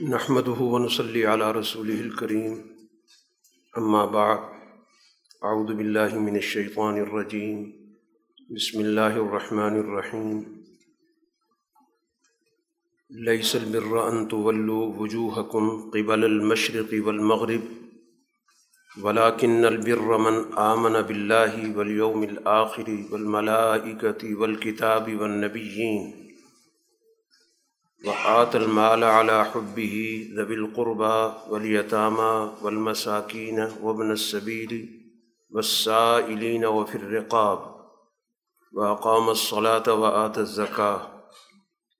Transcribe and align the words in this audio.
نحمد 0.00 0.48
ونصلي 0.48 1.26
على 1.26 1.50
رسوله 1.52 2.00
الكريم. 2.00 2.76
أما 3.78 4.06
بعد، 4.06 4.38
أعوذ 5.44 5.74
بالله 5.74 6.18
من 6.18 6.36
الشيطان 6.36 6.98
الرجيم. 6.98 7.72
بسم 8.50 8.80
الله 8.80 9.16
الرحمن 9.16 9.80
الرحيم. 9.80 10.62
ليس 13.10 13.56
البر 13.56 14.08
أن 14.08 14.28
تولوا 14.28 14.96
وجوهكم 14.96 15.90
قبل 15.90 16.24
المشرق 16.24 17.06
والمغرب، 17.06 17.60
ولكن 19.02 19.64
البر 19.64 20.18
من 20.18 20.52
آمن 20.52 21.02
بالله 21.02 21.78
واليوم 21.78 22.22
الآخر 22.22 23.04
والملائكة 23.12 24.34
والكتاب 24.34 25.20
والنبيين. 25.20 26.27
وآت 28.06 28.56
المال 28.56 29.04
على 29.04 29.44
حبه 29.44 30.26
ذوي 30.36 30.54
القربى 30.54 31.32
واليتامى 31.50 32.52
والمساكين 32.62 33.68
وابن 33.82 34.10
السبيل 34.10 35.00
والسائلين 35.50 36.64
وفي 36.64 36.94
الرقاب 36.94 37.78
وأقام 38.72 39.28
الصلاة 39.28 39.92
وآت 39.94 40.38
الزكاة 40.38 41.00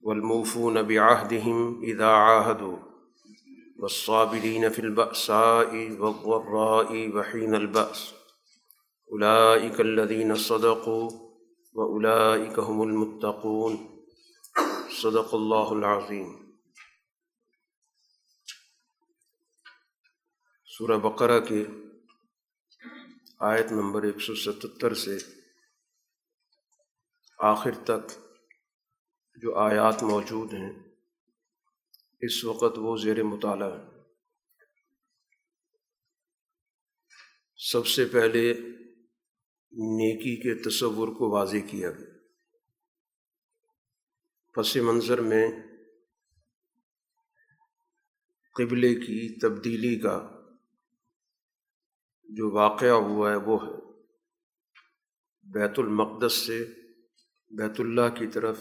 والموفون 0.02 0.82
بعهدهم 0.82 1.82
إذا 1.82 2.06
عاهدوا 2.06 2.76
والصابرين 3.78 4.68
في 4.68 4.78
البأساء 4.78 5.96
والضراء 6.00 7.16
وحين 7.16 7.54
البأس 7.54 8.14
أولئك 9.12 9.80
الذين 9.80 10.34
صدقوا 10.34 11.10
وأولئك 11.74 12.58
هم 12.58 12.82
المتقون 12.82 13.97
صدق 14.90 15.34
اللہ 15.34 15.70
العظیم۔ 15.70 16.52
سورہ 20.64 20.98
بقرہ 20.98 21.40
کے 21.40 21.64
آیت 23.40 23.72
نمبر 23.72 24.02
ایک 24.02 24.20
سو 24.20 24.34
ستتر 24.34 24.94
سے 24.94 25.18
آخر 27.38 27.84
تک 27.84 28.12
جو 29.42 29.58
آیات 29.58 30.02
موجود 30.02 30.52
ہیں، 30.52 30.72
اس 32.20 32.44
وقت 32.44 32.78
وہ 32.78 32.96
زیر 32.96 33.22
مطالعہ 33.22 33.72
ہیں۔ 33.72 34.02
سب 37.56 37.86
سے 37.86 38.04
پہلے 38.04 38.52
نیکی 39.72 40.36
کے 40.36 40.62
تصور 40.62 41.08
کو 41.08 41.30
واضح 41.30 41.56
کیا 41.70 41.90
گیا۔ 41.90 42.17
پس 44.58 44.76
منظر 44.76 45.20
میں 45.20 45.48
قبلے 48.54 48.94
کی 48.94 49.40
تبدیلی 49.40 50.00
کا 50.00 50.42
جو 52.24 52.50
واقعہ 52.50 52.88
ہوا 52.88 53.30
ہے 53.30 53.36
وہ 53.36 53.62
ہے۔ 53.62 54.02
بیت 55.42 55.78
المقدس 55.78 56.32
سے 56.32 56.64
بیت 57.50 57.80
اللہ 57.80 58.14
کی 58.18 58.26
طرف 58.26 58.58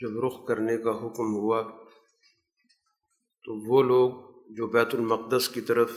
جب 0.00 0.26
رخ 0.26 0.46
کرنے 0.48 0.76
کا 0.76 0.90
حکم 0.90 1.34
ہوا 1.34 1.62
تو 3.44 3.72
وہ 3.72 3.82
لوگ 3.82 4.10
جو 4.54 4.66
بیت 4.66 4.94
المقدس 4.94 5.48
کی 5.48 5.60
طرف 5.60 5.92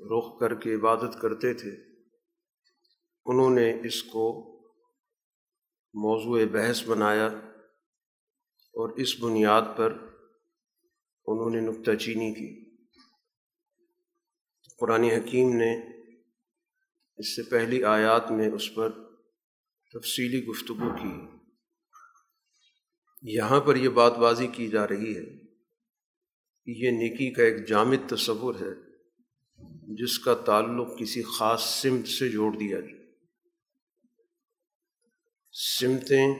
رخ 0.00 0.40
کر 0.40 0.54
کے 0.54 0.74
عبادت 0.74 1.20
کرتے 1.22 1.54
تھے، 1.54 1.70
انہوں 3.26 3.50
نے 3.50 3.86
اس 3.86 4.02
کو 4.02 4.46
موضوع 5.94 6.40
بحث 6.52 6.88
بنایا۔ 6.88 7.49
اور 8.70 8.88
اس 8.96 9.20
بنیاد 9.20 9.62
پر 9.76 9.92
انہوں 11.26 11.50
نے 11.50 11.60
نکتہ 11.60 11.94
چینی 11.94 12.34
کی۔ 12.34 12.76
قرآن 14.78 15.04
حکیم 15.04 15.48
نے 15.56 16.00
اس 17.16 17.36
سے 17.36 17.42
پہلی 17.42 17.84
آیات 17.84 18.30
میں 18.30 18.48
اس 18.50 18.74
پر 18.74 18.90
تفصیلی 19.92 20.44
گفتگو 20.44 20.96
کی۔ 20.96 21.36
یہاں 23.22 23.60
پر 23.60 23.76
یہ 23.76 23.88
بات 23.88 24.12
بازی 24.12 24.46
کی 24.46 24.68
جا 24.68 24.88
رہی 24.88 25.16
ہے 25.16 25.24
کہ 26.64 26.84
یہ 26.84 26.90
نیکی 26.90 27.30
کا 27.30 27.42
ایک 27.42 27.68
جامد 27.68 28.08
تصور 28.08 28.54
ہے 28.54 28.90
جس 29.94 30.18
کا 30.18 30.34
تعلق 30.34 30.98
کسی 30.98 31.22
خاص 31.22 31.82
سمت 31.82 32.08
سے 32.08 32.28
جوڑ 32.28 32.56
دیا 32.56 32.80
جائے۔ 32.80 33.00
سمتیں 35.52 36.34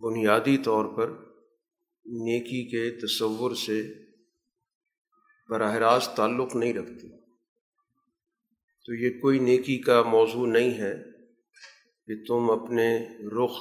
بنیادی 0.00 0.58
طور 0.58 0.96
پر 0.96 1.31
نیکی 2.04 2.64
کے 2.64 2.90
تصور 2.90 3.54
سے 3.54 3.94
براہ 5.48 5.74
راست 5.74 6.16
تعلق 6.16 6.56
نہیں 6.56 6.72
رکھتی۔ 6.72 7.08
تو 8.84 8.94
یہ 8.94 9.20
کوئی 9.20 9.38
نیکی 9.38 9.78
کا 9.78 10.02
موضوع 10.02 10.46
نہیں 10.46 10.74
ہے 10.74 10.94
کہ 12.06 12.24
تم 12.24 12.50
اپنے 12.50 13.08
رخ 13.18 13.52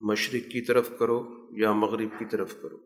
مشرق 0.00 0.52
کی 0.52 0.60
طرف 0.60 0.92
کرو 0.98 1.48
یا 1.50 1.72
مغرب 1.72 2.18
کی 2.18 2.24
طرف 2.24 2.56
کرو۔ 2.62 2.78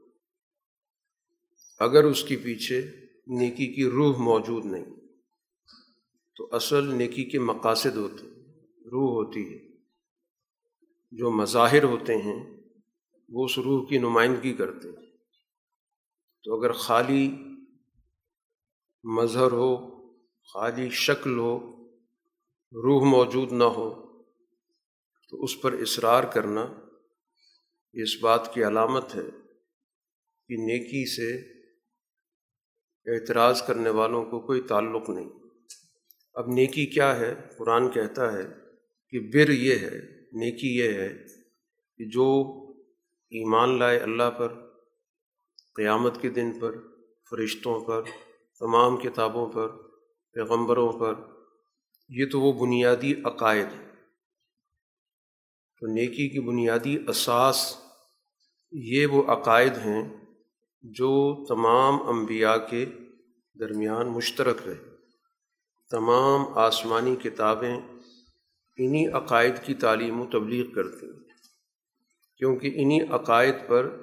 اگر 1.78 2.05
اس 2.05 2.25
کے 2.25 2.37
پیچھے 2.37 2.91
نیکی 3.27 3.66
کی 3.66 3.84
روح 3.84 4.16
موجود 4.19 4.65
نہیں، 4.65 4.84
تو 6.37 6.49
اصل 6.53 6.94
نیکی 6.94 7.25
کے 7.25 7.38
مقاصد 7.38 7.97
ہوتے، 7.97 8.27
روح 8.66 9.11
ہوتی 9.12 9.55
ہے۔ 9.55 9.72
جو 11.12 11.31
مظاہر 11.31 11.84
ہوتے 11.84 12.16
ہیں 12.16 12.62
وہ 13.32 13.44
اس 13.44 13.59
روح 13.59 13.88
کی 13.88 13.98
نمائندگی 13.98 14.54
کرتے 14.54 14.88
ہیں۔ 14.88 15.06
تو 16.44 16.60
اگر 16.60 16.72
خالی 16.72 17.31
مظہر 19.04 19.53
ہو، 19.53 20.03
خالی 20.53 20.91
شکل 20.91 21.38
ہو، 21.38 21.82
روح 22.72 23.04
موجود 23.04 23.53
نہ 23.53 23.65
ہو، 23.65 24.12
تو 25.28 25.43
اس 25.43 25.60
پر 25.60 25.72
اصرار 25.72 26.25
کرنا 26.25 26.75
اس 27.93 28.22
بات 28.22 28.54
کی 28.54 28.65
علامت 28.65 29.15
ہے 29.15 29.31
کہ 30.49 30.56
نیکی 30.56 31.06
سے 31.16 31.53
اعتراض 33.06 33.62
کرنے 33.62 33.91
والوں 33.91 34.25
کو 34.25 34.41
کوئی 34.41 34.60
تعلق 34.60 35.10
نہیں۔ 35.10 35.31
اب 36.34 36.49
نیکی 36.49 36.87
کیا 36.87 37.16
ہے؟ 37.16 37.34
قرآن 37.59 37.91
کہتا 37.91 38.32
ہے 38.32 38.43
کہ 39.09 39.20
بر 39.20 39.50
یہ 39.50 39.78
ہے، 39.78 40.00
نیکی 40.32 40.76
یہ 40.76 40.88
ہے 40.88 41.25
کہ 41.97 42.04
جو 42.09 42.59
ایمان 43.32 43.78
لائے 43.78 43.98
اللہ 43.98 44.31
پر، 44.38 44.53
قیامت 45.75 46.22
کے 46.22 46.31
دن 46.31 46.60
پر، 46.60 46.76
فرشتوں 47.31 47.81
پر، 47.81 48.03
تمام 48.59 48.97
کتابوں 48.97 49.53
پر، 49.53 49.69
پیغمبروں 50.32 50.93
پر۔ 50.93 51.15
یہ 52.09 52.25
تو 52.32 52.41
وہ 52.41 52.66
بنیادی 52.66 53.15
عقائد 53.25 53.66
ہے 53.66 53.88
تو 55.81 55.87
نیکی 55.87 56.28
کی 56.28 56.41
بنیادی 56.41 56.98
اساس 57.09 57.76
یہ 58.72 59.06
وہ 59.06 59.22
عقائد 59.22 59.76
ہیں 59.76 60.25
جو 60.82 61.44
تمام 61.49 62.09
انبیاء 62.09 62.56
کے 62.70 62.87
درمیان 63.60 64.09
مشترک 64.09 64.56
رہے۔ 64.66 64.97
تمام 65.91 66.59
آسمانی 66.59 67.16
کتابیں 67.16 67.76
انہی 68.76 69.06
عقائد 69.06 69.54
کی 69.64 69.75
تعلیم 69.75 70.20
و 70.20 70.26
تبلیغ 70.26 70.75
کرتی 70.75 71.06
ہیں۔ 71.06 71.22
کیونکہ 72.42 72.72
انہی 72.75 73.00
عقائد 73.03 73.54
پر 73.69 73.97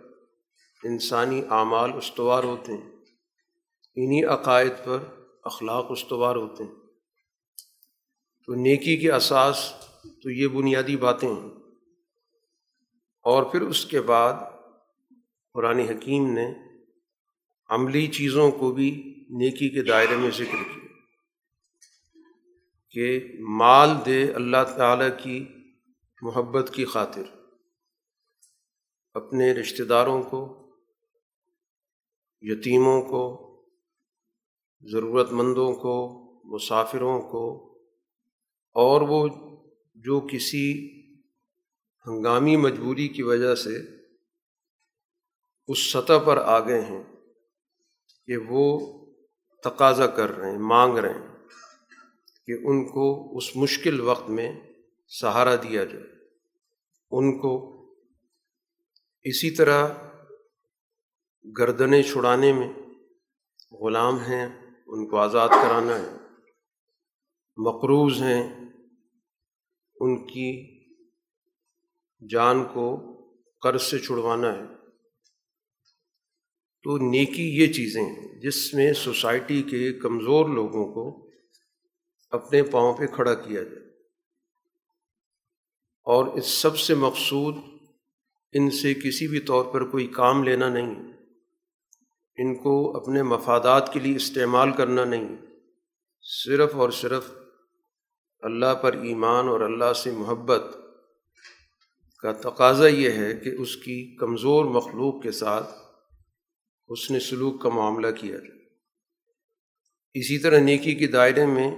انسانی 0.83 1.41
اعمال 1.49 1.93
استوار 1.93 2.43
ہوتے 2.43 2.71
ہیں۔ 2.73 2.91
انہی 3.95 4.25
عقائد 4.25 4.71
پر 4.85 4.97
اخلاق 5.43 5.85
استوار 5.89 6.35
ہوتے 6.35 6.63
ہیں۔ 6.63 6.71
تو 8.45 8.55
نیکی 8.55 8.97
کے 8.97 9.11
اساس 9.11 9.73
تو 10.23 10.29
یہ 10.29 10.47
بنیادی 10.47 10.97
باتیں 10.97 11.29
ہیں۔ 11.29 11.49
اور 13.21 13.43
پھر 13.43 13.61
اس 13.61 13.85
کے 13.85 14.01
بعد 14.01 14.33
قرآن 15.53 15.79
حکیم 15.79 16.33
نے 16.33 16.53
عملی 17.69 18.07
چیزوں 18.07 18.51
کو 18.51 18.71
بھی 18.71 18.91
نیکی 19.29 19.69
کے 19.69 19.81
دائرے 19.81 20.15
میں 20.15 20.31
ذکر 20.31 20.63
کیا 20.63 20.87
کہ 22.91 23.19
مال 23.39 23.89
دے 24.05 24.31
اللہ 24.31 24.77
تعالیٰ 24.77 25.09
کی 25.23 25.45
محبت 26.21 26.71
کی 26.73 26.85
خاطر۔ 26.85 27.38
اپنے 29.19 29.51
رشتہ 29.53 29.83
داروں 29.83 30.21
کو، 30.23 30.41
یتیموں 32.43 33.01
کو، 33.01 33.25
ضرورت 34.83 35.31
مندوں 35.31 35.73
کو، 35.73 35.97
مسافروں 36.45 37.19
کو، 37.21 37.45
اور 38.75 39.01
وہ 39.01 39.27
جو 39.95 40.19
کسی 40.31 40.65
ہنگامی 42.05 42.55
مجبوری 42.55 43.07
کی 43.07 43.23
وجہ 43.23 43.55
سے 43.55 43.77
اس 45.69 45.91
سطح 45.91 46.17
پر 46.25 46.37
آ 46.37 46.59
گئے 46.59 46.81
ہیں 46.81 47.03
کہ 48.27 48.37
وہ 48.49 48.65
تقاضا 49.63 50.07
کر 50.07 50.29
رہے 50.37 50.51
ہیں، 50.51 50.57
مانگ 50.57 50.97
رہے 50.97 51.13
ہیں 51.13 51.27
کہ 52.47 52.53
ان 52.63 52.85
کو 52.85 53.05
اس 53.37 53.55
مشکل 53.55 53.99
وقت 54.01 54.29
میں 54.29 54.51
سہارا 55.11 55.55
دیا 55.55 55.83
جائے، 55.83 56.07
ان 57.11 57.37
کو 57.39 57.51
اسی 59.23 59.51
طرح 59.51 59.87
گردنیں 61.59 62.03
چھڑانے 62.03 62.53
میں 62.53 62.73
غلام 63.71 64.19
ہیں، 64.19 64.71
ان 64.87 65.09
کو 65.09 65.17
آزاد 65.17 65.49
کرانا 65.49 65.99
ہے۔ 65.99 66.17
مقروض 67.57 68.21
ہیں۔ 68.21 68.69
ان 69.95 70.27
کی 70.27 70.79
جان 72.29 72.63
کو 72.63 72.97
قرض 73.61 73.81
سے 73.81 73.99
چھڑوانا 73.99 74.53
ہے۔ 74.53 74.63
تو 76.83 76.97
نیکی 76.97 77.55
یہ 77.55 77.73
چیزیں 77.73 78.39
جس 78.41 78.73
میں 78.73 78.93
سوسائٹی 78.93 79.63
کے 79.63 79.93
کمزور 79.93 80.49
لوگوں 80.49 80.93
کو 80.93 81.29
اپنے 82.29 82.63
پاؤں 82.63 82.93
پہ 82.93 83.07
کھڑا 83.07 83.33
کیا 83.33 83.63
جائے۔ 83.63 83.89
اور 86.03 86.25
اس 86.25 86.45
سب 86.45 86.79
سے 86.79 86.95
مقصود 86.95 87.78
ان 88.53 88.69
سے 88.69 88.93
کسی 88.93 89.27
بھی 89.27 89.39
طور 89.39 89.65
پر 89.65 89.83
کوئی 89.89 90.07
کام 90.07 90.43
لینا 90.43 90.69
نہیں، 90.69 91.13
ان 92.37 92.55
کو 92.55 92.97
اپنے 92.97 93.23
مفادات 93.23 93.93
کے 93.93 93.99
لیے 93.99 94.15
استعمال 94.15 94.71
کرنا 94.71 95.05
نہیں۔ 95.05 95.35
صرف 96.21 96.75
اور 96.75 96.89
صرف 96.89 97.31
اللہ 98.41 98.75
پر 98.81 98.93
ایمان 98.93 99.47
اور 99.47 99.61
اللہ 99.61 99.93
سے 99.93 100.11
محبت 100.11 100.63
کا 102.19 102.31
تقاضا 102.31 102.87
یہ 102.87 103.11
ہے 103.11 103.33
کہ 103.33 103.49
اس 103.49 103.75
کی 103.75 104.15
کمزور 104.15 104.65
مخلوق 104.65 105.23
کے 105.23 105.31
ساتھ 105.31 105.69
اس 106.87 107.11
نے 107.11 107.19
سلوک 107.19 107.61
کا 107.61 107.69
معاملہ 107.69 108.11
کیا۔ 108.11 108.37
اسی 110.13 110.39
طرح 110.39 110.59
نیکی 110.59 110.95
کے 110.95 111.07
دائرے 111.07 111.45
میں 111.45 111.71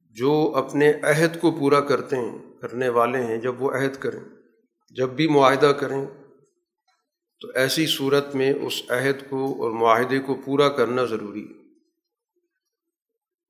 جو 0.00 0.52
اپنے 0.56 0.92
عہد 1.02 1.40
کو 1.40 1.50
پورا 1.50 1.80
کرتے 1.80 2.16
ہیں، 2.16 2.38
کرنے 2.60 2.88
والے 2.88 3.22
ہیں، 3.22 3.36
جب 3.36 3.62
وہ 3.62 3.70
عہد 3.70 3.94
کریں۔ 3.94 4.33
جب 4.96 5.08
بھی 5.08 5.28
معاہدہ 5.28 5.66
کریں، 5.66 6.06
تو 7.40 7.48
ایسی 7.54 7.86
صورت 7.86 8.34
میں 8.34 8.52
اس 8.52 8.82
عہد 8.88 9.30
کو 9.30 9.62
اور 9.62 9.70
معاہدے 9.70 10.18
کو 10.18 10.34
پورا 10.34 10.68
کرنا 10.68 11.04
ضروری 11.04 11.44
ہے۔ 11.44 11.64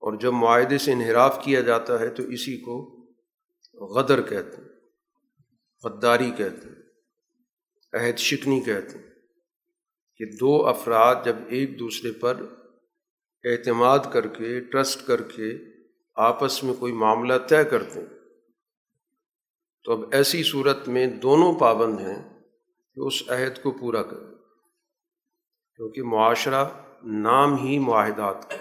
اور 0.00 0.18
جب 0.20 0.32
معاہدے 0.32 0.78
سے 0.78 0.92
انحراف 0.92 1.44
کیا 1.44 1.60
جاتا 1.60 2.00
ہے، 2.00 2.08
تو 2.08 2.22
اسی 2.22 2.56
کو 2.56 3.06
غدر 3.74 4.22
کہتے 4.22 4.56
ہیں، 4.56 4.68
غداری 5.84 6.30
کہتے 6.36 6.68
ہیں، 6.68 6.82
عہد 7.92 8.18
شکنی 8.18 8.60
کہتے 8.60 8.98
ہیں 8.98 9.10
کہ 10.16 10.24
دو 10.24 10.66
افراد 10.66 11.14
جب 11.24 11.36
ایک 11.48 11.78
دوسرے 11.78 12.12
پر 12.12 12.36
اعتماد 13.44 13.98
کر 14.12 14.26
کے، 14.26 14.60
ٹرسٹ 14.60 15.06
کر 15.06 15.22
کے 15.22 15.52
آپس 16.14 16.64
میں 16.64 16.74
کوئی 16.74 16.92
معاملہ 16.92 17.34
طے 17.48 17.64
کرتے 17.70 18.00
ہیں۔ 18.00 18.13
تو 19.84 19.92
اب 19.92 20.00
ایسی 20.12 20.42
صورت 20.42 20.88
میں 20.88 21.06
دونوں 21.06 21.54
پابند 21.54 22.00
ہیں 22.00 22.42
کہ 22.94 23.00
اس 23.00 23.22
عہد 23.28 23.62
کو 23.62 23.70
پورا 23.70 24.02
کریں۔ 24.02 24.34
کیونکہ 25.76 26.02
معاشرہ 26.02 26.64
نام 27.04 27.56
ہی 27.56 27.78
معاہدات 27.78 28.50
کا 28.50 28.56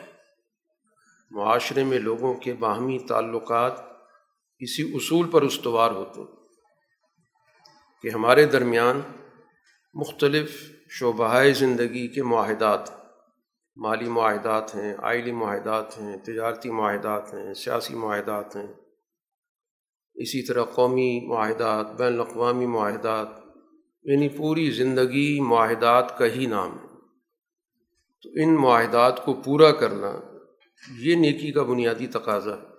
معاشرے 1.32 1.84
میں 1.84 2.00
لوگوں 2.00 2.34
کے 2.34 2.54
باہمی 2.54 3.00
تعلقات 3.00 3.74
اسی 4.60 4.96
اصول 4.96 5.30
پر 5.30 5.42
استوار 5.42 5.92
ہوتے 5.92 6.22
ہیں 6.22 6.28
کہ 8.02 8.10
ہمارے 8.10 8.46
درمیان 8.46 9.02
مختلف 9.94 10.72
شعبہ 10.90 11.44
زندگی 11.56 12.08
کے 12.08 12.24
معاہدات 12.24 12.90
مالی 13.76 14.10
معاہدات 14.10 14.76
ہیں، 14.76 14.96
آئلی 15.02 15.32
معاہدات 15.32 16.02
ہیں، 16.02 16.18
تجارتی 16.18 16.72
معاہدات 16.72 17.34
ہیں، 17.34 17.54
سیاسی 17.54 17.96
معاہدات 17.96 18.56
ہیں۔ 18.56 18.83
اسی 20.16 20.46
طرح 20.46 20.64
قومی 20.64 21.28
معاہدات، 21.28 21.92
بین 21.92 22.14
الاقوامی 22.14 22.66
معاہدات 22.66 23.28
یعنی 24.04 24.30
پوری 24.30 24.72
زندگی 24.72 25.40
معاہدات 25.40 26.18
کا 26.18 26.26
ہی 26.26 26.46
نام 26.46 26.80
ہے۔ 26.80 26.88
تو 28.22 28.30
ان 28.36 28.56
معاہدات 28.56 29.26
کو 29.26 29.34
پورا 29.34 29.72
کرنا 29.72 30.20
یہ 31.00 31.16
نیکی 31.16 31.52
کا 31.52 31.64
بنیادی 31.64 32.08
تقاضا 32.08 32.56
ہے۔ 32.56 32.74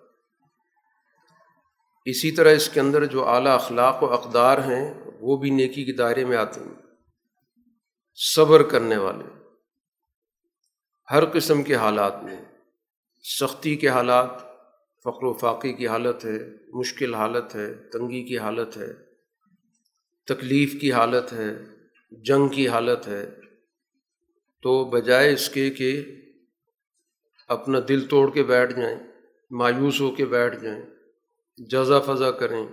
اسی 2.04 2.30
طرح 2.30 2.54
اس 2.54 2.68
کے 2.68 2.80
اندر 2.80 3.04
جو 3.04 3.28
اعلیٰ 3.28 3.54
اخلاق 3.54 4.02
و 4.02 4.12
اقدار 4.12 4.58
ہیں، 4.58 4.94
وہ 5.20 5.36
بھی 5.36 5.50
نیکی 5.50 5.84
کے 5.84 5.92
دائرے 5.92 6.24
میں 6.24 6.36
آتے 6.36 6.60
ہیں۔ 6.60 6.82
صبر 8.14 8.62
کرنے 8.62 8.96
والے، 8.96 9.24
ہر 11.10 11.24
قسم 11.32 11.62
کے 11.62 11.74
حالات 11.74 12.22
میں، 12.22 12.36
سختی 13.40 13.76
کے 13.76 13.88
حالات 13.88 14.53
فقر 15.04 15.24
و 15.24 15.32
فاقے 15.32 15.72
کی 15.72 15.88
حالت 15.88 16.24
ہے، 16.24 16.38
مشکل 16.72 17.14
حالت 17.14 17.54
ہے، 17.54 17.74
تنگی 17.74 18.22
کی 18.22 18.38
حالت 18.38 18.76
ہے، 18.76 18.92
تکلیف 20.28 20.80
کی 20.80 20.92
حالت 20.92 21.32
ہے، 21.32 21.50
جنگ 22.12 22.48
کی 22.48 22.68
حالت 22.68 23.08
ہے۔ 23.08 23.26
تو 24.62 24.84
بجائے 24.84 25.32
اس 25.32 25.48
کے 25.48 25.70
کہ 25.70 25.90
اپنا 27.48 27.78
دل 27.88 28.06
توڑ 28.06 28.30
کے 28.30 28.42
بیٹھ 28.42 28.72
جائیں، 28.72 28.98
مایوس 29.50 30.00
ہو 30.00 30.10
کے 30.10 30.24
بیٹھ 30.26 30.60
جائیں، 30.62 30.82
جزا 31.58 32.00
فضا 32.00 32.30
کریں، 32.30 32.66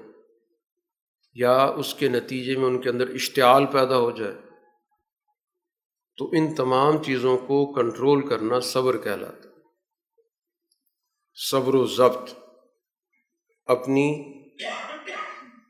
یا 1.34 1.58
اس 1.66 1.94
کے 1.94 2.08
نتیجے 2.08 2.58
میں 2.58 2.66
ان 2.66 2.82
کے 2.82 2.90
اندر 2.90 3.10
اشتعال 3.10 3.66
پیدا 3.66 3.98
ہو 3.98 4.12
جائے، 4.12 4.36
تو 6.18 6.30
ان 6.34 6.56
تمام 6.56 7.04
چیزوں 7.04 7.38
کو 7.38 7.74
کنٹرول 7.74 8.28
کرنا 8.28 8.60
صبر 8.60 8.98
کہلاتا 8.98 9.51
صبر 11.38 11.76
و 11.76 11.86
ضبط، 11.86 12.30
اپنی 13.68 14.08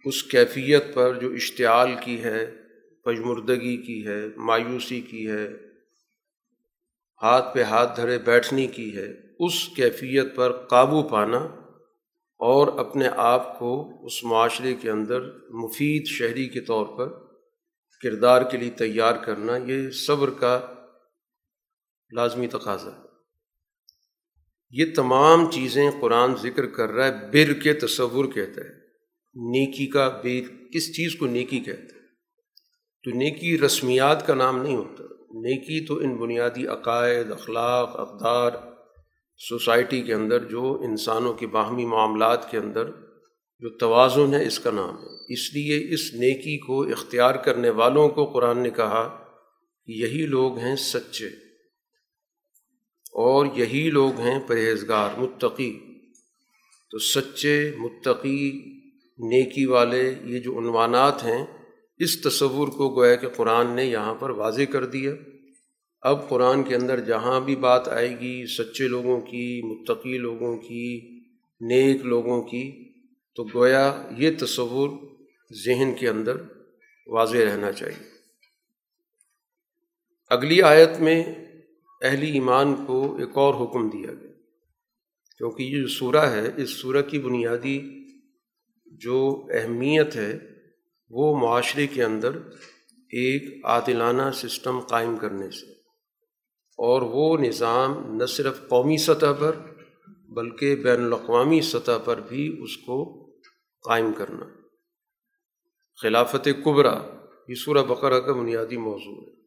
اس 0.05 0.23
کیفیت 0.23 0.93
پر 0.93 1.13
جو 1.13 1.31
اشتعال 1.31 1.93
کی 2.03 2.23
ہے 2.23 2.45
پجمردگی 3.05 3.75
کی 3.77 4.05
ہے، 4.07 4.21
مایوسی 4.37 5.01
کی 5.01 5.29
ہے، 5.31 5.47
ہاتھ 7.21 7.53
پہ 7.55 7.63
ہاتھ 7.63 7.95
دھرے 7.97 8.17
بیٹھنے 8.17 8.67
کی 8.67 8.95
ہے، 8.97 9.07
اس 9.39 9.67
کیفیت 9.75 10.35
پر 10.35 10.51
قابو 10.65 11.03
پانا 11.03 11.37
اور 12.39 12.67
اپنے 12.79 13.07
آپ 13.15 13.59
کو 13.59 13.71
اس 14.05 14.23
معاشرے 14.23 14.73
کے 14.73 14.89
اندر 14.89 15.21
مفید 15.49 16.07
شہری 16.07 16.47
کے 16.47 16.61
طور 16.61 16.85
پر 16.97 17.09
کردار 18.01 18.41
کے 18.51 18.57
لیے 18.57 18.69
تیار 18.69 19.15
کرنا، 19.15 19.57
یہ 19.57 19.89
صبر 19.89 20.29
کا 20.29 20.59
لازمی 22.11 22.47
تقاضا 22.47 22.91
ہے۔ 22.91 23.10
یہ 24.71 24.85
تمام 24.95 25.51
چیزیں 25.51 25.91
قرآن 25.99 26.35
ذکر 26.35 26.65
کر 26.65 26.89
رہا 26.89 27.05
ہے، 27.05 27.11
بر 27.11 27.53
کے 27.53 27.73
تصور 27.73 28.25
کہتا 28.25 28.61
ہے۔ 28.61 28.69
نیکی 29.33 29.87
کا 29.87 30.19
بیر 30.23 30.43
کس 30.73 30.95
چیز 30.95 31.15
کو 31.15 31.25
نیکی 31.25 31.59
کہتا 31.59 31.81
ہے؟ 31.81 32.01
تو 33.03 33.11
نیکی 33.17 33.59
رسمیات 33.59 34.27
کا 34.27 34.33
نام 34.33 34.61
نہیں 34.61 34.75
ہوتا۔ 34.75 35.03
نیکی 35.29 35.85
تو 35.85 35.97
ان 35.97 36.15
بنیادی 36.15 36.67
عقائد، 36.67 37.31
اخلاق، 37.31 37.99
اقدار، 37.99 38.51
سوسائٹی 39.49 40.01
کے 40.01 40.13
اندر 40.13 40.39
جو 40.39 40.81
انسانوں 40.81 41.33
کے 41.33 41.47
باہمی 41.47 41.85
معاملات 41.85 42.51
کے 42.51 42.57
اندر 42.57 42.85
جو 43.59 43.69
توازن 43.77 44.33
ہے، 44.33 44.47
اس 44.47 44.59
کا 44.59 44.71
نام 44.71 44.97
ہے۔ 44.97 45.33
اس 45.33 45.53
لیے 45.53 45.93
اس 45.93 46.13
نیکی 46.13 46.57
کو 46.57 46.81
اختیار 46.81 47.35
کرنے 47.35 47.69
والوں 47.69 48.09
کو 48.09 48.25
قرآن 48.25 48.59
نے 48.59 48.69
کہا 48.69 49.23
کہ 49.85 49.91
یہی 49.91 50.25
لوگ 50.25 50.57
ہیں 50.57 50.75
سچے۔ 50.75 51.50
اور 53.11 53.45
یہی 53.55 53.89
لوگ 53.89 54.19
ہیں 54.19 54.39
پرہیزگار، 54.47 55.19
متقی۔ 55.19 55.79
تو 56.91 56.97
سچے 56.97 57.71
متقی، 57.77 58.51
نیکی 59.19 59.65
والے 59.65 60.13
یہ 60.23 60.39
جو 60.39 60.59
عنوانات 60.59 61.23
ہیں، 61.23 61.45
اس 61.97 62.21
تصور 62.21 62.67
کو 62.67 62.95
گویا 62.95 63.15
کہ 63.15 63.27
قرآن 63.29 63.75
نے 63.75 63.85
یہاں 63.85 64.15
پر 64.15 64.29
واضح 64.29 64.61
کر 64.71 64.85
دیا۔ 64.85 65.11
اب 66.01 66.29
قرآن 66.29 66.63
کے 66.63 66.75
اندر 66.75 66.99
جہاں 66.99 67.39
بھی 67.39 67.55
بات 67.55 67.87
آئے 67.87 68.19
گی، 68.19 68.45
سچے 68.45 68.87
لوگوں 68.87 69.21
کی، 69.21 69.61
متقی 69.61 70.17
لوگوں 70.17 70.57
کی، 70.57 71.19
نیک 71.61 72.05
لوگوں 72.05 72.43
کی، 72.43 72.91
تو 73.35 73.43
گویا 73.43 74.09
یہ 74.17 74.29
تصور 74.39 74.89
ذہن 75.65 75.93
کے 75.99 76.09
اندر 76.09 76.37
واضح 77.07 77.37
رہنا 77.37 77.71
چاہیے۔ 77.71 78.07
اگلی 80.29 80.61
آیت 80.61 80.99
میں 80.99 81.23
اہلی 82.01 82.31
ایمان 82.31 82.73
کو 82.85 83.15
ایک 83.19 83.37
اور 83.37 83.53
حکم 83.53 83.89
دیا 83.89 84.13
گیا، 84.13 84.31
کیونکہ 85.39 85.63
یہ 85.63 85.81
جو 85.81 85.87
سورہ 85.87 86.25
ہے، 86.25 86.49
اس 86.57 86.69
سورہ 86.69 87.01
کی 87.01 87.19
بنیادی 87.19 87.79
جو 89.01 89.47
اہمیت 89.51 90.15
ہے، 90.15 90.31
وہ 91.11 91.35
معاشرے 91.39 91.87
کے 91.87 92.03
اندر 92.03 92.37
ایک 93.13 93.65
عادلانہ 93.65 94.29
سسٹم 94.33 94.79
قائم 94.79 95.15
کرنے 95.17 95.49
سے، 95.49 95.71
اور 96.79 97.01
وہ 97.01 97.37
نظام 97.37 98.15
نہ 98.15 98.25
صرف 98.25 98.61
قومی 98.67 98.97
سطح 98.97 99.33
پر، 99.39 99.55
بلکہ 100.29 100.75
بین 100.75 101.03
الاقوامی 101.05 101.61
سطح 101.61 101.97
پر 102.05 102.19
بھی 102.19 102.45
اس 102.63 102.77
کو 102.77 102.97
قائم 103.85 104.11
کرنا۔ 104.13 104.45
خلافت 105.99 106.47
قبرا 106.63 106.95
یہ 107.47 107.55
سورہ 107.55 107.83
بقرہ 107.87 108.19
کا 108.19 108.33
بنیادی 108.33 108.77
موضوع 108.77 109.21
ہے۔ 109.21 109.40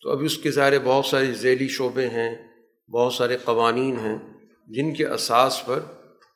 تو 0.00 0.10
اب 0.10 0.22
اس 0.22 0.38
کے 0.38 0.50
ظاہر 0.50 0.78
بہت 0.84 1.06
سارے 1.06 1.34
ذیلی 1.34 1.68
شعبے 1.68 2.08
ہیں، 2.08 2.48
بہت 2.90 3.12
سارے 3.12 3.36
قوانین 3.36 3.98
ہیں 3.98 4.18
جن 4.66 4.94
کے 4.94 5.06
اساس 5.06 5.66
پر 5.66 5.80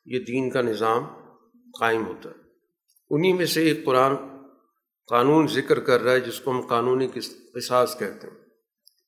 یہ 0.06 0.18
دین 0.18 0.50
کا 0.50 0.62
نظام 0.62 1.04
قائم 1.80 2.06
ہوتا 2.06 2.28
ہے۔ 2.28 2.34
انہیں 3.10 3.32
میں 3.32 3.46
سے 3.46 3.62
ایک 3.62 3.84
قرآن 3.84 4.16
قانون 5.06 5.46
ذکر 5.46 5.80
کر 5.80 6.00
رہا 6.00 6.12
ہے، 6.12 6.20
جس 6.20 6.40
کو 6.40 6.50
ہم 6.50 6.60
قانونی 6.60 7.08
قصاص 7.54 7.98
کہتے 7.98 8.26
ہیں۔ 8.26 8.44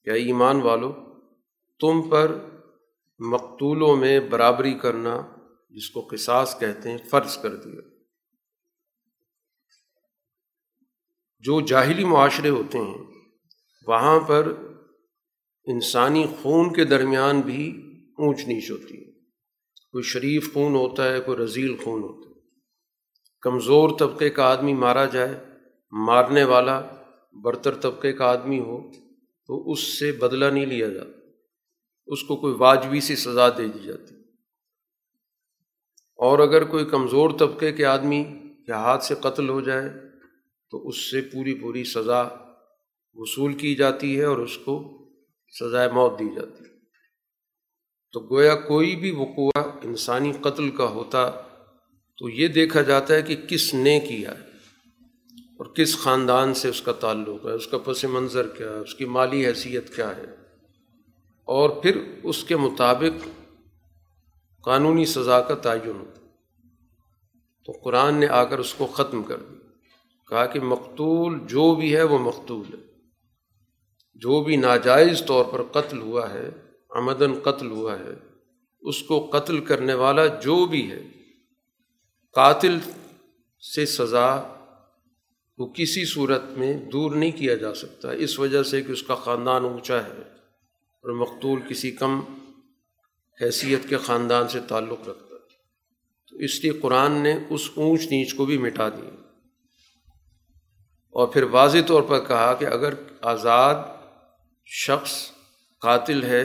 یا 0.05 0.15
ایمان 0.15 0.63
والو، 0.63 0.93
تم 1.81 2.11
پر 2.11 2.39
مقتولوں 3.19 3.97
میں 3.97 4.21
برابری 4.21 4.75
کرنا، 4.75 5.23
جس 5.71 5.91
کو 5.91 6.09
قصاص 6.11 6.61
کہتے 6.61 6.91
ہیں، 6.91 6.99
فرض 7.11 7.39
کر 7.39 7.57
دیا۔ 7.57 7.81
جو 11.39 11.61
جاہلی 11.61 12.05
معاشرے 12.05 12.49
ہوتے 12.49 12.79
ہیں 12.79 13.16
وہاں 13.87 14.21
پر 14.21 14.53
انسانی 15.65 16.27
خون 16.43 16.73
کے 16.73 16.85
درمیان 16.85 17.41
بھی 17.41 17.83
اونچ 18.19 18.41
نیچ 18.47 18.71
ہوتی 18.71 18.99
ہے۔ 18.99 19.13
کوئی 19.93 20.03
شریف 20.03 20.55
خون 20.55 20.75
ہوتا 20.75 21.13
ہے، 21.13 21.21
کوئی 21.21 21.39
رزیل 21.39 21.77
خون 21.77 22.03
ہوتا 22.03 22.31
ہے۔ 22.31 22.35
کمزور 23.41 23.91
طبقے 23.99 24.31
کا 24.31 24.45
آدمی 24.45 24.75
مارا 24.75 25.05
جائے، 25.05 25.45
مارنے 25.91 26.45
والا 26.45 26.83
برتر 27.33 27.75
طبقے 27.75 28.13
کا 28.13 28.25
آدمی 28.25 28.61
ہو، 28.61 28.91
تو 29.47 29.71
اس 29.71 29.99
سے 29.99 30.13
بدلہ 30.13 30.45
نہیں 30.45 30.67
لیا 30.67 30.89
جاتا۔ 30.89 31.29
اس 32.07 32.23
کو 32.23 32.37
کوئی 32.37 32.55
واجبی 32.59 33.01
سی 33.01 33.17
سزا 33.17 33.49
دے 33.49 33.69
دی 33.69 33.79
جاتی۔ 33.85 34.15
اور 36.17 36.39
اگر 36.39 36.65
کوئی 36.65 36.85
کمزور 36.85 37.31
طبقے 37.39 37.73
کے 37.73 37.85
آدمی 37.85 38.25
کے 38.67 38.73
ہاتھ 38.73 39.05
سے 39.05 39.15
قتل 39.15 39.49
ہو 39.49 39.61
جائے، 39.61 39.89
تو 40.71 40.89
اس 40.89 41.11
سے 41.11 41.21
پوری 41.21 41.55
پوری 41.55 41.85
سزا 41.85 42.29
وصول 43.17 43.53
کی 43.53 43.75
جاتی 43.75 44.19
ہے 44.19 44.25
اور 44.25 44.37
اس 44.37 44.59
کو 44.59 44.99
سزائے 45.61 45.93
موت 45.93 46.19
دی 46.19 46.35
جاتی 46.37 46.65
ہے۔ 46.65 46.77
تو 48.13 48.21
گویا 48.21 48.57
کوئی 48.57 48.97
بھی 48.97 49.11
وقوع 49.11 49.51
انسانی 49.85 50.33
قتل 50.41 50.71
کا 50.71 50.85
ہوتا 50.85 51.31
تو 52.19 52.29
یہ 52.29 52.49
دیکھا 52.49 52.83
جاتا 52.83 53.15
ہے 53.15 53.23
کہ 53.23 53.37
کس 53.37 53.75
نے 53.75 54.01
کیا 54.01 54.31
ہے 54.31 54.47
اور 55.59 55.67
کس 55.67 55.99
خاندان 55.99 56.55
سے 56.55 56.69
اس 56.69 56.83
کا 56.83 56.93
تعلق 56.93 57.47
ہے، 57.47 57.51
اس 57.51 57.67
کا 57.67 57.79
پس 57.79 58.05
منظر 58.05 58.49
کیا 58.49 58.69
ہے، 58.69 58.77
اس 58.77 58.95
کی 58.95 59.05
مالی 59.05 59.47
حیثیت 59.47 59.97
کیا 59.97 60.17
ہے۔ 60.17 60.37
اور 61.45 61.71
پھر 61.71 62.01
اس 62.23 62.45
کے 62.45 62.57
مطابق 62.57 63.29
قانونی 64.65 65.05
سزا 65.05 65.41
کا 65.41 65.55
تعین 65.55 65.97
ہوتا 66.01 66.21
تو 67.67 67.73
قرآن 67.73 68.15
نے 68.15 68.27
آ 68.27 68.45
کر 68.45 68.59
اس 68.59 68.75
کو 68.75 68.87
ختم 68.87 69.23
کر 69.23 69.37
دیا، 69.37 69.69
کہا 70.29 70.47
کہ 70.47 70.61
مقتول 70.61 71.39
جو 71.47 71.75
بھی 71.75 71.97
ہے 71.97 72.03
وہ 72.03 72.19
مقتول 72.19 72.79
ہے۔ 72.79 72.86
جو 74.21 74.45
بھی 74.45 74.57
ناجائز 74.57 75.23
طور 75.27 75.45
پر 75.45 75.63
قتل 75.63 75.99
ہوا 75.99 76.31
ہے 76.31 76.51
آمدن 76.91 77.35
قتل 77.43 77.71
ہوا 77.71 77.99
ہے، 77.99 78.15
اس 78.81 79.03
کو 79.03 79.31
قتل 79.33 79.65
کرنے 79.65 79.95
والا 79.95 80.27
جو 80.27 80.67
بھی 80.67 80.91
ہے، 80.91 81.03
قاتل 82.35 82.79
سے 83.75 83.87
سزا 83.87 84.53
وہ 85.59 85.67
کسی 85.67 86.05
صورت 86.05 86.43
میں 86.57 86.73
دور 86.75 87.13
نہیں 87.13 87.31
کیا 87.31 87.55
جا 87.55 87.75
سکتا۔ 87.75 88.11
اس 88.11 88.39
وجہ 88.39 88.63
سے 88.63 88.83
کہ 88.83 88.93
اس 88.93 89.03
کا 89.03 89.15
خاندان 89.15 89.65
اونچا 89.65 90.05
ہے 90.05 90.23
اور 91.03 91.11
مقتول 91.11 91.61
کسی 91.69 91.91
کم 91.91 92.21
حیثیت 93.41 93.89
کے 93.89 93.97
خاندان 93.97 94.49
سے 94.49 94.61
تعلق 94.69 95.09
رکھتا 95.09 95.35
ہے۔ 95.35 95.47
تو 96.31 96.37
اس 96.37 96.63
لیے 96.63 96.73
قرآن 96.73 97.13
نے 97.13 97.39
اس 97.51 97.71
اونچ 97.75 98.01
نیچ 98.07 98.35
کو 98.35 98.45
بھی 98.45 98.59
مٹا 98.59 98.89
دیا 98.89 99.11
اور 101.11 101.27
پھر 101.27 101.43
واضح 101.43 101.79
طور 101.87 102.03
پر 102.03 102.19
کہا 102.29 102.55
کہ 102.55 102.65
اگر 102.65 102.95
آزاد 103.21 103.96
شخص 104.67 105.31
قاتل 105.81 106.23
ہے 106.23 106.43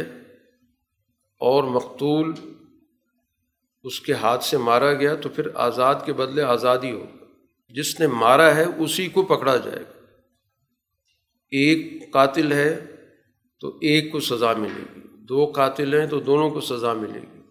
اور 1.40 1.64
مقتول 1.64 2.34
اس 3.84 4.02
کے 4.02 4.14
ہاتھ 4.14 4.44
سے 4.44 4.58
مارا 4.58 4.94
گیا 4.94 5.16
تو 5.16 5.30
پھر 5.30 5.48
آزاد 5.56 5.96
کے 6.06 6.14
بدلے 6.14 6.42
آزادی 6.42 6.92
ہوگا 6.92 7.26
جس 7.70 8.00
نے 8.00 8.08
مارا 8.08 8.56
ہے 8.56 8.66
اسی 8.78 9.08
کو 9.08 9.24
پکڑا 9.24 9.58
جائے 9.58 9.80
گا۔ 9.80 10.06
ایک 11.50 12.14
قاتل 12.14 12.52
ہے 12.52 12.86
تو 13.60 13.70
ایک 13.70 14.12
کو 14.12 14.20
سزا 14.20 14.54
ملے 14.54 14.84
گی۔ 14.96 15.02
دو 15.06 15.46
قاتل 15.46 16.00
ہیں 16.00 16.08
تو 16.08 16.20
دونوں 16.20 16.50
کو 16.50 16.62
سزا 16.62 16.94
ملے 16.94 17.20
گی۔ 17.20 17.42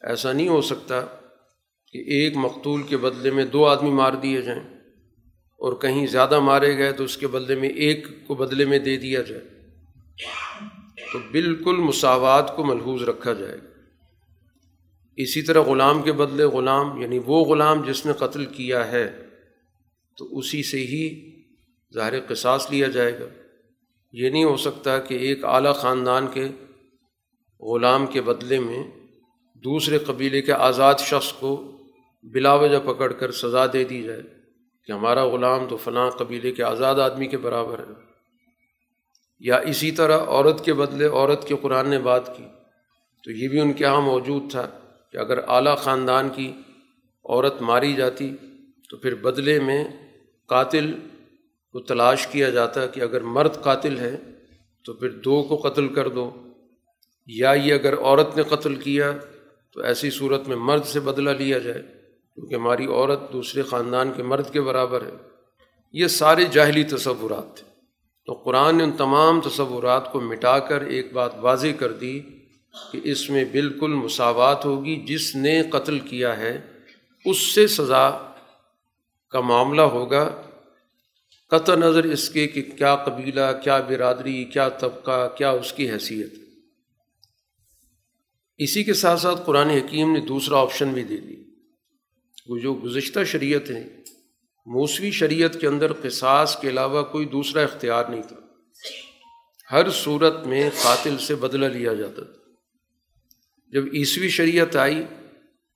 ایسا 0.00 0.32
نہیں 0.32 0.48
ہو 0.48 0.60
سکتا 0.60 1.00
کہ 1.92 1.98
ایک 1.98 2.36
مقتول 2.36 2.82
کے 2.82 2.96
بدلے 2.96 3.30
میں 3.30 3.44
دو 3.44 3.66
آدمی 3.66 3.90
مار 3.90 4.12
دیے 4.12 4.42
جائیں 4.42 4.62
اور 5.58 5.72
کہیں 5.72 6.06
زیادہ 6.06 6.40
مارے 6.40 6.78
گئے 6.78 6.92
تو 6.92 7.04
اس 7.04 7.16
کے 7.16 7.26
بدلے 7.26 7.54
میں 7.54 7.68
ایک 7.68 8.06
کو 8.26 8.34
بدلے 8.34 8.64
میں 8.64 8.78
دے 8.78 8.96
دیا 8.96 9.22
جائے۔ 9.22 9.61
تو 11.12 11.18
بالکل 11.30 11.76
مساوات 11.76 12.56
کو 12.56 12.64
ملحوظ 12.64 13.02
رکھا 13.02 13.32
جائے 13.32 13.58
گا۔ 13.58 13.72
اسی 15.16 15.42
طرح 15.42 15.60
غلام 15.60 16.02
کے 16.02 16.12
بدلے 16.12 16.44
غلام 16.44 17.00
یعنی 17.00 17.18
وہ 17.26 17.44
غلام 17.44 17.82
جس 17.82 18.06
نے 18.06 18.12
قتل 18.12 18.46
کیا 18.46 18.92
ہے، 18.92 19.26
تو 20.18 20.38
اسی 20.38 20.62
سے 20.62 20.78
ہی 20.78 21.32
ظاہر 21.94 22.20
قصاص 22.20 22.70
لیا 22.70 22.88
جائے 22.88 23.18
گا۔ 23.20 23.24
یہ 24.12 24.30
نہیں 24.30 24.44
ہو 24.44 24.56
سکتا 24.56 24.98
کہ 24.98 25.14
ایک 25.14 25.44
اعلیٰ 25.44 25.74
خاندان 25.74 26.26
کے 26.34 26.48
غلام 27.60 28.06
کے 28.06 28.20
بدلے 28.20 28.60
میں 28.60 28.84
دوسرے 29.54 29.98
قبیلے 29.98 30.42
کے 30.42 30.52
آزاد 30.52 30.94
شخص 30.98 31.32
کو 31.32 31.78
بلا 32.22 32.54
وجہ 32.54 32.78
پکڑ 32.78 33.12
کر 33.12 33.30
سزا 33.30 33.66
دے 33.72 33.84
دی 33.84 34.02
جائے 34.02 34.22
کہ 34.84 34.92
ہمارا 34.92 35.24
غلام 35.24 35.66
تو 35.68 35.76
فلاں 35.76 36.10
قبیلے 36.10 36.52
کے 36.52 36.62
آزاد 36.62 36.94
آدمی 36.94 37.26
کے 37.26 37.38
برابر 37.38 37.78
ہے۔ 37.78 38.11
یا 39.44 39.56
اسی 39.56 39.90
طرح 39.90 40.18
عورت 40.18 40.64
کے 40.64 40.72
بدلے 40.74 41.06
عورت 41.06 41.48
کے 41.48 41.54
قرآن 41.60 41.88
نے 41.88 41.98
بات 41.98 42.36
کی، 42.36 42.44
تو 43.24 43.30
یہ 43.30 43.48
بھی 43.48 43.60
ان 43.60 43.72
کے 43.72 43.84
یہاں 43.84 44.00
موجود 44.00 44.50
تھا 44.50 44.66
کہ 45.12 45.16
اگر 45.16 45.38
اعلیٰ 45.48 45.76
خاندان 45.76 46.28
کی 46.28 46.52
عورت 47.24 47.62
ماری 47.62 47.94
جاتی 47.94 48.36
تو 48.90 48.96
پھر 48.96 49.14
بدلے 49.14 49.60
میں 49.60 49.84
قاتل 50.46 50.92
کو 51.72 51.80
تلاش 51.80 52.26
کیا 52.26 52.50
جاتا 52.50 52.86
کہ 52.86 53.00
اگر 53.00 53.20
مرد 53.20 53.54
قاتل 53.62 53.98
ہے 53.98 54.16
تو 54.84 54.92
پھر 54.92 55.08
دو 55.08 55.42
کو 55.42 55.56
قتل 55.56 55.88
کر 55.88 56.08
دو، 56.08 56.30
یا 57.26 57.52
یہ 57.52 57.74
اگر 57.74 57.98
عورت 57.98 58.36
نے 58.36 58.42
قتل 58.42 58.74
کیا 58.74 59.12
تو 59.72 59.80
ایسی 59.80 60.10
صورت 60.10 60.48
میں 60.48 60.56
مرد 60.56 60.84
سے 60.84 61.00
بدلہ 61.00 61.30
لیا 61.30 61.58
جائے، 61.58 61.82
کیونکہ 62.34 62.54
ہماری 62.54 62.86
عورت 62.86 63.32
دوسرے 63.32 63.62
خاندان 63.62 64.12
کے 64.16 64.22
مرد 64.22 64.50
کے 64.52 64.60
برابر 64.60 65.02
ہے۔ 65.02 65.16
یہ 65.92 66.06
سارے 66.06 66.44
جاہلی 66.44 66.84
تصورات 66.84 67.56
تھے۔ 67.56 67.71
تو 68.26 68.32
قرآن 68.32 68.78
نے 68.78 68.84
ان 68.84 68.92
تمام 68.92 69.40
تصورات 69.40 70.12
کو 70.12 70.20
مٹا 70.20 70.58
کر 70.58 70.80
ایک 70.80 71.12
بات 71.12 71.32
واضح 71.36 71.66
کر 71.78 71.92
دی 71.92 72.20
کہ 72.92 73.00
اس 73.04 73.30
میں 73.30 73.44
بالکل 73.44 73.94
مساوات 73.94 74.64
ہوگی، 74.64 74.96
جس 74.96 75.36
نے 75.36 75.62
قتل 75.62 75.98
کیا 75.98 76.36
ہے، 76.36 76.60
اس 77.24 77.38
سے 77.38 77.66
سزا 77.66 78.10
کا 79.30 79.40
معاملہ 79.40 79.82
ہوگا۔ 79.82 80.42
قطع 81.50 81.74
نظر 81.74 82.04
اس 82.04 82.30
کے 82.30 82.46
کہ 82.46 82.62
کیا 82.62 82.96
قبیلہ، 82.96 83.60
کیا 83.64 83.80
برادری، 83.80 84.44
کیا 84.44 84.68
طبقہ، 84.68 85.28
کیا 85.38 85.50
اس 85.50 85.72
کی 85.72 85.90
حیثیت۔ 85.90 86.34
اسی 88.58 88.84
کے 88.84 88.94
ساتھ 88.94 89.20
ساتھ 89.20 89.40
قرآن 89.46 89.70
حکیم 89.70 90.12
نے 90.12 90.20
دوسرا 90.20 90.60
آپشن 90.60 90.92
بھی 90.92 91.04
دے 91.04 91.16
دی 91.16 91.36
وہ 92.46 92.58
جو 92.58 92.74
گزشتہ 92.74 93.24
شریعت 93.24 93.70
ہیں 93.70 94.01
موسوی 94.66 95.10
شریعت 95.10 95.60
کے 95.60 95.66
اندر 95.66 95.92
قصاص 95.92 96.60
کے 96.60 96.68
علاوہ 96.68 97.02
کوئی 97.02 97.26
دوسرا 97.26 97.62
اختیار 97.62 98.04
نہیں 98.04 98.22
تھا۔ 98.22 98.36
ہر 99.72 99.90
صورت 99.90 100.46
میں 100.46 100.70
قاتل 100.82 101.18
سے 101.18 101.34
بدلہ 101.34 101.66
لیا 101.66 101.94
جاتا 101.94 102.22
تھا۔ 102.22 102.38
جب 103.68 103.84
عیسوی 103.94 104.28
شریعت 104.28 104.76
آئی 104.76 105.02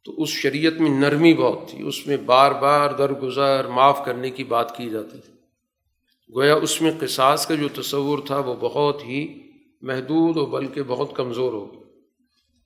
تو 0.05 0.23
اس 0.23 0.29
شریعت 0.29 0.73
میں 0.73 0.91
نرمی 0.91 1.35
بہت 1.35 1.71
تھی۔ 1.71 1.83
اس 1.83 2.07
میں 2.07 2.17
بار 2.17 2.51
بار 2.51 2.91
درگزر، 2.91 3.67
معاف 3.69 4.05
کرنے 4.05 4.31
کی 4.31 4.45
بات 4.45 4.77
کی 4.77 4.91
جاتی 4.91 5.19
تھی۔ 5.19 5.33
گویا 6.35 6.55
اس 6.55 6.83
میں 6.83 6.91
قصاص 7.01 7.47
کا 7.47 7.55
جو 7.55 7.69
تصور 7.83 8.19
تھا 8.27 8.39
وہ 8.39 8.55
بہت 8.61 9.05
ہی 9.05 9.51
محدود 9.83 10.37
و 10.37 10.47
بلکہ 10.47 10.83
بہت 10.83 11.11
کمزور 11.15 11.53
ہو 11.53 11.73
گیا۔ 11.73 11.83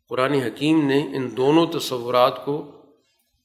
قرآن 0.08 0.32
حکیم 0.32 0.88
نے 0.88 1.16
ان 1.16 1.36
دونوں 1.36 1.66
تصورات 1.66 2.44
کو 2.44 2.70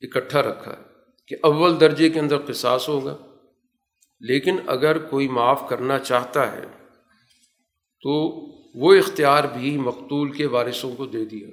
اکٹھا 0.02 0.42
رکھا 0.42 0.72
ہے۔ 0.72 0.85
کہ 1.28 1.36
اول 1.44 1.80
درجے 1.80 2.10
کے 2.10 2.20
اندر 2.20 2.38
قصاص 2.38 2.90
ہوگا، 2.90 3.18
لیکن 4.22 4.58
اگر 4.68 4.98
کوئی 4.98 5.28
معاف 5.28 5.68
کرنا 5.70 6.00
چاہتا 6.00 6.52
ہے 6.52 6.66
تو 8.04 8.12
وہ 8.76 8.94
اختیار 8.94 9.44
بھی 9.44 9.78
مقتول 9.78 10.32
کے 10.32 10.46
وارثوں 10.46 10.96
کو 10.96 11.06
دے 11.06 11.26
دیا۔ 11.26 11.48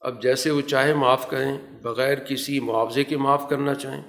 اب 0.00 0.22
جیسے 0.22 0.50
وہ 0.50 0.60
چاہے 0.60 0.94
معاف 0.94 1.28
کریں، 1.30 1.56
بغیر 1.82 2.18
کسی 2.18 2.60
معاوضے 2.60 3.04
کے 3.04 3.16
معاف 3.16 3.48
کرنا 3.48 3.74
چاہیں، 3.74 4.02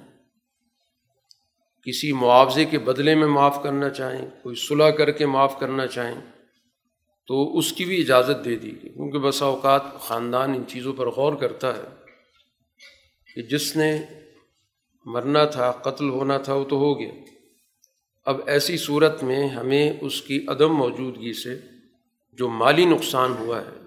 کسی 1.86 2.12
معاوضے 2.12 2.64
کے 2.64 2.78
بدلے 2.78 3.14
میں 3.14 3.26
معاف 3.26 3.62
کرنا 3.62 3.88
چاہیں، 3.90 4.26
کوئی 4.42 4.56
صلاح 4.56 4.90
کر 4.90 5.10
کے 5.10 5.26
معاف 5.26 5.58
کرنا 5.58 5.86
چاہیں، 5.86 6.20
تو 7.28 7.58
اس 7.58 7.72
کی 7.72 7.84
بھی 7.84 8.00
اجازت 8.00 8.44
دے 8.44 8.56
دی 8.56 8.72
گئی۔ 8.72 8.90
کیونکہ 8.90 9.18
بسا 9.18 9.46
اوقات 9.46 9.82
خاندان 10.00 10.54
ان 10.54 10.64
چیزوں 10.68 10.92
پر 10.92 11.06
غور 11.06 11.32
کرتا 11.32 11.76
ہے 11.76 11.88
کہ 13.34 13.42
جس 13.42 13.76
نے 13.76 13.90
مرنا 15.04 15.44
تھا، 15.44 15.70
قتل 15.70 16.08
ہونا 16.08 16.38
تھا، 16.38 16.54
وہ 16.54 16.64
تو 16.64 16.76
ہو 16.76 16.98
گیا۔ 16.98 17.10
اب 18.24 18.40
ایسی 18.46 18.76
صورت 18.76 19.22
میں 19.22 19.48
ہمیں 19.48 19.92
اس 20.00 20.22
کی 20.22 20.44
عدم 20.48 20.74
موجودگی 20.74 21.32
سے 21.32 21.58
جو 22.32 22.48
مالی 22.48 22.84
نقصان 22.84 23.34
ہوا 23.38 23.60
ہے، 23.60 23.82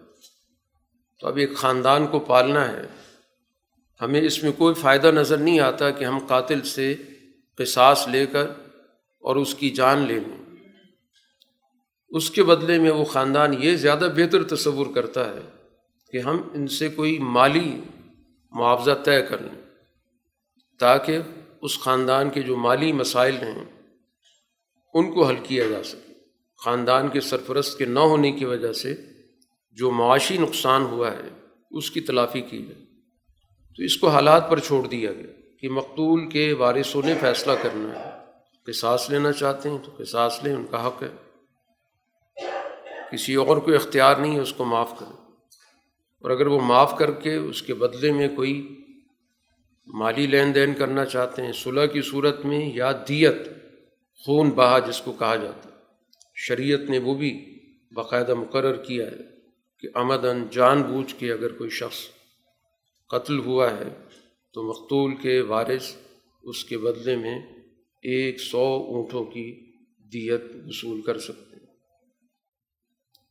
تو 1.19 1.27
اب 1.27 1.37
ایک 1.37 1.55
خاندان 1.55 2.07
کو 2.07 2.19
پالنا 2.19 2.71
ہے۔ 2.71 2.81
ہمیں 4.01 4.21
اس 4.21 4.43
میں 4.43 4.51
کوئی 4.51 4.73
فائدہ 4.73 5.07
نظر 5.07 5.37
نہیں 5.37 5.59
آتا 5.59 5.91
کہ 5.91 6.05
ہم 6.05 6.17
قاتل 6.27 6.61
سے 6.61 6.95
قصاص 7.55 8.07
لے 8.07 8.25
کر 8.25 8.47
اور 9.19 9.35
اس 9.35 9.55
کی 9.55 9.69
جان 9.69 9.99
لے 9.99 10.19
لیں۔ 10.19 10.55
اس 12.09 12.31
کے 12.31 12.43
بدلے 12.43 12.79
میں 12.79 12.91
وہ 12.91 13.05
خاندان 13.05 13.53
یہ 13.59 13.75
زیادہ 13.75 14.07
بہتر 14.15 14.43
تصور 14.43 14.87
کرتا 14.95 15.29
ہے 15.29 15.41
کہ 16.11 16.17
ہم 16.17 16.41
ان 16.53 16.67
سے 16.67 16.89
کوئی 16.89 17.19
مالی 17.19 17.81
معاوضہ 18.51 18.91
طے 19.05 19.21
کر 19.21 19.41
لیں۔ 19.41 19.64
تاکہ 20.79 21.19
اس 21.61 21.79
خاندان 21.79 22.29
کے 22.29 22.41
جو 22.41 22.55
مالی 22.55 22.91
مسائل 22.91 23.35
ہیں، 23.35 23.65
ان 24.93 25.13
کو 25.13 25.25
حل 25.25 25.35
کیا 25.43 25.67
جا 25.67 25.83
سکے۔ 25.83 26.13
خاندان 26.65 27.07
کے 27.07 27.21
سرپرست 27.21 27.77
کے 27.77 27.85
نہ 27.85 27.99
ہونے 27.99 28.31
کی 28.31 28.45
وجہ 28.45 28.73
سے 28.73 28.95
جو 29.71 29.91
معاشی 29.91 30.37
نقصان 30.37 30.81
ہوا 30.81 31.11
ہے، 31.11 31.29
اس 31.71 31.91
کی 31.91 32.01
تلافی 32.01 32.41
کی 32.41 32.65
جائے 32.65 32.85
تو 33.77 33.83
اس 33.83 33.97
کو 33.97 34.09
حالات 34.09 34.49
پر 34.49 34.59
چھوڑ 34.59 34.87
دیا 34.87 35.13
گیا 35.13 35.57
کہ 35.61 35.69
مقتول 35.69 36.29
کے 36.29 36.53
وارثوں 36.53 37.01
نے 37.05 37.13
فیصلہ 37.21 37.51
کرنا 37.61 37.99
ہے۔ 37.99 38.09
کہ 38.65 38.71
سانس 38.71 39.09
لینا 39.09 39.31
چاہتے 39.31 39.69
ہیں 39.69 39.77
تو 39.77 39.91
کہ 39.91 40.03
سانس 40.03 40.39
لیں، 40.43 40.55
ان 40.55 40.65
کا 40.71 40.87
حق 40.87 41.03
ہے۔ 41.03 41.07
کسی 43.11 43.35
اور 43.35 43.57
کو 43.57 43.73
اختیار 43.73 44.15
نہیں 44.15 44.35
ہے، 44.35 44.39
اس 44.39 44.53
کو 44.53 44.65
معاف 44.65 44.99
کریں۔ 44.99 45.31
اور 46.21 46.31
اگر 46.31 46.47
وہ 46.47 46.59
معاف 46.59 46.97
کر 46.97 47.11
کے 47.11 47.35
اس 47.35 47.61
کے 47.61 47.73
بدلے 47.73 48.11
میں 48.11 48.27
کوئی 48.35 48.84
مالی 49.87 50.27
لین 50.27 50.55
دین 50.55 50.73
کرنا 50.73 51.05
چاہتے 51.05 51.41
ہیں۔ 51.41 51.51
صلح 51.51 51.85
کی 51.85 52.01
صورت 52.01 52.45
میں 52.45 52.71
یا 52.73 52.91
دیت 52.91 53.35
خون 54.25 54.49
بہا 54.49 54.79
جس 54.79 55.01
کو 55.01 55.13
کہا 55.13 55.35
جاتا 55.35 55.69
ہے۔ 55.69 55.75
شریعت 56.35 56.89
نے 56.89 56.99
وہ 56.99 57.15
بھی 57.15 57.59
باقاعدہ 57.91 58.33
مقرر 58.33 58.83
کیا 58.83 59.11
ہے 59.11 59.17
کہ 59.79 59.87
آمدن 59.93 60.47
جان 60.51 60.81
بوجھ 60.81 61.15
کے 61.15 61.31
اگر 61.31 61.51
کوئی 61.51 61.69
شخص 61.69 61.97
قتل 63.09 63.39
ہوا 63.39 63.71
ہے 63.71 63.89
تو 64.53 64.63
مقتول 64.63 65.15
کے 65.15 65.41
وارث 65.41 65.95
اس 66.43 66.65
کے 66.65 66.77
بدلے 66.77 67.15
میں 67.15 67.39
ایک 68.01 68.41
سو 68.41 68.85
اونٹوں 68.87 69.25
کی 69.25 69.71
دیت 69.97 70.41
وصول 70.67 71.01
کر 71.01 71.19
سکتے 71.19 71.55
ہیں۔ 71.55 71.65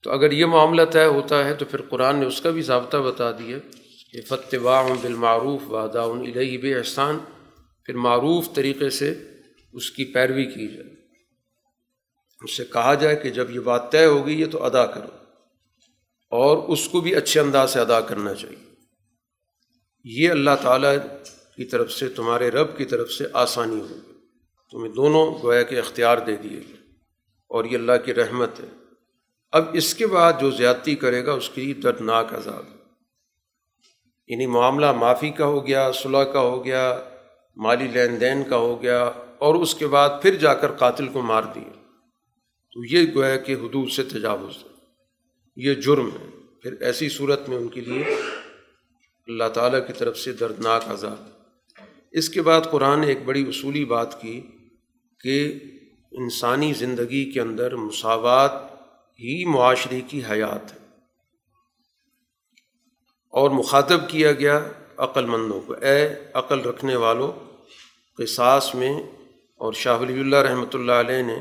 تو 0.03 0.11
اگر 0.11 0.33
یہ 0.33 0.47
معاملہ 0.47 0.83
طے 0.93 1.05
ہوتا 1.05 1.45
ہے 1.45 1.55
تو 1.55 1.65
پھر 1.65 1.83
قرآن 1.83 2.17
نے 2.17 2.27
اس 2.27 2.41
کا 2.41 2.51
بھی 2.51 2.63
ضابطہ 2.63 2.97
بتا 2.97 3.31
دیا 3.31 3.59
کہ 4.15 4.21
فتوا 4.21 4.89
بالمعروف 5.01 5.61
وادہ 5.67 5.99
الہی 5.99 6.59
بے 6.59 6.75
احسان 6.75 7.19
پھر 7.85 7.95
معروف 7.95 8.49
طریقے 8.55 8.91
سے 8.91 9.15
اس 9.73 9.91
کی 9.91 10.05
پیروی 10.05 10.45
کی 10.45 10.69
جائے۔ 10.69 10.91
اس 12.45 12.57
سے 12.57 12.65
کہا 12.65 12.95
جائے 12.95 13.17
کہ 13.17 13.31
جب 13.31 13.51
یہ 13.51 13.61
بات 13.61 13.93
طے 13.93 14.07
ہو 14.07 14.27
گئی 14.27 14.41
ہے 14.41 14.47
تو 14.47 14.65
ادا 14.65 14.87
کرو۔ 14.87 15.25
اور 16.31 16.69
اس 16.69 16.89
کو 16.89 17.01
بھی 17.01 17.15
اچھے 17.15 17.41
انداز 17.41 17.73
سے 17.73 17.81
ادا 17.81 18.01
کرنا 18.01 18.35
چاہیے۔ 18.35 18.75
یہ 20.05 20.31
اللہ 20.31 20.51
تعالیٰ 20.63 20.97
کی 21.57 21.65
طرف 21.65 21.93
سے، 21.93 22.09
تمہارے 22.09 22.51
رب 22.51 22.77
کی 22.77 22.85
طرف 22.85 23.13
سے 23.13 23.25
آسانی 23.33 23.81
ہوگی 23.81 24.01
تمہیں 24.71 24.93
دونوں 24.93 25.43
گویا 25.43 25.63
کے 25.63 25.79
اختیار 25.79 26.19
دے 26.19 26.37
دیے 26.37 26.61
گئے۔ 26.69 26.77
اور 27.49 27.65
یہ 27.65 27.77
اللہ 27.77 27.93
کی 28.05 28.15
رحمت 28.15 28.61
ہے۔ 28.61 28.69
اب 29.53 29.65
اس 29.73 29.95
کے 29.95 30.07
بعد 30.07 30.33
جو 30.41 30.51
زیادتی 30.51 30.95
کرے 30.95 31.27
گا، 31.27 31.33
اس 31.33 31.51
کی 31.55 31.73
دردناک 31.73 32.35
عذاب۔ 32.35 32.84
یعنی 34.29 34.47
معاملہ 34.47 34.93
معافی 34.93 35.31
کا 35.31 35.47
ہو 35.47 35.67
گیا، 35.67 35.93
صلح 35.93 36.25
کا 36.25 36.41
ہو 36.41 36.65
گیا، 36.65 37.01
مالی 37.57 37.87
لین 37.87 38.21
دین 38.21 38.43
کا 38.51 38.57
ہو 38.57 38.83
گیا 38.83 39.11
اور 39.39 39.55
اس 39.55 39.75
کے 39.75 39.87
بعد 39.87 40.09
پھر 40.23 40.35
جا 40.35 40.55
کر 40.55 40.73
قاتل 40.73 41.09
کو 41.09 41.21
مار 41.21 41.43
دیا 41.43 41.73
تو 42.73 42.85
یہ 42.85 43.15
گویا 43.15 43.37
کہ 43.37 43.53
حدود 43.53 43.91
سے 43.91 44.03
تجاوز 44.03 44.57
ہے۔ 44.63 44.69
یہ 45.57 45.75
جرم 45.75 46.09
ہے۔ 46.09 46.31
پھر 46.63 46.73
ایسی 46.81 47.09
صورت 47.09 47.49
میں 47.49 47.57
ان 47.57 47.69
کے 47.69 47.81
لیے 47.81 48.03
اللہ 49.27 49.49
تعالیٰ 49.55 49.87
کی 49.87 49.93
طرف 49.93 50.19
سے 50.19 50.33
دردناک 50.33 50.83
عذاب۔ 50.87 51.29
اس 52.13 52.29
کے 52.29 52.43
بعد 52.43 52.61
قرآن 52.71 53.01
نے 53.01 53.07
ایک 53.07 53.25
بڑی 53.25 53.49
اصولی 53.49 53.85
بات 53.85 54.21
کی 54.21 54.41
کہ 55.21 55.55
انسانی 56.13 56.73
زندگی 56.73 57.33
کے 57.33 57.41
اندر 57.41 57.77
مساوات 57.77 58.53
ہی 59.21 59.45
معاشرے 59.45 60.01
کی 60.01 60.21
حیات 60.31 60.73
ہے۔ 60.73 60.84
اور 63.35 63.51
مخاطب 63.51 64.09
کیا 64.09 64.33
گیا 64.33 64.69
عقل 64.97 65.27
مندوں 65.27 65.61
کو۔ 65.61 65.73
اے 65.73 66.09
عقل 66.35 66.61
رکھنے 66.61 66.97
والوں 66.97 67.33
قصاص 68.19 68.75
میں 68.75 69.03
اور 69.57 69.73
شاہ 69.73 69.99
ولی 69.99 70.21
اللہ 70.21 70.37
رحمۃ 70.37 70.75
اللہ 70.75 70.93
علیہ 70.93 71.23
نے 71.23 71.37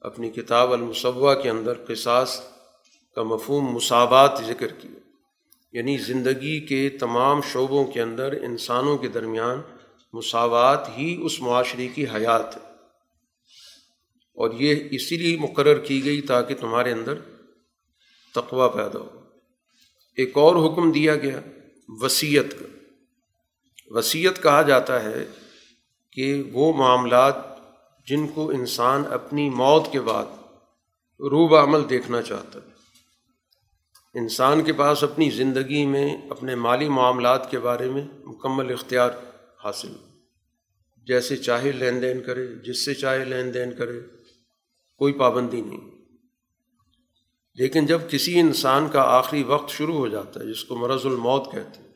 اپنی 0.00 0.30
کتاب 0.30 0.72
المصوع 0.72 1.34
کے 1.34 1.50
اندر 1.50 1.72
قصاص 1.88 2.40
کا 3.14 3.22
مفہوم 3.22 3.64
مساوات 3.64 4.40
ذکر 4.46 4.66
کیا۔ 4.66 5.00
یعنی 5.72 5.96
زندگی 5.96 6.60
کے 6.60 6.88
تمام 6.88 7.40
شعبوں 7.52 7.84
کے 7.84 8.02
اندر 8.02 8.32
انسانوں 8.32 8.98
کے 8.98 9.08
درمیان 9.08 9.60
مساوات 10.12 10.98
ہی 10.98 11.20
اس 11.22 11.40
معاشرے 11.40 11.88
کی 11.88 12.04
حیات 12.04 12.56
ہے۔ 12.56 12.62
اور 14.34 14.50
یہ 14.50 14.74
اسی 14.90 15.16
لیے 15.16 15.36
مقرر 15.36 15.78
کی 15.78 16.04
گئی 16.04 16.20
تاکہ 16.20 16.54
تمہارے 16.54 16.92
اندر 16.92 17.14
تقوا 18.34 18.68
پیدا 18.68 18.98
ہو۔ 18.98 19.19
ایک 20.20 20.36
اور 20.36 20.56
حکم 20.56 20.92
دیا 20.92 21.16
گیا 21.16 21.40
وصیت 21.88 22.60
کا۔ 22.60 22.66
وصیت 23.90 24.42
کہا 24.42 24.62
جاتا 24.62 25.04
ہے 25.04 25.24
کہ 26.12 26.42
وہ 26.52 26.72
معاملات 26.72 27.34
جن 28.06 28.28
کو 28.28 28.50
انسان 28.50 29.02
اپنی 29.10 29.50
موت 29.50 29.92
کے 29.92 30.00
بعد 30.00 30.24
روب 31.20 31.54
عمل 31.54 31.90
دیکھنا 31.90 32.22
چاہتا 32.22 32.58
ہے۔ 32.58 32.70
انسان 34.18 34.62
کے 34.62 34.72
پاس 34.72 35.04
اپنی 35.04 35.30
زندگی 35.30 35.86
میں 35.86 36.16
اپنے 36.30 36.54
مالی 36.54 36.88
معاملات 36.88 37.50
کے 37.50 37.58
بارے 37.58 37.90
میں 37.90 38.04
مکمل 38.24 38.72
اختیار 38.72 39.10
حاصل 39.64 39.92
جیسے 41.06 41.36
چاہے 41.36 41.72
لین 41.72 42.02
دین 42.02 42.22
کرے، 42.22 42.46
جس 42.46 42.84
سے 42.84 42.94
چاہے 42.94 43.24
لین 43.24 43.54
دین 43.54 43.72
کرے، 43.72 44.00
کوئی 44.98 45.12
پابندی 45.12 45.60
نہیں۔ 45.60 45.89
لیکن 47.60 47.86
جب 47.86 48.00
کسی 48.10 48.40
انسان 48.40 48.88
کا 48.88 49.02
آخری 49.02 49.42
وقت 49.42 49.70
شروع 49.70 49.94
ہو 49.94 50.08
جاتا 50.08 50.40
ہے، 50.40 50.46
جس 50.46 50.64
کو 50.64 50.76
مرض 50.76 51.06
الموت 51.06 51.52
کہتے 51.52 51.82
ہیں، 51.82 51.88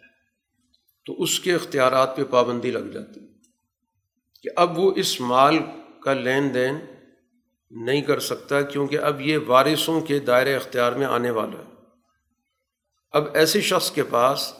تو 1.07 1.22
اس 1.22 1.40
کے 1.40 1.55
اختیارات 1.55 2.16
پہ 2.16 2.24
پابندی 2.24 2.70
لگ 2.70 2.90
جاتی 2.92 3.20
کہ 4.42 4.50
اب 4.57 4.79
وہ 4.79 4.92
اس 4.96 5.20
مال 5.20 5.59
کا 6.03 6.12
لین 6.12 6.55
دین 6.55 6.74
نہیں 7.70 8.03
کر 8.03 8.20
سکتا، 8.20 8.62
کیونکہ 8.62 8.98
اب 8.98 9.20
یہ 9.20 9.38
وارثوں 9.46 10.00
کے 10.00 10.18
دائرۂ 10.18 10.57
اختیار 10.57 10.92
میں 10.92 11.07
آنے 11.07 11.31
والا 11.31 11.59
ہے۔ 11.59 11.74
اب 13.12 13.24
ایسے 13.35 13.61
شخص 13.61 13.90
کے 13.90 14.03
پاس 14.03 14.53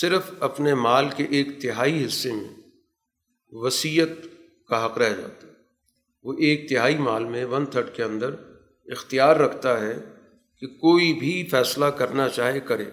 صرف 0.00 0.22
اپنے 0.40 0.74
مال 0.74 1.08
کے 1.16 1.24
ایک 1.24 1.62
تہائی 1.62 2.06
حصے 2.06 2.32
میں 2.32 2.54
وصیت 3.52 4.10
کا 4.68 4.86
حق 4.86 4.98
رہ 4.98 5.10
جاتا 5.10 5.46
ہے۔ 5.46 5.52
وہ 6.22 6.32
ایک 6.32 6.68
تہائی 6.68 6.98
مال 6.98 7.24
میں 7.24 7.44
ون 7.44 7.66
تھرڈ 7.66 7.94
کے 7.94 8.02
اندر 8.02 8.34
اختیار 8.86 9.36
رکھتا 9.36 9.80
ہے 9.80 10.11
کہ 10.62 10.68
کوئی 10.68 11.12
بھی 11.12 11.48
فیصلہ 11.50 11.84
کرنا 11.84 12.28
چاہے 12.28 12.60
کرے۔ 12.60 12.84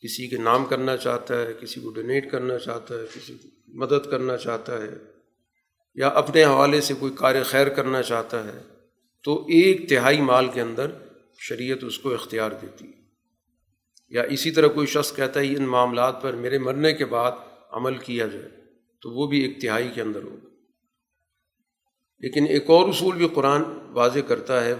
کسی 0.00 0.28
کے 0.28 0.36
نام 0.36 0.64
کرنا 0.64 0.96
چاہتا 0.96 1.40
ہے، 1.42 1.52
کسی 1.60 1.80
کو 1.80 1.90
ڈونیٹ 1.90 2.30
کرنا 2.30 2.58
چاہتا 2.58 2.94
ہے، 2.94 3.06
کسی 3.14 3.34
کو 3.34 3.48
مدد 3.68 4.10
کرنا 4.10 4.36
چاہتا 4.36 4.82
ہے 4.82 4.90
یا 5.94 6.08
اپنے 6.08 6.44
حوالے 6.44 6.80
سے 6.80 6.94
کوئی 6.98 7.12
کار 7.16 7.34
خیر 7.44 7.68
کرنا 7.68 8.02
چاہتا 8.02 8.44
ہے، 8.44 8.58
تو 9.22 9.42
ایک 9.42 9.88
تہائی 9.88 10.20
مال 10.20 10.48
کے 10.48 10.60
اندر 10.60 10.90
شریعت 11.38 11.84
اس 11.84 11.98
کو 11.98 12.14
اختیار 12.14 12.50
دیتی۔ 12.62 12.86
یا 14.08 14.22
اسی 14.22 14.50
طرح 14.50 14.66
کوئی 14.66 14.86
شخص 14.86 15.16
کہتا 15.16 15.40
ہے، 15.40 15.56
ان 15.56 15.62
معاملات 15.62 16.22
پر 16.22 16.32
میرے 16.32 16.58
مرنے 16.58 16.92
کے 16.92 17.04
بعد 17.04 17.32
عمل 17.70 17.98
کیا 17.98 18.26
جائے، 18.26 18.48
تو 19.02 19.10
وہ 19.10 19.26
بھی 19.26 19.40
ایک 19.40 19.60
تہائی 19.60 19.88
کے 19.94 20.02
اندر 20.02 20.22
ہوگا۔ 20.22 20.48
لیکن 22.18 22.46
ایک 22.48 22.64
اور 22.66 22.88
اصول 22.88 23.16
بھی 23.16 23.28
قرآن 23.34 23.62
واضح 23.90 24.18
کرتا 24.18 24.64
ہے 24.64 24.74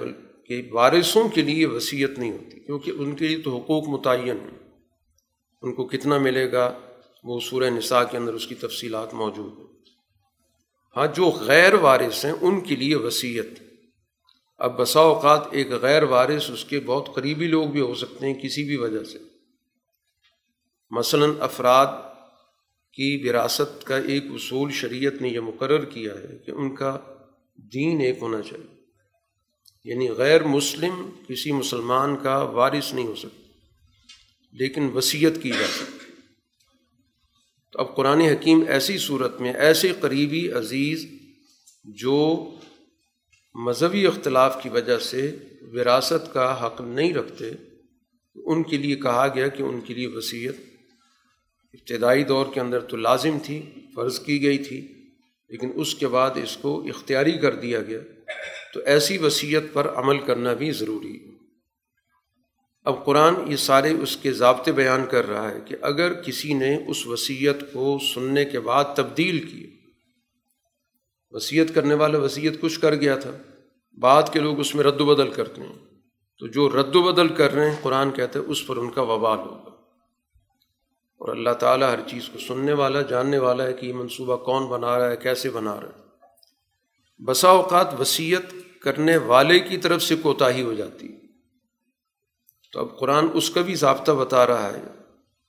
کہ 0.47 0.63
وارثوں 0.73 1.29
کے 1.29 1.43
لیے 1.43 1.67
وصیت 1.67 2.19
نہیں 2.19 2.33
ہوتی، 2.33 2.61
کیونکہ 2.61 2.91
ان 2.91 3.17
کے 3.17 3.27
لیے 3.27 3.39
تو 3.39 3.59
حقوق 3.59 3.89
متعین 3.89 4.37
ہیں۔ 4.41 4.59
ان 5.63 5.75
کو 5.75 5.87
کتنا 5.87 6.19
ملے 6.19 6.53
گا؟ 6.53 6.79
وہ 7.25 7.41
سورہ 7.41 7.71
نساء 7.71 8.03
کے 8.11 8.17
اندر 8.17 8.35
اس 8.35 8.47
کی 8.47 8.55
تفصیلات 8.55 9.15
موجود 9.15 9.59
ہیں۔ 9.59 9.67
ہاں 10.97 11.07
جو 11.07 11.31
غیر 11.31 11.75
وارث 11.75 12.25
ہیں، 12.25 12.33
ان 12.41 12.61
کے 12.61 12.77
لیے 12.77 12.95
وصیت۔ 12.95 13.47
اب 14.59 14.81
بسا 14.81 15.01
اوقات 15.01 15.47
ایک 15.51 15.71
غیر 15.71 16.03
وارث 16.03 16.51
اس 16.51 16.65
کے 16.65 16.81
بہت 16.81 17.15
قریبی 17.15 17.47
لوگ 17.47 17.67
بھی 17.67 17.81
ہو 17.81 17.95
سکتے 17.95 18.27
ہیں 18.27 18.35
کسی 18.35 18.65
بھی 18.65 18.77
وجہ 18.77 19.05
سے۔ 19.05 19.19
مثلاً 20.91 21.31
افراد 21.41 21.87
کی 22.93 23.29
وراثت 23.29 23.85
کا 23.85 23.97
ایک 23.97 24.25
اصول 24.27 24.71
شریعت 24.71 25.23
نے 25.23 25.29
یہ 25.29 25.41
مقرر 25.41 25.85
کیا 25.85 26.15
ہے 26.15 26.39
کہ 26.47 26.51
ان 26.51 26.75
کا 26.75 26.99
دین 27.75 28.01
ایک 28.01 28.19
ہونا 28.21 28.43
چاہیے۔ 28.43 28.74
یعنی 29.85 30.09
غیر 30.09 30.45
مسلم 30.45 31.11
کسی 31.29 31.53
مسلمان 31.53 32.17
کا 32.17 32.37
وارث 32.39 32.93
نہیں 32.95 33.07
ہو 33.07 33.15
سکتا، 33.15 33.43
لیکن 34.53 34.91
وصیت 34.95 35.43
کی 35.43 35.51
جا 35.51 35.67
سکتی۔ 35.75 36.13
تو 37.73 37.79
اب 37.79 37.95
قرآن 37.97 38.21
حکیم 38.21 38.65
ایسی 38.69 38.99
صورت 38.99 39.41
میں، 39.41 39.53
ایسے 39.53 39.93
قریبی 40.01 40.53
عزیز 40.53 41.07
جو 41.85 42.19
مذہبی 43.55 44.07
اختلاف 44.07 44.63
کی 44.63 44.69
وجہ 44.69 44.99
سے 44.99 45.37
وراثت 45.73 46.33
کا 46.33 46.67
حق 46.67 46.81
نہیں 46.81 47.15
رکھتے، 47.15 47.51
ان 48.37 48.63
کے 48.63 48.77
لیے 48.77 48.97
کہا 48.97 49.27
گیا 49.35 49.49
کہ 49.49 49.63
ان 49.63 49.81
کے 49.81 49.95
لیے 49.95 50.07
وصیت 50.07 50.57
ابتدائی 51.75 52.25
دور 52.25 52.47
کے 52.55 52.61
اندر 52.61 52.81
تو 52.81 52.97
لازم 52.97 53.39
تھی، 53.39 53.61
فرض 53.95 54.21
کی 54.21 54.43
گئی 54.43 54.59
تھی، 54.59 54.81
لیکن 55.51 55.73
اس 55.75 55.95
کے 55.95 56.09
بعد 56.09 56.31
اس 56.43 56.57
کو 56.57 56.81
اختیاری 56.89 57.33
کر 57.33 57.55
دیا 57.55 57.83
گیا۔ 57.83 58.01
تو 58.75 58.81
ایسی 58.81 59.19
وصیت 59.19 59.63
پر 59.73 59.91
عمل 59.95 60.19
کرنا 60.19 60.53
بھی 60.53 60.71
ضروری 60.71 61.25
ہے۔ 61.25 61.31
اب 62.85 63.05
قرآن 63.05 63.35
یہ 63.47 63.57
سارے 63.57 63.91
اس 63.91 64.17
کے 64.17 64.33
ضابطے 64.33 64.73
بیان 64.73 65.07
کر 65.11 65.29
رہا 65.29 65.51
ہے 65.51 65.59
کہ 65.65 65.77
اگر 65.83 66.13
کسی 66.13 66.55
نے 66.55 66.85
اس 66.89 67.07
وصیت 67.07 67.73
کو 67.73 67.99
سننے 68.15 68.45
کے 68.45 68.61
بعد 68.61 68.85
تبدیل 68.97 69.47
کی، 69.47 69.71
وصیت 71.31 71.75
کرنے 71.75 71.95
والا 71.95 72.19
وصیت 72.19 72.61
کچھ 72.61 72.81
کر 72.81 72.95
گیا 72.95 73.17
تھا، 73.17 73.31
بعد 74.01 74.23
کے 74.33 74.41
لوگ 74.41 74.61
اس 74.61 74.75
میں 74.75 74.85
رد 74.85 75.01
و 75.01 75.05
بدل 75.05 75.31
کرتے 75.31 75.61
ہیں۔ 75.61 75.75
تو 76.39 76.47
جو 76.47 76.69
رد 76.69 76.97
و 76.97 77.03
بدل 77.03 77.29
کر 77.29 77.53
رہے 77.53 77.71
ہیں، 77.71 77.77
قرآن 77.83 78.11
کہتے 78.11 78.39
ہیں 78.39 78.47
اس 78.47 78.67
پر 78.67 78.77
ان 78.77 78.91
کا 78.91 79.03
وبال 79.03 79.39
ہوگا 79.39 79.71
اور 81.19 81.29
اللہ 81.29 81.51
تعالیٰ 81.51 81.91
ہر 81.91 82.09
چیز 82.09 82.29
کو 82.29 82.39
سننے 82.39 82.73
والا، 82.73 83.03
جاننے 83.03 83.39
والا 83.39 83.65
ہے 83.65 83.73
کہ 83.73 83.87
یہ 83.87 83.93
منصوبہ 83.93 84.37
کون 84.37 84.67
بنا 84.67 84.99
رہا 84.99 85.11
ہے، 85.11 85.17
کیسے 85.17 85.51
بنا 85.51 85.81
رہا 85.81 85.89
ہے۔ 85.89 86.05
بسا 87.25 87.49
اوقات 87.49 88.01
وصیت 88.01 88.64
کرنے 88.85 89.17
والے 89.17 89.59
کی 89.61 89.77
طرف 89.77 90.03
سے 90.03 90.17
کوتاہی 90.17 90.63
ہو 90.63 90.75
جاتی۔ 90.75 91.09
تو 92.73 92.81
اب 92.81 92.99
قرآن 92.99 93.27
اس 93.35 93.51
کا 93.51 93.61
بھی 93.61 93.75
ضابطہ 93.75 94.13
بتا 94.13 94.47
رہا 94.47 94.73
ہے 94.73 94.83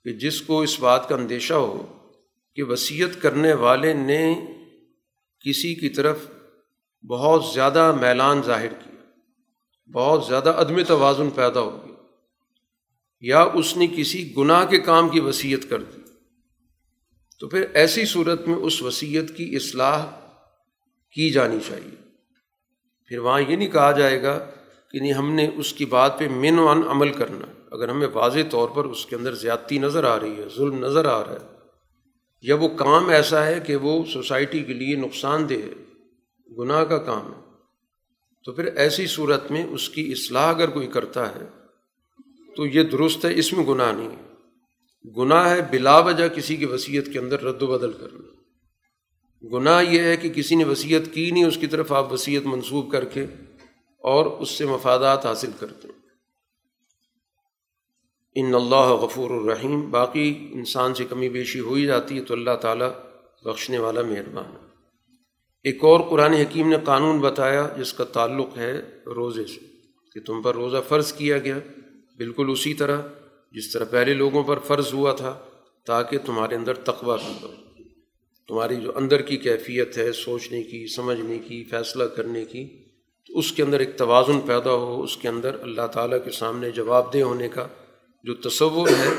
کہ 0.03 0.13
جس 0.13 0.41
کو 0.41 0.61
اس 0.61 0.79
بات 0.79 1.09
کا 1.09 1.15
اندیشہ 1.15 1.53
ہو 1.53 2.07
کہ 2.55 2.63
وصیت 2.63 3.21
کرنے 3.21 3.53
والے 3.53 3.93
نے 3.93 4.45
کسی 5.39 5.75
کی 5.75 5.89
طرف 5.89 6.17
بہت 7.09 7.43
زیادہ 7.53 7.95
میلان 8.01 8.41
ظاہر 8.41 8.73
کیا، 8.73 9.03
بہت 9.91 10.25
زیادہ 10.25 10.49
عدم 10.49 10.83
توازن 10.83 11.29
پیدا 11.29 11.59
ہو 11.59 11.85
گیا، 11.85 11.95
یا 13.21 13.41
اس 13.41 13.77
نے 13.77 13.87
کسی 13.87 14.33
گناہ 14.37 14.65
کے 14.65 14.79
کام 14.79 15.09
کی 15.09 15.19
وصیت 15.19 15.69
کر 15.69 15.83
دی۔ 15.83 16.01
تو 17.39 17.47
پھر 17.47 17.65
ایسی 17.73 18.05
صورت 18.05 18.47
میں 18.47 18.55
اس 18.55 18.81
وصیت 18.81 19.37
کی 19.37 19.55
اصلاح 19.55 20.05
کی 21.11 21.29
جانی 21.29 21.57
چاہیے۔ 21.67 22.04
پھر 23.07 23.17
وہاں 23.17 23.41
یہ 23.41 23.55
نہیں 23.55 23.67
کہا 23.67 23.91
جائے 23.91 24.23
گا 24.23 24.37
کہ 24.91 24.99
نہیں 24.99 25.13
ہم 25.13 25.33
نے 25.33 25.49
اس 25.55 25.73
کی 25.73 25.85
بات 25.85 26.19
پہ 26.19 26.27
من 26.27 26.59
و 26.59 26.69
ان 26.69 26.81
عمل 26.87 27.11
کرنا 27.13 27.45
اگر 27.71 27.89
ہمیں 27.89 28.07
واضح 28.13 28.39
طور 28.51 28.69
پر 28.69 28.85
اس 28.85 29.05
کے 29.05 29.15
اندر 29.15 29.33
زیادتی 29.33 29.77
نظر 29.77 30.03
آ 30.03 30.19
رہی 30.19 30.37
ہے، 30.37 30.45
ظلم 30.57 30.85
نظر 30.85 31.05
آ 31.05 31.23
رہا 31.23 31.31
ہے، 31.31 31.47
یا 32.43 32.55
وہ 32.55 32.67
کام 32.67 33.09
ایسا 33.09 33.45
ہے 33.45 33.59
کہ 33.59 33.75
وہ 33.75 34.05
سوسائٹی 34.05 34.63
کے 34.63 34.73
لیے 34.73 34.95
نقصان 34.95 35.49
دہ 35.49 35.53
ہے، 35.53 35.73
گناہ 36.57 36.83
کا 36.83 36.97
کام 36.97 37.33
ہے، 37.33 37.41
تو 38.45 38.51
پھر 38.51 38.65
ایسی 38.65 39.07
صورت 39.07 39.51
میں 39.51 39.63
اس 39.63 39.89
کی 39.89 40.11
اصلاح 40.11 40.49
اگر 40.49 40.69
کوئی 40.69 40.87
کرتا 40.87 41.35
ہے، 41.35 41.45
تو 42.55 42.65
یہ 42.65 42.83
درست 42.83 43.25
ہے، 43.25 43.33
اس 43.35 43.53
میں 43.53 43.65
گناہ 43.65 43.91
نہیں 43.91 44.09
ہے۔ 44.09 44.23
گناہ 45.17 45.49
ہے 45.49 45.61
بلا 45.61 45.97
وجہ 45.99 46.27
کسی 46.27 46.55
کی 46.55 46.65
وصیت 46.65 47.13
کے 47.13 47.19
اندر 47.19 47.43
رد 47.43 47.61
و 47.61 47.67
بدل 47.67 47.91
کرنا۔ 47.91 48.34
گناہ 49.53 49.83
یہ 49.83 50.01
ہے 50.01 50.17
کہ 50.17 50.29
کسی 50.29 50.55
نے 50.55 50.63
وصیت 50.63 51.13
کی 51.13 51.31
نہیں، 51.31 51.45
اس 51.45 51.57
کی 51.57 51.67
طرف 51.67 51.91
آپ 51.91 52.13
وصیت 52.13 52.45
منسوخ 52.45 52.91
کر 52.91 53.05
کے 53.05 53.25
اور 54.03 54.25
اس 54.25 54.49
سے 54.49 54.65
مفادات 54.65 55.25
حاصل 55.25 55.51
کرتے 55.59 55.87
ہیں۔ 55.87 55.95
ان 58.35 58.55
اللہ 58.55 58.87
غفور 59.01 59.29
الرحیم، 59.29 59.91
باقی 59.91 60.49
انسان 60.51 60.93
سے 60.93 61.05
کمی 61.05 61.29
بیشی 61.29 61.59
ہو 61.59 61.73
ہی 61.73 61.85
جاتی 61.85 62.17
ہے 62.17 62.21
تو 62.21 62.33
اللہ 62.33 62.55
تعالیٰ 62.61 62.89
بخشنے 63.45 63.79
والا 63.79 64.01
مہربان 64.01 64.45
ہے۔ 64.45 64.65
ایک 65.63 65.83
اور 65.83 65.99
قرآن 65.99 66.33
حکیم 66.33 66.69
نے 66.69 66.77
قانون 66.83 67.19
بتایا 67.19 67.67
جس 67.77 67.93
کا 67.93 68.03
تعلق 68.03 68.57
ہے 68.57 68.81
روزے 69.05 69.45
سے، 69.45 69.59
کہ 70.13 70.21
تم 70.21 70.41
پر 70.41 70.55
روزہ 70.55 70.77
فرض 70.87 71.13
کیا 71.13 71.37
گیا 71.37 71.59
بالکل 72.17 72.49
اسی 72.49 72.73
طرح 72.73 73.01
جس 73.51 73.71
طرح 73.71 73.85
پہلے 73.85 74.13
لوگوں 74.13 74.43
پر 74.43 74.59
فرض 74.59 74.93
ہوا 74.93 75.13
تھا، 75.13 75.39
تاکہ 75.85 76.17
تمہارے 76.17 76.55
اندر 76.55 76.73
تقوی 76.73 77.17
پیدا 77.17 77.47
ہو۔ 77.47 77.53
تمہاری 78.47 78.75
جو 78.75 78.91
اندر 78.95 79.21
کی 79.21 79.37
کیفیت 79.37 79.97
ہے، 79.97 80.11
سوچنے 80.11 80.63
کی، 80.63 80.87
سمجھنے 80.87 81.39
کی، 81.39 81.63
فیصلہ 81.63 82.03
کرنے 82.03 82.45
کی، 82.45 82.67
تو 83.25 83.37
اس 83.37 83.51
کے 83.51 83.63
اندر 83.63 83.79
ایک 83.79 83.97
توازن 83.97 84.41
پیدا 84.41 84.71
ہو، 84.71 85.03
اس 85.03 85.17
کے 85.17 85.27
اندر 85.27 85.55
اللہ 85.61 85.87
تعالیٰ 85.87 86.17
کے 86.25 86.31
سامنے 86.31 86.71
جواب 86.71 87.13
دہ 87.13 87.21
ہونے 87.21 87.49
کا 87.49 87.67
جو 88.23 88.35
تصور 88.35 88.87
ہے، 88.87 89.09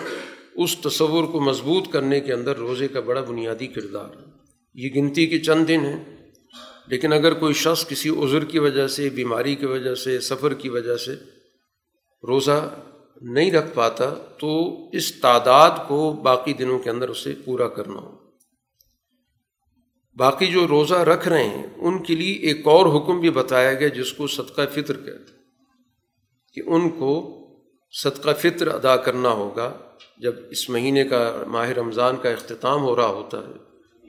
اس 0.54 0.76
تصور 0.78 1.24
کو 1.24 1.40
مضبوط 1.40 1.92
کرنے 1.92 2.20
کے 2.20 2.32
اندر 2.32 2.56
روزے 2.56 2.88
کا 2.88 3.00
بڑا 3.00 3.20
بنیادی 3.20 3.66
کردار 3.66 4.16
ہے۔ 4.16 4.24
یہ 4.74 4.90
گنتی 4.94 5.26
کے 5.26 5.38
چند 5.38 5.68
دن 5.68 5.80
ہیں، 5.80 6.04
لیکن 6.86 7.12
اگر 7.12 7.34
کوئی 7.34 7.54
شخص 7.54 7.86
کسی 7.88 8.08
عذر 8.08 8.44
کی 8.44 8.58
وجہ 8.58 8.86
سے، 8.86 9.10
بیماری 9.10 9.54
کی 9.54 9.66
وجہ 9.66 9.94
سے، 9.94 10.20
سفر 10.20 10.54
کی 10.54 10.68
وجہ 10.68 10.96
سے 10.96 11.14
روزہ 12.28 12.74
نہیں 13.22 13.50
رکھ 13.50 13.74
پاتا، 13.74 14.14
تو 14.40 14.50
اس 14.92 15.20
تعداد 15.20 15.70
کو 15.88 16.12
باقی 16.12 16.52
دنوں 16.52 16.78
کے 16.78 16.90
اندر 16.90 17.08
اسے 17.08 17.32
پورا 17.44 17.68
کرنا 17.68 18.00
ہو 18.00 18.15
باقی 20.16 20.46
جو 20.46 20.68
روزہ 20.68 20.94
رکھ 20.94 21.28
رہے 21.28 21.44
ہیں، 21.44 21.66
ان 21.76 22.02
کے 22.02 22.14
لیے 22.14 22.32
ایک 22.32 22.66
اور 22.66 22.86
حکم 22.86 23.20
بھی 23.20 23.30
بتایا 23.30 23.74
گیا 23.74 23.88
جس 23.88 24.12
کو 24.12 24.26
صدقہ 24.26 24.62
فطر 24.72 24.96
کہتے 24.96 25.32
کہ 26.52 26.62
ان 26.66 26.90
کو 26.90 27.32
صدقہ 27.90 28.30
فطر 28.38 28.66
ادا 28.66 28.96
کرنا 28.96 29.28
ہوگا۔ 29.28 29.78
جب 30.18 30.34
اس 30.50 30.70
مہینے 30.70 31.04
کا 31.04 31.44
ماہ 31.46 31.70
رمضان 31.70 32.16
کا 32.16 32.30
اختتام 32.30 32.82
ہو 32.82 32.96
رہا 32.96 33.06
ہوتا 33.06 33.38
ہے، 33.38 33.52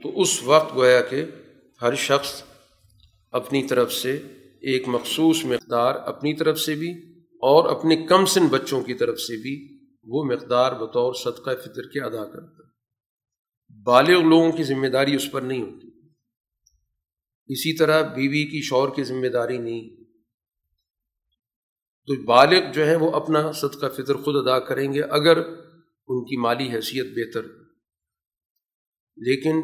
تو 0.01 0.21
اس 0.21 0.43
وقت 0.43 0.75
گویا 0.75 1.01
کہ 1.01 1.25
ہر 1.81 1.95
شخص 1.95 2.43
اپنی 3.31 3.63
طرف 3.63 3.93
سے 3.93 4.15
ایک 4.61 4.87
مخصوص 4.87 5.45
مقدار 5.45 5.95
اپنی 5.95 6.33
طرف 6.33 6.59
سے 6.59 6.75
بھی 6.75 6.91
اور 7.21 7.69
اپنے 7.69 7.95
کم 7.95 8.25
سن 8.25 8.47
بچوں 8.47 8.81
کی 8.81 8.93
طرف 8.93 9.19
سے 9.19 9.41
بھی 9.41 9.77
وہ 10.03 10.23
مقدار 10.23 10.71
بطور 10.71 11.13
صدقہ 11.13 11.49
فطر 11.61 11.81
کے 11.81 12.01
ادا 12.01 12.25
کرتا 12.25 12.63
ہے۔ 12.63 12.67
بالغ 13.83 14.21
لوگوں 14.21 14.51
کی 14.51 14.63
ذمہ 14.63 14.87
داری 14.87 15.15
اس 15.15 15.31
پر 15.31 15.41
نہیں 15.41 15.61
ہوتی۔ 15.61 15.86
اسی 17.47 17.77
طرح 17.77 18.01
بیوی 18.01 18.45
کی 18.45 18.61
شور 18.61 18.89
کی 18.95 19.03
ذمہ 19.03 19.27
داری 19.27 19.57
نہیں۔ 19.57 20.03
تو 22.07 22.23
بالغ 22.23 22.71
جو 22.73 22.87
ہے 22.87 22.95
وہ 22.95 23.11
اپنا 23.11 23.51
صدقہ 23.51 23.85
فطر 23.93 24.15
خود 24.15 24.35
ادا 24.35 24.59
کریں 24.59 24.93
گے 24.93 25.01
اگر 25.01 25.37
ان 26.07 26.25
کی 26.25 26.37
مالی 26.37 26.69
حیثیت 26.69 27.05
بہتر۔ 27.05 27.45
لیکن 29.17 29.57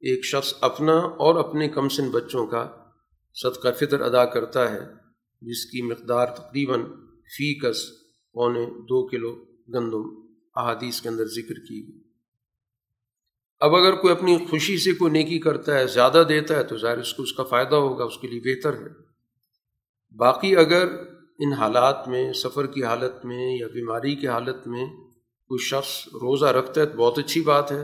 ایک 0.00 0.24
شخص 0.24 0.54
اپنا 0.60 0.92
اور 0.92 1.48
اپنے 1.48 1.68
کم 1.68 1.88
سن 1.88 2.10
بچوں 2.10 2.46
کا 2.46 2.84
صدقہ 3.34 3.68
فطر 3.80 4.00
ادا 4.00 4.24
کرتا 4.24 4.72
ہے، 4.72 4.80
جس 5.40 5.64
کی 5.64 5.82
مقدار 5.82 6.26
تقریباً 6.26 6.80
فی 7.36 7.58
کس 7.60 7.82
پونے 8.32 8.66
دو 8.66 9.08
کلو 9.08 9.44
گندم 9.74 10.26
احادیث 10.56 11.00
کے 11.00 11.08
اندر 11.08 11.24
ذکر 11.24 11.54
کی 11.54 11.86
گئی۔ 11.86 12.05
اب 13.60 13.74
اگر 13.74 13.92
کوئی 13.92 14.12
اپنی 14.12 14.38
خوشی 14.50 14.78
سے 14.78 14.92
کوئی 14.92 15.12
نیکی 15.12 15.38
کرتا 15.38 15.78
ہے، 15.78 15.86
زیادہ 15.86 16.24
دیتا 16.28 16.56
ہے، 16.56 16.64
تو 16.64 16.76
ظاہر 16.76 16.98
اس 16.98 17.14
کو 17.14 17.22
اس 17.22 17.32
کا 17.32 17.42
فائدہ 17.42 17.74
ہوگا، 17.74 18.04
اس 18.04 18.18
کے 18.18 18.28
لیے 18.28 18.40
بہتر 18.40 18.72
ہے۔ 18.72 19.06
باقی 20.16 20.56
اگر 20.56 20.86
ان 21.38 21.52
حالات 21.52 22.08
میں، 22.08 22.32
سفر 22.32 22.66
کی 22.66 22.84
حالت 22.84 23.24
میں 23.24 23.58
یا 23.60 23.66
بیماری 23.66 24.14
کی 24.14 24.28
حالت 24.28 24.66
میں 24.66 24.86
کوئی 25.48 25.64
شخص 25.64 26.06
روزہ 26.06 26.44
رکھتا 26.44 26.80
ہے، 26.80 26.86
تو 26.86 26.98
بہت 26.98 27.18
اچھی 27.18 27.40
بات 27.40 27.72
ہے۔ 27.72 27.82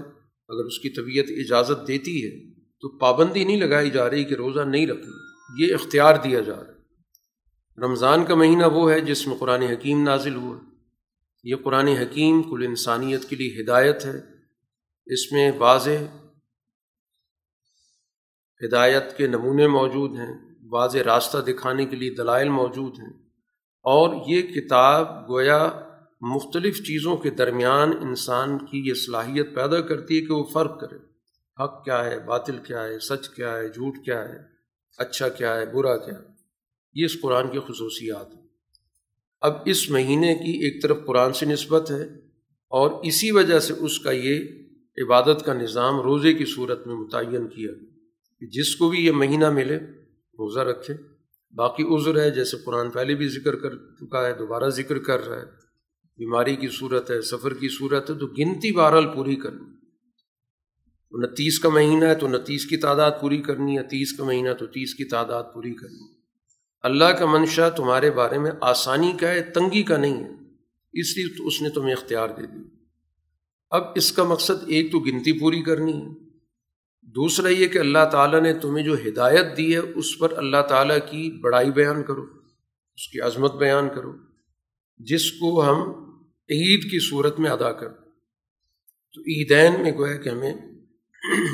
اگر 0.49 0.65
اس 0.65 0.79
کی 0.79 0.91
طبیعت 0.91 1.25
اجازت 1.29 1.89
دیتی 1.89 2.27
ہے، 2.27 2.51
تو 2.81 2.99
پابندی 2.99 3.45
نہیں 3.45 3.61
لگائی 3.61 3.91
جا 3.91 4.11
رہی 4.11 4.25
کہ 4.25 4.35
روزہ 4.35 4.61
نہیں 4.61 4.87
رکھنا۔ 4.87 5.17
یہ 5.59 5.75
اختیار 5.75 6.15
دیا 6.25 6.41
جا 6.41 6.55
رہا 6.55 6.63
ہے۔ 6.63 6.83
رمضان 7.81 8.25
کا 8.25 8.35
مہینہ 8.35 8.67
وہ 8.67 8.93
ہے 8.93 9.01
جس 9.01 9.27
میں 9.27 9.37
قرآن 9.37 9.63
حکیم 9.63 10.03
نازل 10.03 10.35
ہوا۔ 10.35 10.59
یہ 11.45 11.57
قرآن 11.57 11.89
حکیم 11.89 12.43
کل 12.43 12.65
انسانیت 12.67 13.25
کے 13.25 13.37
لیے 13.37 13.63
ہدایت 13.63 14.05
ہے۔ 14.05 14.32
اس 15.07 15.33
میں 15.33 15.53
واضح 15.59 16.27
ہدایت 18.67 19.17
کے 19.17 19.27
نمونے 19.27 19.67
موجود 19.67 20.19
ہیں، 20.19 20.55
واضح 20.71 20.99
راستہ 20.99 21.39
دکھانے 21.39 21.87
کے 21.87 21.97
لیے 21.97 22.11
دلائل 22.11 22.49
موجود 22.49 22.99
ہیں 22.99 23.13
اور 23.83 24.15
یہ 24.27 24.43
کتاب 24.43 25.31
گویا 25.31 25.71
مختلف 26.21 26.79
چیزوں 26.79 27.17
کے 27.17 27.31
درمیان 27.31 27.93
انسان 28.03 28.67
کی 28.67 28.83
یہ 28.89 28.95
صلاحیت 28.95 29.55
پیدا 29.55 29.81
کرتی 29.81 30.21
ہے 30.21 30.27
کہ 30.27 30.33
وہ 30.33 30.45
فرق 30.45 30.81
کرے۔ 30.81 30.97
حق 31.65 31.85
کیا 31.85 32.05
ہے، 32.05 32.19
باطل 32.19 32.59
کیا 32.59 32.85
ہے، 32.85 32.99
سچ 32.99 33.29
کیا 33.29 33.57
ہے، 33.57 33.69
جھوٹ 33.69 34.05
کیا 34.05 34.29
ہے 34.29 34.39
اچھا 34.99 35.29
کیا 35.29 35.57
ہے، 35.57 35.67
برا 35.67 35.97
کیا 35.97 36.15
ہے۔ 36.15 36.25
یہ 36.95 37.05
اس 37.05 37.21
قرآن 37.21 37.51
کی 37.51 37.59
خصوصیات 37.59 38.35
ہیں۔ 38.35 38.43
اب 39.41 39.53
اس 39.65 39.91
مہینے 39.91 40.35
کی 40.35 40.65
ایک 40.65 40.83
طرف 40.83 40.97
قرآن 41.07 41.33
سے 41.33 41.47
نسبت 41.47 41.91
ہے 41.91 42.03
اور 42.69 42.91
اسی 43.03 43.31
وجہ 43.31 43.59
سے 43.59 43.73
اس 43.73 43.99
کا 43.99 44.11
یہ 44.11 44.62
عبادت 44.99 45.45
کا 45.45 45.55
نظام 45.55 46.01
روزے 46.01 46.35
کی 46.35 46.45
صورت 46.45 46.87
میں 46.87 46.95
متعین 46.95 47.49
کیا۔ 47.49 47.71
کہ 48.41 48.47
جس 48.47 48.77
کو 48.77 48.91
بھی 48.91 49.07
یہ 49.07 49.13
مہینہ 49.13 49.51
ملے، 49.51 49.77
روزہ 50.15 50.61
رکھے۔ 50.61 50.95
باقی 51.55 51.97
عذر 51.97 52.21
ہے، 52.21 52.31
جیسے 52.31 52.57
قرآن 52.65 52.91
پہلے 52.91 53.15
بھی 53.15 53.29
ذکر 53.29 53.57
کر 53.57 53.77
چکا 53.77 54.27
ہے، 54.27 54.35
دوبارہ 54.35 54.69
ذکر 54.69 54.99
کر 54.99 55.27
رہا 55.27 55.37
ہے۔ 55.37 55.45
بیماری 56.17 56.57
کی 56.57 56.69
صورت 56.69 57.11
ہے، 57.11 57.23
سفر 57.23 57.55
کی 57.55 57.69
صورت 57.69 58.11
ہے، 58.11 58.15
تو 58.15 58.27
گنتی 58.27 58.73
بہرحال 58.73 59.07
پوری 59.15 59.37
کرنی۔ 59.37 59.65
انتیس 61.11 61.59
کا 61.59 61.69
مہینہ 61.69 62.05
ہے، 62.05 62.15
تو 62.15 62.27
انتیس 62.27 62.67
کی 62.67 62.77
تعداد 62.77 63.11
پوری 63.21 63.43
کرنی 63.43 63.79
ہے، 63.79 63.83
تیس 63.83 64.13
کا 64.13 64.25
مہینہ 64.25 64.55
تو 64.59 64.67
تیس 64.67 64.95
کی 64.95 65.05
تعداد 65.05 65.45
پوری 65.55 65.75
کرنی۔ 65.75 66.15
اللہ 66.83 67.05
کا 67.05 67.27
منشا 67.27 67.69
تمہارے 67.69 68.11
بارے 68.11 68.39
میں 68.39 68.51
آسانی 68.61 69.13
کا 69.21 69.29
ہے، 69.29 69.43
تنگی 69.43 69.83
کا 69.83 69.97
نہیں 69.97 70.25
ہے۔ 70.25 70.31
اس 70.93 71.17
لیے 71.17 71.37
تو 71.39 71.47
اس 71.47 71.63
نے 71.63 71.69
تمہیں 71.69 71.93
اختیار 71.93 72.29
دے 72.29 72.47
دی 72.47 72.72
اب 73.73 73.83
اس 73.95 74.13
کا 74.13 74.25
مقصد 74.25 74.65
ایک 74.67 74.93
تو 74.93 75.01
گنتی 75.01 75.33
پوری 75.33 75.63
کرنی 75.63 75.93
ہے۔ 75.93 76.09
دوسرا 77.03 77.49
یہ 77.49 77.67
کہ 77.67 77.79
اللہ 77.79 78.05
تعالیٰ 78.13 78.41
نے 78.41 78.53
تمہیں 78.55 78.85
جو 78.85 78.95
ہدایت 78.95 79.57
دی 79.57 79.73
ہے، 79.73 79.79
اس 79.79 80.19
پر 80.19 80.33
اللہ 80.37 80.63
تعالیٰ 80.69 80.99
کی 80.99 81.41
بڑائی 81.41 81.71
بیان 81.71 82.03
کرو، 82.03 82.23
اس 82.95 83.09
کی 83.09 83.21
عظمت 83.21 83.55
بیان 83.55 83.89
کرو، 83.89 84.13
جس 84.99 85.33
کو 85.33 85.65
ہم 85.65 85.79
عید 86.49 86.91
کی 86.91 86.99
صورت 87.11 87.41
میں 87.41 87.51
ادا 87.51 87.73
کر 87.73 87.89
تو 89.15 89.21
عیدین 89.21 89.83
میں 89.83 89.93
گویا 89.93 90.17
کہ 90.17 90.29
ہمیں 90.29 90.55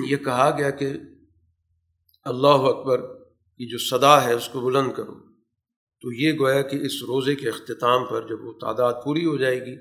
یہ 0.09 0.17
کہا 0.17 0.51
گیا 0.59 0.71
کہ 0.71 0.93
اللہ 2.25 2.69
اکبر 2.73 3.01
کی 3.59 3.67
جو 3.67 3.79
صدا 3.79 4.25
ہے، 4.25 4.33
اس 4.33 4.49
کو 4.49 4.61
بلند 4.61 4.93
کرو۔ 4.93 5.15
تو 6.03 6.13
یہ 6.13 6.33
گویا 6.33 6.63
کہ 6.63 6.77
اس 6.77 7.03
روزے 7.03 7.35
کے 7.35 7.49
اختتام 7.49 8.05
پر 8.05 8.29
جب 8.29 8.45
وہ 8.45 8.53
تعداد 8.53 8.95
پوری 9.05 9.25
ہو 9.25 9.37
جائے 9.37 9.67
گی 9.67 9.77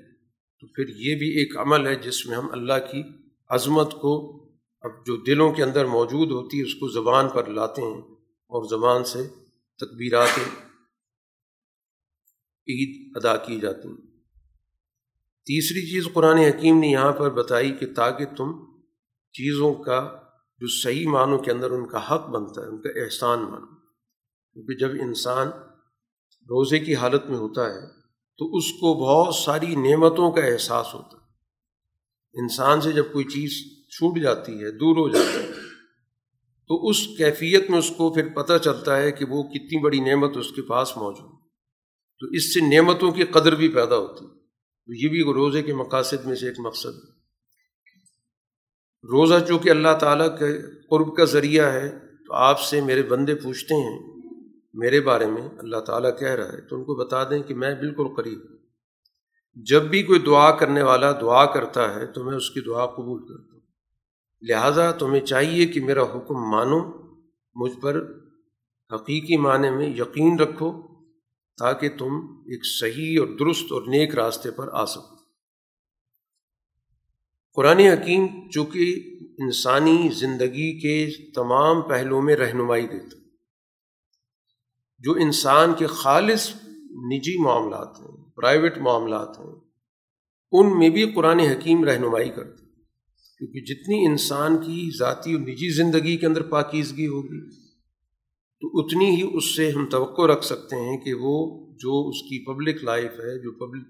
تو 0.60 0.66
پھر 0.66 0.88
یہ 0.88 1.16
بھی 1.16 1.38
ایک 1.38 1.56
عمل 1.56 1.86
ہے 1.86 1.94
جس 1.94 2.26
میں 2.26 2.36
ہم 2.36 2.50
اللہ 2.52 2.72
کی 2.92 3.02
عظمت 3.48 3.92
کو 3.92 4.44
اب 4.80 5.06
جو 5.06 5.16
دلوں 5.16 5.52
کے 5.52 5.62
اندر 5.62 5.86
موجود 5.86 6.30
ہوتی 6.30 6.58
ہے، 6.58 6.62
اس 6.62 6.74
کو 6.74 6.88
زبان 6.88 7.28
پر 7.28 7.46
لاتے 7.46 7.82
ہیں 7.82 8.00
اور 8.48 8.64
زبان 8.68 9.04
سے 9.04 9.28
تکبیرات 9.78 10.28
عید 12.68 13.16
ادا 13.16 13.36
کی 13.36 13.60
جاتی 13.60 13.88
ہیں۔ 13.88 13.96
تیسری 15.44 15.80
چیز 15.80 16.08
قرآن 16.12 16.38
حکیم 16.38 16.78
نے 16.78 16.86
یہاں 16.86 17.12
پر 17.12 17.30
بتائی 17.30 17.72
کہ 17.72 17.94
تاکہ 17.94 18.24
تم 18.24 18.64
چیزوں 19.32 19.74
کا 19.74 20.22
جو 20.58 20.66
صحیح 20.66 21.08
معنوں 21.08 21.38
کے 21.38 21.50
اندر 21.50 21.70
ان 21.70 21.88
کا 21.88 22.14
حق 22.14 22.28
بنتا 22.28 22.60
ہے، 22.60 22.66
ان 22.66 22.82
کا 22.82 23.04
احسان 23.04 23.38
مانو۔ 23.38 23.66
کیونکہ 24.52 24.74
جب 24.74 24.88
انسان 25.00 25.48
روزے 26.42 26.78
کی 26.78 26.94
حالت 26.94 27.26
میں 27.28 27.38
ہوتا 27.38 27.74
ہے 27.74 27.97
تو 28.38 28.56
اس 28.56 28.72
کو 28.72 28.94
بہت 28.94 29.34
ساری 29.34 29.74
نعمتوں 29.74 30.32
کا 30.32 30.44
احساس 30.44 30.94
ہوتا 30.94 31.16
ہے۔ 31.16 32.40
انسان 32.40 32.80
سے 32.80 32.92
جب 32.92 33.12
کوئی 33.12 33.24
چیز 33.24 33.50
چھوٹ 33.90 34.18
جاتی 34.22 34.52
ہے، 34.52 34.70
دور 34.70 34.96
ہو 34.96 35.08
جاتا 35.08 35.38
ہے، 35.42 35.52
تو 36.68 36.88
اس 36.88 37.06
کیفیت 37.06 37.70
میں 37.70 37.78
اس 37.78 37.92
کو 37.96 38.14
پھر 38.14 38.28
پتہ 38.28 38.58
چلتا 38.64 38.96
ہے 38.96 39.12
کہ 39.12 39.24
وہ 39.24 39.42
کتنی 39.42 39.82
بڑی 39.82 40.00
نعمت 40.00 40.36
اس 40.36 40.52
کے 40.52 40.62
پاس 40.62 40.96
موجود 40.96 41.30
تو 42.20 42.26
اس 42.26 42.54
سے 42.54 42.60
نعمتوں 42.60 43.12
کی 43.12 43.24
قدر 43.24 43.54
بھی 43.54 43.68
پیدا 43.68 43.96
ہوتی 43.96 44.26
تو 44.28 44.94
یہ 44.94 45.08
بھی 45.08 45.22
روزے 45.22 45.62
کے 45.62 45.74
مقاصد 45.74 46.26
میں 46.26 46.34
سے 46.34 46.46
ایک 46.46 46.60
مقصد 46.60 46.94
ہے۔ 46.94 47.10
روزہ 49.04 49.34
چونکہ 49.48 49.70
اللہ 49.70 49.98
تعالیٰ 50.00 50.38
کے 50.38 50.62
قرب 50.86 51.16
کا 51.16 51.24
ذریعہ 51.24 51.72
ہے، 51.72 51.98
تو 51.98 52.34
آپ 52.34 52.60
سے 52.60 52.80
میرے 52.80 53.02
بندے 53.02 53.34
پوچھتے 53.34 53.74
ہیں 53.74 54.17
میرے 54.72 55.00
بارے 55.00 55.26
میں 55.26 55.48
اللہ 55.58 55.76
تعالیٰ 55.76 56.18
کہہ 56.18 56.28
رہا 56.28 56.52
ہے 56.52 56.60
تو 56.60 56.76
ان 56.76 56.84
کو 56.84 56.94
بتا 56.94 57.24
دیں 57.24 57.42
کہ 57.42 57.54
میں 57.54 57.74
بالکل 57.74 58.14
قریب 58.16 58.38
ہوں۔ 58.38 58.58
جب 59.54 59.82
بھی 59.82 60.02
کوئی 60.02 60.20
دعا 60.20 60.56
کرنے 60.56 60.82
والا 60.82 61.12
دعا 61.12 61.46
کرتا 61.46 61.94
ہے 61.94 62.06
تو 62.06 62.24
میں 62.24 62.34
اس 62.34 62.50
کی 62.50 62.60
دعا 62.60 62.86
قبول 62.86 63.26
کرتا 63.26 63.52
ہوں۔ 63.52 63.60
لہٰذا 64.42 64.90
تمہیں 64.90 65.26
چاہیے 65.26 65.66
کہ 65.66 65.80
میرا 65.80 66.02
حکم 66.02 66.50
مانو، 66.50 66.92
مجھ 67.54 67.80
پر 67.80 68.02
حقیقی 68.94 69.36
معنی 69.36 69.70
میں 69.70 69.88
یقین 69.88 70.38
رکھو 70.38 70.82
تاکہ 71.58 71.88
تم 71.88 72.14
ایک 72.46 72.66
صحیح 72.66 73.20
اور 73.20 73.28
درست 73.28 73.72
اور 73.72 73.82
نیک 73.82 74.14
راستے 74.14 74.50
پر 74.50 74.68
آ 74.72 74.84
سکو۔ 74.84 75.18
قرآن 77.54 77.78
حکیم 77.78 78.50
چونکہ 78.50 79.02
انسانی 79.38 80.08
زندگی 80.12 80.80
کے 80.80 81.10
تمام 81.32 81.82
پہلوؤں 81.82 82.22
میں 82.22 82.36
رہنمائی 82.36 82.86
دیتا 82.86 83.17
جو 85.04 85.12
انسان 85.12 85.74
کے 85.78 85.86
خالص 85.86 86.48
نجی 87.12 87.42
معاملات 87.42 88.00
ہیں 88.00 88.16
پرائیویٹ 88.36 88.78
معاملات 88.78 89.38
ہیں، 89.38 89.54
ان 90.52 90.78
میں 90.78 90.88
بھی 90.90 91.12
قرآن 91.12 91.40
حکیم 91.40 91.84
رہنمائی 91.84 92.30
کرتا 92.30 92.66
کیونکہ 93.40 93.60
جتنی 93.60 94.06
انسان 94.06 94.56
کی 94.58 94.90
ذاتی 94.98 95.32
اور 95.32 95.40
نجی 95.40 95.68
زندگی 95.74 96.16
کے 96.16 96.26
اندر 96.26 96.42
پاکیزگی 96.42 97.06
ہوگی، 97.06 97.40
تو 98.62 98.68
اتنی 98.78 99.10
ہی 99.10 99.30
اس 99.32 99.56
سے 99.56 99.70
ہم 99.70 99.86
توقع 99.86 100.22
رکھ 100.22 100.44
سکتے 100.44 100.76
ہیں 100.76 100.96
کہ 100.96 101.14
وہ 101.14 101.34
جو 101.76 102.08
اس 102.08 102.22
کی 102.22 102.44
پبلک 102.44 102.84
لائف 102.84 103.12
ہے، 103.12 103.38
جو 103.42 103.52
پبلک 103.52 103.86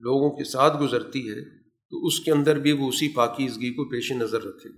لوگوں 0.00 0.30
کے 0.30 0.44
ساتھ 0.44 0.82
گزرتی 0.82 1.28
ہے، 1.30 1.44
تو 1.92 2.06
اس 2.06 2.20
کے 2.20 2.30
اندر 2.32 2.58
بھی 2.58 2.72
وہ 2.72 2.88
اسی 2.88 3.08
پاکیزگی 3.08 3.72
کو 3.74 3.84
پیش 3.84 4.12
نظر 4.12 4.44
رکھے 4.44 4.70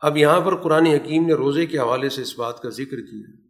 اب 0.00 0.16
یہاں 0.16 0.40
پر 0.40 0.56
قرآن 0.56 0.86
حکیم 0.86 1.26
نے 1.26 1.32
روزے 1.32 1.66
کے 1.66 1.78
حوالے 1.78 2.08
سے 2.08 2.22
اس 2.22 2.38
بات 2.38 2.62
کا 2.62 2.68
ذکر 2.68 3.00
کیا۔ 3.00 3.41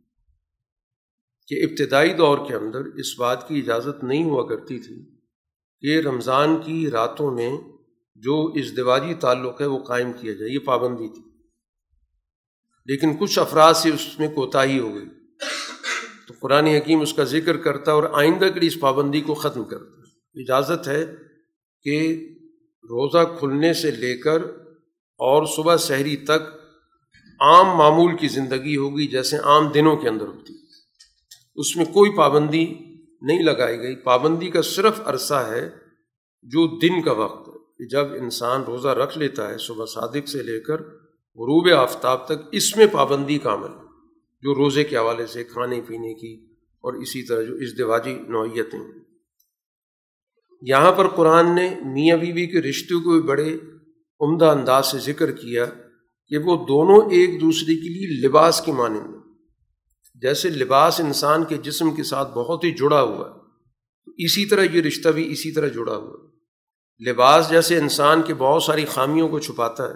کہ 1.52 1.64
ابتدائی 1.64 2.14
دور 2.14 2.38
کے 2.48 2.54
اندر 2.54 2.84
اس 2.84 3.18
بات 3.18 3.48
کی 3.48 3.58
اجازت 3.58 4.04
نہیں 4.04 4.24
ہوا 4.24 4.46
کرتی 4.46 4.78
تھی 4.78 5.04
کہ 5.80 6.08
رمضان 6.08 6.56
کی 6.64 6.90
راتوں 6.90 7.30
میں 7.30 7.50
جو 8.14 8.46
اس 8.46 8.76
دیواجی 8.76 9.14
تعلق 9.14 9.60
ہے 9.60 9.66
وہ 9.66 9.78
قائم 9.78 10.12
کیا 10.12 10.32
جائے، 10.32 10.50
یہ 10.50 10.58
پابندی 10.58 11.08
تھی۔ 11.08 11.22
لیکن 12.86 13.16
کچھ 13.20 13.38
افراد 13.38 13.74
سے 13.74 13.88
اس 13.88 14.18
میں 14.18 14.28
کوتاہی 14.28 14.78
ہو 14.78 14.94
گئی۔ 14.94 15.04
تو 16.28 16.34
قرآن 16.40 16.66
حکیم 16.66 17.00
اس 17.00 17.14
کا 17.14 17.24
ذکر 17.24 17.56
کرتا 17.56 17.92
اور 17.92 18.02
آئندہ 18.12 18.44
کے 18.54 18.60
لیے 18.60 18.68
اس 18.68 18.80
پابندی 18.80 19.20
کو 19.20 19.34
ختم 19.34 19.64
کرتا۔ 19.64 20.00
اجازت 20.34 20.88
ہے 20.88 21.06
کہ 21.82 22.28
روزہ 22.82 23.38
کھلنے 23.38 23.72
سے 23.72 23.90
لے 23.90 24.16
کر 24.16 24.42
اور 25.16 25.46
صبح 25.46 25.76
شہری 25.76 26.16
تک 26.16 26.54
عام 27.40 27.66
معمول 27.66 28.16
کی 28.16 28.28
زندگی 28.28 28.76
ہوگی 28.76 29.06
جیسے 29.06 29.36
عام 29.36 29.68
دنوں 29.68 29.96
کے 29.96 30.08
اندر 30.08 30.26
ہوتی۔ 30.26 30.61
اس 31.54 31.76
میں 31.76 31.84
کوئی 31.84 32.16
پابندی 32.16 32.74
نہیں 33.22 33.42
لگائی 33.42 33.78
گئی۔ 33.78 33.96
پابندی 33.96 34.50
کا 34.50 34.62
صرف 34.62 35.00
عرصہ 35.04 35.34
ہے 35.34 35.68
جو 36.42 36.78
دن 36.78 37.02
کا 37.02 37.12
وقت 37.12 37.48
ہے 37.48 37.58
کہ 37.78 37.84
جب 37.84 38.22
انسان 38.22 38.62
روزہ 38.62 38.88
رکھ 38.88 39.18
لیتا 39.18 39.50
ہے، 39.50 39.58
صبح 39.58 39.84
صادق 39.86 40.28
سے 40.28 40.42
لے 40.42 40.60
کر 40.60 40.80
غروب 41.36 41.74
آفتاب 41.78 42.24
تک 42.24 42.48
اس 42.52 42.76
میں 42.76 42.86
پابندی 42.92 43.38
کا 43.38 43.54
عمل 43.54 43.70
جو 44.42 44.54
روزے 44.54 44.84
کے 44.84 44.96
حوالے 44.96 45.26
سے، 45.26 45.44
کھانے 45.44 45.80
پینے 45.80 46.14
کی 46.14 46.46
اور 46.80 46.94
اسی 46.94 47.22
طرح 47.22 47.42
جو 47.42 47.54
ازدواجی 47.54 48.14
نوعیتیں۔ 48.28 48.80
یہاں 50.62 50.92
پر 50.92 51.08
قرآن 51.08 51.54
نے 51.54 51.74
میاں 51.84 52.16
بیوی 52.16 52.46
کے 52.46 52.62
رشتوں 52.62 53.00
کو 53.00 53.12
بھی 53.12 53.20
بڑے 53.20 53.56
عمدہ 54.20 54.44
انداز 54.44 54.86
سے 54.86 54.98
ذکر 54.98 55.32
کیا 55.32 55.66
کہ 56.28 56.38
وہ 56.38 56.66
دونوں 56.66 57.10
ایک 57.10 57.40
دوسرے 57.40 57.74
کے 57.74 57.88
لیے 57.88 58.28
لباس 58.28 58.60
کی 58.60 58.72
مانند 58.72 59.21
جیسے 60.22 60.48
لباس 60.48 61.00
انسان 61.00 61.44
کے 61.44 61.56
جسم 61.56 61.94
کے 61.94 62.02
ساتھ 62.02 62.28
بہت 62.34 62.64
ہی 62.64 62.72
جڑا 62.72 63.02
ہوا 63.02 63.30
ہے 63.30 63.42
اسی 64.24 64.46
طرح 64.46 64.62
یہ 64.62 64.80
رشتہ 64.80 65.08
بھی 65.08 65.32
اسی 65.32 65.52
طرح 65.52 65.68
جڑا 65.68 65.96
ہوا 65.96 66.16
ہے۔ 66.22 66.32
لباس 67.10 67.50
جیسے 67.50 67.78
انسان 67.78 68.22
کے 68.22 68.34
بہت 68.34 68.62
ساری 68.62 68.84
خامیوں 68.84 69.28
کو 69.28 69.38
چھپاتا 69.38 69.88
ہے، 69.88 69.94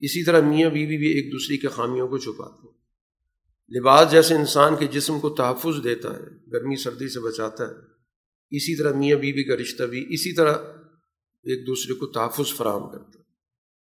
اسی 0.00 0.24
طرح 0.24 0.40
میاں 0.40 0.70
بیوی 0.70 0.96
بھی 0.96 1.06
ایک 1.06 1.32
دوسرے 1.32 1.56
کے 1.56 1.68
خامیوں 1.68 2.08
کو 2.08 2.18
چھپاتے 2.18 2.68
ہیں۔ 2.68 2.74
لباس 3.78 4.10
جیسے 4.10 4.34
انسان 4.34 4.76
کے 4.76 4.86
جسم 4.86 5.20
کو 5.20 5.30
تحفظ 5.30 5.84
دیتا 5.84 6.16
ہے، 6.16 6.52
گرمی، 6.52 6.76
سردی 6.76 7.08
سے 7.08 7.20
بچاتا 7.20 7.64
ہے۔ 7.64 7.74
اسی 8.50 8.76
طرح 8.76 8.92
میاں 8.92 9.18
بیوی 9.18 9.44
کا 9.44 9.56
رشتہ 9.56 9.82
بھی 9.82 10.06
اسی 10.08 10.32
طرح 10.32 10.54
ایک 11.42 11.66
دوسرے 11.66 11.94
کو 11.94 12.06
تحفظ 12.06 12.56
فراہم 12.56 12.90
کرتا 12.90 13.18
ہے۔ 13.18 13.24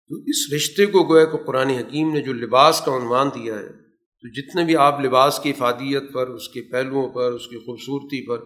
تو 0.09 0.15
اس 0.15 0.53
رشتے 0.55 0.85
کو 0.85 1.03
گویا 1.03 1.25
کو 1.25 1.37
قرآن 1.37 1.69
حکیم 1.69 2.13
نے 2.13 2.21
جو 2.21 2.33
لباس 2.33 2.81
کا 2.85 2.97
عنوان 2.97 3.27
دیا 3.27 3.59
ہے 3.59 3.80
تو 4.21 4.27
جتنے 4.27 4.63
بھی 4.63 4.75
آپ 4.75 4.99
لباس 4.99 5.39
کی 5.43 5.49
افادیت 5.49 6.13
پر، 6.13 6.27
اس 6.27 6.49
کے 6.49 6.61
پہلوؤں 6.61 7.09
پر، 7.09 7.31
اس 7.31 7.47
کی 7.47 7.57
خوبصورتی 7.57 8.27
پر 8.27 8.37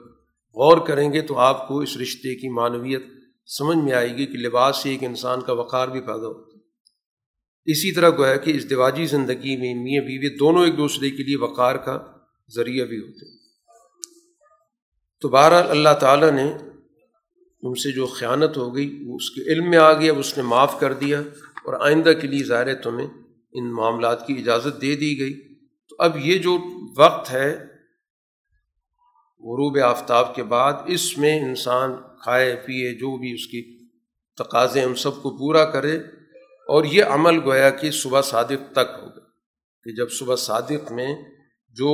غور 0.55 0.77
کریں 0.87 1.13
گے 1.13 1.21
تو 1.21 1.37
آپ 1.37 1.67
کو 1.67 1.79
اس 1.79 1.97
رشتے 1.97 2.35
کی 2.35 2.49
معنویت 2.49 3.03
سمجھ 3.45 3.77
میں 3.77 3.93
آئے 3.93 4.17
گی 4.17 4.25
کہ 4.25 4.37
لباس 4.37 4.77
سے 4.77 4.89
ایک 4.89 5.03
انسان 5.03 5.41
کا 5.41 5.53
وقار 5.53 5.87
بھی 5.87 5.99
پیدا 5.99 6.27
ہوتا 6.27 6.51
ہے۔ 6.53 6.55
اسی 7.65 7.91
طرح 7.91 8.09
گویا 8.09 8.35
کہ 8.35 8.51
اس 8.51 8.69
دیواجی 8.69 9.05
زندگی 9.05 9.57
میں 9.57 9.73
میاں 9.75 10.03
بیوی 10.03 10.37
دونوں 10.37 10.65
ایک 10.65 10.77
دوسرے 10.77 11.09
کے 11.09 11.23
لیے 11.23 11.37
وقار 11.37 11.75
کا 11.75 11.99
ذریعہ 12.55 12.85
بھی 12.85 12.97
ہوتے 12.97 13.37
تو 15.21 15.29
بہرحال 15.29 15.69
اللہ 15.69 15.93
تعالیٰ 15.99 16.31
نے 16.31 16.51
ان 17.63 17.73
سے 17.73 17.91
جو 17.91 18.05
خیانت 18.05 18.57
ہو 18.57 18.75
گئی، 18.75 19.03
وہ 19.05 19.15
اس 19.15 19.29
کے 19.31 19.41
علم 19.53 19.69
میں 19.69 19.77
آ 19.77 19.93
گیا 19.93 20.13
اس 20.13 20.37
نے 20.37 20.43
معاف 20.43 20.79
کر 20.79 20.93
دیا 20.93 21.19
اور 21.65 21.73
آئندہ 21.81 22.13
کے 22.21 22.27
لیے 22.27 22.43
ظاہر 22.43 22.75
تمہیں 22.75 23.07
ان 23.53 23.73
معاملات 23.73 24.27
کی 24.27 24.33
اجازت 24.33 24.81
دے 24.81 24.95
دی 24.95 25.19
گئی۔ 25.19 25.44
تو 25.97 26.03
اب 26.03 26.17
یہ 26.17 26.37
جو 26.37 26.57
وقت 26.97 27.31
ہے 27.31 27.49
غروب 29.43 29.77
آفتاب 29.85 30.35
کے 30.35 30.43
بعد، 30.43 30.73
اس 30.85 31.17
میں 31.17 31.39
انسان 31.39 31.95
کھائے، 32.23 32.55
پیے، 32.55 32.93
جو 32.93 33.17
بھی 33.17 33.33
اس 33.33 33.47
کی 33.47 33.61
تقاضے 34.37 34.83
ان 34.83 34.95
سب 34.95 35.21
کو 35.21 35.29
پورا 35.37 35.63
کرے، 35.65 35.95
اور 36.69 36.83
یہ 36.83 37.03
عمل 37.03 37.39
گویا 37.45 37.69
کہ 37.69 37.91
صبح 37.91 38.21
صادق 38.21 38.71
تک 38.71 38.87
ہوگا 39.01 39.23
کہ 39.85 39.95
جب 39.95 40.11
صبح 40.11 40.35
صادق 40.35 40.91
میں 40.91 41.15
جو 41.75 41.93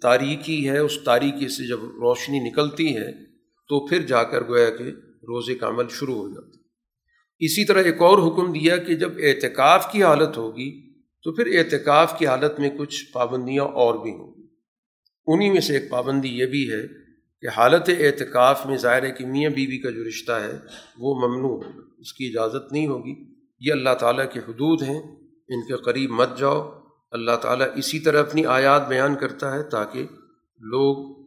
تاریکی 0.00 0.68
ہے، 0.68 0.78
اس 0.78 0.98
تاریکی 1.04 1.48
سے 1.48 1.66
جب 1.68 1.84
روشنی 1.84 2.38
نکلتی 2.40 2.96
ہے، 2.96 3.12
تو 3.70 3.86
پھر 3.86 4.06
جا 4.06 4.22
کر 4.24 4.48
گویا 4.48 4.70
کہ 4.70 4.84
روزے 5.28 5.54
کا 5.54 5.68
عمل 5.68 5.88
شروع 5.88 6.14
ہو 6.14 6.28
جاتا 6.28 6.58
اسی 7.40 7.64
طرح 7.64 7.82
ایک 7.82 8.02
اور 8.02 8.18
حکم 8.18 8.52
دیا 8.52 8.76
کہ 8.76 8.94
جب 8.94 9.12
اعتکاف 9.18 9.92
کی 9.92 10.02
حالت 10.02 10.36
ہوگی 10.36 10.89
تو 11.22 11.32
پھر 11.32 11.58
اعتکاف 11.58 12.18
کی 12.18 12.26
حالت 12.26 12.60
میں 12.60 12.70
کچھ 12.70 13.12
پابندیاں 13.12 13.64
اور 13.64 13.94
بھی 13.94 14.12
ہوں 14.12 14.34
گی۔ 14.36 14.46
انہیں 15.26 15.52
میں 15.52 15.60
سے 15.60 15.78
ایک 15.78 15.90
پابندی 15.90 16.28
یہ 16.28 16.46
بھی 16.46 16.72
ہے 16.72 16.82
کہ 17.40 17.48
حالت 17.56 17.90
اعتکاف 17.98 18.66
میں 18.66 18.76
ظاہر 18.76 19.02
ہے 19.02 19.10
کہ 19.10 19.26
میاں 19.26 19.50
بیوی 19.50 19.78
کا 19.78 19.90
جو 19.90 20.08
رشتہ 20.08 20.32
ہے، 20.32 20.58
وہ 20.98 21.28
ممنوع 21.28 21.50
ہوگا۔ 21.50 21.80
اس 21.98 22.12
کی 22.12 22.26
اجازت 22.26 22.72
نہیں 22.72 22.86
ہوگی۔ 22.86 23.14
یہ 23.60 23.72
اللہ 23.72 23.94
تعالیٰ 24.00 24.32
کے 24.32 24.40
حدود 24.40 24.82
ہیں۔ 24.82 25.02
ان 25.48 25.66
کے 25.66 25.76
قریب 25.76 26.10
مت 26.10 26.38
جاؤ۔ 26.38 26.80
اللہ 27.10 27.36
تعالیٰ 27.42 27.66
اسی 27.76 27.98
طرح 27.98 28.20
اپنی 28.20 28.46
آیات 28.46 28.88
بیان 28.88 29.14
کرتا 29.14 29.54
ہے 29.54 29.62
تاکہ 29.62 30.02
لوگ 30.58 31.24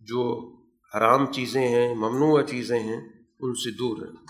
جو 0.00 0.52
حرام 0.96 1.32
چیزیں 1.32 1.68
ہیں، 1.68 1.94
ممنوع 1.94 2.42
چیزیں 2.42 2.78
ہیں، 2.78 3.00
ان 3.40 3.54
سے 3.54 3.70
دور 3.70 3.98
رہیں۔ 4.02 4.26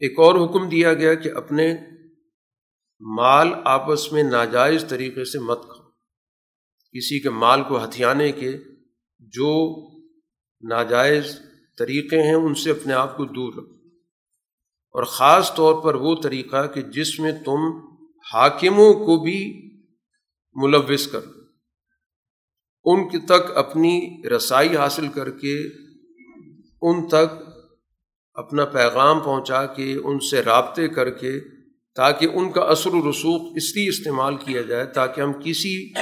ایک 0.00 0.18
اور 0.18 0.34
حکم 0.44 0.68
دیا 0.68 0.94
گیا 0.94 1.14
کہ 1.14 1.30
اپنے 1.34 1.76
مال 3.00 3.48
آپس 3.64 4.12
میں 4.12 4.22
ناجائز 4.22 4.84
طریقے 4.88 5.24
سے 5.24 5.38
مت 5.38 5.62
کھاؤ۔ 5.62 5.88
کسی 6.92 7.20
کے 7.20 7.30
مال 7.30 7.62
کو 7.62 7.84
ہتھیانے 7.84 8.32
کے 8.32 8.56
جو 9.18 9.80
ناجائز 10.68 11.38
طریقے 11.78 12.22
ہیں، 12.22 12.34
ان 12.34 12.54
سے 12.54 12.70
اپنے 12.70 12.92
آپ 12.92 13.16
کو 13.16 13.24
دور 13.24 13.52
رکھو۔ 13.52 13.76
اور 14.90 15.02
خاص 15.02 15.54
طور 15.54 15.82
پر 15.82 15.94
وہ 15.94 16.16
طریقہ 16.22 16.66
کہ 16.66 16.82
جس 16.82 17.20
میں 17.20 17.32
تم 17.32 17.78
حاکموں 18.32 18.92
کو 18.92 19.24
بھی 19.24 19.62
ملوث 20.54 21.06
کر 21.06 21.20
ان 22.84 23.08
کی 23.08 23.18
تک 23.18 23.56
اپنی 23.56 24.22
رسائی 24.36 24.76
حاصل 24.76 25.08
کر 25.08 25.30
کے، 25.30 25.66
ان 26.82 27.08
تک 27.08 27.42
اپنا 28.34 28.64
پیغام 28.64 29.20
پہنچا 29.20 29.66
کے، 29.66 29.94
ان 30.04 30.20
سے 30.20 30.40
رابطے 30.40 30.88
کر 30.88 31.10
کے 31.10 31.55
تاکہ 31.96 32.28
ان 32.34 32.52
کا 32.52 32.60
اثر 32.60 32.90
و 32.92 33.10
رسوخ 33.10 33.52
اس 33.56 33.76
لیے 33.76 33.88
استعمال 33.88 34.36
کیا 34.36 34.62
جائے 34.62 34.86
تاکہ 34.86 35.20
ہم 35.20 35.32
کسی 35.44 35.92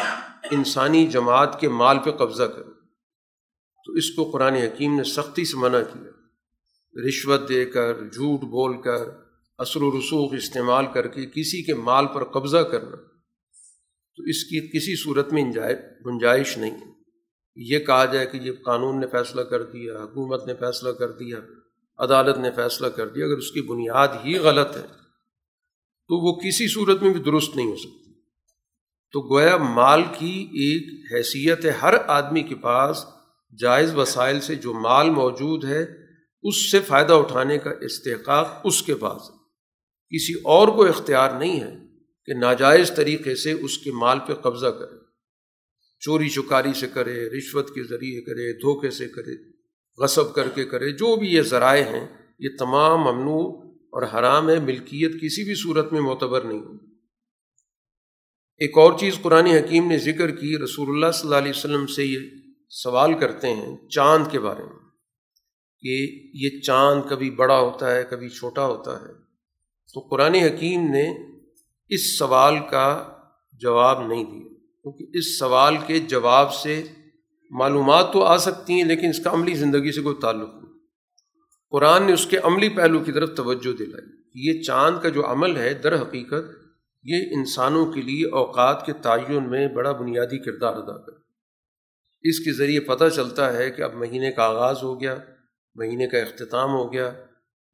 انسانی 0.51 1.07
جماعت 1.07 1.61
کے 1.61 1.69
مال 1.69 1.99
پہ 2.05 2.11
قبضہ 2.11 2.43
کریں۔ 2.43 2.71
تو 3.87 3.93
اس 3.93 4.11
کو 4.11 4.31
قرآن 4.31 4.55
حکیم 4.55 4.97
نے 4.97 5.05
سختی 5.05 5.45
سے 5.45 5.57
منع 5.57 5.81
کیا۔ 5.81 6.11
رشوت 7.09 7.49
دے 7.49 7.65
کر، 7.65 7.95
جھوٹ 7.95 8.41
بول 8.41 8.83
کر، 8.83 9.09
اثر 9.59 9.83
و 9.83 9.99
رسوخ 9.99 10.35
استعمال 10.35 10.85
کر 10.95 11.09
کے 11.09 11.27
کسی 11.27 11.63
کے 11.63 11.75
مال 11.75 12.07
پر 12.15 12.25
قبضہ 12.25 12.59
کرنا۔ 12.59 12.97
تو 14.17 14.23
اس 14.23 14.45
کی 14.45 14.61
کسی 14.61 15.03
صورت 15.03 15.33
میں 15.33 15.43
گنجائش 16.07 16.59
نہیں۔ 16.59 16.71
ہے 16.71 16.95
یہ 17.57 17.79
کہا 17.79 18.05
جائے 18.05 18.27
کہ 18.27 18.37
یہ 18.37 18.53
قانون 18.65 19.01
نے 19.01 19.07
فیصلہ 19.07 19.41
کر 19.41 19.63
دیا، 19.63 20.03
حکومت 20.03 20.47
نے 20.47 20.55
فیصلہ 20.55 20.89
کر 20.89 21.13
دیا، 21.13 21.39
عدالت 21.99 22.39
نے 22.39 22.51
فیصلہ 22.51 22.87
کر 22.87 23.09
دیا، 23.09 23.27
اگر 23.27 23.37
اس 23.37 23.51
کی 23.51 23.61
بنیاد 23.61 24.09
ہی 24.25 24.39
غلط 24.39 24.77
ہے۔ 24.77 25.04
تو 26.09 26.17
وہ 26.17 26.41
کسی 26.41 26.69
صورت 26.69 27.03
میں 27.03 27.13
بھی 27.13 27.23
درست 27.23 27.57
نہیں 27.57 27.67
ہو 27.67 27.77
سکتی۔ 27.77 28.13
تو 29.13 29.35
گویا 29.35 29.57
مال 29.57 30.03
کی 30.19 30.49
ایک 30.53 31.13
حیثیت 31.15 31.65
ہے 31.65 31.71
ہر 31.71 31.95
آدمی 32.07 32.43
کے 32.43 32.55
پاس 32.55 33.05
جائز 33.61 33.95
وسائل 33.95 34.41
سے 34.41 34.55
جو 34.55 34.73
مال 34.73 35.11
موجود 35.11 35.65
ہے، 35.65 35.87
اس 36.43 36.71
سے 36.71 36.81
فائدہ 36.81 37.13
اٹھانے 37.13 37.59
کا 37.59 37.71
استحقاق 37.81 38.61
اس 38.65 38.83
کے 38.83 38.95
پاس 38.95 39.31
ہے۔ 39.31 39.45
کسی 40.17 40.35
اور 40.35 40.69
کو 40.69 40.85
اختیار 40.85 41.39
نہیں 41.39 41.61
ہے 41.61 41.75
کہ 42.27 42.33
ناجائز 42.33 42.93
طریقے 42.97 43.35
سے 43.35 43.53
اس 43.53 43.79
کے 43.79 43.93
مال 43.93 44.19
پہ 44.27 44.35
قبضہ 44.35 44.67
کرے۔ 44.67 45.05
چوری 46.01 46.29
چکاری 46.29 46.73
سے 46.73 46.87
کرے، 46.87 47.39
رشوت 47.39 47.75
کے 47.75 47.83
ذریعے 47.83 48.21
کرے، 48.21 48.53
دھوکے 48.53 48.91
سے 48.91 49.09
کرے، 49.09 49.33
غصب 50.03 50.35
کر 50.35 50.49
کے 50.49 50.65
کرے، 50.65 50.93
جو 50.93 51.17
بھی 51.17 51.29
یہ 51.29 51.43
ذرائع 51.43 51.85
ہیں، 51.85 52.07
یہ 52.39 52.49
تمام 52.59 53.01
ممنوع 53.01 53.74
اور 53.95 54.03
حرام 54.03 54.49
ہے، 54.49 54.59
ملکیت 54.59 55.13
کسی 55.23 55.45
بھی 55.45 55.55
صورت 55.55 55.93
میں 55.93 56.01
معتبر 56.01 56.45
نہیں۔ 56.45 56.63
ایک 58.59 58.79
اور 58.79 58.99
چیز 58.99 59.19
قرآن 59.23 59.47
حکیم 59.47 59.87
نے 59.89 59.99
ذکر 59.99 60.31
کی، 60.31 60.57
رسول 60.65 60.89
اللہ 60.89 61.11
صلی 61.11 61.27
اللہ 61.27 61.37
علیہ 61.37 61.53
وسلم 61.57 61.87
سے 61.87 62.05
یہ 62.05 62.19
سوال 62.69 63.15
کرتے 63.15 63.53
ہیں 63.55 63.89
چاند 63.89 64.27
کے 64.31 64.39
بارے 64.39 64.63
میں 64.63 64.85
کہ 65.81 65.95
یہ 66.35 66.61
چاند 66.61 67.03
کبھی 67.11 67.31
بڑا 67.31 67.59
ہوتا 67.61 67.95
ہے، 67.95 68.05
کبھی 68.11 68.29
چھوٹا 68.29 68.67
ہوتا 68.67 69.01
ہے۔ 69.01 69.13
تو 69.95 70.01
قرآن 70.01 70.35
حکیم 70.35 70.81
نے 70.81 71.07
اس 71.89 72.19
سوال 72.19 72.55
کا 72.71 73.13
جواب 73.53 74.07
نہیں 74.07 74.25
دیا، 74.25 74.55
کیونکہ 74.83 75.19
اس 75.19 75.39
سوال 75.39 75.77
کے 75.87 75.99
جواب 75.99 76.55
سے 76.55 76.83
معلومات 77.51 78.13
تو 78.13 78.23
آ 78.23 78.37
سکتی 78.37 78.73
ہیں، 78.73 78.85
لیکن 78.85 79.09
اس 79.09 79.25
کا 79.25 79.31
عملی 79.31 79.55
زندگی 79.55 79.93
سے 79.93 80.03
کوئی 80.03 80.17
تعلق 80.23 80.55
نہیں۔ 80.55 80.64
قرآن 81.75 82.03
نے 82.03 82.13
اس 82.13 82.27
کے 82.27 82.39
عملی 82.39 82.69
پہلو 82.69 82.99
کی 82.99 83.13
طرف 83.13 83.31
توجہ 83.37 83.77
دلائی۔ 83.77 84.13
یہ 84.35 84.63
چاند 84.63 85.03
کا 85.03 85.09
جو 85.09 85.33
عمل 85.33 85.57
ہے، 85.57 85.75
در 85.75 86.03
حقیقت 86.03 86.67
یہ 87.03 87.17
انسانوں 87.31 87.93
کے 87.93 88.03
لیے 88.03 88.27
اوقات 88.27 88.87
کے 88.87 88.93
تعین 88.93 89.51
میں 89.51 89.69
بڑا 89.69 89.93
بنیادی 89.93 90.39
کردار 90.39 90.75
ادا 90.75 90.99
کر 90.99 91.13
اس 92.23 92.39
کے 92.39 92.53
ذریعے 92.53 92.81
پتہ 92.81 93.05
چلتا 93.15 93.53
ہے 93.53 93.71
کہ 93.71 93.83
اب 93.83 93.95
مہینے 93.95 94.33
کا 94.33 94.43
آغاز 94.43 94.77
ہو 94.83 95.01
گیا، 95.01 95.17
مہینے 95.75 96.07
کا 96.07 96.19
اختتام 96.19 96.71
ہو 96.71 96.93
گیا۔ 96.93 97.13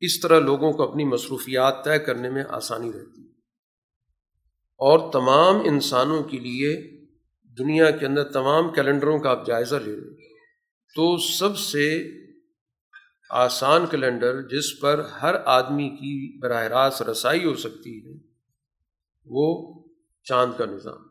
اس 0.01 0.21
طرح 0.21 0.41
لوگوں 0.41 0.73
کو 0.73 0.83
اپنی 0.83 1.05
مصروفیات 1.05 1.85
طے 1.85 1.99
کرنے 1.99 2.31
میں 2.31 2.43
آسانی 2.49 2.89
رہتی 2.89 3.23
ہے۔ 3.23 3.31
اور 4.79 5.13
تمام 5.13 5.57
انسانوں 5.65 6.23
کے 6.23 6.39
لیے 6.39 6.91
دنیا 7.59 7.91
کے 7.91 8.07
اندر 8.07 8.25
تمام 8.25 8.73
کیلنڈروں 8.73 9.19
کا 9.19 9.31
آپ 9.31 9.47
جائزہ 9.47 9.77
لے 9.77 9.97
لیں 9.97 10.15
تو 10.95 11.19
سب 11.19 11.59
سے 11.59 12.11
آسان 13.31 13.87
کیلنڈر 13.87 14.43
جس 14.43 14.81
پر 14.81 14.99
ہر 15.23 15.35
آدمی 15.45 15.88
کی 15.88 16.38
براہ 16.38 16.64
راست 16.64 17.03
رسائی 17.03 17.45
ہو 17.45 17.55
سکتی 17.55 18.07
ہے، 18.07 18.19
وہ 19.27 19.79
چاند 20.25 20.53
کا 20.59 20.64
نظام۔ 20.64 21.07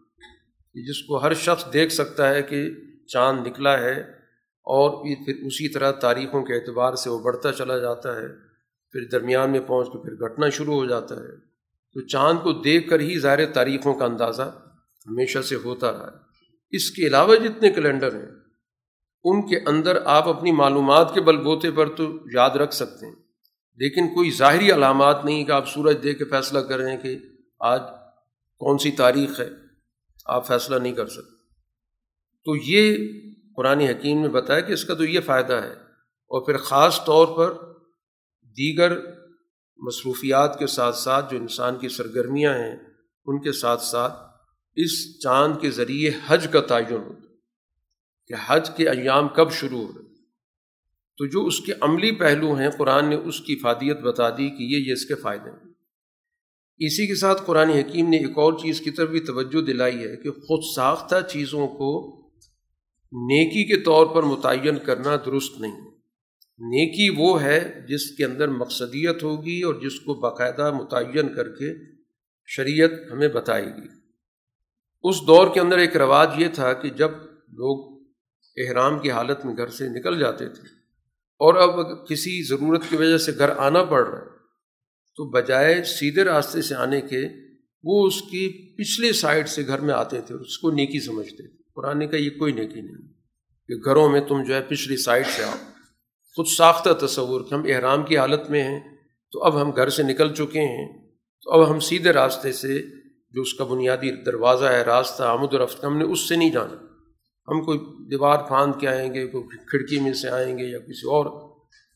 جس 0.73 1.03
کو 1.03 1.17
ہر 1.17 1.33
شخص 1.33 1.73
دیکھ 1.73 1.93
سکتا 1.93 2.29
ہے 2.29 2.41
کہ 2.41 2.69
چاند 3.07 3.47
نکلا 3.47 3.79
ہے 3.79 4.01
اور 4.61 4.89
پھر 5.25 5.33
اسی 5.45 5.69
طرح 5.69 5.91
تاریخوں 5.91 6.43
کے 6.43 6.53
اعتبار 6.53 6.93
سے 6.93 7.09
وہ 7.09 7.19
بڑھتا 7.19 7.51
چلا 7.51 7.77
جاتا 7.77 8.15
ہے، 8.15 8.27
پھر 8.91 9.07
درمیان 9.11 9.51
میں 9.51 9.59
پہنچ 9.59 9.87
کے 9.87 10.03
پھر 10.03 10.13
گھٹنا 10.13 10.49
شروع 10.49 10.75
ہو 10.75 10.85
جاتا 10.85 11.15
ہے۔ 11.15 11.37
تو 11.93 12.01
چاند 12.01 12.39
کو 12.43 12.53
دیکھ 12.53 12.89
کر 12.89 12.99
ہی 12.99 13.19
ظاہر 13.19 13.51
تاریخوں 13.51 13.93
کا 13.93 14.05
اندازہ 14.05 14.61
ہمیشہ 15.07 15.39
سے 15.39 15.55
ہوتا 15.55 15.91
رہا 15.91 16.07
ہے۔ 16.07 16.17
اس 16.71 16.91
کے 16.91 17.07
علاوہ 17.07 17.35
جتنے 17.35 17.71
کیلنڈر 17.71 18.15
ہیں 18.15 18.38
ان 19.23 19.41
کے 19.41 19.57
اندر 19.65 20.01
آپ 20.05 20.27
اپنی 20.27 20.51
معلومات 20.51 21.13
کے 21.13 21.21
بل 21.21 21.37
بوتے 21.37 21.71
پر 21.71 21.95
تو 21.95 22.03
یاد 22.33 22.49
رکھ 22.49 22.73
سکتے 22.73 23.05
ہیں۔ 23.05 23.15
لیکن 23.75 24.07
کوئی 24.07 24.31
ظاہری 24.31 24.71
علامات 24.71 25.25
نہیں 25.25 25.45
کہ 25.45 25.51
آپ 25.51 25.69
سورج 25.69 25.97
دے 26.03 26.13
کے 26.13 26.25
فیصلہ 26.25 26.59
کریں 26.59 26.97
کہ 26.97 27.17
آج 27.59 27.81
کون 28.57 28.77
سی 28.77 28.91
تاریخ 28.91 29.39
ہے۔ 29.39 29.49
آپ 30.25 30.47
فیصلہ 30.47 30.75
نہیں 30.75 30.93
کر 30.93 31.07
سکتے۔ 31.07 31.35
تو 32.45 32.55
یہ 32.55 33.07
قرآن 33.55 33.79
حکیم 33.79 34.21
نے 34.21 34.29
بتایا 34.29 34.59
کہ 34.59 34.73
اس 34.73 34.85
کا 34.85 34.93
تو 34.93 35.03
یہ 35.03 35.19
فائدہ 35.19 35.53
ہے۔ 35.53 35.73
اور 36.27 36.45
پھر 36.45 36.57
خاص 36.57 37.05
طور 37.05 37.27
پر 37.37 37.53
دیگر 38.41 38.99
مصروفیات 39.77 40.59
کے 40.59 40.67
ساتھ 40.67 40.95
ساتھ 40.95 41.31
جو 41.31 41.37
انسان 41.37 41.77
کی 41.77 41.89
سرگرمیاں 41.89 42.53
ہیں، 42.53 42.75
ان 43.25 43.41
کے 43.41 43.51
ساتھ 43.51 43.81
ساتھ 43.81 44.13
اس 44.75 45.19
چاند 45.19 45.61
کے 45.61 45.71
ذریعے 45.71 46.11
حج 46.27 46.47
کا 46.51 46.61
تعین 46.61 46.95
ہوتا 46.95 47.23
ہے۔ 47.23 47.28
کہ 48.29 48.35
حج 48.47 48.69
کے 48.77 48.89
ایام 48.89 49.27
کب 49.27 49.51
شروع 49.51 49.87
ہو 49.87 49.91
تو 51.17 51.25
جو 51.25 51.45
اس 51.45 51.59
کے 51.59 51.73
عملی 51.81 52.11
پہلو 52.11 52.53
ہیں، 52.53 52.69
قرآن 52.69 53.09
نے 53.09 53.15
اس 53.15 53.39
کی 53.39 53.59
فادیت 53.59 53.99
بتا 53.99 54.29
دی 54.29 54.49
کہ 54.49 54.63
یہ 54.63 54.87
یہ 54.87 54.93
اس 54.93 55.05
کے 55.05 55.15
فائدے 55.15 55.49
ہیں۔ 55.49 55.69
اسی 56.77 57.07
کے 57.07 57.15
ساتھ 57.15 57.41
قرآن 57.45 57.69
حکیم 57.69 58.09
نے 58.09 58.17
ایک 58.17 58.37
اور 58.37 58.53
چیز 58.53 58.81
کی 58.81 58.91
طرف 58.91 59.09
بھی 59.09 59.19
توجہ 59.19 59.61
دلائی 59.61 59.97
ہے 59.97 60.15
کہ 60.15 60.31
خود 60.31 60.75
ساختہ 60.75 61.15
چیزوں 61.29 61.67
کو 61.67 62.19
نیکی 63.11 63.63
کے 63.65 63.81
طور 63.81 64.05
پر 64.05 64.23
متعین 64.23 64.77
کرنا 64.77 65.15
درست 65.25 65.59
نہیں۔ 65.59 65.81
نیکی 66.59 67.09
وہ 67.17 67.41
ہے 67.41 67.85
جس 67.89 68.17
کے 68.17 68.25
اندر 68.25 68.47
مقصدیت 68.47 69.23
ہوگی 69.23 69.61
اور 69.61 69.75
جس 69.75 69.99
کو 69.99 70.13
باقاعدہ 70.13 70.71
متعین 70.71 71.33
کر 71.35 71.49
کے 71.49 71.73
شریعت 72.45 72.91
ہمیں 73.11 73.27
بتائے 73.27 73.65
گی۔ 73.65 73.87
اس 75.03 75.15
دور 75.27 75.53
کے 75.53 75.59
اندر 75.59 75.77
ایک 75.77 75.97
رواج 75.97 76.29
یہ 76.37 76.47
تھا 76.53 76.73
کہ 76.73 76.89
جب 76.89 77.11
لوگ 77.47 77.98
احرام 78.67 78.99
کی 78.99 79.11
حالت 79.11 79.45
میں 79.45 79.57
گھر 79.57 79.67
سے 79.67 79.87
نکل 79.87 80.19
جاتے 80.19 80.49
تھے۔ 80.49 80.61
اور 81.39 81.53
اب 81.53 82.07
کسی 82.07 82.47
ضرورت 82.47 82.81
کی 82.89 82.95
وجہ 82.95 83.17
سے 83.17 83.31
گھر 83.37 83.49
آنا 83.49 83.83
پڑ 83.83 84.07
رہا 84.07 84.17
ہے۔ 84.17 84.39
تو 85.15 85.29
بجائے 85.29 85.83
سیدھے 85.83 86.23
راستے 86.23 86.61
سے 86.61 86.75
آنے 86.75 87.01
کے، 87.01 87.27
وہ 87.83 88.07
اس 88.07 88.21
کی 88.21 88.75
پچھلے 88.77 89.13
سائڈ 89.13 89.49
سے 89.49 89.67
گھر 89.67 89.79
میں 89.79 89.93
آتے 89.93 90.21
تھے 90.21 90.35
اور 90.35 90.41
اس 90.41 90.57
کو 90.57 90.71
نیکی 90.71 90.99
سمجھتے 90.99 91.47
تھے۔ 91.47 91.63
قرآن 91.75 92.07
کا 92.07 92.17
یہ 92.17 92.29
کوئی 92.29 92.53
نیکی 92.53 92.81
نہیں 92.81 93.07
کہ 93.67 93.73
گھروں 93.85 94.09
میں 94.09 94.21
تم 94.21 94.43
جو 94.43 94.55
ہے 94.55 94.61
پچھلی 94.61 94.97
سائڈ 94.97 95.25
سے 95.27 95.43
آؤ۔ 95.43 95.55
خود 96.35 96.47
ساختہ 96.47 97.05
تصور 97.05 97.41
کہ 97.41 97.53
ہم 97.53 97.63
احرام 97.67 98.03
کی 98.03 98.17
حالت 98.17 98.49
میں 98.49 98.63
ہیں، 98.63 98.79
تو 99.31 99.43
اب 99.43 99.61
ہم 99.61 99.75
گھر 99.75 99.89
سے 99.89 100.03
نکل 100.03 100.33
چکے 100.33 100.59
ہیں۔ 100.59 101.09
تو 101.43 101.51
اب 101.51 101.71
ہم 101.71 101.79
سیدھے 101.79 102.09
راستے 102.09 102.51
سے 102.51 102.81
جو 103.29 103.41
اس 103.41 103.53
کا 103.53 103.63
بنیادی 103.63 104.23
دروازہ 104.23 104.65
ہے، 104.65 104.81
راستہ 104.81 105.23
آمد 105.23 105.53
و 105.53 105.63
رفت، 105.63 105.85
ہم 105.85 105.97
نے 105.97 106.03
اس 106.03 106.29
سے 106.29 106.35
نہیں 106.35 106.51
جانا۔ 106.51 106.88
ہم 107.51 107.61
کوئی 107.61 107.79
دیوار 108.09 108.37
پھاند 108.47 108.73
کے 108.79 108.87
آئیں 108.87 109.13
گے، 109.13 109.27
کوئی 109.27 109.43
کھڑکی 109.65 109.99
میں 109.99 110.13
سے 110.13 110.29
آئیں 110.29 110.57
گے 110.57 110.63
یا 110.63 110.79
کسی 110.79 111.07
اور 111.07 111.25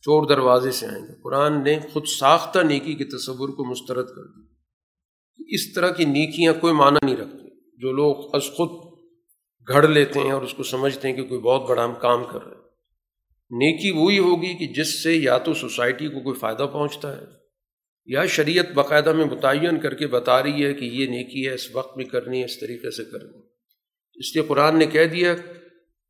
چور 0.04 0.28
دروازے 0.30 0.72
سے 0.72 0.86
آئیں 0.88 1.04
گے۔ 1.04 1.22
قرآن 1.24 1.64
نے 1.64 1.80
خود 1.92 2.04
ساختہ 2.20 2.60
نیکی 2.60 2.94
کے 2.94 3.04
تصور 3.04 3.50
کو 3.50 3.66
مسترد 3.66 4.08
کر 4.08 4.24
دی 4.24 5.54
اس 5.56 5.74
طرح 5.74 5.90
کی 5.90 6.06
نیکیاں 6.06 6.54
کوئی 6.54 6.74
معنی 6.74 7.06
نہیں 7.06 7.18
رکھتی۔ 7.18 7.50
جو 7.78 7.92
لوگ 7.92 8.36
از 8.36 8.44
خود 8.44 8.70
گھڑ 9.68 9.88
لیتے 9.88 10.20
ہیں 10.20 10.32
اور 10.32 10.42
اس 10.42 10.54
کو 10.54 10.64
سمجھتے 10.64 11.08
ہیں 11.08 11.16
کہ 11.16 11.24
کوئی 11.24 11.42
بہت 11.42 11.70
بڑا 11.70 11.86
ہم 11.86 11.94
کام 12.02 12.24
کر 12.24 12.44
رہے 12.44 12.56
ہیں۔ 12.56 12.64
نیکی 13.52 13.92
وہی 13.92 14.20
ہوگی 14.20 14.54
کہ 14.54 14.74
جس 14.74 15.04
سے 15.04 15.14
یا 15.14 15.38
تو 15.38 15.54
سوسائٹی 15.54 16.08
کو 16.08 16.20
کوئی 16.20 16.40
فائدہ 16.40 16.68
پہنچتا 16.74 17.18
ہے، 17.18 17.26
یا 18.06 18.26
شریعت 18.26 18.72
باقاعدہ 18.74 19.14
میں 19.14 19.26
متعین 19.26 19.80
کر 19.80 19.94
کے 19.94 20.08
بتا 20.08 20.44
رہی 20.44 20.66
ہے 20.66 20.74
کہ 20.74 20.86
یہ 20.86 21.08
نیکی 21.08 21.48
ہے، 21.48 21.54
اس 21.54 21.76
وقت 21.76 21.98
میں 21.98 22.06
کرنی 22.06 22.40
ہے، 22.40 22.46
اس 22.46 22.60
طریقے 22.60 22.92
سے 22.92 23.04
کرنی 23.04 23.53
اس 24.18 24.36
لیے 24.36 24.46
قرآن 24.48 24.80
نے 24.80 24.86
کہہ 24.86 25.06
دیا 25.06 25.34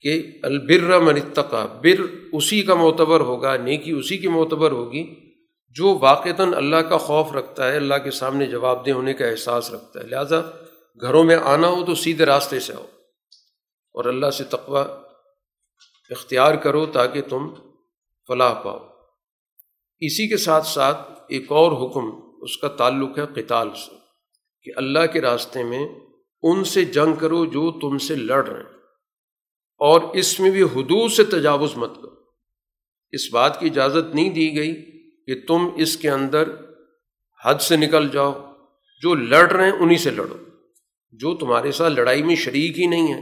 کہ 0.03 0.21
البر 0.43 0.99
من 0.99 1.17
اتقا، 1.17 1.65
بر 1.65 2.01
اسی 2.31 2.61
کا 2.61 2.73
معتبر 2.73 3.19
ہوگا، 3.19 3.55
نیکی 3.57 3.91
اسی 3.91 4.17
کی 4.17 4.27
معتبر 4.27 4.71
ہوگی 4.71 5.03
جو 5.75 5.97
واقعتاً 6.01 6.53
اللہ 6.53 6.81
کا 6.89 6.97
خوف 6.97 7.31
رکھتا 7.31 7.71
ہے، 7.71 7.75
اللہ 7.75 7.97
کے 8.03 8.11
سامنے 8.11 8.45
جواب 8.45 8.85
دہ 8.85 8.91
ہونے 8.91 9.13
کا 9.13 9.27
احساس 9.27 9.71
رکھتا 9.71 9.99
ہے۔ 9.99 10.05
لہٰذا 10.07 10.41
گھروں 11.01 11.23
میں 11.23 11.35
آنا 11.35 11.67
ہو 11.67 11.85
تو 11.85 11.95
سیدھے 11.95 12.25
راستے 12.25 12.59
سے 12.59 12.73
آؤ 12.73 12.85
اور 13.95 14.05
اللہ 14.05 14.29
سے 14.29 14.43
تقوی 14.43 14.81
اختیار 16.11 16.55
کرو 16.55 16.85
تاکہ 16.85 17.21
تم 17.21 17.53
فلاح 18.29 18.53
پاؤ۔ 18.53 18.79
اسی 20.01 20.27
کے 20.27 20.37
ساتھ 20.37 20.67
ساتھ 20.67 21.11
ایک 21.29 21.51
اور 21.51 21.71
حکم، 21.71 22.09
اس 22.41 22.57
کا 22.57 22.67
تعلق 22.67 23.19
ہے 23.19 23.25
قتال 23.35 23.69
سے، 23.69 23.95
کہ 24.65 24.71
اللہ 24.75 25.05
کے 25.13 25.21
راستے 25.21 25.63
میں 25.63 25.85
ان 26.43 26.63
سے 26.63 26.85
جنگ 26.85 27.13
کرو 27.13 27.45
جو 27.45 27.79
تم 27.79 27.97
سے 27.97 28.15
لڑ 28.15 28.47
رہے 28.47 28.59
ہیں۔ 28.59 28.69
اور 29.77 30.01
اس 30.01 30.39
میں 30.39 30.51
بھی 30.51 30.61
حدود 30.61 31.11
سے 31.11 31.23
تجاوز 31.23 31.75
مت 31.75 31.95
کرو۔ 31.95 32.15
اس 33.11 33.33
بات 33.33 33.59
کی 33.59 33.65
اجازت 33.65 34.15
نہیں 34.15 34.29
دی 34.29 34.55
گئی 34.55 34.75
کہ 35.25 35.41
تم 35.47 35.67
اس 35.75 35.97
کے 35.97 36.09
اندر 36.09 36.49
حد 37.45 37.55
سے 37.55 37.77
نکل 37.77 38.09
جاؤ۔ 38.09 38.53
جو 39.01 39.13
لڑ 39.13 39.51
رہے 39.51 39.63
ہیں 39.63 39.71
انہیں 39.71 39.97
سے 39.97 40.09
لڑو۔ 40.09 40.35
جو 41.11 41.37
تمہارے 41.37 41.71
ساتھ 41.71 41.93
لڑائی 41.93 42.23
میں 42.23 42.35
شریک 42.35 42.79
ہی 42.79 42.87
نہیں 42.87 43.13
ہے 43.13 43.21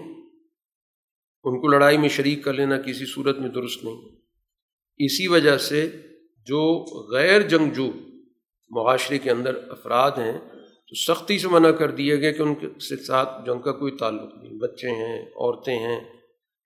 ان 1.44 1.62
کو 1.62 1.68
لڑائی 1.68 1.98
میں 1.98 2.10
شریک 2.10 2.44
کر 2.44 2.54
لینا 2.54 2.82
کسی 2.82 3.06
صورت 3.06 3.38
میں 3.38 3.50
درست 3.50 3.84
نہیں۔ 3.84 4.02
اسی 4.98 5.28
وجہ 5.28 5.58
سے 5.58 5.90
جو 6.46 6.86
غیر 7.12 7.42
جنگجو 7.42 7.92
معاشرے 8.70 9.20
کے 9.20 9.32
اندر 9.32 9.56
افراد 9.70 10.12
ہیں 10.12 10.51
تو 10.92 11.14
سختی 11.14 11.40
سے 11.40 11.48
منع 11.48 11.72
کر 11.72 11.92
دیا 11.92 12.16
گیا 12.16 12.32
کہ 12.32 12.42
ان 12.42 12.56
کے 12.56 12.96
ساتھ 12.96 13.46
جنگ 13.46 13.60
کا 13.60 13.72
کوئی 13.72 13.92
تعلق 13.92 14.44
نہیں، 14.44 14.54
بچے 14.54 14.90
ہیں، 14.90 15.22
عورتیں 15.22 15.80
ہیں، 15.80 16.00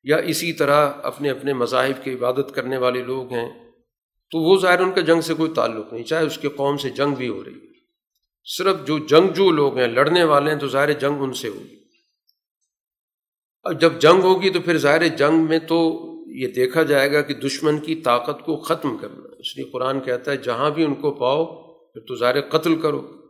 یا 0.03 0.17
اسی 0.17 0.53
طرح 0.53 0.91
اپنے 1.03 1.30
اپنے 1.30 1.53
مذاہب 1.53 2.03
کی 2.03 2.13
عبادت 2.13 2.55
کرنے 2.55 2.78
والے 2.78 3.01
لوگ 3.01 3.34
ہیں، 3.34 3.71
تو 4.32 4.39
وہ 4.39 4.61
ظاہر 4.61 4.80
ان 4.80 4.91
کا 4.91 5.01
جنگ 5.01 5.21
سے 5.21 5.34
کوئی 5.34 5.51
تعلق 5.55 5.93
نہیں، 5.93 6.03
چاہے 6.03 6.26
اس 6.26 6.38
کے 6.38 6.49
قوم 6.49 6.78
سے 6.78 6.89
جنگ 6.89 7.15
بھی 7.15 7.30
ہو 7.30 7.43
رہی 7.43 7.53
ہے 7.53 7.73
صرف 8.57 8.88
جو 8.88 8.99
جنگ 8.99 9.28
جو 9.28 9.51
لوگ 9.51 9.78
ہیں، 9.78 9.88
لڑنے 9.88 10.23
والے 10.23 10.51
ہیں، 10.51 10.59
تو 10.59 10.67
ظاہر 10.67 10.93
جنگ 10.93 11.23
ان 11.23 11.34
سے 11.34 11.47
ہوگی۔ 11.47 11.76
اب 13.63 13.82
جب 13.82 13.93
جنگ 13.99 14.21
ہوگی 14.21 14.49
تو 14.49 14.61
پھر 14.61 14.78
ظاہر 14.78 15.07
جنگ 15.07 15.45
میں 15.49 15.59
تو 15.59 16.01
یہ 16.28 16.47
دیکھا 16.47 16.84
جائے 16.84 17.11
گا 17.13 17.21
کہ 17.21 17.34
دشمن 17.34 17.80
کی 17.80 17.95
طاقت 17.95 18.45
کو 18.45 18.55
ختم 18.57 18.97
کرنا۔ 18.97 19.36
اس 19.39 19.57
لیے 19.57 19.65
قرآن 19.65 19.99
کہتا 19.99 20.32
ہے، 20.32 20.38
جہاں 20.38 20.69
بھی 20.69 20.84
ان 20.84 20.95
کو 20.95 21.11
پاؤ، 21.11 21.45
پھر 21.93 22.01
تو 22.01 22.15
ظاہر 22.15 22.41
قتل 22.41 22.82
کرو۔ 22.82 23.24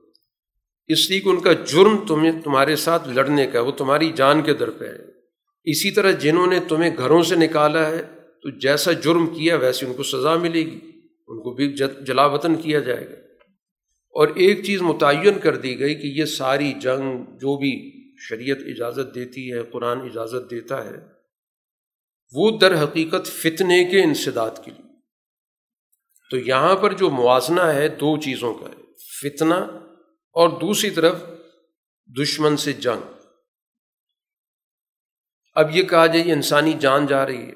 اس 0.88 1.10
لیے 1.10 1.20
کہ 1.20 1.30
ان 1.30 1.40
کا 1.40 1.54
جرم 1.54 2.06
تمہیں 2.08 2.42
تمہارے 2.42 2.76
ساتھ 2.76 3.10
لڑنے 3.10 3.48
کا 3.48 3.62
وہ 3.62 3.72
تمہاری 3.72 4.12
جان 4.12 4.42
کے 4.42 4.54
در 4.54 4.70
پہ 4.70 4.86
ہے۔ 4.86 5.16
اسی 5.64 5.92
طرح 5.92 6.12
جنہوں 6.12 6.48
نے 6.48 6.60
تمہیں 6.60 6.98
گھروں 6.98 7.24
سے 7.24 7.36
نکالا 7.36 7.90
ہے، 7.90 8.04
تو 8.42 8.50
جیسا 8.50 8.92
جرم 8.92 9.28
کیا 9.28 9.56
ویسے 9.56 9.86
ان 9.86 9.94
کو 9.94 10.04
سزا 10.04 10.36
ملے 10.36 10.60
گی۔ 10.60 10.80
ان 11.28 11.42
کو 11.42 11.54
بھی 11.54 11.74
جلا 12.08 12.26
وطن 12.26 12.56
کیا 12.56 12.80
جائے 12.80 13.10
گا۔ 13.10 13.16
اور 14.10 14.28
ایک 14.36 14.64
چیز 14.64 14.82
متعین 14.82 15.40
کر 15.40 15.58
دی 15.58 15.80
گئی 15.80 15.96
کہ 15.96 16.08
یہ 16.08 16.26
ساری 16.26 16.74
جنگ 16.74 17.18
جو 17.18 17.58
بھی 17.58 17.92
شریعت 18.30 18.58
اجازت 18.66 19.16
دیتی 19.16 19.54
ہے، 19.54 19.64
قرآن 19.64 20.02
اجازت 20.02 20.52
دیتا 20.52 20.86
ہے، 20.86 20.96
وہ 22.34 22.58
در 22.58 22.84
حقیقت 22.84 23.26
فتنے 23.26 23.86
کے 23.86 24.04
انسداد 24.04 24.52
کے 24.66 24.72
لیے۔ 24.72 24.96
تو 26.32 26.38
یہاں 26.38 26.76
پر 26.76 26.94
جو 26.94 27.10
موازنہ 27.10 27.62
ہے 27.62 27.88
دو 27.88 28.18
چیزوں 28.18 28.54
کا 28.54 28.66
ہے۔ 28.66 28.82
فتنہ 29.22 29.56
اور 30.36 30.50
دوسری 30.50 30.90
طرف 30.90 31.16
دشمن 32.22 32.58
سے 32.58 32.74
جنگ۔ 32.74 33.12
اب 35.56 35.76
یہ 35.76 35.84
کہا 35.84 36.06
جائے 36.06 36.32
انسانی 36.32 36.74
جان 36.80 37.08
جا 37.08 37.26
رہی 37.26 37.48
ہے۔ 37.48 37.54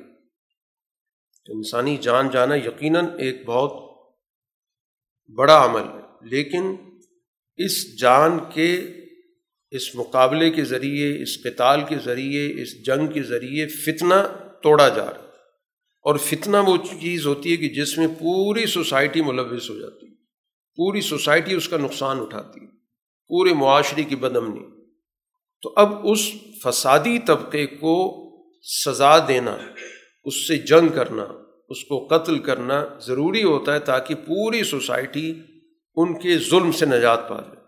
انسانی 1.48 1.98
جان 1.98 2.30
جانا 2.30 2.56
یقیناً 2.56 3.06
ایک 3.20 3.46
بہت 3.46 3.90
بڑا 5.36 5.66
عمل 5.66 5.82
ہے۔ 5.82 6.30
لیکن 6.30 6.76
اس 7.58 8.00
جان 8.00 8.40
کے، 8.54 8.82
اس 9.72 9.96
مقابلے 9.96 10.52
کے 10.52 10.64
ذریعے، 10.64 11.22
اس 11.22 11.44
قتال 11.44 11.80
کے 11.90 11.96
ذریعے، 12.06 12.62
اس 12.62 12.86
جنگ 12.86 13.08
کے 13.08 13.24
ذریعے 13.24 13.68
فتنہ 13.68 14.14
توڑا 14.64 14.90
جا 14.90 15.06
رہا 15.06 15.24
ہے۔ 15.24 15.30
اور 16.02 16.18
فتنہ 16.18 16.58
وہ 16.58 16.78
چیز 16.78 17.26
ہوتی 17.26 17.52
ہے 17.52 17.58
کہ 17.58 17.70
جس 17.70 17.98
میں 17.98 18.08
پوری 18.08 18.66
سوسائٹی 18.66 19.22
ملوث 19.22 19.70
ہو 19.70 19.80
جاتی 19.80 20.06
ہے۔ 20.06 20.19
پوری 20.80 21.02
سوسائٹی 21.02 21.56
اس 21.56 21.70
کا 21.70 21.78
نقصان 21.78 22.20
اٹھاتی 22.20 22.60
ہے 22.60 22.68
پورے 23.28 23.54
معاشرے 23.54 24.04
کی 24.04 24.16
بدمنی۔ 24.16 24.82
تو 25.62 25.74
اب 25.76 26.08
اس 26.08 26.32
فسادی 26.64 27.20
طبقے 27.20 27.66
کو 27.66 28.22
سزا 28.64 29.28
دینا، 29.28 29.58
اس 30.24 30.48
سے 30.48 30.58
جنگ 30.58 30.88
کرنا، 30.88 31.26
اس 31.70 31.86
کو 31.86 32.08
قتل 32.08 32.40
کرنا 32.40 32.86
ضروری 33.02 33.44
ہوتا 33.44 33.74
ہے 33.74 33.80
تاکہ 33.80 34.16
پوری 34.16 34.64
سوسائٹی 34.64 35.42
ان 35.96 36.20
کے 36.20 36.38
ظلم 36.38 36.72
سے 36.72 36.86
نجات 36.86 37.30
پا 37.30 37.42
جائے۔ 37.42 37.64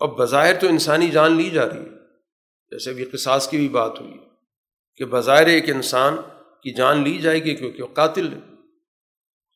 اب 0.00 0.16
بظاہر 0.18 0.60
تو 0.60 0.68
انسانی 0.68 1.08
جان 1.08 1.32
لی 1.32 1.50
جا 1.50 1.68
رہی 1.68 1.78
ہے، 1.78 2.14
جیسے 2.70 2.90
ابھی 2.90 3.04
قصاص 3.04 3.48
کی 3.48 3.56
بھی 3.56 3.68
بات 3.68 4.00
ہوئی 4.00 4.14
کہ 4.96 5.04
بظاہر 5.04 5.46
ایک 5.46 5.70
انسان 5.70 6.16
کی 6.62 6.74
جان 6.74 7.02
لی 7.02 7.18
جائے 7.18 7.44
گی 7.44 7.54
کیونکہ 7.54 7.82
وہ 7.82 7.88
قاتل 7.88 8.32
ہے۔ 8.32 8.51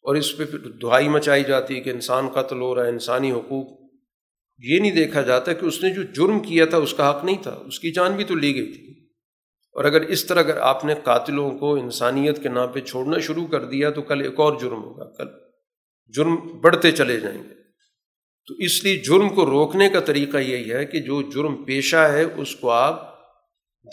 اور 0.07 0.17
اس 0.17 0.37
پہ 0.37 0.45
پھر 0.45 0.59
دہائی 0.59 1.09
مچائی 1.09 1.45
جاتی 1.45 1.77
ہے 1.77 1.81
کہ 1.81 1.91
انسان 1.91 2.29
قتل 2.29 2.61
ہو 2.61 2.75
رہا 2.75 2.85
ہے، 2.85 2.89
انسانی 2.89 3.33
حقوق۔ 3.33 3.67
یہ 4.59 4.79
نہیں 4.79 4.93
دیکھا 4.93 5.23
جاتا 5.23 5.53
کہ 5.53 5.67
اس 5.67 5.83
نے 5.83 5.91
جو 5.91 6.03
جرم 6.03 6.41
کیا 6.41 6.67
تھا، 6.67 6.77
اس 6.77 6.95
کا 6.95 7.11
حق 7.11 7.25
نہیں 7.25 7.43
تھا، 7.43 7.63
اس 7.67 7.81
کی 7.81 7.93
جان 7.93 8.13
بھی 8.13 8.25
تو 8.25 8.35
لی 8.35 8.55
گئی 8.55 8.73
تھی۔ 8.73 9.07
اور 9.73 9.85
اگر 9.85 10.01
اس 10.01 10.27
طرح 10.27 10.39
اگر 10.39 10.57
آپ 10.57 10.85
نے 10.85 10.95
قاتلوں 11.05 11.59
کو 11.59 11.75
انسانیت 11.75 12.43
کے 12.43 12.49
نام 12.49 12.69
پہ 12.73 12.81
چھوڑنا 12.81 13.19
شروع 13.19 13.47
کر 13.47 13.65
دیا، 13.65 13.91
تو 13.91 14.03
کل 14.03 14.23
ایک 14.23 14.41
اور 14.41 14.61
جرم 14.61 14.85
ہوگا۔ 14.85 15.05
کل 15.05 15.29
جرم 16.17 16.37
بڑھتے 16.37 16.93
چلے 16.93 17.21
جائیں 17.21 17.43
گے۔ 17.43 17.55
تو 18.47 18.55
اس 18.55 18.85
لیے 18.85 18.97
جرم 18.97 19.29
کو 19.29 19.47
روکنے 19.47 19.89
کا 19.89 20.01
طریقہ 20.01 20.39
یہی 20.39 20.73
ہے 20.73 20.85
کہ 20.85 21.01
جو 21.01 21.23
جرم 21.23 21.65
پیشہ 21.65 21.97
ہے، 21.97 22.25
اس 22.37 22.57
کو 22.57 22.71
آپ 22.71 23.15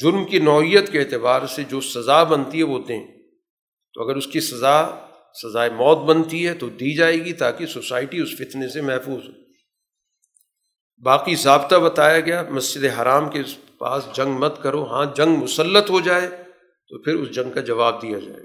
جرم 0.02 0.26
کی 0.26 0.40
نوعیت 0.40 0.92
کے 0.92 1.00
اعتبار 1.00 1.48
سے 1.48 1.64
جو 1.64 1.82
سزا 1.82 2.24
بنتی 2.24 2.58
ہے، 2.58 2.64
وہ 2.64 2.80
دیں۔ 2.88 3.08
تو 3.94 4.04
اگر 4.04 4.16
اس 4.16 4.28
کی 4.28 4.40
سزا 4.40 4.88
سزائے 5.42 5.70
موت 5.70 5.98
بنتی 5.98 6.48
ہے 6.48 6.54
تو 6.54 6.70
دی 6.70 6.96
جائے 6.96 7.26
گی 7.26 7.34
تاکہ 7.34 7.66
سوسائٹی 7.66 8.20
اس 8.20 8.36
فتنے 8.38 8.70
سے 8.70 8.82
محفوظ 8.82 9.30
ہو۔ 9.30 9.44
باقی 11.04 11.36
ضابطہ 11.36 11.76
بتایا 11.76 12.20
گیا، 12.20 12.44
مسجد 12.50 12.86
حرام 12.86 13.30
کے 13.30 13.42
پاس 13.78 14.08
جنگ 14.14 14.32
مت 14.32 14.64
کرو۔ 14.64 14.84
ہاں 14.84 15.06
جنگ 15.16 15.36
مسلط 15.36 15.90
ہو 15.90 16.00
جائے 16.00 16.28
تو 16.90 17.02
پھر 17.02 17.16
اس 17.16 17.32
جنگ 17.32 17.52
کا 17.52 17.62
جواب 17.62 18.02
دیا 18.02 18.20
جائے 18.20 18.44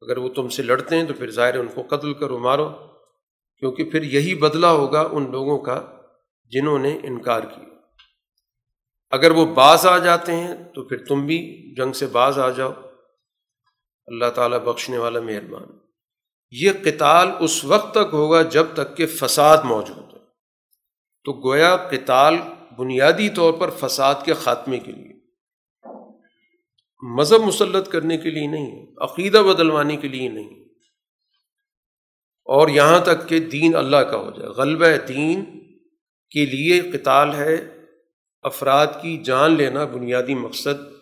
اگر 0.00 0.18
وہ 0.18 0.28
تم 0.28 0.48
سے 0.48 0.62
لڑتے 0.62 0.96
ہیں 0.96 1.04
تو 1.04 1.14
پھر 1.14 1.30
ظاہر 1.30 1.58
ان 1.58 1.68
کو 1.68 1.96
قتل 1.96 2.14
کرو، 2.14 2.38
مارو۔ 2.38 2.68
کیونکہ 3.56 3.84
پھر 3.84 4.02
یہی 4.02 4.34
بدلہ 4.34 4.66
ہوگا 4.66 5.08
ان 5.12 5.30
لوگوں 5.30 5.58
کا 5.58 5.86
جنہوں 6.50 6.78
نے 6.78 6.98
انکار 7.02 7.40
کیا۔ 7.40 7.64
اگر 9.10 9.30
وہ 9.30 9.46
باز 9.46 9.86
آ 9.86 9.98
جاتے 9.98 10.32
ہیں 10.32 10.54
تو 10.74 10.82
پھر 10.82 11.04
تم 11.06 11.26
بھی 11.26 11.74
جنگ 11.76 11.92
سے 11.92 12.06
باز 12.06 12.38
آ 12.38 12.50
جاؤ۔ 12.50 12.72
اللہ 14.06 14.30
تعالیٰ 14.34 14.58
بخشنے 14.58 14.98
والا 14.98 15.20
مہربان۔ 15.20 15.87
یہ 16.50 16.70
قتال 16.84 17.28
اس 17.40 17.64
وقت 17.64 17.90
تک 17.90 18.08
ہوگا 18.12 18.42
جب 18.42 18.66
تک 18.74 18.96
کہ 18.96 19.06
فساد 19.06 19.58
موجود 19.64 20.14
ہے 20.14 20.18
تو 21.24 21.48
گویا 21.48 21.76
قتال 21.76 22.34
بنیادی 22.76 23.28
طور 23.28 23.52
پر 23.52 23.70
فساد 23.70 24.14
کے 24.24 24.34
خاتمے 24.34 24.78
کے 24.78 24.92
لیے۔ 24.92 25.08
مذہب 27.18 27.42
مسلط 27.42 27.88
کرنے 27.88 28.18
کے 28.18 28.30
لیے 28.30 28.46
نہیں، 28.46 28.86
عقیدہ 29.00 29.38
بدلوانے 29.38 29.96
کے 29.96 30.08
لیے 30.08 30.28
نہیں۔ 30.28 30.64
اور 32.44 32.68
یہاں 32.68 33.00
تک 33.00 33.28
کہ 33.28 33.40
دین 33.40 33.74
اللہ 33.74 33.96
کا 33.96 34.16
ہو 34.16 34.30
جائے۔ 34.30 34.50
غلبہ 34.50 35.06
دین 35.08 35.44
کے 36.30 36.46
لیے 36.46 36.80
قتال 36.80 37.34
ہے۔ 37.34 37.84
افراد 38.42 38.86
کی 38.86 39.18
جان 39.18 39.52
لینا 39.52 39.84
بنیادی 39.84 40.34
مقصد 40.34 40.92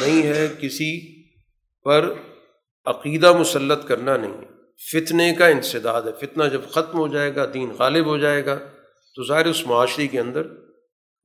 نہیں 0.00 0.22
ہے۔ 0.22 0.48
کسی 0.60 1.22
پر 1.84 2.12
عقیدہ 2.84 3.32
مسلط 3.32 3.86
کرنا 3.86 4.16
نہیں۔ 4.16 4.57
فتنے 4.92 5.34
کا 5.34 5.46
انسداد 5.46 6.02
ہے۔ 6.02 6.26
فتنہ 6.26 6.44
جب 6.44 6.60
ختم 6.70 6.98
ہو 6.98 7.08
جائے 7.08 7.36
گا، 7.36 7.46
دین 7.54 7.70
غالب 7.78 8.06
ہو 8.06 8.18
جائے 8.18 8.46
گا، 8.46 8.58
تو 9.14 9.26
ظاہر 9.26 9.46
اس 9.46 9.66
معاشرے 9.66 10.06
کے 10.06 10.20
اندر 10.20 10.42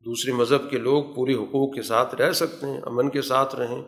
دوسرے 0.05 0.31
مذہب 0.31 0.69
کے 0.69 0.77
لوگ 0.77 1.03
پوری 1.03 1.33
حقوق 1.33 1.75
کے 1.75 1.81
ساتھ 1.81 2.15
رہ 2.15 2.31
سکتے 2.31 2.67
ہیں، 2.67 2.81
امن 2.85 3.09
کے 3.09 3.21
ساتھ 3.21 3.55
رہیں۔ 3.55 3.83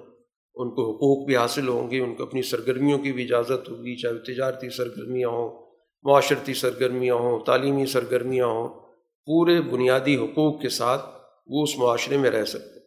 ان 0.56 0.76
کو 0.76 0.92
حقوق 0.92 1.26
بھی 1.26 1.38
حاصل 1.38 1.68
ہوں 1.68 1.92
گے، 1.92 2.00
ان 2.00 2.16
کو 2.16 2.24
اپنی 2.24 2.42
سرگرمیوں 2.42 3.00
کی 3.00 3.12
بھی 3.12 3.24
اجازت 3.24 3.70
ہوگی، 3.70 3.96
چاہے 3.96 4.34
تجارتی 4.34 4.70
سرگرمیاں 4.70 5.30
ہوں، 5.30 5.66
معاشرتی 6.04 6.54
سرگرمیاں 6.54 7.16
ہوں، 7.16 7.46
تعلیمی 7.46 7.86
سرگرمیاں 7.86 8.46
ہوں۔ 8.46 8.86
پورے 9.26 9.62
بنیادی 9.62 10.16
حقوق 10.16 10.62
کے 10.62 10.70
ساتھ 10.70 11.02
وہ 11.48 11.64
اس 11.64 11.78
معاشرے 11.78 12.18
میں 12.18 12.32
رہ 12.32 12.46
سکتے 12.46 12.80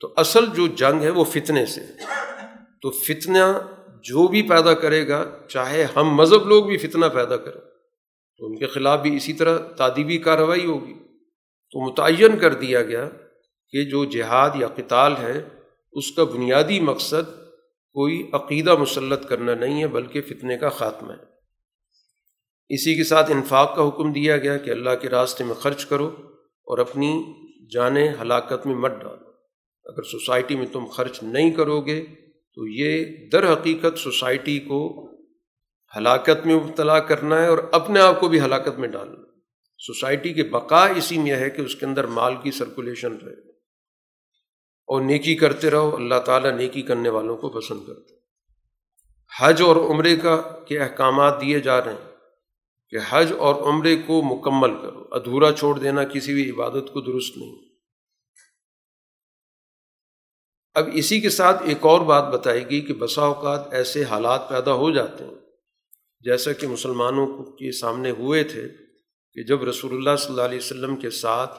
تو 0.00 0.14
اصل 0.16 0.44
جو 0.54 0.66
جنگ 0.66 1.02
ہے 1.02 1.10
وہ 1.10 1.24
فتنے 1.24 1.66
سے۔ 1.66 1.80
تو 2.82 2.90
فتنہ 2.90 3.58
جو 4.02 4.28
بھی 4.28 4.42
پیدا 4.42 4.74
کرے 4.74 5.08
گا، 5.08 5.38
چاہے 5.48 5.86
ہم 5.96 6.14
مذہب 6.14 6.46
لوگ 6.46 6.64
بھی 6.64 6.76
فتنہ 6.76 7.06
پیدا 7.06 7.36
کریں، 7.36 7.60
تو 8.38 8.46
ان 8.46 8.58
کے 8.58 8.66
خلاف 8.66 9.00
بھی 9.00 9.16
اسی 9.16 9.32
طرح 9.32 9.58
تعدیبی 9.58 10.18
کارروائی 10.18 10.66
ہوگی۔ 10.66 10.94
تو 11.72 11.90
متعین 11.90 12.38
کر 12.38 12.54
دیا 12.54 12.82
گیا 12.82 13.08
کہ 13.70 13.84
جو 13.84 14.04
جہاد 14.04 14.50
یا 14.54 14.68
قتال 14.68 15.12
ہے 15.16 15.48
اس 15.92 16.12
کا 16.12 16.24
بنیادی 16.24 16.80
مقصد 16.80 17.36
کوئی 17.92 18.30
عقیدہ 18.32 18.76
مسلط 18.76 19.26
کرنا 19.26 19.54
نہیں 19.54 19.82
ہے، 19.82 19.88
بلکہ 19.88 20.20
فتنے 20.20 20.58
کا 20.58 20.68
خاتمہ 20.68 21.12
ہے۔ 21.12 21.30
اسی 22.68 22.94
کے 22.94 23.04
ساتھ 23.04 23.30
انفاق 23.30 23.76
کا 23.76 23.88
حکم 23.88 24.12
دیا 24.12 24.36
گیا 24.36 24.56
کہ 24.56 24.70
اللہ 24.70 24.90
کے 25.00 25.08
راستے 25.08 25.44
میں 25.44 25.54
خرچ 25.54 25.86
کرو 25.86 26.10
اور 26.62 26.78
اپنی 26.78 27.22
جانیں 27.72 28.12
ہلاکت 28.22 28.66
میں 28.66 28.74
مت 28.74 28.90
ڈالو۔ 28.90 29.30
اگر 29.84 30.02
سوسائٹی 30.02 30.56
میں 30.56 30.66
تم 30.72 30.86
خرچ 30.86 31.22
نہیں 31.22 31.50
کرو 31.50 31.80
گے 31.80 32.06
تو 32.60 32.66
یہ 32.66 33.04
در 33.32 33.52
حقیقت 33.52 33.98
سوسائٹی 33.98 34.58
کو 34.58 35.10
ہلاکت 35.96 36.46
میں 36.46 36.54
مبتلا 36.54 36.98
کرنا 36.98 37.42
ہے 37.42 37.46
اور 37.46 37.58
اپنے 37.72 38.00
آپ 38.00 38.20
کو 38.20 38.28
بھی 38.28 38.40
ہلاکت 38.40 38.78
میں 38.78 38.88
ڈالنا 38.88 39.14
سوسائٹی 39.78 40.32
کے 40.32 40.42
بقا 40.42 40.86
اسی 40.86 41.18
میں 41.18 41.32
ہے 41.32 41.50
کہ 41.50 41.62
اس 41.62 41.76
کے 41.76 41.86
اندر 41.86 42.06
مال 42.06 42.34
کی 42.42 42.50
سرکولیشن 42.50 43.16
رہے۔ 43.16 43.50
اور 44.86 45.02
نیکی 45.02 45.34
کرتے 45.34 45.70
رہو، 45.70 45.96
اللہ 45.96 46.14
تعالیٰ 46.14 46.52
نیکی 46.52 46.82
کرنے 46.82 47.08
والوں 47.08 47.36
کو 47.36 47.48
پسند 47.48 47.86
کرتے 47.86 48.14
حج 49.40 49.62
اور 49.62 49.76
عمرے 49.76 50.16
کا 50.16 50.42
کے 50.68 50.78
احکامات 50.78 51.40
دیے 51.40 51.60
جا 51.60 51.84
رہے 51.84 51.92
ہیں 51.92 52.10
کہ 52.90 52.96
حج 53.08 53.32
اور 53.38 53.54
عمرے 53.54 53.96
کو 53.96 54.22
مکمل 54.22 54.82
کرو۔ 54.82 55.08
ادھورا 55.10 55.52
چھوڑ 55.52 55.78
دینا 55.78 56.04
کسی 56.04 56.34
بھی 56.34 56.50
عبادت 56.50 56.92
کو 56.92 57.00
درست 57.00 57.36
نہیں۔ 57.36 57.69
اب 60.80 60.88
اسی 60.92 61.20
کے 61.20 61.30
ساتھ 61.30 61.62
ایک 61.62 61.78
اور 61.80 62.00
بات 62.00 62.32
بتائے 62.32 62.68
گی 62.68 62.80
کہ 62.80 62.94
بسا 62.94 63.22
اوقات 63.22 63.72
ایسے 63.72 64.04
حالات 64.04 64.48
پیدا 64.48 64.72
ہو 64.72 64.90
جاتے 64.90 65.24
ہیں۔ 65.24 65.34
جیسا 66.20 66.52
کہ 66.52 66.66
مسلمانوں 66.66 67.44
کے 67.44 67.72
سامنے 67.72 68.10
ہوئے 68.10 68.44
تھے 68.44 68.68
کہ 69.34 69.42
جب 69.42 69.64
رسول 69.64 69.92
اللہ 69.92 70.16
صلی 70.16 70.30
اللہ 70.30 70.42
علیہ 70.42 70.58
وسلم 70.58 70.96
کے 70.96 71.10
ساتھ 71.10 71.58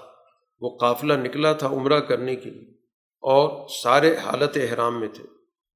وہ 0.60 0.78
قافلہ 0.78 1.14
نکلا 1.14 1.54
تھا 1.54 1.68
عمرہ 1.68 2.00
کرنے 2.00 2.36
کے 2.36 2.50
لیے 2.50 2.70
اور 3.22 3.68
سارے 3.84 4.16
حالت 4.16 4.58
احرام 4.58 5.00
میں 5.00 5.08
تھے 5.14 5.24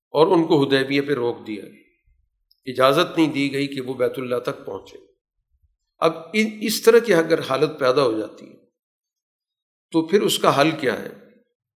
اور 0.09 0.27
ان 0.27 0.47
کو 0.47 0.63
ہدیبیہ 0.63 1.01
پہ 1.01 1.13
روک 1.13 1.47
دیا 1.47 1.63
گیا۔ 1.63 1.83
اجازت 2.65 3.17
نہیں 3.17 3.33
دی 3.33 3.53
گئی 3.53 3.67
کہ 3.67 3.81
وہ 3.81 3.93
بیت 3.93 4.13
اللہ 4.17 4.35
تک 4.35 4.65
پہنچے۔ 4.65 4.97
اب 5.99 6.13
اس 6.61 6.81
طرح 6.81 6.99
کی 6.99 7.13
اگر 7.13 7.39
حالت 7.39 7.79
پیدا 7.79 8.03
ہو 8.03 8.19
جاتی 8.19 8.49
ہے 8.49 8.57
تو 9.91 10.05
پھر 10.05 10.21
اس 10.21 10.39
کا 10.39 10.61
حل 10.61 10.71
کیا 10.71 10.99
ہے؟ 10.99 11.09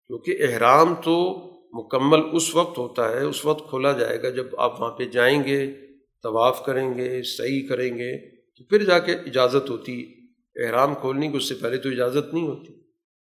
کیونکہ 0.06 0.36
احرام 0.40 0.94
تو 0.94 1.47
مکمل 1.72 2.20
اس 2.32 2.54
وقت 2.54 2.78
ہوتا 2.78 3.10
ہے، 3.12 3.22
اس 3.22 3.44
وقت 3.44 3.68
کھولا 3.68 3.92
جائے 3.92 4.22
گا 4.22 4.30
جب 4.30 4.46
آپ 4.58 4.80
وہاں 4.80 4.92
پہ 4.92 5.04
جائیں 5.04 5.44
گے، 5.44 5.74
طواف 6.22 6.64
کریں 6.64 6.94
گے 6.94 7.22
صحیح 7.22 7.68
کریں 7.68 7.98
گے، 7.98 8.36
تو 8.54 8.64
پھر 8.64 8.84
جا 8.84 8.98
کے 8.98 9.12
اجازت 9.12 9.70
ہوتی، 9.70 10.14
احرام 10.56 10.94
کھولنے 10.94 11.28
کی، 11.28 11.36
اس 11.36 11.48
سے 11.48 11.54
پہلے 11.54 11.76
تو 11.76 11.88
اجازت 11.88 12.34
نہیں 12.34 12.46
ہوتی۔ 12.46 12.80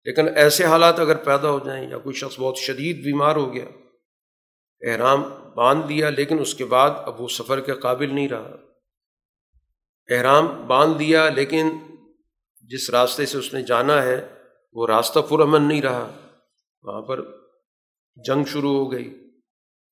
لیکن 0.04 0.28
ایسے 0.36 0.64
حالات 0.64 1.00
اگر 1.00 1.16
پیدا 1.16 1.50
ہو 1.50 1.58
جائیں 1.64 1.90
یا 1.90 1.98
کوئی 1.98 2.14
شخص 2.14 2.40
بہت 2.40 2.58
شدید 2.58 3.04
بیمار 3.04 3.36
ہو 3.36 3.54
گیا، 3.54 3.64
احرام 4.92 5.24
باندھ 5.56 5.88
دیا 5.88 6.10
لیکن 6.10 6.38
اس 6.38 6.54
کے 6.54 6.64
بعد 6.64 6.90
اب 6.96 7.20
وہ 7.20 7.28
سفر 7.28 7.60
کے 7.60 7.72
قابل 7.72 8.14
نہیں 8.14 8.28
رہا۔ 8.28 8.56
احرام 10.08 10.66
باندھ 10.66 10.98
دیا 10.98 11.28
لیکن 11.28 11.70
جس 12.60 12.90
راستے 12.90 13.26
سے 13.26 13.38
اس 13.38 13.54
نے 13.54 13.62
جانا 13.62 14.02
ہے، 14.02 14.28
وہ 14.72 14.86
راستہ 14.86 15.20
پرامن 15.20 15.68
نہیں 15.68 15.82
رہا۔ 15.82 16.10
وہاں 16.82 17.02
پر 17.02 17.39
جنگ 18.24 18.44
شروع 18.44 18.72
ہو 18.72 18.92
گئی، 18.92 19.30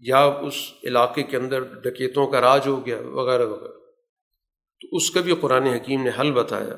یا 0.00 0.24
اس 0.24 0.54
علاقے 0.84 1.22
کے 1.22 1.36
اندر 1.36 1.62
ڈکیتوں 1.62 2.26
کا 2.26 2.40
راج 2.40 2.66
ہو 2.66 2.86
گیا، 2.86 3.00
وغیرہ 3.00 3.46
وغیرہ۔ 3.46 3.72
تو 4.80 4.88
اس 4.92 5.10
کا 5.10 5.20
بھی 5.20 5.34
قرآن 5.40 5.62
حکیم 5.62 6.02
نے 6.02 6.10
حل 6.20 6.32
بتایا 6.32 6.76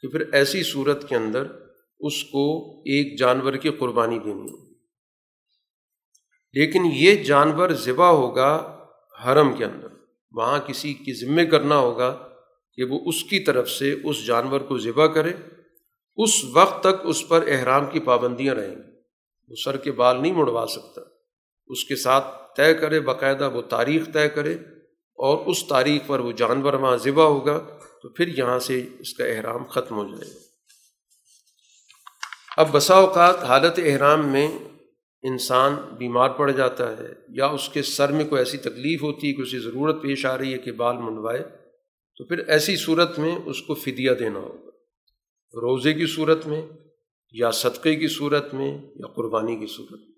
کہ 0.00 0.08
پھر 0.08 0.32
ایسی 0.32 0.62
صورت 0.62 1.08
کے 1.08 1.16
اندر 1.16 1.46
اس 2.00 2.24
کو 2.24 2.70
ایک 2.80 3.18
جانور 3.18 3.54
کی 3.54 3.70
قربانی 3.70 4.18
دینی 4.18 4.50
ہوگی 4.50 4.74
لیکن 6.52 6.82
یہ 6.92 7.14
جانور 7.14 7.70
ذبح 7.70 8.06
ہوگا 8.06 8.84
حرم 9.24 9.52
کے 9.56 9.64
اندر۔ 9.64 9.86
وہاں 10.32 10.58
کسی 10.58 10.94
کی 10.94 11.12
ذمے 11.12 11.46
کرنا 11.46 11.78
ہوگا 11.78 12.28
کہ 12.74 12.84
وہ 12.84 13.00
اس 13.06 13.24
کی 13.24 13.40
طرف 13.40 13.70
سے 13.70 13.94
اس 14.04 14.26
جانور 14.26 14.60
کو 14.60 14.78
ذبح 14.78 15.06
کرے۔ 15.06 15.32
اس 16.16 16.44
وقت 16.44 16.80
تک 16.80 17.00
اس 17.04 17.28
پر 17.28 17.44
احرام 17.46 17.86
کی 17.86 18.00
پابندیاں 18.00 18.54
رہیں 18.54 18.76
گی۔ 18.76 18.89
وہ 19.50 19.56
سر 19.64 19.76
کے 19.76 19.92
بال 19.92 20.22
نہیں 20.22 20.32
مڑوا 20.32 20.66
سکتا۔ 20.66 21.00
اس 21.66 21.84
کے 21.84 21.96
ساتھ 21.96 22.56
طے 22.56 22.74
کرے 22.74 23.00
باقاعدہ 23.00 23.50
وہ 23.50 23.62
تاریخ 23.62 24.02
طے 24.12 24.28
کرے 24.28 24.54
اور 25.18 25.46
اس 25.46 25.66
تاریخ 25.68 26.02
پر 26.06 26.20
وہ 26.20 26.32
جانور 26.32 26.72
وہاں 26.72 26.96
ذبح 26.96 27.24
ہوگا 27.24 27.78
تو 28.02 28.08
پھر 28.08 28.38
یہاں 28.38 28.58
سے 28.58 28.86
اس 28.98 29.14
کا 29.14 29.24
احرام 29.24 29.64
ختم 29.64 29.96
ہو 29.96 30.04
جائے 30.04 30.34
گا۔ 30.34 30.38
اب 32.56 32.68
بسا 32.72 32.94
اوقات 32.94 33.44
حالت 33.44 33.80
احرام 33.84 34.28
میں 34.28 34.58
انسان 35.22 35.74
بیمار 35.74 36.30
پڑ 36.30 36.50
جاتا 36.50 36.96
ہے 36.98 37.12
یا 37.28 37.46
اس 37.46 37.68
کے 37.68 37.82
سر 37.82 38.12
میں 38.12 38.24
کوئی 38.24 38.40
ایسی 38.40 38.58
تکلیف 38.58 39.02
ہوتی 39.02 39.28
ہے 39.28 39.32
کہ 39.32 39.42
اسے 39.42 39.58
ضرورت 39.58 40.02
پیش 40.02 40.26
آ 40.26 40.38
رہی 40.38 40.52
ہے 40.52 40.58
کہ 40.58 40.72
بال 40.72 40.96
منڈوائے، 40.96 41.42
تو 42.16 42.24
پھر 42.24 42.38
ایسی 42.38 42.76
صورت 42.76 43.18
میں 43.18 43.36
اس 43.46 43.62
کو 43.62 43.74
فدیہ 43.74 44.10
دینا 44.10 44.38
ہوگا۔ 44.38 44.70
روزے 45.54 45.92
کی 45.92 46.06
صورت 46.06 46.46
میں 46.46 46.62
یا 47.32 47.50
صدقے 47.50 47.96
کی 47.96 48.08
صورت 48.08 48.54
میں 48.54 48.78
یا 48.78 49.06
قربانی 49.06 49.56
کی 49.56 49.66
صورت 49.66 50.00
میں۔ 50.00 50.10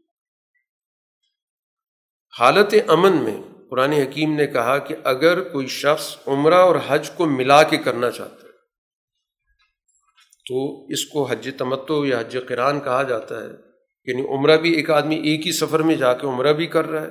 حالت 2.39 2.75
امن 2.89 3.25
میں 3.25 3.43
قرآن 3.71 3.93
حکیم 3.93 4.35
نے 4.35 4.47
کہا 4.47 4.79
کہ 4.79 4.95
اگر 5.05 5.49
کوئی 5.49 5.67
شخص 5.67 6.17
عمرہ 6.27 6.55
اور 6.55 6.77
حج 6.87 7.11
کو 7.11 7.27
ملا 7.27 7.63
کے 7.63 7.77
کرنا 7.77 8.11
چاہتا 8.11 8.35
ہے، 8.35 8.53
تو 10.49 10.87
اس 10.87 11.05
کو 11.05 11.25
حج 11.25 11.51
تمتو 11.59 12.07
یا 12.07 12.21
حج 12.21 12.39
قرآن 12.49 12.81
کہا 12.81 13.03
جاتا 13.03 13.41
ہے۔ 13.41 13.73
یعنی 14.05 14.23
عمرہ 14.23 14.57
بھی 14.57 14.73
ایک 14.73 14.91
آدمی 14.91 15.17
ایک 15.17 15.47
ہی 15.47 15.53
سفر 15.53 15.83
میں 15.83 15.95
جا 15.95 16.13
کے 16.13 16.27
عمرہ 16.27 16.53
بھی 16.53 16.67
کر 16.67 16.85
رہا 16.85 17.03
ہے 17.03 17.09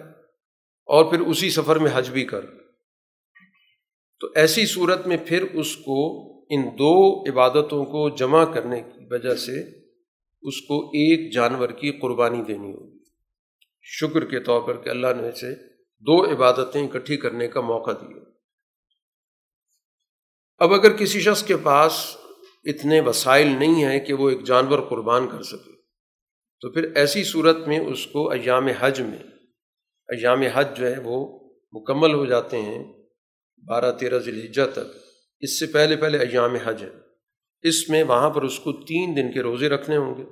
اور 0.85 1.05
پھر 1.05 1.19
اسی 1.19 1.49
سفر 1.49 1.75
میں 1.75 1.91
حج 1.93 2.09
بھی 2.09 2.25
کر 2.25 2.43
رہا 2.43 2.53
ہے۔ 2.53 2.61
تو 4.19 4.27
ایسی 4.35 4.65
صورت 4.65 5.07
میں 5.07 5.17
پھر 5.25 5.43
اس 5.53 5.75
کو 5.75 6.31
ان 6.49 6.61
دو 6.67 7.23
عبادتوں 7.31 7.85
کو 7.85 8.15
جمع 8.15 8.53
کرنے 8.53 8.81
کی 8.81 8.99
وجہ 9.11 9.35
سے 9.35 9.80
اس 10.41 10.61
کو 10.61 10.87
ایک 10.87 11.33
جانور 11.33 11.69
کی 11.69 11.91
قربانی 11.91 12.43
دینی 12.43 12.71
ہوگی۔ 12.71 12.99
شکر 13.81 14.25
کے 14.25 14.39
طور 14.39 14.61
پر 14.61 14.81
کہ 14.81 14.89
اللہ 14.89 15.07
نے 15.21 15.29
اسے 15.29 15.55
دو 16.01 16.33
عبادتیں 16.33 16.87
اکٹھی 16.87 17.17
کرنے 17.17 17.47
کا 17.47 17.61
موقع 17.61 17.91
دیا۔ 17.91 18.23
اب 20.57 20.73
اگر 20.73 20.97
کسی 20.97 21.19
شخص 21.19 21.43
کے 21.43 21.57
پاس 21.57 22.17
اتنے 22.63 23.01
وسائل 23.01 23.47
نہیں 23.47 23.83
ہیں 23.85 23.99
کہ 23.99 24.13
وہ 24.13 24.29
ایک 24.29 24.43
جانور 24.43 24.79
قربان 24.79 25.27
کر 25.27 25.43
سکے، 25.43 25.71
تو 26.61 26.71
پھر 26.71 26.91
ایسی 26.95 27.23
صورت 27.23 27.67
میں 27.67 27.79
اس 27.79 28.07
کو 28.07 28.29
ایام 28.31 28.67
حج 28.67 29.01
میں، 29.01 29.23
ایام 30.09 30.41
حج 30.41 30.77
جو 30.77 30.87
ہے 30.87 30.95
وہ 31.03 31.39
مکمل 31.73 32.13
ہو 32.13 32.25
جاتے 32.25 32.61
ہیں 32.61 32.83
بارہ 33.67 33.91
تیرہ 33.91 34.19
ذیل 34.19 34.53
تک۔ 34.53 34.97
اس 35.39 35.59
سے 35.59 35.65
پہلے 35.65 35.95
پہلے 35.95 36.17
ایام 36.17 36.55
حج 36.55 36.83
ہے 36.83 37.10
اس 37.63 37.89
میں 37.89 38.03
وہاں 38.03 38.29
پر 38.29 38.41
اس 38.41 38.59
کو 38.59 38.71
تین 38.71 39.15
دن 39.15 39.31
کے 39.31 39.41
روزے 39.41 39.69
رکھنے 39.69 39.97
ہوں 39.97 40.17
گے۔ 40.17 40.23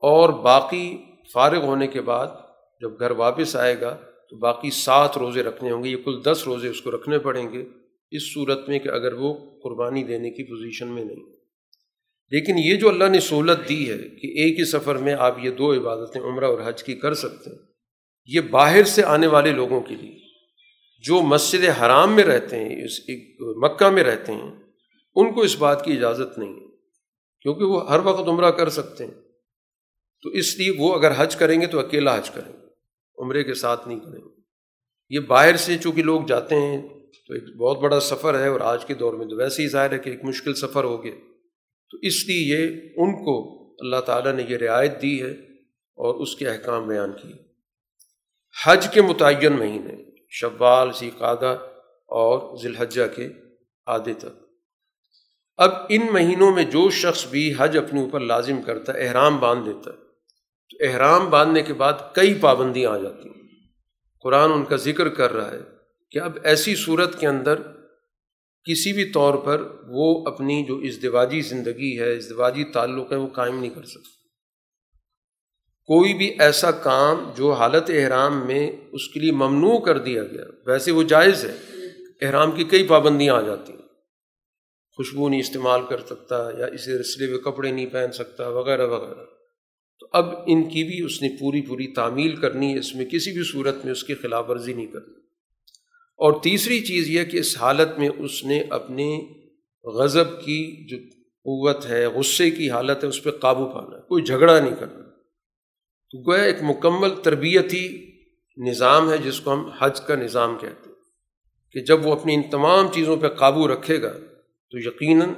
اور 0.00 0.28
باقی 0.28 0.98
فارغ 1.32 1.64
ہونے 1.64 1.86
کے 1.86 2.00
بعد 2.00 2.26
جب 2.80 3.00
گھر 3.00 3.10
واپس 3.10 3.56
آئے 3.56 3.80
گا 3.80 3.96
تو 4.30 4.36
باقی 4.36 4.70
سات 4.70 5.18
روزے 5.18 5.42
رکھنے 5.42 5.70
ہوں 5.70 5.84
گے، 5.84 5.88
یہ 5.88 5.96
کل 6.04 6.24
دس 6.24 6.42
روزے 6.46 6.68
اس 6.68 6.80
کو 6.80 6.90
رکھنے 6.90 7.18
پڑیں 7.18 7.52
گے۔ 7.52 7.64
اس 8.10 8.34
صورت 8.34 8.68
میں 8.68 8.78
کہ 8.78 8.88
اگر 8.88 9.12
وہ 9.12 9.34
قربانی 9.62 10.02
دینے 10.02 10.30
کی 10.30 10.44
پوزیشن 10.44 10.88
میں 10.88 11.04
نہیں۔ 11.04 11.24
لیکن 12.30 12.58
یہ 12.58 12.76
جو 12.76 12.88
اللہ 12.88 13.04
نے 13.04 13.20
سہولت 13.20 13.68
دی 13.68 13.90
ہے 13.90 13.98
کہ 13.98 14.26
ایک 14.26 14.58
ہی 14.58 14.64
سفر 14.64 14.96
میں 14.96 15.14
آپ 15.18 15.44
یہ 15.44 15.50
دو 15.50 15.72
عبادتیں 15.72 16.20
عمرہ 16.20 16.44
اور 16.44 16.58
حج 16.64 16.82
کی 16.82 16.94
کر 16.94 17.14
سکتے 17.14 17.50
ہیں، 17.50 17.58
یہ 18.26 18.40
باہر 18.40 18.84
سے 18.84 19.04
آنے 19.04 19.26
والے 19.26 19.52
لوگوں 19.52 19.80
کے 19.80 19.94
لیے، 19.94 20.18
جو 21.02 21.22
مسجد 21.22 21.64
حرام 21.80 22.16
میں 22.16 22.24
رہتے 22.24 22.56
ہیں، 22.56 22.84
اس 22.84 23.00
مکہ 23.40 23.90
میں 23.90 24.04
رہتے 24.04 24.32
ہیں 24.32 24.67
ان 25.14 25.34
کو 25.34 25.40
اس 25.40 25.56
بات 25.56 25.84
کی 25.84 25.92
اجازت 25.92 26.38
نہیں 26.38 26.52
ہے، 26.52 26.66
کیونکہ 27.40 27.64
وہ 27.64 27.90
ہر 27.90 28.00
وقت 28.04 28.28
عمرہ 28.28 28.50
کر 28.50 28.68
سکتے 28.68 29.04
ہیں۔ 29.04 29.14
تو 30.22 30.28
اس 30.28 30.58
لیے 30.58 30.72
وہ 30.78 30.94
اگر 30.94 31.12
حج 31.16 31.36
کریں 31.36 31.60
گے 31.60 31.66
تو 31.66 31.78
اکیلا 31.78 32.16
حج 32.16 32.30
کریں 32.30 32.52
گے، 32.52 32.66
عمرے 33.18 33.44
کے 33.44 33.54
ساتھ 33.54 33.88
نہیں 33.88 34.00
کریں 34.00 34.20
گے۔ 34.20 34.40
یہ 35.10 35.20
باہر 35.20 35.56
سے 35.56 35.78
چونکہ 35.78 36.02
لوگ 36.02 36.22
جاتے 36.22 36.54
ہیں، 36.54 36.88
تو 37.26 37.34
ایک 37.34 37.56
بہت 37.56 37.78
بڑا 37.78 38.00
سفر 38.00 38.40
ہے 38.40 38.48
اور 38.48 38.60
آج 38.60 38.84
کے 38.84 38.94
دور 38.94 39.14
میں 39.14 39.26
تو 39.26 39.36
ویسے 39.36 39.62
ہی 39.62 39.68
ظاہر 39.68 39.92
ہے 39.92 39.98
کہ 39.98 40.10
ایک 40.10 40.24
مشکل 40.24 40.54
سفر 40.54 40.84
ہو 40.84 41.04
گیا۔ 41.04 41.14
تو 41.90 41.98
اس 42.02 42.26
لیے 42.26 42.56
یہ 42.56 42.66
ان 42.96 43.24
کو 43.24 43.68
اللہ 43.80 44.00
تعالیٰ 44.00 44.32
نے 44.32 44.42
یہ 44.48 44.56
رعایت 44.56 45.02
دی 45.02 45.22
ہے 45.22 45.30
اور 45.96 46.14
اس 46.14 46.36
کے 46.36 46.48
احکام 46.48 46.88
بیان 46.88 47.12
کیے۔ 47.12 47.34
حج 48.66 48.88
کے 48.94 49.02
متعین 49.02 49.52
مہینے، 49.52 49.96
شوال 50.28 50.92
سی 50.92 51.10
قادہ 51.18 51.58
اور 52.06 52.58
ذی 52.58 52.68
الحجہ 52.68 53.16
کے 53.16 53.28
آدھے 53.86 54.14
تک۔ 54.14 54.47
اب 55.58 55.70
ان 55.88 56.06
مہینوں 56.12 56.54
میں 56.54 56.64
جو 56.64 56.90
شخص 56.90 57.26
بھی 57.26 57.54
حج 57.58 57.76
اپنے 57.76 58.00
اوپر 58.00 58.20
لازم 58.20 58.62
کرتا 58.62 58.94
ہے، 58.94 59.06
احرام 59.06 59.36
باندھ 59.36 59.66
دیتا 59.66 59.90
ہے۔ 59.90 59.96
تو 60.70 60.76
احرام 60.80 61.30
باندھنے 61.30 61.62
کے 61.62 61.72
بعد 61.72 61.92
کئی 62.12 62.34
پابندیاں 62.34 62.90
آ 62.90 62.96
جاتی 62.96 63.28
ہیں۔ 63.28 63.42
قرآن 64.22 64.52
ان 64.52 64.64
کا 64.64 64.76
ذکر 64.76 65.08
کر 65.08 65.32
رہا 65.32 65.50
ہے 65.50 65.60
کہ 66.10 66.18
اب 66.18 66.38
ایسی 66.42 66.76
صورت 66.76 67.20
کے 67.20 67.26
اندر 67.26 67.54
کسی 68.64 68.92
بھی 68.92 69.04
طور 69.04 69.34
پر 69.34 69.62
وہ 69.88 70.26
اپنی 70.26 70.64
جو 70.66 70.76
ازدواجی 70.76 71.40
زندگی 71.40 71.98
ہے، 71.98 72.16
ازدواجی 72.16 72.64
تعلق 72.64 73.12
ہے، 73.12 73.16
وہ 73.16 73.26
قائم 73.26 73.60
نہیں 73.60 73.70
کر 73.70 73.82
سکتے 73.82 74.18
کوئی 75.86 76.14
بھی 76.14 76.36
ایسا 76.38 76.70
کام 76.70 77.30
جو 77.36 77.52
حالت 77.52 77.84
احرام 77.88 78.46
میں 78.46 78.72
اس 78.92 79.08
کے 79.08 79.20
لیے 79.20 79.32
ممنوع 79.32 79.78
کر 79.78 79.98
دیا 79.98 80.24
گیا، 80.24 80.44
ویسے 80.66 80.90
وہ 80.90 81.02
جائز 81.02 81.44
ہے۔ 81.44 81.56
احرام 82.26 82.52
کی 82.52 82.64
کئی 82.64 82.86
پابندیاں 82.86 83.34
آ 83.34 83.40
جاتی 83.40 83.72
ہیں۔ 83.72 83.87
خوشبو 84.98 85.28
نہیں 85.28 85.40
استعمال 85.40 85.80
کر 85.88 85.98
سکتا 85.98 86.50
یا 86.58 86.66
اسے 86.66 86.98
رسلے 86.98 87.26
ہوئے 87.26 87.38
کپڑے 87.38 87.70
نہیں 87.70 87.86
پہن 87.86 88.12
سکتا، 88.12 88.48
وغیرہ 88.48 88.86
وغیرہ۔ 88.86 89.24
تو 90.00 90.06
اب 90.12 90.34
ان 90.46 90.68
کی 90.68 90.84
بھی 90.84 91.04
اس 91.04 91.22
نے 91.22 91.28
پوری 91.40 91.62
پوری 91.62 91.86
تعمیل 91.86 92.36
کرنی 92.36 92.74
ہے، 92.74 92.78
اس 92.78 92.94
میں 92.94 93.04
کسی 93.04 93.32
بھی 93.32 93.42
صورت 93.52 93.84
میں 93.84 93.92
اس 93.92 94.04
کی 94.04 94.14
خلاف 94.14 94.50
ورزی 94.50 94.72
نہیں 94.72 94.86
کرنی۔ 94.86 95.14
اور 96.16 96.42
تیسری 96.42 96.80
چیز 96.80 97.10
یہ 97.10 97.24
کہ 97.24 97.36
اس 97.36 97.56
حالت 97.58 97.98
میں 97.98 98.08
اس 98.18 98.44
نے 98.44 98.62
اپنے 98.70 99.20
غضب 99.84 100.44
کی 100.44 100.88
جو 100.88 100.96
قوت 101.20 101.86
ہے، 101.86 102.06
غصے 102.06 102.50
کی 102.50 102.70
حالت 102.70 103.04
ہے، 103.04 103.08
اس 103.08 103.22
پہ 103.22 103.30
قابو 103.30 103.66
پانا 103.66 103.96
ہے۔ 103.96 104.02
کوئی 104.08 104.24
جھگڑا 104.24 104.60
نہیں 104.60 104.76
کرنا۔ 104.80 105.04
تو 106.10 106.30
گویا 106.30 106.42
ایک 106.42 106.56
مکمل 106.62 107.10
تربیتی 107.22 108.10
نظام 108.56 109.12
ہے، 109.12 109.18
جس 109.18 109.40
کو 109.40 109.52
ہم 109.52 109.70
حج 109.78 110.00
کا 110.00 110.14
نظام 110.14 110.56
کہتے 110.60 110.90
ہیں۔ 110.90 110.96
کہ 111.72 111.80
جب 111.80 112.06
وہ 112.06 112.12
اپنی 112.12 112.34
ان 112.34 112.42
تمام 112.42 112.92
چیزوں 112.92 113.16
پہ 113.16 113.28
قابو 113.28 113.68
رکھے 113.68 114.02
گا 114.02 114.12
تو 114.70 114.78
یقیناً 114.78 115.28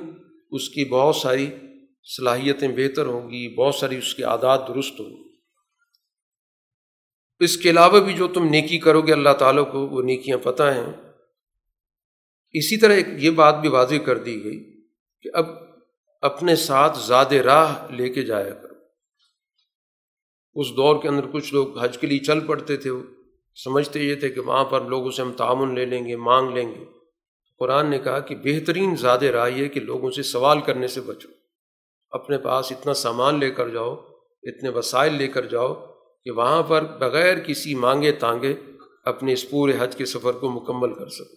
اس 0.51 0.69
کی 0.69 0.85
بہت 0.85 1.17
ساری 1.17 1.51
صلاحیتیں 2.17 2.69
بہتر 2.69 3.07
ہوں 3.07 3.31
گی، 3.31 3.55
بہت 3.55 3.75
ساری 3.75 3.97
اس 3.97 4.15
کی 4.15 4.23
عادات 4.23 4.69
درست 4.69 5.01
ہوں 5.01 5.11
گی۔ 5.11 5.31
اس 7.39 7.57
کے 7.57 7.71
علاوہ 7.71 8.01
بھی 8.01 8.13
جو 8.15 8.29
تم 8.29 8.45
نیکی 8.45 8.79
کرو 8.79 9.03
گے، 9.03 9.13
اللہ 9.13 9.31
تعالیٰ 9.39 9.73
کو 9.73 9.87
وہ 9.89 10.03
نیکیاں 10.03 10.39
پتہ 10.39 10.63
ہیں۔ 10.63 10.93
اسی 12.53 12.77
طرح 12.77 12.93
ایک 12.93 13.07
یہ 13.19 13.31
بات 13.31 13.61
بھی 13.61 13.69
واضح 13.69 13.95
کر 13.95 14.19
دی 14.19 14.45
گئی 14.45 14.83
کہ 15.23 15.31
اب 15.35 15.47
اپنے 16.23 16.57
ساتھ 16.57 16.99
زیادہ 16.99 17.35
راہ 17.35 17.91
لے 17.91 18.09
کے 18.09 18.23
جایا 18.23 18.55
کرو۔ 18.55 18.75
اس 20.55 20.71
دور 20.71 21.03
کے 21.03 21.09
اندر 21.09 21.27
کچھ 21.33 21.55
لوگ 21.55 21.79
حج 21.79 21.99
کے 21.99 22.07
لیے 22.07 22.19
چل 22.19 22.47
پڑتے 22.47 22.77
تھے، 22.77 22.91
وہ 22.91 23.03
سمجھتے 23.65 24.01
یہ 24.01 24.15
تھے 24.15 24.31
کہ 24.31 24.41
وہاں 24.41 24.65
پر 24.65 24.81
لوگوں 24.81 25.11
سے 25.11 25.23
ہم 25.23 25.33
تعاون 25.33 25.75
لے 25.75 25.85
لیں 25.85 26.09
گے، 26.09 26.17
مانگ 26.17 26.55
لیں 26.55 26.69
گے۔ 26.69 27.00
قرآن 27.61 27.91
نے 27.91 27.99
کہا 27.99 28.21
کہ 28.21 28.35
بہترین 28.35 28.97
زیادہ 28.97 29.25
راہ 29.25 29.49
یہ 29.49 29.69
کہ 29.69 29.81
لوگوں 29.81 30.11
سے 30.11 30.23
سوال 30.23 30.61
کرنے 30.61 30.87
سے 30.87 31.01
بچو۔ 31.01 31.29
اپنے 32.11 32.39
پاس 32.39 32.73
اتنا 32.73 32.95
سامان 32.95 33.39
لے 33.39 33.51
کر 33.51 33.69
جاؤ، 33.69 33.97
اتنے 34.43 34.69
وسائل 34.69 35.15
لے 35.15 35.29
کر 35.29 35.47
جاؤ 35.47 35.75
کہ 36.25 36.31
وہاں 36.31 36.63
پر 36.63 36.83
بغیر 36.83 37.39
کسی 37.39 37.75
مانگے 37.75 38.13
تانگے 38.13 38.55
اپنے 39.05 39.33
اس 39.33 39.51
پورے 39.51 39.73
حج 39.79 39.97
کے 39.97 40.05
سفر 40.05 40.33
کو 40.33 40.51
مکمل 40.51 40.95
کر 40.95 41.09
سکو۔ 41.09 41.37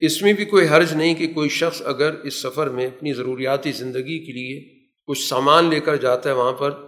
اس 0.00 0.22
میں 0.22 0.32
بھی 0.32 0.44
کوئی 0.44 0.68
حرج 0.68 0.92
نہیں 0.92 1.14
کہ 1.14 1.32
کوئی 1.32 1.48
شخص 1.48 1.82
اگر 1.84 2.14
اس 2.14 2.42
سفر 2.42 2.68
میں 2.68 2.86
اپنی 2.86 3.12
ضروریاتی 3.12 3.72
زندگی 3.72 4.26
کے 4.26 4.32
لیے 4.32 4.84
کچھ 5.06 5.28
سامان 5.28 5.64
لے 5.64 5.80
کر 5.80 5.96
جاتا 5.96 6.30
ہے 6.30 6.34
وہاں 6.34 6.52
پر 6.52 6.86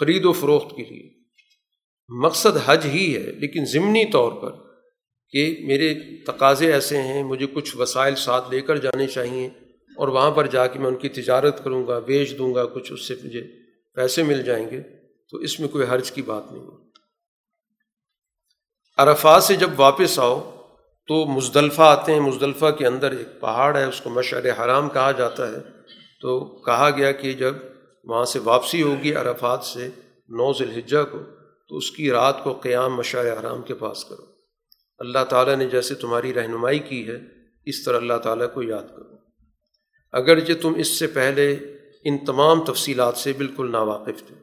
خرید 0.00 0.24
و 0.24 0.32
فروخت 0.32 0.76
کے 0.76 0.82
لیے۔ 0.82 1.10
مقصد 2.08 2.58
حج 2.66 2.86
ہی 2.86 3.14
ہے، 3.14 3.32
لیکن 3.32 3.64
ضمنی 3.64 4.04
طور 4.04 4.32
پر 4.32 4.67
کہ 5.30 5.60
میرے 5.62 5.94
تقاضے 6.26 6.72
ایسے 6.72 7.02
ہیں، 7.02 7.22
مجھے 7.22 7.46
کچھ 7.46 7.76
وسائل 7.76 8.14
ساتھ 8.14 8.50
لے 8.50 8.60
کر 8.60 8.76
جانے 8.76 9.06
چاہئیں 9.06 9.48
اور 9.96 10.08
وہاں 10.08 10.30
پر 10.30 10.46
جا 10.46 10.66
کے 10.66 10.78
میں 10.78 10.86
ان 10.86 10.96
کی 10.96 11.08
تجارت 11.08 11.64
کروں 11.64 11.86
گا، 11.86 11.98
بیچ 11.98 12.38
دوں 12.38 12.54
گا، 12.54 12.64
کچھ 12.64 12.92
اس 12.92 13.08
سے 13.08 13.14
مجھے 13.24 13.42
پیسے 13.94 14.22
مل 14.22 14.42
جائیں 14.42 14.70
گے، 14.70 14.80
تو 15.30 15.36
اس 15.36 15.60
میں 15.60 15.68
کوئی 15.68 15.86
حرج 15.90 16.10
کی 16.12 16.22
بات 16.22 16.52
نہیں 16.52 16.66
عرفات 18.98 19.42
سے 19.42 19.56
جب 19.56 19.70
واپس 19.76 20.18
آؤ 20.18 20.54
تو 21.08 21.24
مزدلفہ 21.26 21.82
آتے 21.82 22.12
ہیں، 22.12 22.20
مزدلفہ 22.20 22.70
کے 22.70 22.86
اندر 22.86 23.10
ایک 23.10 23.40
پہاڑ 23.40 23.76
ہے، 23.76 23.84
اس 23.84 24.00
کو 24.00 24.10
مشعر 24.10 24.64
حرام 24.64 24.88
کہا 24.88 25.12
جاتا 25.12 25.48
ہے۔ 25.48 25.58
تو 26.22 26.40
کہا 26.40 26.90
گیا 26.90 27.12
کہ 27.12 27.32
جب 27.32 27.54
وہاں 28.04 28.24
سے 28.24 28.38
واپسی 28.38 28.82
ہوگی 28.82 29.14
عرفات 29.14 29.64
سے 29.64 29.86
نو 30.28 30.52
ذوالحجہ 30.52 31.04
کو، 31.12 31.18
تو 31.68 31.76
اس 31.76 31.90
کی 31.90 32.10
رات 32.10 32.44
کو 32.44 32.52
قیام 32.52 32.96
مشعر 32.96 33.40
حرام 33.40 33.62
کے 33.62 33.74
پاس 33.74 34.04
کرو۔ 34.04 34.27
اللہ 34.98 35.24
تعالیٰ 35.28 35.56
نے 35.56 35.66
جیسے 35.66 35.94
تمہاری 35.94 36.34
رہنمائی 36.34 36.78
کی 36.78 37.08
ہے، 37.08 37.18
اس 37.66 37.84
طرح 37.84 37.96
اللہ 37.96 38.18
تعالیٰ 38.22 38.52
کو 38.54 38.62
یاد 38.62 38.96
کرو۔ 38.96 39.16
اگرچہ 40.12 40.52
تم 40.62 40.74
اس 40.76 40.98
سے 40.98 41.06
پہلے 41.06 41.56
ان 42.04 42.18
تمام 42.18 42.64
تفصیلات 42.64 43.16
سے 43.16 43.32
بالکل 43.32 43.70
ناواقف 43.70 44.26
تھے، 44.26 44.34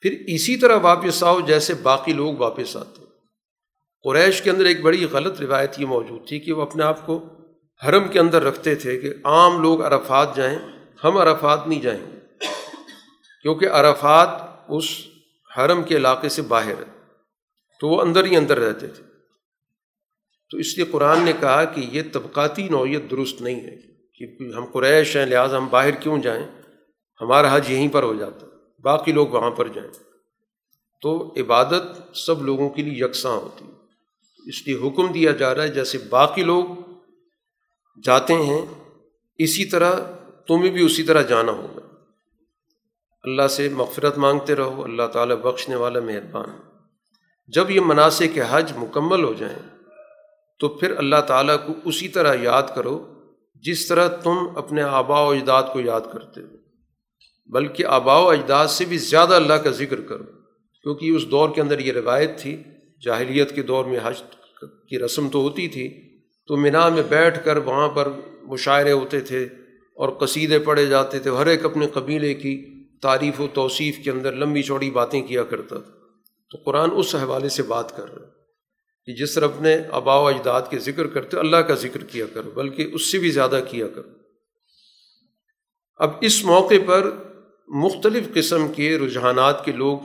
پھر 0.00 0.24
اسی 0.26 0.56
طرح 0.56 0.76
واپس 0.82 1.22
آؤ 1.22 1.40
جیسے 1.40 1.74
باقی 1.74 2.12
لوگ 2.12 2.34
واپس 2.36 2.76
آتے۔ 2.76 3.04
قریش 4.04 4.42
کے 4.42 4.50
اندر 4.50 4.64
ایک 4.64 4.80
بڑی 4.80 5.04
غلط 5.04 5.40
روایت 5.40 5.80
یہ 5.80 5.86
موجود 5.86 6.28
تھی 6.28 6.40
کہ 6.40 6.52
وہ 6.52 6.62
اپنے 6.62 6.84
آپ 6.84 7.06
کو 7.06 7.24
حرم 7.86 8.08
کے 8.08 8.18
اندر 8.18 8.42
رکھتے 8.42 8.74
تھے 8.74 9.00
کہ 9.00 9.14
عام 9.24 9.62
لوگ 9.62 9.82
عرفات 9.82 10.36
جائیں، 10.36 10.58
ہم 11.04 11.16
عرفات 11.16 11.68
نہیں 11.68 11.80
جائیں 11.80 12.12
گے۔ 12.12 12.18
کیونکہ 13.42 13.68
عرفات 13.68 14.28
اس 14.68 14.84
حرم 15.58 15.82
کے 15.82 15.96
علاقے 15.96 16.28
سے 16.28 16.42
باہر 16.42 16.78
ہے، 16.78 17.06
تو 17.80 17.88
وہ 17.88 18.02
اندر 18.02 18.24
ہی 18.24 18.36
اندر 18.36 18.58
رہتے 18.58 18.86
تھے۔ 18.86 19.07
تو 20.50 20.56
اس 20.56 20.76
لیے 20.76 20.86
قرآن 20.86 21.22
نے 21.22 21.32
کہا 21.40 21.64
کہ 21.64 21.80
یہ 21.80 22.02
طبقاتی 22.12 22.68
نوعیت 22.68 23.10
درست 23.10 23.42
نہیں 23.42 23.60
ہے 23.60 23.76
کہ 24.14 24.44
ہم 24.56 24.64
قریش 24.64 25.16
ہیں، 25.16 25.26
لہٰذا 25.26 25.56
ہم 25.56 25.68
باہر 25.68 25.90
کیوں 25.90 26.18
جائیں؟ 26.18 26.46
ہمارا 27.20 27.56
حج 27.56 27.70
یہیں 27.70 27.88
پر 27.88 28.02
ہو 28.02 28.14
جاتا 28.14 28.46
باقی 28.82 29.12
لوگ 29.12 29.28
وہاں 29.28 29.50
پر 29.50 29.68
جائیں۔ 29.68 29.90
تو 31.02 31.34
عبادت 31.36 32.16
سب 32.16 32.42
لوگوں 32.42 32.70
کے 32.70 32.82
لیے 32.82 33.04
یکساں 33.04 33.32
ہوتی 33.32 33.64
ہے۔ 33.64 33.70
اس 34.48 34.66
لیے 34.66 34.76
حکم 34.76 35.12
دیا 35.12 35.32
جا 35.32 35.54
رہا 35.54 35.62
ہے، 35.62 35.68
جیسے 35.68 35.98
باقی 36.10 36.42
لوگ 36.42 36.64
جاتے 38.04 38.34
ہیں، 38.34 38.66
اسی 39.38 39.64
طرح 39.64 39.92
تمہیں 40.48 40.70
بھی 40.70 40.84
اسی 40.84 41.02
طرح 41.02 41.22
جانا 41.22 41.52
ہوگا۔ 41.52 41.80
اللہ 43.22 43.48
سے 43.48 43.68
مغفرت 43.68 44.18
مانگتے 44.18 44.54
رہو، 44.56 44.84
اللہ 44.84 45.06
تعالیٰ 45.12 45.36
بخشنے 45.36 45.76
والا 45.76 46.00
مہربان 46.00 46.50
جب 47.48 47.70
یہ 47.70 47.80
مناسب 47.80 48.24
کے 48.34 48.40
حج 48.50 48.72
مکمل 48.76 49.24
ہو 49.24 49.32
جائیں 49.32 49.77
تو 50.58 50.68
پھر 50.68 50.96
اللہ 50.96 51.20
تعالیٰ 51.26 51.56
کو 51.66 51.72
اسی 51.84 52.08
طرح 52.08 52.36
یاد 52.42 52.62
کرو 52.74 53.14
جس 53.54 53.88
طرح 53.88 54.08
تم 54.08 54.36
اپنے 54.56 54.82
آبا 54.82 55.20
و 55.20 55.30
اجداد 55.30 55.62
کو 55.72 55.80
یاد 55.80 56.00
کرتے 56.12 56.40
ہو۔ 56.40 56.46
بلکہ 57.46 57.84
آبا 57.86 58.18
و 58.18 58.28
اجداد 58.28 58.66
سے 58.66 58.84
بھی 58.84 58.98
زیادہ 58.98 59.34
اللہ 59.34 59.54
کا 59.54 59.70
ذکر 59.70 60.00
کرو۔ 60.00 60.24
کیونکہ 60.82 61.10
اس 61.10 61.30
دور 61.30 61.48
کے 61.54 61.60
اندر 61.60 61.78
یہ 61.78 61.92
روایت 61.92 62.38
تھی، 62.38 62.62
جاہلیت 63.04 63.54
کے 63.54 63.62
دور 63.62 63.84
میں 63.84 63.98
حج 64.02 64.22
کی 64.88 64.98
رسم 64.98 65.28
تو 65.28 65.40
ہوتی 65.40 65.68
تھی، 65.68 66.16
تو 66.46 66.56
مینا 66.56 66.88
میں 66.88 67.02
بیٹھ 67.02 67.44
کر 67.44 67.56
وہاں 67.56 67.88
پر 67.88 68.08
مشاعرے 68.42 68.92
ہوتے 68.92 69.20
تھے 69.20 69.44
اور 69.94 70.08
قصیدے 70.08 70.58
پڑھے 70.58 70.86
جاتے 70.86 71.18
تھے۔ 71.18 71.30
ہر 71.30 71.46
ایک 71.46 71.64
اپنے 71.64 71.86
قبیلے 71.86 72.34
کی 72.34 72.84
تعریف 73.02 73.40
و 73.40 73.46
توصیف 73.54 73.98
کے 74.04 74.10
اندر 74.10 74.32
لمبی 74.32 74.62
چوڑی 74.62 74.90
باتیں 74.90 75.22
کیا 75.22 75.42
کرتا 75.42 75.78
تھا۔ 75.78 75.92
تو 76.50 76.58
قرآن 76.64 76.90
اس 76.92 77.14
حوالے 77.14 77.48
سے 77.48 77.62
بات 77.62 77.96
کر 77.96 78.14
رہا 78.14 78.26
ہے۔ 78.26 78.37
کہ 79.08 79.14
جس 79.14 79.34
طرح 79.34 79.44
اپنے 79.44 79.76
آبا 79.90 80.16
و 80.16 80.26
اجداد 80.26 80.62
کے 80.70 80.78
ذکر 80.78 81.06
کرتے 81.06 81.38
اللہ 81.38 81.56
کا 81.56 81.74
ذکر 81.74 82.04
کیا 82.04 82.26
کرو، 82.32 82.50
بلکہ 82.50 82.90
اس 82.92 83.12
سے 83.12 83.18
بھی 83.18 83.30
زیادہ 83.30 83.60
کیا 83.70 83.88
کرو۔ 83.88 84.08
اب 85.96 86.10
اس 86.20 86.44
موقع 86.44 86.74
پر 86.86 87.10
مختلف 87.68 88.34
قسم 88.34 88.72
کے 88.72 88.98
رجحانات 88.98 89.64
کے 89.64 89.72
لوگ 89.72 89.98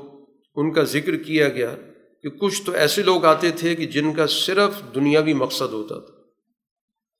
ان 0.55 0.73
کا 0.73 0.83
ذکر 0.83 1.17
کیا 1.17 1.49
گیا 1.49 1.75
کہ 2.23 2.29
کچھ 2.29 2.61
تو 2.65 2.71
ایسے 2.71 3.03
لوگ 3.03 3.25
آتے 3.25 3.51
تھے 3.51 3.75
کہ 3.75 3.85
جن 3.85 4.13
کا 4.13 4.27
صرف 4.27 4.95
دنیاوی 4.95 5.33
مقصد 5.33 5.73
ہوتا 5.73 5.99
تھا۔ 5.99 6.13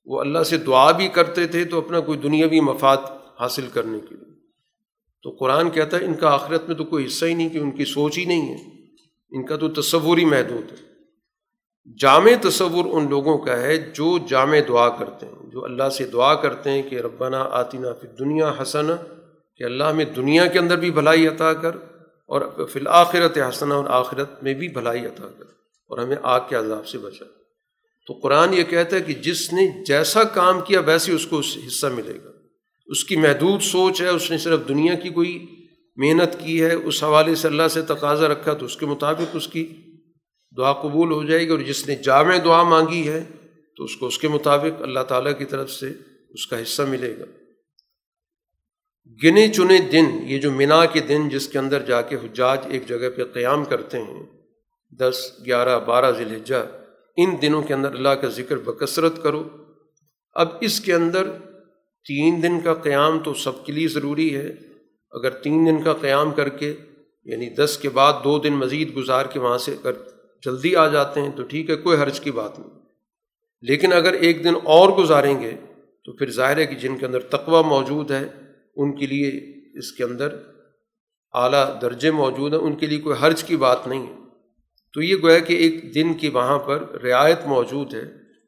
وہ 0.05 0.19
اللہ 0.19 0.43
سے 0.43 0.57
دعا 0.57 0.91
بھی 0.91 1.07
کرتے 1.07 1.47
تھے 1.47 1.65
تو 1.65 1.77
اپنا 1.77 1.99
کوئی 1.99 2.19
دنیاوی 2.19 2.59
مفاد 2.59 2.97
حاصل 3.39 3.67
کرنے 3.73 3.99
کے 4.09 4.15
لیے۔ 4.15 4.33
تو 5.23 5.29
قرآن 5.29 5.71
کہتا 5.71 5.99
ہے، 5.99 6.05
ان 6.05 6.13
کا 6.13 6.29
آخرت 6.29 6.67
میں 6.67 6.75
تو 6.75 6.83
کوئی 6.83 7.05
حصہ 7.05 7.25
ہی 7.25 7.33
نہیں، 7.33 7.49
کہ 7.49 7.57
ان 7.57 7.71
کی 7.71 7.85
سوچ 7.85 8.17
ہی 8.17 8.25
نہیں 8.25 8.53
ہے۔ 8.53 8.63
ان 9.29 9.45
کا 9.45 9.57
تو 9.57 9.69
تصور 9.69 10.17
ہی 10.17 10.25
محدود 10.25 10.71
ہے۔ 10.71 10.92
جامع 11.85 12.31
تصور 12.41 12.85
ان 12.85 13.09
لوگوں 13.09 13.37
کا 13.37 13.57
ہے 13.61 13.77
جو 13.77 14.17
جامع 14.29 14.57
دعا 14.67 14.89
کرتے 14.89 15.25
ہیں، 15.25 15.49
جو 15.49 15.63
اللہ 15.63 15.89
سے 15.89 16.05
دعا 16.05 16.35
کرتے 16.35 16.69
ہیں 16.69 16.81
کہ 16.81 16.95
ربنا 16.95 17.47
آتینہ 17.51 17.87
فی 18.01 18.07
دنیا 18.07 18.53
حسن 18.61 18.87
کہ 19.57 19.63
اللہ 19.63 19.91
میں 19.91 20.05
دنیا 20.05 20.45
کے 20.45 20.59
اندر 20.59 20.77
بھی 20.77 20.91
بھلائی 20.91 21.27
عطا 21.27 21.53
کر 21.53 21.75
اور 22.25 22.41
فی 22.73 22.79
الآخرت 22.79 23.37
حسنا 23.37 23.75
اور 23.75 23.85
آخرت 23.89 24.43
میں 24.43 24.53
بھی 24.53 24.67
بھلائی 24.67 25.05
عطا 25.05 25.27
کر 25.27 25.45
اور 25.87 25.97
ہمیں 25.97 26.15
آگ 26.21 26.39
کے 26.49 26.55
عذاب 26.55 26.87
سے 26.87 26.97
بچا۔ 26.97 27.25
تو 28.07 28.13
قرآن 28.13 28.53
یہ 28.53 28.63
کہتا 28.63 28.95
ہے 28.95 29.01
کہ 29.01 29.13
جس 29.13 29.53
نے 29.53 29.83
جیسا 29.83 30.23
کام 30.23 30.61
کیا 30.61 30.79
ویسے 30.79 31.11
اس 31.11 31.25
کو 31.25 31.39
حصہ 31.67 31.87
ملے 31.87 32.13
گا۔ 32.25 32.29
اس 32.85 33.03
کی 33.03 33.15
محدود 33.15 33.61
سوچ 33.61 34.01
ہے، 34.01 34.07
اس 34.07 34.31
نے 34.31 34.37
صرف 34.37 34.59
دنیا 34.67 34.93
کی 34.93 35.09
کوئی 35.09 35.45
محنت 35.95 36.39
کی 36.39 36.63
ہے، 36.63 36.73
اس 36.73 37.03
حوالے 37.03 37.35
سے 37.35 37.47
اللہ 37.47 37.67
سے 37.67 37.81
تقاضا 37.81 38.27
رکھا 38.27 38.53
تو 38.53 38.65
اس 38.65 38.77
کے 38.77 38.85
مطابق 38.85 39.29
اس 39.33 39.47
کی 39.47 39.75
دعا 40.57 40.73
قبول 40.73 41.11
ہو 41.11 41.23
جائے 41.23 41.43
گی 41.43 41.49
اور 41.49 41.59
جس 41.59 41.87
نے 41.87 41.95
جامع 41.95 42.37
دعا 42.45 42.63
مانگی 42.63 43.07
ہے 43.07 43.23
تو 43.77 43.83
اس 43.83 43.95
کو 43.95 44.07
اس 44.07 44.17
کے 44.17 44.27
مطابق 44.27 44.81
اللہ 44.81 44.99
تعالیٰ 44.99 45.31
کی 45.37 45.45
طرف 45.45 45.71
سے 45.71 45.91
اس 46.29 46.47
کا 46.47 46.61
حصہ 46.61 46.81
ملے 46.81 47.15
گا۔ 47.19 47.25
گنے 49.23 49.47
چنے 49.47 49.77
دن، 49.79 50.05
یہ 50.23 50.39
جو 50.39 50.51
منا 50.51 50.85
کے 50.85 50.99
دن 50.99 51.29
جس 51.29 51.47
کے 51.47 51.59
اندر 51.59 51.81
جا 51.81 52.01
کے 52.01 52.15
حجاج 52.15 52.59
ایک 52.69 52.87
جگہ 52.87 53.09
پہ 53.15 53.23
قیام 53.23 53.65
کرتے 53.65 54.01
ہیں، 54.01 54.23
دس، 54.91 55.31
گیارہ، 55.45 55.79
بارہ 55.79 56.11
ذی 56.11 56.23
الحجہ 56.23 56.65
ان 57.17 57.35
دنوں 57.41 57.61
کے 57.61 57.73
اندر 57.73 57.91
اللہ 57.93 58.09
کا 58.09 58.27
ذکر 58.27 58.57
بکثرت 58.57 59.23
کرو۔ 59.23 59.43
اب 60.33 60.47
اس 60.61 60.79
کے 60.79 60.93
اندر 60.93 61.31
تین 62.07 62.43
دن 62.43 62.61
کا 62.61 62.73
قیام 62.73 63.19
تو 63.19 63.33
سب 63.33 63.65
کے 63.65 63.71
لیے 63.71 63.87
ضروری 63.87 64.35
ہے۔ 64.35 64.51
اگر 65.11 65.29
تین 65.29 65.65
دن 65.65 65.83
کا 65.83 65.93
قیام 65.93 66.31
کر 66.31 66.49
کے 66.49 66.73
یعنی 67.23 67.49
دس 67.49 67.77
کے 67.81 67.89
بعد 67.89 68.13
دو 68.23 68.39
دن 68.39 68.53
مزید 68.53 68.95
گزار 68.95 69.25
کے 69.25 69.39
وہاں 69.39 69.57
سے 69.57 69.71
اگر 69.71 69.91
جلدی 70.45 70.75
آ 70.75 70.87
جاتے 70.87 71.21
ہیں 71.21 71.31
تو 71.35 71.43
ٹھیک 71.43 71.69
ہے، 71.69 71.75
کوئی 71.75 71.97
حرج 71.97 72.19
کی 72.19 72.31
بات 72.31 72.59
نہیں۔ 72.59 72.69
لیکن 73.61 73.93
اگر 73.93 74.13
ایک 74.13 74.43
دن 74.43 74.53
اور 74.63 74.89
گزاریں 74.89 75.41
گے 75.41 75.51
تو 76.05 76.13
پھر 76.13 76.31
ظاہر 76.31 76.57
ہے 76.57 76.65
کہ 76.65 76.75
جن 76.75 76.97
کے 76.97 77.05
اندر 77.05 77.19
تقوی 77.19 77.63
موجود 77.63 78.11
ہے، 78.11 78.27
ان 78.75 78.95
کے 78.95 79.05
لیے 79.05 79.53
اس 79.77 79.91
کے 79.91 80.03
اندر 80.03 80.37
اعلیٰ 81.33 81.81
درجے 81.81 82.11
موجود 82.11 82.53
ہیں، 82.53 82.61
ان 82.61 82.75
کے 82.75 82.85
لیے 82.85 82.99
کوئی 82.99 83.15
حرج 83.21 83.43
کی 83.43 83.57
بات 83.57 83.87
نہیں 83.87 84.07
ہے۔ 84.07 84.13
تو 84.93 85.01
یہ 85.01 85.15
گویا 85.21 85.39
کہ 85.39 85.53
ایک 85.53 85.95
دن 85.95 86.13
کی 86.13 86.29
وہاں 86.29 86.59
پر 86.59 87.01
رعایت 87.01 87.39
موجود 87.45 87.93
ہے۔ 87.93 88.03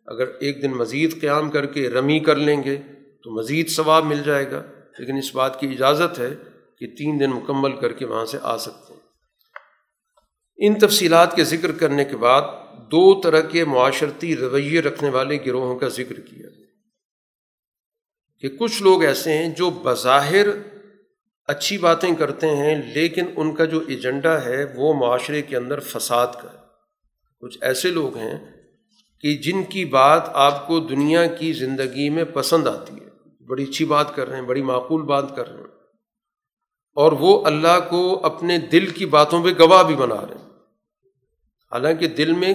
اگر 0.06 0.26
ایک 0.40 0.62
دن 0.62 0.72
مزید 0.72 1.22
قیام 1.22 1.50
کر 1.50 1.66
کے 1.66 1.90
رمی 1.90 2.20
کر 2.20 2.36
لیں 2.36 2.64
گے 2.64 2.78
تو 3.24 3.32
مزید 3.32 3.70
ثواب 3.70 4.06
مل 4.06 4.22
جائے 4.26 4.52
گا۔ 4.52 4.64
لیکن 5.00 5.18
اس 5.18 5.36
بات 5.36 5.60
کی 5.60 5.68
اجازت 5.68 6.20
ہے 6.20 6.36
کہ 6.80 6.88
تین 6.88 7.20
دن 7.20 7.30
مکمل 7.30 7.80
کر 7.80 7.94
کے 7.94 8.06
وہاں 8.06 8.26
سے 8.26 8.38
آ 8.42 8.58
سکتے 8.58 8.94
ہیں۔ 8.94 8.95
ان 10.58 10.80
تفصیلات 10.80 11.36
کے 11.36 11.44
ذکر 11.44 11.72
کرنے 11.72 12.06
کے 12.06 12.18
بعد 12.18 12.42
دو 12.78 13.22
طرح 13.22 13.42
کے 13.42 13.66
معاشرتی 13.66 14.36
رویے 14.36 14.82
رکھنے 14.82 15.10
والے 15.10 15.38
گروہوں 15.46 15.80
کا 15.80 15.88
ذکر 15.88 16.20
کیا 16.20 16.48
کہ 18.40 18.50
کچھ 18.50 18.84
لوگ 18.84 19.04
ایسے 19.04 19.38
ہیں 19.38 19.56
جو 19.56 19.70
بظاہر 19.70 20.48
اچھی 21.48 21.78
باتیں 21.78 22.16
کرتے 22.16 22.48
ہیں، 22.48 22.82
لیکن 22.96 23.26
ان 23.36 23.56
کا 23.56 23.66
جو 23.66 23.84
ایجنڈا 23.88 24.46
ہے 24.46 24.66
وہ 24.76 24.94
معاشرے 24.94 25.42
کے 25.42 25.58
اندر 25.58 25.80
فساد 25.80 26.28
کا 26.42 26.54
ہے۔ 26.54 26.58
کچھ 27.42 27.58
ایسے 27.62 27.92
لوگ 27.92 28.18
ہیں 28.18 28.38
کہ 29.22 29.38
جن 29.38 29.64
کی 29.64 29.86
بات 29.86 30.30
آپ 30.34 30.68
کو 30.68 30.80
دنیا 30.80 31.26
کی 31.26 31.54
زندگی 31.54 32.10
میں 32.10 32.24
پسند 32.24 32.68
آتی 32.68 32.96
ہے۔ 32.96 33.10
بڑی 33.46 33.64
اچھی 33.64 33.86
بات 33.86 34.16
کر 34.16 34.30
رہے 34.30 34.36
ہیں، 34.36 34.44
بڑی 34.44 34.62
معقول 34.62 35.02
بات 35.02 35.36
کر 35.36 35.50
رہے 35.50 35.58
ہیں۔ 35.58 35.75
اور 36.96 37.12
وہ 37.12 37.46
اللہ 37.46 37.80
کو 37.90 38.26
اپنے 38.26 38.58
دل 38.58 38.88
کی 38.88 39.06
باتوں 39.06 39.44
پہ 39.44 39.50
گواہ 39.60 39.84
بھی 39.84 39.96
بنا 39.96 40.16
رہے 40.16 40.36
ہیں۔ 40.36 40.50
حالانکہ 41.72 42.08
دل 42.08 42.32
میں 42.32 42.54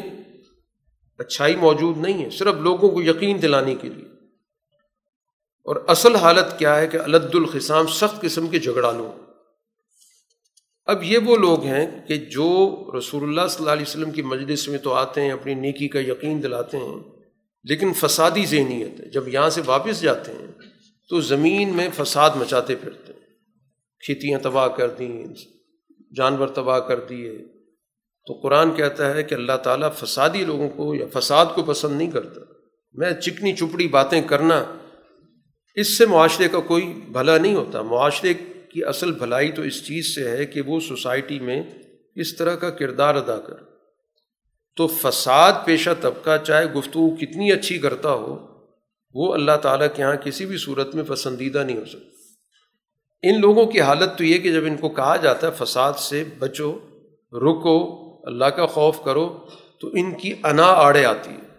اچھائی 1.18 1.56
موجود 1.56 1.98
نہیں 1.98 2.24
ہے، 2.24 2.30
صرف 2.30 2.54
لوگوں 2.54 2.88
کو 2.88 3.02
یقین 3.02 3.42
دلانے 3.42 3.74
کے 3.74 3.88
لیے۔ 3.88 4.04
اور 5.64 5.76
اصل 5.88 6.16
حالت 6.16 6.58
کیا 6.58 6.76
ہے 6.76 6.86
کہ 6.86 6.96
الد 6.96 7.34
الخسام 7.34 7.86
سخت 7.86 8.20
قسم 8.20 8.46
کے 8.46 8.58
جھگڑا 8.58 8.90
لو 8.90 9.16
اب 10.86 11.02
یہ 11.02 11.18
وہ 11.18 11.36
لوگ 11.36 11.64
ہیں 11.64 12.06
کہ 12.08 12.16
جو 12.16 12.84
رسول 12.98 13.22
اللہ 13.22 13.48
صلی 13.48 13.56
اللہ 13.58 13.70
علیہ 13.70 13.82
وسلم 13.82 14.10
کی 14.10 14.22
مجلس 14.22 14.68
میں 14.68 14.78
تو 14.78 14.94
آتے 14.94 15.20
ہیں، 15.20 15.30
اپنی 15.30 15.54
نیکی 15.54 15.88
کا 15.88 16.00
یقین 16.00 16.42
دلاتے 16.42 16.76
ہیں، 16.76 16.98
لیکن 17.64 17.92
فسادی 17.92 18.46
ذہنیت 18.46 19.00
ہے۔ 19.00 19.04
جب 19.10 19.28
یہاں 19.28 19.50
سے 19.50 19.62
واپس 19.66 20.00
جاتے 20.00 20.32
ہیں 20.32 20.46
تو 21.08 21.20
زمین 21.20 21.76
میں 21.76 21.88
فساد 21.96 22.30
مچاتے 22.36 22.76
پھرتے 22.76 23.09
ہیں۔ 23.09 23.09
کھیتیاں 24.06 24.38
تباہ 24.38 24.68
کر 24.68 24.88
دیں، 24.88 25.26
جانور 26.16 26.48
تباہ 26.48 26.78
کر 26.78 27.00
دیے۔ 27.00 27.38
تو 28.26 28.32
قرآن 28.32 28.74
کہتا 28.74 29.14
ہے 29.14 29.22
کہ 29.22 29.34
اللہ 29.34 29.56
تعالیٰ 29.62 29.92
فسادی 29.92 30.44
لوگوں 30.44 30.70
کو 30.70 30.94
یا 30.94 31.06
فساد 31.12 31.46
کو 31.54 31.62
پسند 31.62 31.98
نہیں 31.98 32.10
کرتا۔ 32.10 32.40
میں 32.92 33.12
چکنی 33.12 33.56
چپڑی 33.56 33.88
باتیں 33.88 34.22
کرنا، 34.22 34.64
اس 35.74 35.98
سے 35.98 36.06
معاشرے 36.06 36.48
کا 36.48 36.60
کوئی 36.60 36.92
بھلا 37.08 37.38
نہیں 37.38 37.54
ہوتا۔ 37.54 37.82
معاشرے 37.82 38.34
کی 38.72 38.84
اصل 38.84 39.12
بھلائی 39.12 39.52
تو 39.52 39.62
اس 39.62 39.86
چیز 39.86 40.14
سے 40.14 40.30
ہے 40.30 40.46
کہ 40.46 40.60
وہ 40.60 40.80
سوسائٹی 40.80 41.38
میں 41.38 41.62
اس 42.16 42.36
طرح 42.36 42.54
کا 42.54 42.70
کردار 42.70 43.14
ادا 43.14 43.38
کر 43.38 43.54
تو 44.76 44.86
فساد 44.86 45.52
پیشہ 45.64 45.90
طبقہ 46.00 46.44
چاہے 46.46 46.72
گفتگو 46.72 47.16
کتنی 47.16 47.52
اچھی 47.52 47.78
کرتا 47.78 48.12
ہو، 48.12 48.38
وہ 49.14 49.34
اللہ 49.34 49.56
تعالیٰ 49.62 49.86
کے 49.96 50.02
یہاں 50.02 50.16
کسی 50.16 50.46
بھی 50.46 50.56
صورت 50.56 50.94
میں 50.94 51.04
پسندیدہ 51.06 51.64
نہیں 51.66 51.78
ہو 51.78 51.84
سکتا۔ 51.84 52.19
ان 53.22 53.40
لوگوں 53.40 53.66
کی 53.66 53.80
حالت 53.80 54.18
تو 54.18 54.24
یہ 54.24 54.38
کہ 54.38 54.52
جب 54.52 54.64
ان 54.64 54.76
کو 54.76 54.88
کہا 54.88 55.16
جاتا 55.16 55.46
ہے 55.46 55.64
فساد 55.64 55.92
سے 55.92 56.24
بچو، 56.38 56.78
رکو، 57.32 58.10
اللہ 58.26 58.44
کا 58.44 58.66
خوف 58.66 59.04
کرو، 59.04 59.46
تو 59.80 59.88
ان 59.88 60.14
کی 60.14 60.34
انا 60.44 60.66
آڑے 60.66 61.04
آتی 61.04 61.30
ہے۔ 61.30 61.50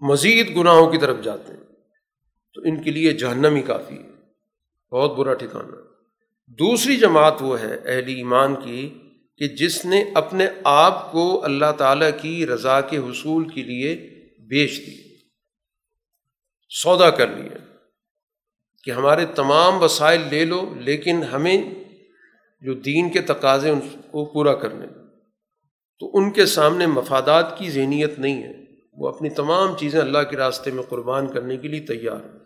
مزید 0.00 0.56
گناہوں 0.56 0.90
کی 0.90 0.98
طرف 0.98 1.16
جاتے 1.22 1.52
ہیں۔ 1.52 1.64
تو 2.54 2.60
ان 2.60 2.82
کے 2.82 2.90
لیے 2.90 3.12
جہنم 3.12 3.54
ہی 3.54 3.62
کافی 3.62 3.98
ہے۔ 3.98 4.08
بہت 4.92 5.16
برا 5.16 5.34
ٹھکانا 5.34 5.76
دوسری 6.46 6.96
جماعت 6.96 7.34
وہ 7.40 7.60
ہے 7.60 7.74
اہل 7.84 8.08
ایمان 8.08 8.54
کی 8.54 8.98
کہ 9.36 9.48
جس 9.48 9.84
نے 9.84 10.04
اپنے 10.14 10.46
آپ 10.64 11.12
کو 11.12 11.44
اللہ 11.44 11.72
تعالیٰ 11.78 12.10
کی 12.22 12.46
رضا 12.46 12.80
کے 12.80 12.98
حصول 12.98 13.48
کے 13.48 13.62
لیے 13.62 13.94
بیچ 14.48 14.86
دی، 14.86 14.96
سودا 16.70 17.10
کر 17.10 17.26
لیا۔ 17.26 17.71
کہ 18.82 18.90
ہمارے 18.90 19.26
تمام 19.26 19.82
وسائل 19.82 20.22
لے 20.30 20.44
لو، 20.44 20.74
لیکن 20.76 21.22
ہمیں 21.22 21.62
جو 22.60 22.74
دین 22.74 23.10
کے 23.10 23.20
تقاضے 23.20 23.70
ان 23.70 23.80
کو 23.80 24.24
پورا 24.24 24.54
کرنے 24.54 24.86
تو 26.00 26.10
ان 26.14 26.30
کے 26.30 26.46
سامنے 26.46 26.86
مفادات 26.86 27.58
کی 27.58 27.70
ذہنیت 27.70 28.18
نہیں 28.18 28.42
ہے۔ 28.42 28.62
وہ 28.92 29.08
اپنی 29.08 29.30
تمام 29.30 29.76
چیزیں 29.76 30.00
اللہ 30.00 30.18
کے 30.30 30.36
راستے 30.36 30.70
میں 30.70 30.82
قربان 30.82 31.26
کرنے 31.26 31.56
کے 31.56 31.68
لیے 31.68 31.80
تیار 31.80 32.24
ہیں۔ 32.24 32.40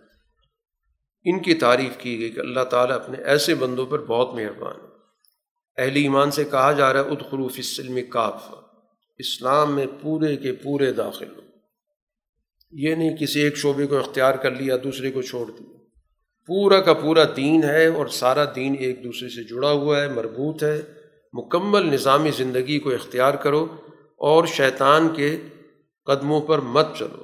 ان 1.24 1.42
کی 1.42 1.54
تعریف 1.54 1.96
کی 1.96 2.20
گئی 2.20 2.30
کہ 2.30 2.40
اللہ 2.40 2.64
تعالیٰ 2.64 2.96
اپنے 2.96 3.18
ایسے 3.18 3.54
بندوں 3.54 3.86
پر 3.86 3.98
بہت 3.98 4.34
مہربان 4.34 4.74
ہے۔ 4.74 4.96
اہل 5.82 5.96
ایمان 5.96 6.30
سے 6.30 6.44
کہا 6.44 6.72
جا 6.72 6.92
رہا 6.92 7.00
ہے 7.00 7.08
ادخروف 7.08 7.52
اسلم 7.56 7.98
کاف 8.10 8.54
اسلام 9.18 9.74
میں 9.74 9.86
پورے 10.00 10.36
کے 10.36 10.52
پورے 10.52 10.92
داخل 10.92 11.28
ہو۔ 11.36 11.40
یہ 12.72 12.94
نہیں 12.94 13.16
کسی 13.16 13.40
ایک 13.40 13.56
شعبے 13.56 13.86
کو 13.86 13.98
اختیار 13.98 14.34
کر 14.34 14.50
لیا، 14.50 14.76
دوسرے 14.84 15.10
کو 15.10 15.22
چھوڑ 15.22 15.50
دیا۔ 15.50 15.75
پورا 16.46 16.80
کا 16.80 16.94
پورا 16.94 17.24
دین 17.36 17.62
ہے 17.64 17.86
اور 17.86 18.06
سارا 18.06 18.44
دین 18.56 18.76
ایک 18.78 19.04
دوسرے 19.04 19.28
سے 19.28 19.44
جڑا 19.44 19.70
ہوا 19.70 20.02
ہے، 20.02 20.08
مربوط 20.08 20.62
ہے۔ 20.62 20.82
مکمل 21.32 21.86
نظامی 21.86 22.30
زندگی 22.30 22.78
کو 22.78 22.90
اختیار 22.90 23.34
کرو 23.34 23.66
اور 24.16 24.46
شیطان 24.46 25.08
کے 25.08 25.36
قدموں 26.04 26.40
پر 26.40 26.58
مت 26.58 26.86
چلو۔ 26.98 27.22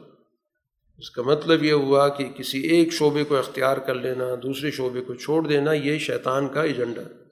اس 0.98 1.10
کا 1.10 1.22
مطلب 1.22 1.64
یہ 1.64 1.72
ہوا 1.72 2.08
کہ 2.08 2.24
کسی 2.24 2.58
ایک 2.58 2.92
شعبے 2.92 3.24
کو 3.24 3.36
اختیار 3.36 3.76
کر 3.76 3.94
لینا، 3.94 4.24
دوسرے 4.42 4.70
شعبے 4.70 5.00
کو 5.00 5.14
چھوڑ 5.14 5.46
دینا، 5.46 5.72
یہ 5.72 5.98
شیطان 5.98 6.48
کا 6.48 6.62
ایجنڈا۔ 6.62 7.02
ہے 7.02 7.24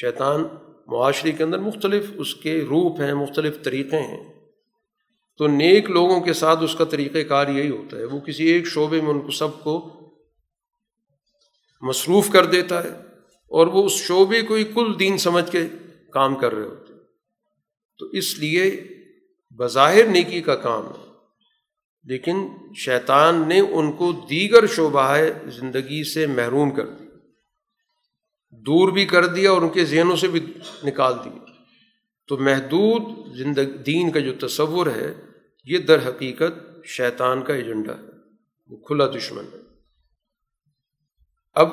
شیطان 0.00 0.44
معاشرے 0.86 1.32
کے 1.32 1.44
اندر 1.44 1.58
مختلف 1.58 2.06
اس 2.16 2.34
کے 2.34 2.60
روپ 2.62 3.00
ہیں، 3.00 3.14
مختلف 3.14 3.62
طریقے 3.62 3.96
ہیں۔ 3.96 4.32
تو 5.38 5.46
نیک 5.46 5.90
لوگوں 5.90 6.20
کے 6.20 6.32
ساتھ 6.32 6.62
اس 6.62 6.74
کا 6.74 6.84
طریقہ 6.84 7.18
کار 7.18 7.48
یہی 7.48 7.70
ہوتا 7.70 7.96
ہے۔ 7.96 8.04
وہ 8.04 8.20
کسی 8.20 8.44
ایک 8.44 8.66
شعبے 8.66 9.00
میں 9.00 9.10
ان 9.10 9.20
کو 9.20 9.30
سب 9.30 9.64
کو 9.64 10.01
مصروف 11.82 12.30
کر 12.30 12.44
دیتا 12.46 12.84
ہے 12.84 12.90
اور 13.48 13.66
وہ 13.66 13.84
اس 13.84 13.92
شعبے 13.92 14.42
کو 14.42 14.54
ہی 14.54 14.64
کل 14.64 14.98
دین 14.98 15.18
سمجھ 15.18 15.50
کے 15.52 15.68
کام 16.12 16.34
کر 16.34 16.54
رہے 16.54 16.64
ہوتے 16.64 16.92
تو 17.98 18.06
اس 18.06 18.38
لیے 18.38 18.88
بظاہر 19.58 20.04
نیکی 20.04 20.40
کا 20.40 20.56
کام 20.56 20.86
ہے۔ 20.86 21.12
لیکن 22.04 22.48
شیطان 22.76 23.48
نے 23.48 23.60
ان 23.60 23.92
کو 23.92 24.12
دیگر 24.30 24.66
شعبہ 24.66 25.16
زندگی 25.46 26.04
سے 26.04 26.26
محروم 26.26 26.70
کر 26.70 26.86
دی 26.86 27.04
دور 28.50 28.92
بھی 28.92 29.04
کر 29.04 29.26
دیا 29.26 29.50
اور 29.50 29.62
ان 29.62 29.68
کے 29.68 29.84
ذہنوں 29.84 30.16
سے 30.16 30.28
بھی 30.28 30.40
نکال 30.84 31.14
دیا۔ 31.24 31.52
تو 32.28 32.36
محدود 32.36 33.34
زندگی، 33.36 33.70
دین 33.70 34.10
کا 34.10 34.20
جو 34.20 34.32
تصور 34.48 34.86
ہے، 34.86 35.14
یہ 35.64 35.78
در 35.78 36.08
حقیقت 36.08 36.84
شیطان 36.84 37.42
کا 37.42 37.54
ایجنڈا 37.54 37.92
ہے۔ 37.92 38.08
وہ 38.66 38.76
کھلا 38.76 39.06
دشمن 39.06 39.44
ہے۔ 39.52 39.61
اب 41.54 41.68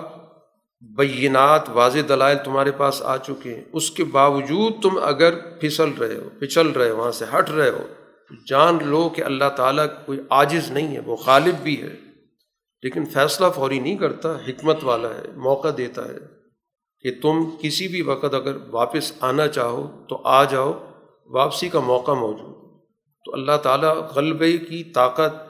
بینات 0.82 1.70
واضح 1.70 2.00
دلائل 2.10 2.38
تمہارے 2.46 2.72
پاس 2.72 3.02
آ 3.02 3.18
چکے 3.18 3.56
ہیں۔ 3.56 3.64
اس 3.74 3.92
کے 3.92 4.04
باوجود 4.04 4.74
تم 4.84 5.00
اگر 5.04 5.40
پھسل 5.60 5.90
رہے 5.90 6.16
ہو 6.16 6.30
پچل 6.40 6.68
رہے 6.68 6.90
ہو، 6.90 6.98
وہاں 6.98 7.12
سے 7.12 7.26
ہٹ 7.38 7.50
رہے 7.50 7.70
ہو 7.70 7.88
جان 8.48 8.78
لو 8.86 9.10
کہ 9.10 9.22
اللہ 9.22 9.50
تعالیٰ 9.56 9.86
کوئی 10.06 10.20
عاجز 10.30 10.72
نہیں 10.72 10.96
ہے، 10.96 11.00
وہ 11.00 11.18
غالب 11.26 11.56
بھی 11.64 11.82
ہے۔ 11.82 11.96
لیکن 12.84 13.06
فیصلہ 13.06 13.48
فوری 13.56 13.80
نہیں 13.80 13.98
کرتا، 13.98 14.32
حکمت 14.32 14.84
والا 14.84 15.08
ہے، 15.08 15.22
موقع 15.36 15.68
دیتا 15.78 16.06
ہے 16.06 16.18
کہ 17.02 17.22
تم 17.22 17.50
کسی 17.62 17.88
بھی 17.88 18.02
وقت 18.02 18.34
اگر 18.34 18.58
واپس 18.72 19.14
آنا 19.20 19.48
چاہو 19.48 20.06
تو 20.10 20.22
آ 20.24 20.44
جاؤ، 20.44 20.86
واپسی 21.26 21.70
کا 21.70 21.80
موقع 21.80 22.12
موجود۔ 22.12 22.56
تو 23.26 23.34
اللہ 23.34 23.58
تعالیٰ 23.64 23.96
غلبے 24.16 24.58
کی 24.58 24.84
طاقت 24.84 25.50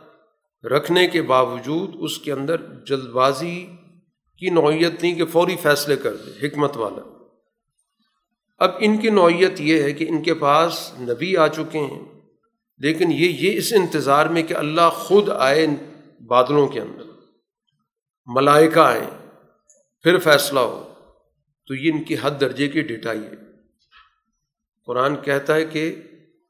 رکھنے 0.65 1.07
کے 1.07 1.21
باوجود 1.21 1.95
اس 1.99 2.17
کے 2.17 2.32
اندر 2.32 2.55
جلد 2.88 3.09
بازی 3.09 3.67
کی 4.39 4.49
نوعیت 4.49 5.01
نہیں 5.01 5.15
کہ 5.15 5.25
فوری 5.25 5.55
فیصلے 5.55 5.95
کر 5.95 6.15
دے، 6.15 6.47
حکمت 6.47 6.77
والا۔ 6.77 7.25
اب 8.59 8.71
ان 8.79 8.97
کی 8.97 9.09
نوعیت 9.09 9.61
یہ 9.61 9.83
ہے 9.83 9.93
کہ 9.93 10.05
ان 10.09 10.23
کے 10.23 10.33
پاس 10.33 10.93
نبی 10.99 11.37
آ 11.37 11.47
چکے 11.47 11.79
ہیں، 11.79 12.05
لیکن 12.77 13.11
یہ 13.11 13.27
یہ 13.29 13.57
اس 13.57 13.73
انتظار 13.73 14.25
میں 14.25 14.43
کہ 14.43 14.53
اللہ 14.53 14.89
خود 14.93 15.29
آئے 15.29 15.67
بادلوں 16.27 16.67
کے 16.67 16.79
اندر، 16.81 17.03
ملائکہ 18.27 18.79
آئیں 18.79 19.27
پھر 20.03 20.19
فیصلہ 20.19 20.59
ہو۔ 20.59 20.85
تو 21.67 21.75
یہ 21.75 21.91
ان 21.91 22.03
کی 22.03 22.15
حد 22.21 22.31
درجے 22.41 22.67
کی 22.67 22.81
ڈٹائی 22.81 23.19
ہے۔ 23.19 23.35
قرآن 24.85 25.15
کہتا 25.15 25.55
ہے 25.55 25.65
کہ 25.65 25.95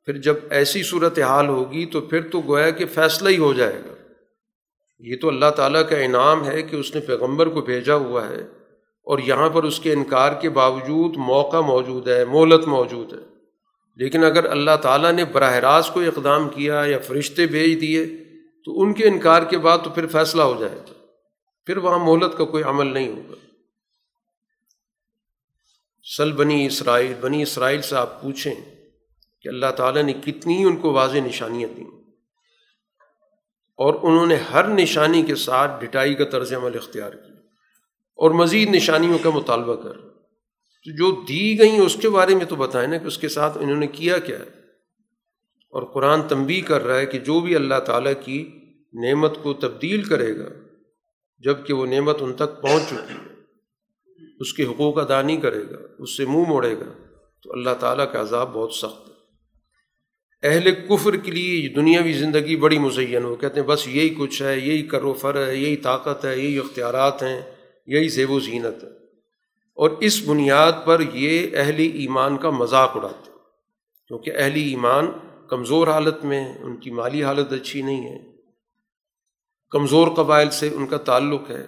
پھر 0.06 0.18
جب 0.18 0.36
ایسی 0.50 0.84
صورت 0.84 1.20
حال 1.20 1.48
ہوگی 1.48 1.86
تو 1.86 2.02
پھر 2.02 2.30
تو 2.30 2.42
گویا 2.42 2.70
کہ 2.70 2.86
فیصلہ 2.86 3.30
ہی 3.30 3.38
ہو 3.38 3.54
جائے 3.54 3.82
گا۔ 3.86 3.99
یہ 5.00 5.16
تو 5.22 5.28
اللہ 5.28 5.50
تعالیٰ 5.56 5.90
کا 5.90 5.98
انعام 5.98 6.46
ہے 6.46 6.62
کہ 6.62 6.76
اس 6.76 6.96
نے 6.96 7.02
پیغمبر 7.02 7.50
کو 7.50 7.62
بھیجا 7.62 7.96
ہوا 7.96 8.28
ہے 8.28 8.42
اور 9.04 9.20
یہاں 9.20 9.50
پر 9.50 9.64
اس 9.64 9.80
کے 9.80 9.94
انکار 9.94 10.34
کے 10.42 10.50
باوجود 10.50 11.18
موقع 11.18 11.58
موجود 11.58 12.08
ہے 12.08 12.26
مولت 12.26 12.68
موجود 12.68 13.14
ہے۔ 13.14 13.30
لیکن 13.96 14.24
اگر 14.24 14.52
اللہ 14.52 14.76
تعالیٰ 14.82 15.12
نے 15.12 15.26
براہ 15.26 15.54
راست 15.54 15.94
کو 15.94 16.00
اقدام 16.00 16.50
کیا 16.50 16.84
یا 16.88 17.00
فرشتے 17.00 17.48
بھیج 17.48 17.82
دیے، 17.82 18.06
تو 18.66 18.82
ان 18.82 18.94
کے 18.94 19.08
انکار 19.08 19.44
کے 19.44 19.58
بعد 19.58 19.78
تو 19.84 19.90
پھر 19.90 20.08
فیصلہ 20.08 20.42
ہو 20.42 20.56
جائے 20.60 20.76
گا 20.76 20.94
پھر 21.66 21.78
وہاں 21.78 22.00
مہلت 22.00 22.38
کا 22.38 22.46
کوئی 22.46 22.64
عمل 22.64 22.88
نہیں 22.88 23.08
ہوگا۔ 23.08 23.36
سل 26.18 26.32
بنی 26.32 26.66
اسرائیل 26.66 27.14
بنی 27.22 27.42
اسرائیل 27.42 27.82
سے 27.82 27.96
آپ 27.96 28.22
پوچھیں 28.22 28.56
کہ 29.42 29.48
اللہ 29.48 29.72
تعالیٰ 29.78 30.04
نے 30.04 30.14
کتنی 30.14 30.64
ان 30.64 30.76
کو 30.76 30.94
واضح 30.94 31.18
نشانیاں 31.18 31.70
دیں۔ 31.78 31.99
اور 33.80 33.94
انہوں 34.04 34.26
نے 34.26 34.36
ہر 34.36 34.68
نشانی 34.68 35.24
کے 35.24 35.36
ساتھ 35.36 35.86
ڈٹائی 35.86 36.16
کا 36.16 36.26
طرز 36.26 36.54
عمل 36.54 36.72
اختیار 36.76 37.12
کیا 37.12 37.36
اور 38.16 38.32
مزید 38.32 38.76
نشانیوں 38.76 39.18
کا 39.24 39.30
مطالبہ 39.30 39.76
کر 39.76 39.94
تو 40.86 40.96
جو 40.96 41.22
دی 41.22 41.60
گئیں 41.60 41.80
اس 41.80 41.98
کے 42.02 42.10
بارے 42.10 42.36
میں 42.36 42.46
تو 42.46 42.56
بتائیں 42.56 42.88
نا 42.88 42.98
کہ 42.98 43.08
اس 43.08 43.18
کے 43.18 43.28
ساتھ 43.28 43.58
انہوں 43.58 43.76
نے 43.76 43.88
کیا 43.88 44.18
کیا 44.18 44.40
ہے۔ 44.40 44.60
اور 45.72 45.84
قرآن 45.84 46.22
تنبی 46.28 46.62
کر 46.62 46.84
رہا 46.84 46.98
ہے 46.98 47.06
کہ 47.06 47.20
جو 47.20 47.40
بھی 47.40 47.56
اللہ 47.56 47.80
تعالیٰ 47.86 48.14
کی 48.26 48.50
نعمت 48.94 49.44
کو 49.44 49.54
تبدیل 49.54 50.04
کرے 50.04 50.38
گا 50.38 50.50
جبکہ 51.40 51.74
وہ 51.74 51.86
نعمت 51.86 52.18
ان 52.20 52.34
تک 52.34 52.62
پہنچ 52.62 52.84
چکی 52.84 53.14
ہے، 53.14 53.34
اس 54.40 54.54
کے 54.54 54.66
حقوق 54.66 54.98
ادا 54.98 55.22
نہیں 55.22 55.42
کرے 55.42 55.64
گا، 55.72 55.78
اس 56.00 56.18
سے 56.18 56.26
منہ 56.26 56.44
موڑے 56.48 56.80
گا، 56.80 57.16
تو 57.44 57.54
اللہ 57.54 57.70
تعالیٰ 57.80 58.14
کا 58.14 58.22
عذاب 58.22 58.54
بہت 58.54 58.74
سخت 58.74 59.10
ہے۔ 59.10 59.19
اہل 60.44 60.72
کفر 60.72 61.16
کے 61.16 61.32
لیے 61.32 61.70
دنیاوی 61.70 62.14
زندگی 62.14 62.56
بڑی 62.56 62.80
مزین 62.80 63.24
ہو۔ 63.24 63.36
کہتے 63.36 63.60
ہیں 63.60 63.68
بس 63.68 63.88
یہی 63.88 64.16
کچھ 64.18 64.42
ہے، 64.42 64.60
یہی 64.60 64.82
کرو 64.82 65.14
فر 65.14 65.48
ہے، 65.48 65.56
یہی 65.56 65.78
طاقت 65.78 66.26
ہے، 66.26 66.38
یہی 66.40 66.58
اختیارات 66.58 67.24
ہیں، 67.24 67.42
یہی 67.88 68.08
زیب 68.08 68.32
و 68.32 68.40
زینت 68.40 68.84
ہے۔ 68.84 68.90
اور 69.74 69.90
اس 69.90 70.22
بنیاد 70.26 70.72
پر 70.86 71.02
یہ 71.14 71.48
اہل 71.54 71.76
ایمان 71.94 72.38
کا 72.38 72.50
مذاق 72.50 72.98
اڑاتے 72.98 73.32
ہیں۔ 73.32 73.38
کیونکہ 74.08 74.32
اہل 74.36 74.56
ایمان 74.56 75.08
کمزور 75.48 75.88
حالت 75.88 76.26
میں 76.26 76.54
ان 76.60 76.78
کی 76.78 76.92
مالی 76.92 77.24
حالت 77.24 77.54
اچھی 77.54 77.82
نہیں 77.82 78.10
ہے۔ 78.10 78.18
کمزور 79.70 80.08
قبائل 80.08 80.50
سے 80.50 80.70
ان 80.74 80.88
کا 80.88 80.98
تعلق 80.98 81.50
ہے۔ 81.50 81.66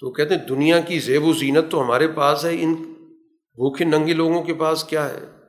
تو 0.00 0.10
کہتے 0.10 0.34
ہیں 0.34 0.44
دنیا 0.48 0.80
کی 0.80 0.98
زیب 0.98 1.24
و 1.24 1.32
زینت 1.32 1.70
تو 1.70 1.82
ہمارے 1.82 2.08
پاس 2.08 2.44
ہے، 2.44 2.56
ان 2.60 2.74
بھوکھے 3.54 3.84
ننگے 3.84 4.12
لوگوں 4.12 4.42
کے 4.42 4.54
پاس 4.54 4.84
کیا 4.84 5.08
ہے؟ 5.08 5.39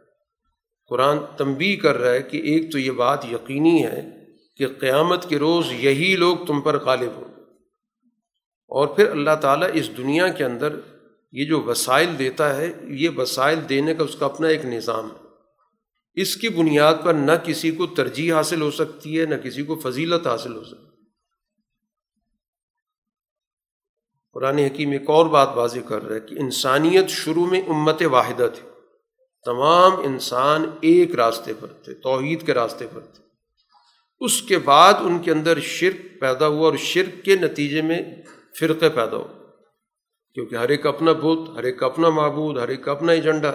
قرآن 0.92 1.18
تنبی 1.38 1.76
کر 1.76 1.98
رہا 1.98 2.12
ہے 2.12 2.22
کہ 2.22 2.38
ایک 2.38 2.72
تو 2.72 2.80
یہ 2.80 2.92
بات 2.92 3.26
یقینی 3.26 3.86
ہے 3.86 4.26
کہ 4.58 4.68
قیامت 4.68 5.30
کے 5.30 5.40
روز 5.40 5.66
یہی 5.72 6.16
لوگ 6.16 6.38
تم 6.38 6.62
پر 6.62 6.80
غالب 6.80 7.12
ہوں۔ 7.16 7.34
اور 8.68 8.88
پھر 8.88 9.12
اللہ 9.12 9.36
تعالیٰ 9.42 9.70
اس 9.74 9.98
دنیا 9.98 10.28
کے 10.28 10.44
اندر 10.44 10.80
یہ 11.32 11.46
جو 11.46 11.62
وسائل 11.62 12.20
دیتا 12.20 12.58
ہے، 12.58 12.74
یہ 12.84 13.10
وسائل 13.18 13.60
دینے 13.70 13.96
کا 13.96 14.04
اس 14.04 14.16
کا 14.16 14.26
اپنا 14.26 14.48
ایک 14.48 14.66
نظام 14.66 15.12
ہے۔ 15.12 15.28
اس 16.14 16.36
کی 16.36 16.50
بنیاد 16.50 16.94
پر 17.04 17.14
نہ 17.14 17.32
کسی 17.44 17.72
کو 17.72 17.88
ترجیح 17.88 18.34
حاصل 18.34 18.62
ہو 18.62 18.72
سکتی 18.72 19.20
ہے، 19.20 19.26
نہ 19.26 19.36
کسی 19.36 19.64
کو 19.64 19.76
فضیلت 19.76 20.28
حاصل 20.28 20.56
ہو 20.56 20.64
سکتی۔ 20.64 21.04
قرآن 24.34 24.58
حکیم 24.58 24.92
ایک 24.92 25.10
اور 25.10 25.26
بات 25.26 25.50
واضح 25.56 25.80
کر 25.80 26.04
رہا 26.04 26.16
ہے 26.16 26.20
کہ 26.20 26.36
انسانیت 26.40 27.10
شروع 27.10 27.46
میں 27.46 27.62
امت 27.62 28.02
واحدہ 28.12 28.50
تھی۔ 28.56 28.71
تمام 29.46 29.96
انسان 29.96 30.70
ایک 30.82 31.16
راستے 31.16 31.54
پر 31.60 31.68
تھے، 31.68 31.94
توحید 31.94 32.46
کے 32.46 32.54
راستے 32.54 32.88
پر 32.94 33.00
تھے۔ 33.00 33.24
اس 34.20 34.42
کے 34.42 34.58
بعد 34.58 34.94
ان 35.00 35.20
کے 35.20 35.32
اندر 35.32 35.60
شرک 35.60 36.20
پیدا 36.20 36.48
ہوا 36.48 36.70
اور 36.70 36.78
شرک 36.78 37.26
کے 37.26 37.36
نتیجے 37.36 37.82
میں 37.82 38.02
فرقے 38.60 38.90
پیدا 38.90 39.18
ہو۔ 39.18 39.28
کیونکہ 40.34 40.56
ہر 40.56 40.70
ایک 40.70 40.86
اپنا 40.88 41.12
بت، 41.12 41.50
ہر 41.56 41.64
ایک 41.64 41.84
اپنا 41.84 42.10
معبود، 42.10 42.58
ہر 42.58 42.68
ایک 42.68 42.88
اپنا 42.88 43.12
ایجنڈا۔ 43.12 43.52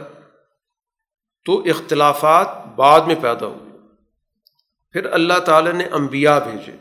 تو 1.44 1.60
اختلافات 1.60 2.48
بعد 2.76 3.00
میں 3.00 3.14
پیدا 3.22 3.46
ہوئے۔ 3.46 3.78
پھر 4.90 5.12
اللہ 5.12 5.38
تعالیٰ 5.38 5.72
نے 5.72 5.84
انبیاء 5.92 6.38
بھیجے۔ 6.38 6.72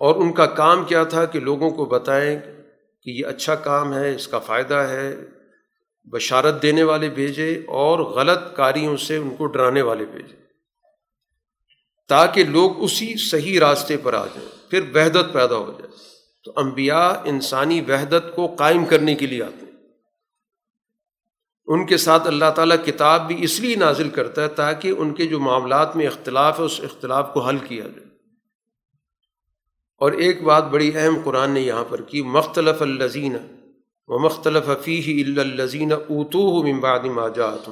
اور 0.00 0.14
ان 0.14 0.32
کا 0.32 0.46
کام 0.46 0.84
کیا 0.84 1.04
تھا 1.04 1.24
کہ 1.24 1.40
لوگوں 1.40 1.70
کو 1.70 1.84
بتائیں 1.84 2.40
کہ 3.02 3.10
یہ 3.10 3.26
اچھا 3.26 3.54
کام 3.54 3.94
ہے، 3.94 4.14
اس 4.14 4.28
کا 4.28 4.38
فائدہ 4.38 4.74
ہے۔ 4.74 5.16
بشارت 6.12 6.62
دینے 6.62 6.82
والے 6.82 7.08
بھیجے 7.08 7.62
اور 7.66 7.98
غلط 7.98 8.56
کاریوں 8.56 8.96
سے 8.96 9.16
ان 9.16 9.36
کو 9.36 9.46
ڈرانے 9.46 9.82
والے 9.82 10.04
بھیجے۔ 10.04 10.36
تاکہ 12.08 12.44
لوگ 12.44 12.84
اسی 12.84 13.14
صحیح 13.30 13.60
راستے 13.60 13.96
پر 13.96 14.14
آ 14.14 14.26
جائیں، 14.26 14.70
پھر 14.70 14.80
وحدت 14.94 15.32
پیدا 15.32 15.56
ہو 15.56 15.72
جائے۔ 15.78 15.88
تو 16.44 16.52
انبیاء 16.56 17.12
انسانی 17.24 17.80
وحدت 17.80 18.36
کو 18.36 18.46
قائم 18.46 18.84
کرنے 18.84 19.14
کے 19.14 19.26
لیے 19.26 19.42
آتے 19.42 19.66
ہیں۔ 19.66 19.72
ان 21.66 21.86
کے 21.86 21.96
ساتھ 21.96 22.26
اللہ 22.26 22.50
تعالیٰ 22.56 22.76
کتاب 22.86 23.26
بھی 23.26 23.44
اس 23.44 23.60
لیے 23.60 23.76
نازل 23.76 24.10
کرتا 24.10 24.42
ہے 24.42 24.48
تاکہ 24.48 24.94
ان 24.98 25.14
کے 25.14 25.26
جو 25.26 25.40
معاملات 25.40 25.96
میں 25.96 26.06
اختلاف 26.06 26.60
ہے، 26.60 26.64
اس 26.64 26.80
اختلاف 26.84 27.30
کو 27.34 27.40
حل 27.40 27.58
کیا 27.58 27.84
جائے۔ 27.84 28.06
اور 29.98 30.12
ایک 30.12 30.42
بات 30.42 30.64
بڑی 30.64 30.92
اہم 30.94 31.20
قرآن 31.24 31.50
نے 31.50 31.60
یہاں 31.60 31.84
پر 31.88 32.00
کی، 32.00 32.22
مختلف 32.22 32.82
الزین 32.82 33.36
و 34.08 34.18
مختلف 34.18 34.70
فیح 34.84 35.24
الزین 35.36 35.92
اتو 35.92 36.62
ممباد 36.62 37.00
ماجات 37.00 37.70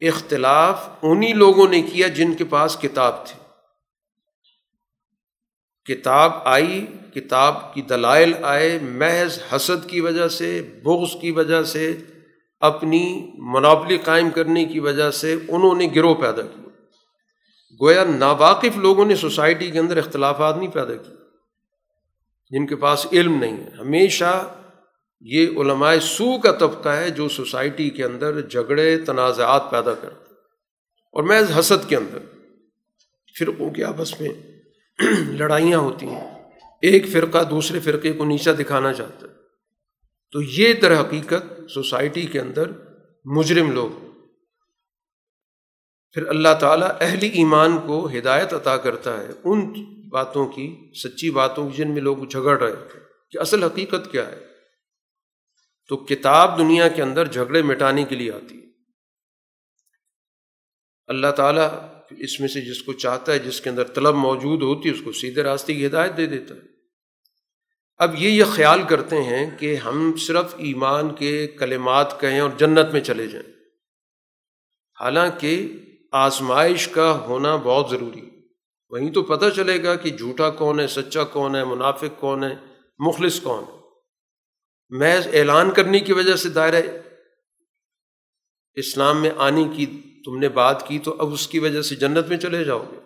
اختلاف 0.00 0.88
انہیں 1.02 1.34
لوگوں 1.34 1.68
نے 1.68 1.82
کیا 1.82 2.08
جن 2.08 2.34
کے 2.34 2.44
پاس 2.44 2.76
کتاب 2.80 3.26
تھی۔ 3.26 3.40
کتاب 5.94 6.32
آئی، 6.44 6.86
کتاب 7.14 7.74
کی 7.74 7.82
دلائل 7.82 8.32
آئے 8.42 8.78
محض 8.82 9.38
حسد 9.56 9.88
کی 9.88 10.00
وجہ 10.00 10.28
سے، 10.28 10.80
بغض 10.84 11.20
کی 11.20 11.30
وجہ 11.30 11.62
سے، 11.62 11.96
اپنی 12.60 13.30
منابلی 13.38 13.98
قائم 13.98 14.30
کرنے 14.30 14.64
کی 14.64 14.80
وجہ 14.80 15.10
سے 15.10 15.32
انہوں 15.32 15.74
نے 15.74 15.88
گروہ 15.94 16.14
پیدا 16.14 16.42
کیا۔ 16.42 16.68
گویا 17.82 18.04
ناواقف 18.04 18.76
لوگوں 18.76 19.04
نے 19.04 19.14
سوسائٹی 19.14 19.70
کے 19.70 19.78
اندر 19.78 19.96
اختلافات 19.96 20.56
نہیں 20.56 20.70
پیدا 20.70 20.94
کیے۔ 20.94 21.14
جن 22.50 22.66
کے 22.66 22.76
پاس 22.76 23.06
علم 23.12 23.38
نہیں 23.38 23.56
ہے۔ 23.56 23.70
ہمیشہ 23.80 24.54
یہ 25.20 25.46
علماء 25.46 25.94
سو 26.02 26.38
کا 26.38 26.52
طبقہ 26.52 26.88
ہے 26.88 27.10
جو 27.10 27.28
سوسائٹی 27.28 27.90
کے 27.90 28.04
اندر 28.04 28.40
جھگڑے، 28.40 28.98
تنازعات 28.98 29.70
پیدا 29.70 29.94
کرتے 29.94 30.34
اور 31.12 31.22
محض 31.22 31.58
حسد 31.58 31.88
کے 31.88 31.96
اندر۔ 31.96 32.18
فرقوں 33.38 33.70
کے 33.70 33.84
آپس 33.84 34.20
میں 34.20 34.28
لڑائیاں 35.32 35.78
ہوتی 35.78 36.06
ہیں۔ 36.06 36.48
ایک 36.82 37.08
فرقہ 37.12 37.44
دوسرے 37.44 37.80
فرقے 37.80 38.12
کو 38.12 38.24
نیچا 38.24 38.50
دکھانا 38.58 38.92
چاہتا 38.92 39.26
ہے۔ 39.26 39.32
تو 40.32 40.42
یہ 40.42 40.72
در 40.72 41.00
حقیقت 41.00 41.70
سوسائٹی 41.70 42.22
کے 42.22 42.40
اندر 42.40 42.70
مجرم 43.24 43.70
لوگ 43.70 44.09
پھر 46.12 46.26
اللہ 46.26 46.48
تعالیٰ 46.60 46.88
اہل 47.00 47.18
ایمان 47.22 47.78
کو 47.86 48.08
ہدایت 48.18 48.54
عطا 48.54 48.76
کرتا 48.76 49.20
ہے 49.20 49.28
ان 49.44 49.72
باتوں 50.08 50.46
کی، 50.46 50.92
سچی 50.94 51.30
باتوں 51.30 51.70
کی، 51.70 51.76
جن 51.76 51.90
میں 51.90 52.02
لوگ 52.02 52.16
جھگڑ 52.16 52.58
رہے 52.58 52.98
کہ 53.30 53.38
اصل 53.38 53.62
حقیقت 53.62 54.12
کیا 54.12 54.26
ہے؟ 54.26 54.46
تو 55.88 55.96
کتاب 55.96 56.58
دنیا 56.58 56.88
کے 56.88 57.02
اندر 57.02 57.26
جھگڑے 57.26 57.62
مٹانے 57.62 58.04
کے 58.04 58.16
لیے 58.16 58.32
آتی 58.32 58.54
ہے۔ 58.54 58.66
اللہ 61.06 61.26
تعالیٰ 61.26 61.68
اس 62.10 62.40
میں 62.40 62.48
سے 62.48 62.60
جس 62.60 62.82
کو 62.82 62.92
چاہتا 62.92 63.32
ہے، 63.32 63.38
جس 63.38 63.60
کے 63.60 63.70
اندر 63.70 63.84
طلب 63.84 64.14
موجود 64.14 64.62
ہوتی 64.62 64.88
ہے، 64.88 64.94
اس 64.94 65.00
کو 65.04 65.12
سیدھے 65.12 65.42
راستے 65.42 65.74
کی 65.74 65.86
ہدایت 65.86 66.16
دے 66.16 66.26
دیتا 66.26 66.54
ہے۔ 66.54 66.60
اب 67.96 68.14
یہ 68.18 68.28
یہ 68.28 68.44
خیال 68.44 68.82
کرتے 68.82 69.22
ہیں 69.22 69.58
کہ 69.58 69.76
ہم 69.76 70.16
صرف 70.16 70.54
ایمان 70.58 71.14
کے 71.14 71.46
کلمات 71.46 72.20
کہیں 72.20 72.40
اور 72.40 72.50
جنت 72.58 72.92
میں 72.92 73.00
چلے 73.00 73.26
جائیں۔ 73.26 73.52
حالانکہ 75.00 75.68
آزمائش 76.10 76.88
کا 76.88 77.18
ہونا 77.18 77.56
بہت 77.56 77.90
ضروری 77.90 78.30
وہیں 78.90 79.10
تو 79.10 79.22
پتہ 79.22 79.44
چلے 79.56 79.82
گا 79.82 79.94
کہ 79.94 80.10
جھوٹا 80.10 80.50
کون 80.50 80.80
ہے، 80.80 80.86
سچا 80.86 81.24
کون 81.24 81.56
ہے، 81.56 81.64
منافق 81.64 82.20
کون 82.20 82.44
ہے، 82.44 82.54
مخلص 82.98 83.40
کون 83.40 83.64
ہے۔ 83.64 83.78
محض 84.90 85.26
اعلان 85.32 85.70
کرنے 85.70 86.00
کی 86.00 86.12
وجہ 86.12 86.36
سے 86.36 86.48
دائرہ 86.48 86.82
اسلام 88.74 89.22
میں 89.22 89.30
آنے 89.36 89.64
کی 89.76 89.86
تم 90.24 90.38
نے 90.38 90.48
بات 90.48 90.88
کی 90.88 90.98
تو 90.98 91.16
اب 91.18 91.32
اس 91.32 91.48
کی 91.48 91.58
وجہ 91.58 91.82
سے 91.82 91.94
جنت 91.94 92.28
میں 92.28 92.36
چلے 92.36 92.64
جاؤ 92.64 92.84
گے۔ 92.92 92.98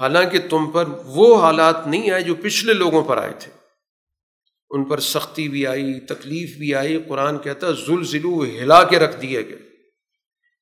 حالانکہ 0.00 0.38
تم 0.50 0.70
پر 0.70 0.84
وہ 1.04 1.40
حالات 1.40 1.86
نہیں 1.86 2.10
آئے 2.10 2.22
جو 2.22 2.34
پچھلے 2.34 2.72
لوگوں 2.72 3.04
پر 3.04 3.16
آئے 3.16 3.32
تھے۔ 3.38 3.52
ان 4.70 4.84
پر 4.84 5.00
سختی 5.00 5.48
بھی 5.48 5.66
آئی، 5.66 6.00
تکلیف 6.00 6.58
بھی 6.58 6.74
آئی، 6.74 7.02
قرآن 7.08 7.38
کہتا 7.38 7.70
ذل 7.70 8.04
ذلو 8.04 8.44
ہلا 8.44 8.84
کے 8.84 8.98
رکھ 8.98 9.22
دیے 9.22 9.48
گئے۔ 9.48 9.75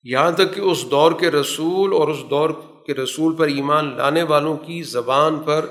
یہاں 0.05 0.31
تک 0.31 0.55
کہ 0.55 0.61
اس 0.61 0.91
دور 0.91 1.13
کے 1.13 1.31
رسول 1.31 1.93
اور 1.93 2.09
اس 2.09 2.19
دور 2.31 2.51
کے 2.87 2.95
رسول 2.95 3.37
پر 3.37 3.47
ایمان 3.47 3.97
لانے 3.97 4.23
والوں 4.23 4.57
کی 4.57 4.83
زبان 4.83 5.43
پر 5.43 5.67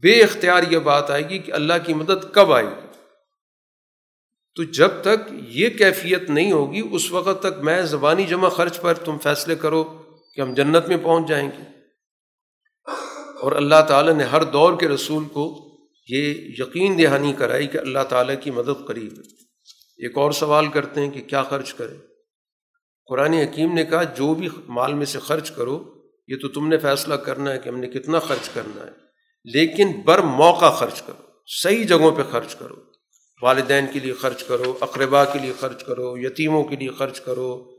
بے 0.00 0.22
اختیار 0.22 0.62
یہ 0.70 0.78
بات 0.78 1.10
آئے 1.10 1.28
گی 1.28 1.38
کہ 1.38 1.52
اللہ 1.52 1.72
کی 1.86 1.94
مدد 1.94 2.32
کب 2.32 2.52
آئے 2.52 2.66
گی۔ 2.66 2.86
تو 4.54 4.62
جب 4.62 4.88
تک 5.00 5.32
یہ 5.48 5.68
کیفیت 5.68 6.30
نہیں 6.30 6.52
ہوگی، 6.52 6.82
اس 6.90 7.12
وقت 7.12 7.42
تک 7.42 7.64
میں 7.64 7.82
زبانی 7.82 8.24
جمع 8.24 8.48
خرچ 8.48 8.80
پر 8.80 8.94
تم 8.94 9.18
فیصلے 9.18 9.54
کرو 9.54 10.02
کہ 10.34 10.40
ہم 10.40 10.54
جنت 10.54 10.88
میں 10.88 10.96
پہنچ 11.02 11.28
جائیں 11.28 11.50
گے۔ 11.58 11.62
اور 13.40 13.52
اللہ 13.52 13.82
تعالیٰ 13.88 14.14
نے 14.14 14.24
ہر 14.24 14.44
دور 14.44 14.80
کے 14.80 14.88
رسول 14.88 15.24
کو 15.24 15.70
یہ 16.08 16.34
یقین 16.58 16.98
دہانی 16.98 17.32
کرائی 17.38 17.66
کہ 17.66 17.78
اللہ 17.78 17.98
تعالیٰ 18.08 18.34
کی 18.40 18.50
مدد 18.50 18.86
قریب 18.86 19.12
ہے۔ 19.12 19.32
ایک 19.98 20.18
اور 20.18 20.32
سوال 20.32 20.68
کرتے 20.68 21.00
ہیں 21.00 21.10
کہ 21.10 21.20
کیا 21.20 21.42
خرچ 21.42 21.74
کریں؟ 21.74 22.09
قرآن 23.10 23.32
حکیم 23.32 23.74
نے 23.74 23.84
کہا، 23.84 24.02
جو 24.02 24.34
بھی 24.34 24.48
مال 24.68 24.94
میں 24.94 25.06
سے 25.06 25.18
خرچ 25.18 25.50
کرو، 25.50 25.84
یہ 26.28 26.36
تو 26.42 26.48
تم 26.48 26.68
نے 26.68 26.78
فیصلہ 26.78 27.14
کرنا 27.14 27.52
ہے 27.52 27.58
کہ 27.58 27.68
ہم 27.68 27.78
نے 27.78 27.88
کتنا 27.88 28.18
خرچ 28.18 28.48
کرنا 28.48 28.82
ہے۔ 28.82 28.90
لیکن 29.44 29.92
بر 30.04 30.18
موقع 30.18 30.70
خرچ 30.70 31.02
کرو، 31.02 31.22
صحیح 31.46 31.84
جگہوں 31.84 32.12
پہ 32.12 32.22
خرچ 32.30 32.54
کرو۔ 32.54 32.74
والدین 33.42 33.86
کے 33.92 34.00
لیے 34.00 34.12
خرچ 34.12 34.44
کرو 34.44 34.78
اقربا 34.80 35.24
کے 35.24 35.38
لیے 35.38 35.52
خرچ 35.60 35.84
کرو، 35.84 36.18
یتیموں 36.18 36.64
کے 36.64 36.76
لیے 36.76 36.90
خرچ 36.90 37.20
کرو۔ 37.20 37.76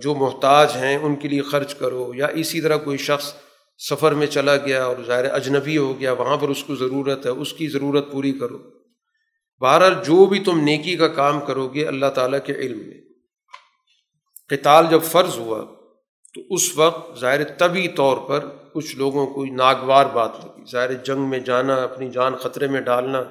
جو 0.00 0.14
محتاج 0.14 0.72
ہیں، 0.76 0.96
ان 0.96 1.16
کے 1.16 1.28
لیے 1.28 1.42
خرچ 1.42 1.74
کرو۔ 1.74 2.12
یا 2.14 2.26
اسی 2.26 2.60
طرح 2.60 2.76
کوئی 2.76 2.98
شخص 2.98 3.34
سفر 3.90 4.12
میں 4.12 4.26
چلا 4.26 4.56
گیا 4.56 4.84
اور 4.84 4.96
ظاہر 5.06 5.24
اجنبی 5.24 5.78
ہو 5.78 6.00
گیا، 6.00 6.12
وہاں 6.12 6.36
پر 6.36 6.48
اس 6.48 6.64
کو 6.64 6.74
ضرورت 6.74 7.26
ہے، 7.26 7.30
اس 7.30 7.52
کی 7.52 7.68
ضرورت 7.68 8.12
پوری 8.12 8.32
کرو۔ 8.32 8.58
بہرحال، 9.60 9.94
جو 9.94 10.26
بھی 10.26 10.40
تم 10.40 10.60
نیکی 10.60 10.96
کا 10.96 11.08
کام 11.08 11.40
کرو 11.40 11.68
گے، 11.68 11.86
اللہ 11.86 12.06
تعالیٰ 12.06 12.38
کے 12.44 12.52
علم 12.52 12.78
میں۔ 12.78 13.11
قتال 14.56 14.86
جب 14.90 15.02
فرض 15.02 15.38
ہوا 15.38 15.64
تو 16.34 16.40
اس 16.50 16.78
وقت 16.78 17.18
ظاہر 17.18 17.44
طبی 17.44 17.88
طور 17.88 18.16
پر 18.28 18.44
کچھ 18.72 18.96
لوگوں 18.96 19.26
کو 19.26 19.44
ناگوار 19.44 20.06
بات 20.06 20.30
لگی۔ 20.44 20.70
ظاہر 20.70 20.92
جنگ 20.92 21.20
میں 21.20 21.38
جانا، 21.38 21.74
اپنی 21.74 22.10
جان 22.10 22.36
خطرے 22.36 22.66
میں 22.66 22.80
ڈالنا 22.80 23.22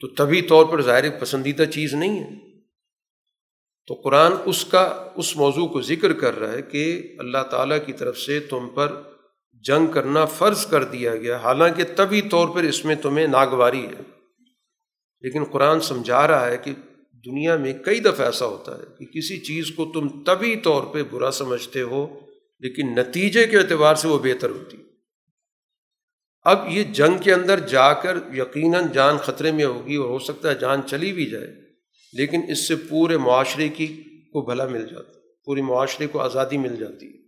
تو 0.00 0.08
طبی 0.08 0.42
طور 0.42 0.64
پر 0.64 0.82
ظاہر 0.82 1.20
پسندیدہ 1.20 1.64
چیز 1.64 1.94
نہیں 1.94 2.20
ہے۔ 2.20 2.30
تو 3.86 3.94
قرآن 3.94 4.32
اس 4.44 4.64
کا، 4.64 5.10
اس 5.16 5.36
موضوع 5.36 5.68
کو 5.68 5.80
ذکر 5.80 6.12
کر 6.12 6.38
رہا 6.38 6.52
ہے 6.52 6.62
کہ 6.62 7.14
اللہ 7.18 7.42
تعالیٰ 7.50 7.78
کی 7.86 7.92
طرف 7.92 8.18
سے 8.18 8.40
تم 8.40 8.68
پر 8.74 9.02
جنگ 9.52 9.86
کرنا 9.86 10.24
فرض 10.24 10.66
کر 10.66 10.84
دیا 10.84 11.16
گیا۔ 11.16 11.36
حالانکہ 11.36 11.84
طبی 11.96 12.22
طور 12.22 12.48
پر 12.48 12.62
اس 12.62 12.84
میں 12.84 12.94
تمہیں 12.94 13.26
ناگواری 13.26 13.86
ہے۔ 13.86 14.02
لیکن 15.20 15.44
قرآن 15.44 15.80
سمجھا 15.80 16.28
رہا 16.28 16.46
ہے 16.46 16.56
کہ 16.56 16.72
دنیا 17.26 17.56
میں 17.56 17.72
کئی 17.84 18.00
دفعہ 18.00 18.26
ایسا 18.26 18.46
ہوتا 18.46 18.76
ہے 18.78 18.84
کہ 18.98 19.06
کسی 19.12 19.38
چیز 19.40 19.70
کو 19.76 19.84
تم 19.94 20.08
طبی 20.24 20.54
طور 20.56 20.82
پہ 20.86 21.02
برا 21.02 21.30
سمجھتے 21.30 21.82
ہو، 21.82 22.06
لیکن 22.62 22.94
نتیجے 22.94 23.46
کے 23.46 23.58
اعتبار 23.58 23.94
سے 23.94 24.08
وہ 24.08 24.18
بہتر 24.18 24.50
ہوتی۔ 24.50 24.76
اب 26.46 26.66
یہ 26.68 26.82
جنگ 26.92 27.18
کے 27.18 27.32
اندر 27.34 27.60
جا 27.68 27.92
کر 27.92 28.18
یقیناً 28.34 28.84
جان 28.92 29.16
خطرے 29.18 29.52
میں 29.52 29.64
ہوگی 29.64 29.96
اور 29.96 30.08
ہو 30.08 30.18
سکتا 30.18 30.50
ہے 30.50 30.54
جان 30.54 30.80
چلی 30.86 31.12
بھی 31.12 31.26
جائے، 31.26 31.46
لیکن 32.14 32.42
اس 32.48 32.66
سے 32.68 32.76
پورے 32.88 33.16
معاشرے 33.18 33.68
کی 33.68 33.86
کو 34.32 34.44
بھلا 34.46 34.66
مل 34.66 34.86
جاتا، 34.86 35.12
پورے 35.46 35.62
معاشرے 35.62 36.06
کو 36.06 36.20
آزادی 36.20 36.58
مل 36.58 36.76
جاتی۔ 36.76 37.06
ہے 37.06 37.24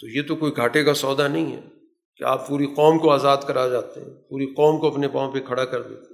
تو 0.00 0.08
یہ 0.08 0.22
تو 0.28 0.36
کوئی 0.36 0.52
گھاٹے 0.56 0.84
کا 0.84 0.94
سودا 0.94 1.28
نہیں 1.28 1.52
ہے 1.52 1.60
کہ 2.16 2.24
آپ 2.24 2.48
پوری 2.48 2.66
قوم 2.66 2.98
کو 2.98 3.10
آزاد 3.10 3.46
کرا 3.48 3.68
جاتے 3.68 4.00
ہیں، 4.00 4.14
پوری 4.28 4.46
قوم 4.46 4.80
کو 4.80 4.86
اپنے 4.86 5.08
پاؤں 5.08 5.32
پہ 5.32 5.40
کھڑا 5.40 5.64
کر 5.64 5.82
دیتے 5.82 6.13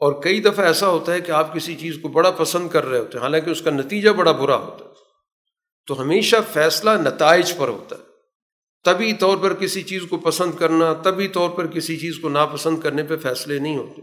اور 0.00 0.22
کئی 0.22 0.40
دفعہ 0.40 0.66
ایسا 0.66 0.88
ہوتا 0.88 1.12
ہے 1.12 1.20
کہ 1.20 1.32
آپ 1.32 1.54
کسی 1.54 1.76
چیز 1.76 1.98
کو 2.02 2.08
بڑا 2.08 2.30
پسند 2.30 2.68
کر 2.68 2.84
رہے 2.84 2.98
ہوتے 2.98 3.18
ہیں، 3.18 3.22
حالانکہ 3.22 3.50
اس 3.50 3.62
کا 3.62 3.70
نتیجہ 3.70 4.10
بڑا 4.10 4.32
برا 4.32 4.56
ہوتا 4.56 4.84
ہے۔ 4.84 4.90
تو 5.86 6.02
ہمیشہ 6.02 6.36
فیصلہ 6.52 6.90
نتائج 6.90 7.56
پر 7.56 7.68
ہوتا 7.68 7.96
ہے۔ 7.96 8.02
طبی 8.84 9.12
طور 9.12 9.36
پر 9.36 9.54
کسی 9.54 9.82
چیز 9.82 10.02
کو 10.10 10.16
پسند 10.16 10.52
کرنا 10.52 10.94
طبی 10.94 11.28
طور 11.28 11.50
پر 11.50 11.66
کسی 11.66 11.96
چیز 11.96 12.18
کو 12.18 12.28
ناپسند 12.28 12.80
کرنے 12.80 13.02
پہ 13.02 13.16
فیصلے 13.16 13.58
نہیں 13.58 13.76
ہوتے۔ 13.76 14.02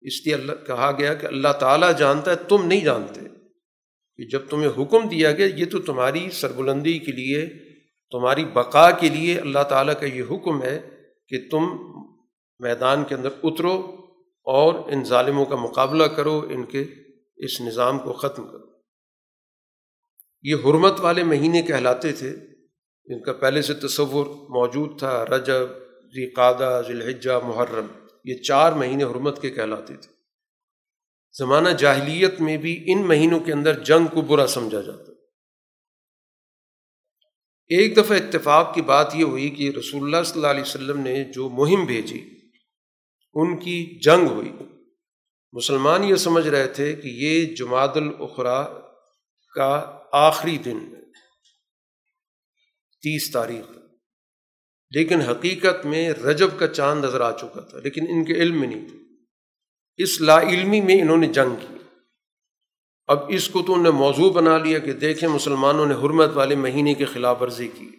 اس 0.00 0.26
لیے 0.26 0.34
اللہ، 0.34 0.52
کہا 0.66 0.92
گیا 0.98 1.14
کہ 1.14 1.26
اللہ 1.26 1.52
تعالیٰ 1.60 1.98
جانتا 1.98 2.30
ہے، 2.30 2.36
تم 2.36 2.66
نہیں 2.66 2.84
جانتے۔ 2.84 3.20
کہ 4.16 4.24
جب 4.24 4.42
تمہیں 4.50 4.68
حکم 4.68 5.08
دیا 5.08 5.32
گیا، 5.32 5.46
یہ 5.46 5.64
تو 5.64 5.78
تمہاری 5.78 6.30
سربلندی 6.32 6.98
کے 6.98 7.12
لیے، 7.12 7.46
تمہاری 8.10 8.44
بقا 8.44 8.90
کے 8.90 9.08
لیے 9.08 9.38
اللہ 9.38 9.62
تعالیٰ 9.68 9.94
کا 10.00 10.06
یہ 10.06 10.22
حکم 10.30 10.62
ہے 10.62 10.88
کہ 11.28 11.36
تم 11.50 11.64
میدان 12.58 13.04
کے 13.04 13.14
اندر 13.14 13.28
اترو 13.42 13.96
اور 14.48 14.92
ان 14.92 15.04
ظالموں 15.04 15.44
کا 15.44 15.56
مقابلہ 15.56 16.04
کرو، 16.04 16.46
ان 16.50 16.64
کے 16.64 16.84
اس 17.36 17.60
نظام 17.60 17.98
کو 17.98 18.12
ختم 18.12 18.48
کرو۔ 18.48 18.66
یہ 20.42 20.54
حرمت 20.54 21.00
والے 21.00 21.24
مہینے 21.24 21.62
کہلاتے 21.62 22.12
تھے۔ 22.12 22.30
ان 23.06 23.22
کا 23.22 23.32
پہلے 23.32 23.62
سے 23.62 23.74
تصور 23.74 24.26
موجود 24.26 24.98
تھا، 24.98 25.24
رجب، 25.26 25.68
ذی 26.04 26.30
قادہ 26.30 26.80
ذی 26.86 26.92
الحجہ، 26.92 27.40
محرم۔ 27.44 27.86
یہ 28.24 28.42
چار 28.42 28.72
مہینے 28.72 29.04
حرمت 29.04 29.42
کے 29.42 29.50
کہلاتے 29.50 29.96
تھے۔ 29.96 30.12
زمانہ 31.38 31.68
جاہلیت 31.68 32.40
میں 32.40 32.56
بھی 32.56 32.84
ان 32.86 33.06
مہینوں 33.06 33.40
کے 33.40 33.52
اندر 33.52 33.84
جنگ 33.84 34.06
کو 34.06 34.20
برا 34.20 34.46
سمجھا 34.46 34.80
جاتا۔ 34.80 35.12
ایک 37.68 37.96
دفعہ 37.96 38.18
اتفاق 38.18 38.74
کی 38.74 38.82
بات 38.82 39.14
یہ 39.14 39.24
ہوئی 39.24 39.50
کہ 39.50 39.70
رسول 39.78 40.02
اللہ 40.02 40.22
صلی 40.24 40.34
اللہ 40.34 40.46
علیہ 40.46 40.62
وسلم 40.62 41.00
نے 41.00 41.24
جو 41.24 41.48
مہم 41.48 41.84
بھیجی 41.84 42.37
ان 43.34 43.56
کی 43.56 43.98
جنگ 44.02 44.26
ہوئی۔ 44.26 44.52
مسلمان 45.52 46.04
یہ 46.04 46.14
سمجھ 46.14 46.48
رہے 46.48 46.66
تھے 46.66 46.94
کہ 46.94 47.08
یہ 47.08 47.54
جماعت 47.54 47.96
الاخرا 47.96 48.62
کا 49.54 49.98
آخری 50.12 50.58
دن 50.58 50.78
تیس 53.02 53.30
تاریخ۔ 53.32 53.78
لیکن 54.90 55.20
حقیقت 55.20 55.86
میں 55.86 56.10
رجب 56.10 56.48
کا 56.58 56.66
چاند 56.68 57.04
نظر 57.04 57.20
آ 57.20 57.36
چکا 57.36 57.60
تھا، 57.60 57.80
لیکن 57.80 58.06
ان 58.08 58.24
کے 58.24 58.32
علم 58.32 58.60
میں 58.60 58.68
نہیں 58.68 58.88
تھا۔ 58.88 58.96
اس 59.96 60.20
لا 60.20 60.40
علمی 60.40 60.80
میں 60.80 61.00
انہوں 61.00 61.16
نے 61.16 61.26
جنگ 61.26 61.56
کی۔ 61.60 61.74
اب 63.06 63.18
اس 63.28 63.48
کو 63.48 63.62
تو 63.62 63.72
انہوں 63.72 63.84
نے 63.84 63.90
موضوع 63.90 64.32
بنا 64.32 64.58
لیا 64.58 64.78
کہ 64.78 64.92
دیکھیں 64.92 65.28
مسلمانوں 65.28 65.86
نے 65.86 65.94
حرمت 65.94 66.30
والے 66.34 66.54
مہینے 66.54 66.94
کی 66.94 67.04
خلاف 67.04 67.42
ورزی 67.42 67.68
کی۔ 67.68 67.90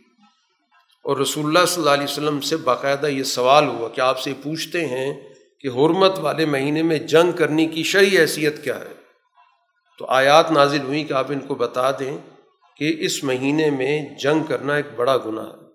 اور 1.04 1.18
رسول 1.18 1.46
اللہ 1.46 1.66
صلی 1.66 1.82
اللہ 1.82 1.94
علیہ 1.94 2.04
وسلم 2.04 2.42
سے 2.42 2.58
باقاعدہ 2.58 3.08
یہ 3.08 3.24
سوال 3.24 3.68
ہوا 3.68 3.90
کہ 3.90 4.02
آپ 4.02 4.20
سے 4.20 4.34
پوچھتے 4.44 4.88
ہیں 4.88 5.34
کہ 5.60 5.68
حرمت 5.68 6.20
والے 6.20 6.46
مہینے 6.46 6.84
میں 6.84 7.00
جنگ 7.00 7.32
کرنے 7.32 7.66
کی 7.66 7.84
شرعی 7.84 8.18
حیثیت 8.18 8.64
کیا 8.64 8.80
ہے؟ 8.80 8.94
تو 10.00 10.06
آیات 10.06 10.52
نازل 10.52 10.82
ہوئی 10.82 11.04
کہ 11.04 11.14
آپ 11.14 11.26
ان 11.30 11.40
کو 11.40 11.56
بتا 11.56 11.92
دیں 11.92 12.18
کہ 12.78 12.96
اس 13.00 13.24
مہینے 13.24 13.70
میں 13.70 14.06
جنگ 14.20 14.44
کرنا 14.44 14.76
ایک 14.76 14.86
بڑا 14.96 15.18
گناہ 15.18 15.46
ہے۔ 15.46 15.70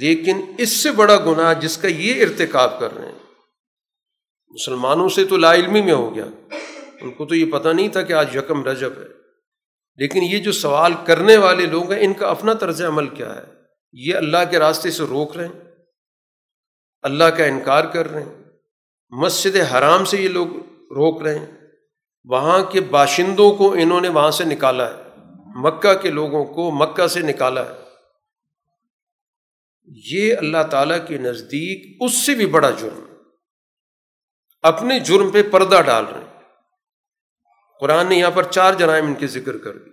لیکن 0.00 0.40
اس 0.58 0.68
سے 0.68 0.90
بڑا 0.90 1.16
گناہ 1.16 1.54
جس 1.54 1.76
کا 1.76 1.88
یہ 1.88 2.22
ارتکاب 2.22 2.80
کر 2.80 2.96
رہے 2.96 3.06
ہیں، 3.06 3.18
مسلمانوں 4.50 5.08
سے 5.08 5.24
تو 5.24 5.36
لا 5.36 5.54
علمی 5.54 5.82
میں 5.82 5.92
ہو 5.92 6.14
گیا۔ 6.14 6.24
ان 7.00 7.10
کو 7.10 7.26
تو 7.26 7.34
یہ 7.34 7.52
پتہ 7.52 7.68
نہیں 7.68 7.88
تھا 7.88 8.02
کہ 8.02 8.12
آج 8.12 8.36
یکم 8.36 8.64
رجب 8.64 8.92
ہے۔ 8.96 9.23
لیکن 9.98 10.22
یہ 10.22 10.38
جو 10.38 10.52
سوال 10.52 10.92
کرنے 11.06 11.36
والے 11.36 11.66
لوگ 11.66 11.92
ہیں، 11.92 12.04
ان 12.04 12.14
کا 12.14 12.28
اپنا 12.28 12.54
طرز 12.54 12.82
عمل 12.82 13.08
کیا 13.08 13.34
ہے؟ 13.36 13.42
یہ 13.94 14.16
اللہ 14.16 14.44
کے 14.50 14.58
راستے 14.58 14.90
سے 14.90 15.04
روک 15.04 15.36
رہے 15.36 15.46
ہیں، 15.46 15.60
اللہ 17.04 17.24
کا 17.36 17.44
انکار 17.44 17.84
کر 17.84 18.10
رہے 18.10 18.22
ہیں، 18.22 18.42
مسجد 19.12 19.56
حرام 19.72 20.04
سے 20.04 20.20
یہ 20.22 20.28
لوگ 20.28 20.56
روک 20.90 21.22
رہے 21.22 21.38
ہیں، 21.38 21.46
وہاں 22.24 22.62
کے 22.64 22.80
باشندوں 22.80 23.50
کو 23.52 23.72
انہوں 23.72 24.00
نے 24.00 24.08
وہاں 24.08 24.30
سے 24.30 24.44
نکالا 24.44 24.88
ہے، 24.90 25.02
مکہ 25.56 25.94
کے 25.94 26.10
لوگوں 26.10 26.44
کو 26.44 26.70
مکہ 26.70 27.06
سے 27.06 27.20
نکالا 27.20 27.64
ہے۔ 27.66 27.82
یہ 30.06 30.36
اللہ 30.36 30.62
تعالیٰ 30.70 30.98
کے 31.08 31.18
نزدیک 31.18 31.96
اس 32.00 32.14
سے 32.26 32.34
بھی 32.34 32.46
بڑا 32.46 32.70
جرم، 32.70 33.04
اپنے 34.64 34.98
جرم 35.00 35.30
پہ 35.30 35.42
پردہ 35.42 35.80
ڈال 35.86 36.04
رہے 36.04 36.20
ہیں۔ 36.20 36.33
قرآن 37.80 38.08
نے 38.08 38.16
یہاں 38.16 38.30
پر 38.30 38.42
چار 38.42 38.74
جرائم 38.74 39.06
ان 39.06 39.14
کے 39.14 39.26
ذکر 39.26 39.58
کر 39.58 39.78
دی 39.78 39.90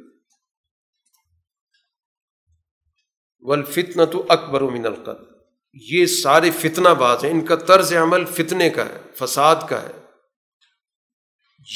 ولفتنا 3.40 4.06
تو 4.06 4.26
اکبر 4.30 4.62
و 4.62 4.70
من 4.70 4.86
القد 4.86 5.32
یہ 5.74 6.06
سارے 6.06 6.52
فتنہ 6.52 6.90
باز 6.90 7.24
ہیں۔ 7.24 7.32
ان 7.32 7.46
کا 7.46 7.56
طرز 7.56 7.94
عمل 7.94 8.26
فتنے 8.26 8.70
کا 8.70 8.86
ہے، 8.86 8.98
فساد 9.14 9.56
کا 9.70 9.84
ہے۔ 9.84 9.92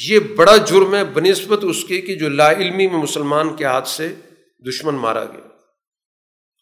یہ 0.08 0.18
بڑا 0.18 0.56
جرم 0.56 0.94
ہے، 0.94 1.04
بنسبت 1.04 1.58
اس 1.62 1.84
کے 1.84 2.00
کہ 2.00 2.14
جو 2.14 2.28
لا 2.28 2.50
علمی 2.52 2.86
میں 2.86 2.98
مسلمان 2.98 3.56
کے 3.56 3.64
ہاتھ 3.64 3.88
سے 3.88 4.14
دشمن 4.68 4.94
مارا 4.94 5.24
گیا۔ 5.24 5.48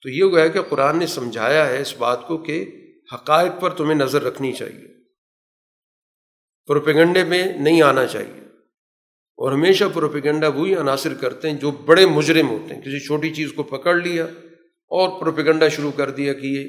تو 0.02 0.08
یہ 0.08 0.24
گویا 0.24 0.48
کہ 0.48 0.62
قرآن 0.62 0.98
نے 0.98 1.06
سمجھایا 1.06 1.66
ہے 1.66 1.80
اس 1.80 1.96
بات 1.96 2.28
کو 2.28 2.38
کہ 2.38 2.64
حقائق 3.14 3.52
پر 3.60 3.74
تمہیں 3.74 3.94
نظر 3.94 4.22
رکھنی 4.22 4.52
چاہیے۔ 4.52 4.88
پروپیگنڈے 6.66 7.24
میں 7.24 7.58
نہیں 7.58 7.82
آنا 7.82 8.06
چاہیے۔ 8.06 8.43
اور 9.36 9.52
ہمیشہ 9.52 9.84
پروپیگنڈا 9.94 10.48
وہی 10.48 10.74
عناصر 10.74 11.14
کرتے 11.14 11.50
ہیں 11.50 11.58
جو 11.58 11.70
بڑے 11.70 12.06
مجرم 12.06 12.48
ہوتے 12.48 12.74
ہیں۔ 12.74 12.82
کسی 12.82 13.06
چھوٹی 13.06 13.30
چیز 13.30 13.52
کو 13.52 13.62
پکڑ 13.62 13.94
لیا 13.94 14.24
اور 14.86 15.20
پروپیگنڈا 15.20 15.68
شروع 15.68 15.90
کر 15.96 16.10
دیا 16.10 16.32
کہ 16.32 16.46
یہ 16.46 16.68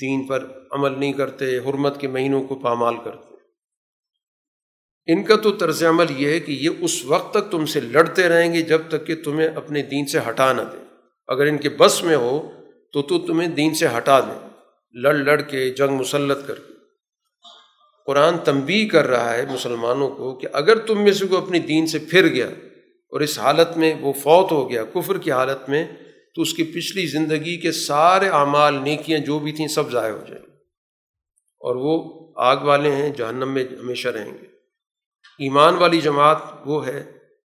دین 0.00 0.26
پر 0.26 0.46
عمل 0.70 1.00
نہیں 1.00 1.12
کرتے، 1.12 1.58
حرمت 1.58 2.00
کے 2.00 2.08
مہینوں 2.08 2.44
کو 2.44 2.54
پامال 2.54 2.94
کرتے 3.04 3.32
ان 5.06 5.22
کا 5.22 5.36
تو 5.36 5.52
طرز 5.52 5.84
عمل 5.84 6.04
یہ 6.16 6.28
ہے 6.28 6.40
کہ 6.40 6.52
یہ 6.52 6.70
اس 6.80 7.04
وقت 7.04 7.34
تک 7.34 7.50
تم 7.50 7.66
سے 7.66 7.80
لڑتے 7.80 8.28
رہیں 8.28 8.52
گے 8.52 8.62
جب 8.62 8.80
تک 8.88 9.06
کہ 9.06 9.14
تمہیں 9.14 9.48
اپنے 9.48 9.82
دین 9.82 10.06
سے 10.06 10.18
ہٹا 10.28 10.52
نہ 10.52 10.62
دیں۔ 10.72 10.84
اگر 11.28 11.46
ان 11.46 11.58
کے 11.58 11.68
بس 11.68 12.04
میں 12.04 12.16
ہو 12.16 12.50
تو 12.92 13.02
تو 13.02 13.18
تمہیں 13.18 13.48
دین 13.48 13.74
سے 13.74 13.86
ہٹا 13.96 14.20
دیں۔ 14.20 14.48
لڑ 14.92 15.14
لڑ 15.14 15.40
کے 15.40 15.70
جنگ 15.70 15.90
مسلط 15.90 16.46
کر 16.46 16.54
کے۔ 16.54 16.71
قرآن 18.06 18.38
تنبی 18.38 18.88
کر 18.88 19.06
رہا 19.06 19.34
ہے 19.34 19.46
مسلمانوں 19.52 20.10
کو 20.10 20.34
کہ 20.34 20.48
اگر 20.52 20.78
تم 20.78 21.04
میں 21.04 21.12
سے 21.12 21.26
کوئی 21.26 21.42
اپنی 21.42 21.58
دین 21.58 21.86
سے 21.86 21.98
پھر 21.98 22.28
گیا 22.28 22.46
اور 23.08 23.20
اس 23.20 23.38
حالت 23.38 23.76
میں 23.76 23.94
وہ 24.00 24.12
فوت 24.12 24.52
ہو 24.52 24.70
گیا، 24.70 24.84
کفر 24.84 25.18
کی 25.18 25.32
حالت 25.32 25.68
میں، 25.68 25.84
تو 26.34 26.42
اس 26.42 26.54
کی 26.54 26.62
پچھلی 26.62 27.06
زندگی 27.06 27.56
کے 27.56 27.72
سارے 27.72 28.28
اعمال، 28.28 28.74
نیکیاں 28.74 29.18
جو 29.18 29.38
بھی 29.38 29.52
تھیں 29.52 29.68
سب 29.68 29.90
ضائع 29.90 30.12
ہو 30.12 30.24
جائیں 30.28 30.44
اور 31.60 31.76
وہ 31.76 32.12
آگ 32.36 32.56
والے 32.56 32.90
ہیں، 32.90 33.10
جہنم 33.10 33.54
میں 33.54 33.64
ہمیشہ 33.82 34.08
رہیں 34.08 34.32
گے۔ 34.32 34.46
ایمان 35.38 35.74
والی 35.74 36.00
جماعت 36.00 36.38
وہ 36.66 36.86
ہے 36.86 37.12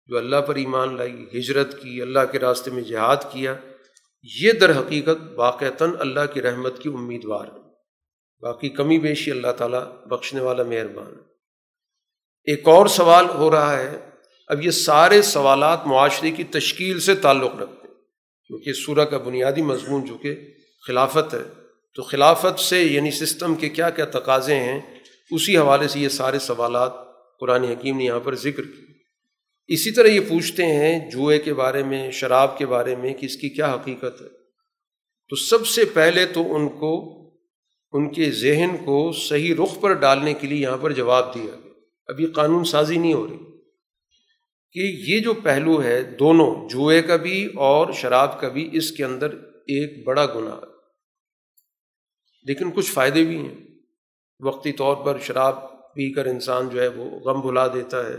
جو 0.07 0.18
اللہ 0.18 0.36
پر 0.36 0.55
ایمان 0.55 0.97
لائی، 0.97 1.26
ہجرت 1.38 1.82
کی، 1.82 2.03
اللہ 2.03 2.20
کے 2.32 2.38
راستے 2.38 2.70
میں 2.70 2.82
جہاد 2.82 3.16
کیا۔ 3.32 3.55
یہ 4.42 4.53
در 4.53 4.78
حقیقت 4.78 5.32
واقعتاً 5.36 5.90
اللہ 6.01 6.20
کی 6.34 6.42
رحمت 6.42 6.78
کی 6.78 6.88
امیدوار 6.88 7.47
ہے۔ 7.47 7.66
باقی 8.41 8.68
کمی 8.68 8.99
بیشی 8.99 9.30
اللہ 9.30 9.53
تعالیٰ 9.59 10.07
بخشنے 10.07 10.41
والا 10.41 10.62
مہربان 10.62 11.14
ایک 12.45 12.68
اور 12.68 12.87
سوال 12.87 13.30
ہو 13.30 13.51
رہا 13.51 13.78
ہے۔ 13.78 14.11
اب 14.49 14.64
یہ 14.64 14.70
سارے 14.70 15.22
سوالات 15.22 15.87
معاشرے 15.87 16.30
کی 16.30 16.45
تشکیل 16.45 17.01
سے 17.01 17.14
تعلق 17.14 17.57
رکھتے 17.57 17.89
ہیں۔ 17.89 17.95
کیونکہ 18.47 18.72
سورہ 18.72 19.05
کا 19.05 19.18
بنیادی 19.18 19.62
مضمون 19.62 20.05
جو 20.05 20.18
کہ 20.18 20.55
خلافت 20.87 21.34
ہے۔ 21.34 21.66
تو 21.95 22.03
خلافت 22.03 22.61
سے 22.61 22.82
یعنی 22.82 23.11
سسٹم 23.11 23.55
کے 23.55 23.68
کیا 23.68 23.91
کیا 23.91 24.05
تقاضے 24.05 24.55
ہیں، 24.55 24.80
اسی 25.30 25.59
حوالے 25.59 25.89
سے 25.89 26.01
یہ 26.01 26.09
سارے 26.09 26.39
سوالات 26.39 26.93
قرآن 27.41 27.64
حکیم 27.64 27.97
نے 27.97 28.05
یہاں 28.05 28.20
پر 28.20 28.34
ذکر 28.34 28.62
کی 28.62 28.87
اسی 29.68 29.91
طرح 29.91 30.07
یہ 30.07 30.20
پوچھتے 30.20 30.62
ہیں 30.62 31.11
جوئے 31.11 31.39
کے 31.39 31.55
بارے 31.55 31.82
میں، 31.82 32.11
شراب 32.11 32.59
کے 32.59 32.66
بارے 32.66 32.97
میں 32.97 33.14
کہ 33.14 33.26
اس 33.26 33.37
کی 33.37 33.49
کیا 33.49 33.74
حقیقت 33.74 34.22
ہے۔ 34.22 34.28
تو 35.28 35.37
سب 35.37 35.66
سے 35.66 35.84
پہلے 35.84 36.26
تو 36.26 36.55
ان 36.55 36.68
کو 36.68 37.26
ان 37.93 38.12
کے 38.12 38.30
ذہن 38.30 38.76
کو 38.84 39.12
صحیح 39.12 39.55
رخ 39.55 39.80
پر 39.80 39.93
ڈالنے 39.93 40.34
کے 40.34 40.47
لیے 40.47 40.59
یہاں 40.59 40.76
پر 40.76 40.93
جواب 40.93 41.34
دیا 41.34 41.45
گیا۔ 41.45 41.72
اب 42.07 42.20
یہ 42.20 42.26
قانون 42.34 42.64
سازی 42.64 42.97
نہیں 42.97 43.14
ہو 43.14 43.26
رہی۔ 43.26 43.39
کہ 44.72 45.12
یہ 45.12 45.20
جو 45.20 45.34
پہلو 45.34 45.82
ہے 45.82 46.03
دونوں، 46.03 46.68
جوئے 46.68 47.03
کا 47.03 47.16
بھی 47.16 47.49
اور 47.55 47.93
شراب 47.93 48.41
کا 48.41 48.49
بھی، 48.49 48.70
اس 48.72 48.91
کے 48.91 49.05
اندر 49.05 49.30
ایک 49.51 50.07
بڑا 50.07 50.26
گناہ 50.26 50.55
ہے۔ 50.55 50.76
لیکن 52.43 52.70
کچھ 52.70 52.93
فائدے 52.93 53.24
بھی 53.24 53.39
ہیں۔ 53.39 53.55
وقتی 54.41 54.72
طور 54.72 54.97
پر 54.97 55.18
شراب 55.18 55.72
پی 55.95 56.12
کر 56.12 56.26
انسان 56.26 56.68
جو 56.68 56.82
ہے 56.82 56.89
وہ 56.89 57.20
غم 57.20 57.41
بھلا 57.41 57.66
دیتا 57.66 58.07
ہے۔ 58.07 58.16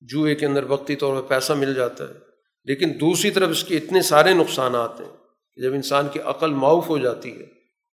جوئے 0.00 0.34
کے 0.34 0.46
اندر 0.46 0.64
وقتی 0.64 0.96
طور 0.96 1.22
پر 1.22 1.28
پیسہ 1.28 1.52
مل 1.52 1.74
جاتا 1.74 2.08
ہے۔ 2.08 2.14
لیکن 2.64 2.92
دوسری 3.00 3.30
طرف 3.30 3.50
اس 3.50 3.64
کے 3.64 3.76
اتنے 3.76 4.02
سارے 4.02 4.34
نقصانات 4.34 5.00
ہیں 5.00 5.16
جب 5.56 5.74
انسان 5.74 6.06
کی 6.12 6.20
عقل 6.20 6.50
معاف 6.50 6.88
ہو 6.88 6.98
جاتی 6.98 7.40
ہے 7.40 7.53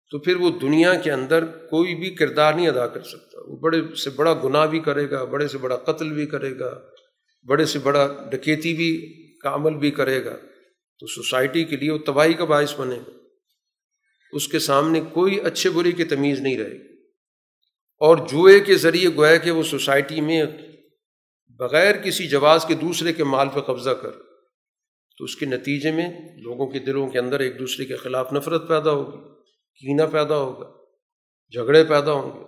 تو 0.10 0.20
پھر 0.20 0.36
وہ 0.36 0.50
دنیا 0.50 0.96
کے 0.96 1.12
اندر 1.12 1.46
کوئی 1.46 1.96
بھی 1.96 2.10
کردار 2.10 2.54
نہیں 2.54 2.68
ادا 2.68 2.88
کر 2.88 3.04
سکتا۔ 3.04 3.40
وہ 3.48 3.58
بڑے 3.58 3.96
سے 3.96 4.10
بڑا 4.10 4.42
گناہ 4.44 4.66
بھی 4.66 4.80
کرے 4.80 5.10
گا، 5.10 5.24
بڑے 5.24 5.48
سے 5.48 5.58
بڑا 5.58 5.76
قتل 5.76 6.14
بھی 6.14 6.26
کرے 6.26 6.60
گا، 6.60 6.82
بڑے 7.44 7.66
سے 7.66 7.80
بڑا 7.80 8.30
ڈکیتی 8.32 8.74
بھی، 8.74 9.14
کا 9.38 9.56
عمل 9.56 9.76
بھی 9.76 9.92
کرے 9.92 10.26
گا۔ 10.26 10.36
تو 11.00 11.08
سوسائٹی 11.08 11.64
کے 11.64 11.78
لیے 11.78 11.92
وہ 11.92 11.98
تباہی 11.98 12.34
کا 12.34 12.46
باعث 12.46 12.80
بنے 12.80 12.96
گا۔ 12.96 13.12
اس 14.32 14.48
کے 14.48 14.60
سامنے 14.60 15.02
کوئی 15.14 15.40
اچھے 15.40 15.70
برے 15.70 15.92
کی 15.92 16.04
تمیز 16.04 16.40
نہیں 16.40 16.58
رہے 16.58 16.74
گی۔ 16.74 16.96
اور 18.00 18.18
جوئے 18.18 18.60
کے 18.60 18.76
ذریعے 18.76 19.10
گویا 19.16 19.38
کہ 19.38 19.52
وہ 19.52 19.64
سوسائٹی 19.64 20.22
میں 20.22 20.44
بغیر 21.48 21.98
کسی 21.98 22.28
جواز 22.28 22.66
کے 22.66 22.74
دوسرے 22.74 23.14
کے 23.14 23.24
مال 23.24 23.48
پہ 23.54 23.60
قبضہ 23.60 23.90
کر، 23.90 24.12
تو 25.18 25.24
اس 25.24 25.36
کے 25.36 25.46
نتیجے 25.46 25.92
میں 25.92 26.10
لوگوں 26.38 26.68
کے 26.68 26.80
دلوں 26.80 27.10
کے 27.10 27.20
اندر 27.20 27.40
ایک 27.40 27.60
دوسرے 27.60 27.86
کے 27.86 27.96
خلاف 27.96 28.34
نفرت 28.34 28.68
پیدا 28.68 28.92
ہوگی۔ 28.92 29.35
کینہ 29.80 30.02
پیدا 30.12 30.38
ہوگا، 30.38 30.72
جھگڑے 31.52 31.84
پیدا 31.84 32.12
ہوں 32.12 32.40
گے۔ 32.40 32.44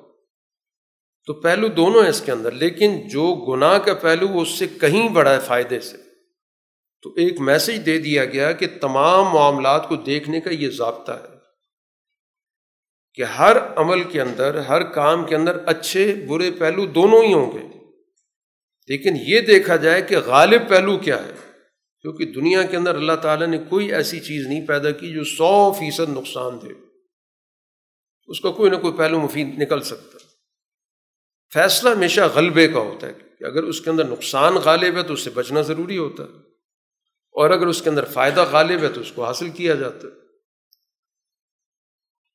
تو 1.25 1.33
پہلو 1.33 1.67
دونوں 1.67 2.01
ہیں 2.01 2.09
اس 2.09 2.21
کے 2.21 2.31
اندر، 2.31 2.51
لیکن 2.51 3.07
جو 3.07 3.35
گناہ 3.35 3.77
کا 3.77 3.93
پہلو 3.93 4.27
وہ 4.27 4.41
اس 4.41 4.49
سے 4.49 4.67
کہیں 4.67 5.09
بڑا 5.09 5.33
ہے 5.33 5.39
فائدے 5.39 5.79
سے۔ 5.79 5.97
تو 7.01 7.09
ایک 7.09 7.41
میسج 7.41 7.85
دے 7.85 7.97
دیا 7.97 8.25
گیا 8.25 8.51
کہ 8.51 8.67
تمام 8.81 9.25
معاملات 9.25 9.89
کو 9.89 9.95
دیکھنے 9.95 10.41
کا 10.41 10.49
یہ 10.49 10.69
ضابطہ 10.69 11.11
ہے 11.11 11.37
کہ 13.13 13.23
ہر 13.23 13.57
عمل 13.75 14.03
کے 14.03 14.21
اندر، 14.21 14.57
ہر 14.57 14.83
کام 14.83 15.25
کے 15.25 15.35
اندر 15.35 15.57
اچھے، 15.65 16.15
برے 16.27 16.51
پہلو 16.51 16.85
دونوں 16.85 17.23
ہی 17.23 17.33
ہوں 17.33 17.51
گے۔ 17.51 17.67
لیکن 18.87 19.15
یہ 19.27 19.41
دیکھا 19.41 19.75
جائے 19.75 20.01
کہ 20.01 20.17
غالب 20.17 20.69
پہلو 20.69 20.97
کیا 20.97 21.25
ہے، 21.25 21.33
کیونکہ 22.01 22.25
دنیا 22.25 22.63
کے 22.63 22.77
اندر 22.77 22.95
اللہ 22.95 23.13
تعالیٰ 23.13 23.47
نے 23.47 23.57
کوئی 23.69 23.93
ایسی 23.93 24.19
چیز 24.19 24.47
نہیں 24.47 24.67
پیدا 24.67 24.91
کی 24.91 25.11
جو 25.11 25.23
سو 25.23 25.71
فیصد 25.71 26.09
نقصان 26.09 26.57
دے۔ 26.61 26.86
اس 28.27 28.39
کا 28.39 28.51
کوئی 28.51 28.71
نہ 28.71 28.75
کوئی 28.75 28.93
پہلو 28.93 29.19
مفید 29.19 29.61
نکل 29.61 29.81
سکتا 29.81 30.17
فیصلہ 31.53 31.89
ہمیشہ 31.89 32.21
غلبے 32.21 32.67
کا 32.67 32.79
ہوتا 32.79 33.07
ہے 33.07 33.13
کہ 33.39 33.43
اگر 33.43 33.63
اس 33.63 33.81
کے 33.81 33.89
اندر 33.89 34.07
نقصان 34.07 34.53
غالب 34.53 34.97
ہے 34.97 35.03
تو 35.03 35.13
اس 35.13 35.21
سے 35.21 35.29
بچنا 35.29 35.61
ضروری 35.61 35.97
ہوتا 35.97 36.23
ہے۔ 36.23 36.29
اور 37.31 37.49
اگر 37.49 37.67
اس 37.67 37.81
کے 37.81 37.89
اندر 37.89 38.05
فائدہ 38.05 38.45
غالب 38.51 38.83
ہے 38.83 38.89
تو 38.89 39.01
اس 39.01 39.11
کو 39.11 39.25
حاصل 39.25 39.49
کیا 39.49 39.75
جاتا 39.75 40.07
ہے۔ 40.07 40.13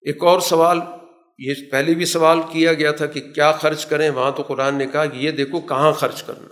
ایک 0.01 0.24
اور 0.24 0.40
سوال، 0.40 0.78
یہ 1.38 1.55
پہلے 1.70 1.95
بھی 1.95 2.05
سوال 2.05 2.38
کیا 2.53 2.74
گیا 2.74 2.93
تھا 2.93 3.07
کہ 3.07 3.20
کیا 3.20 3.53
خرچ 3.53 3.86
کریں؟ 3.86 4.11
وہاں 4.11 4.30
تو 4.30 4.43
قرآن 4.43 4.74
نے 4.74 4.86
کہا 4.86 5.07
کہ 5.07 5.16
یہ 5.16 5.30
دیکھو 5.30 5.61
کہاں 5.61 5.93
خرچ 5.93 6.22
کرنا 6.22 6.49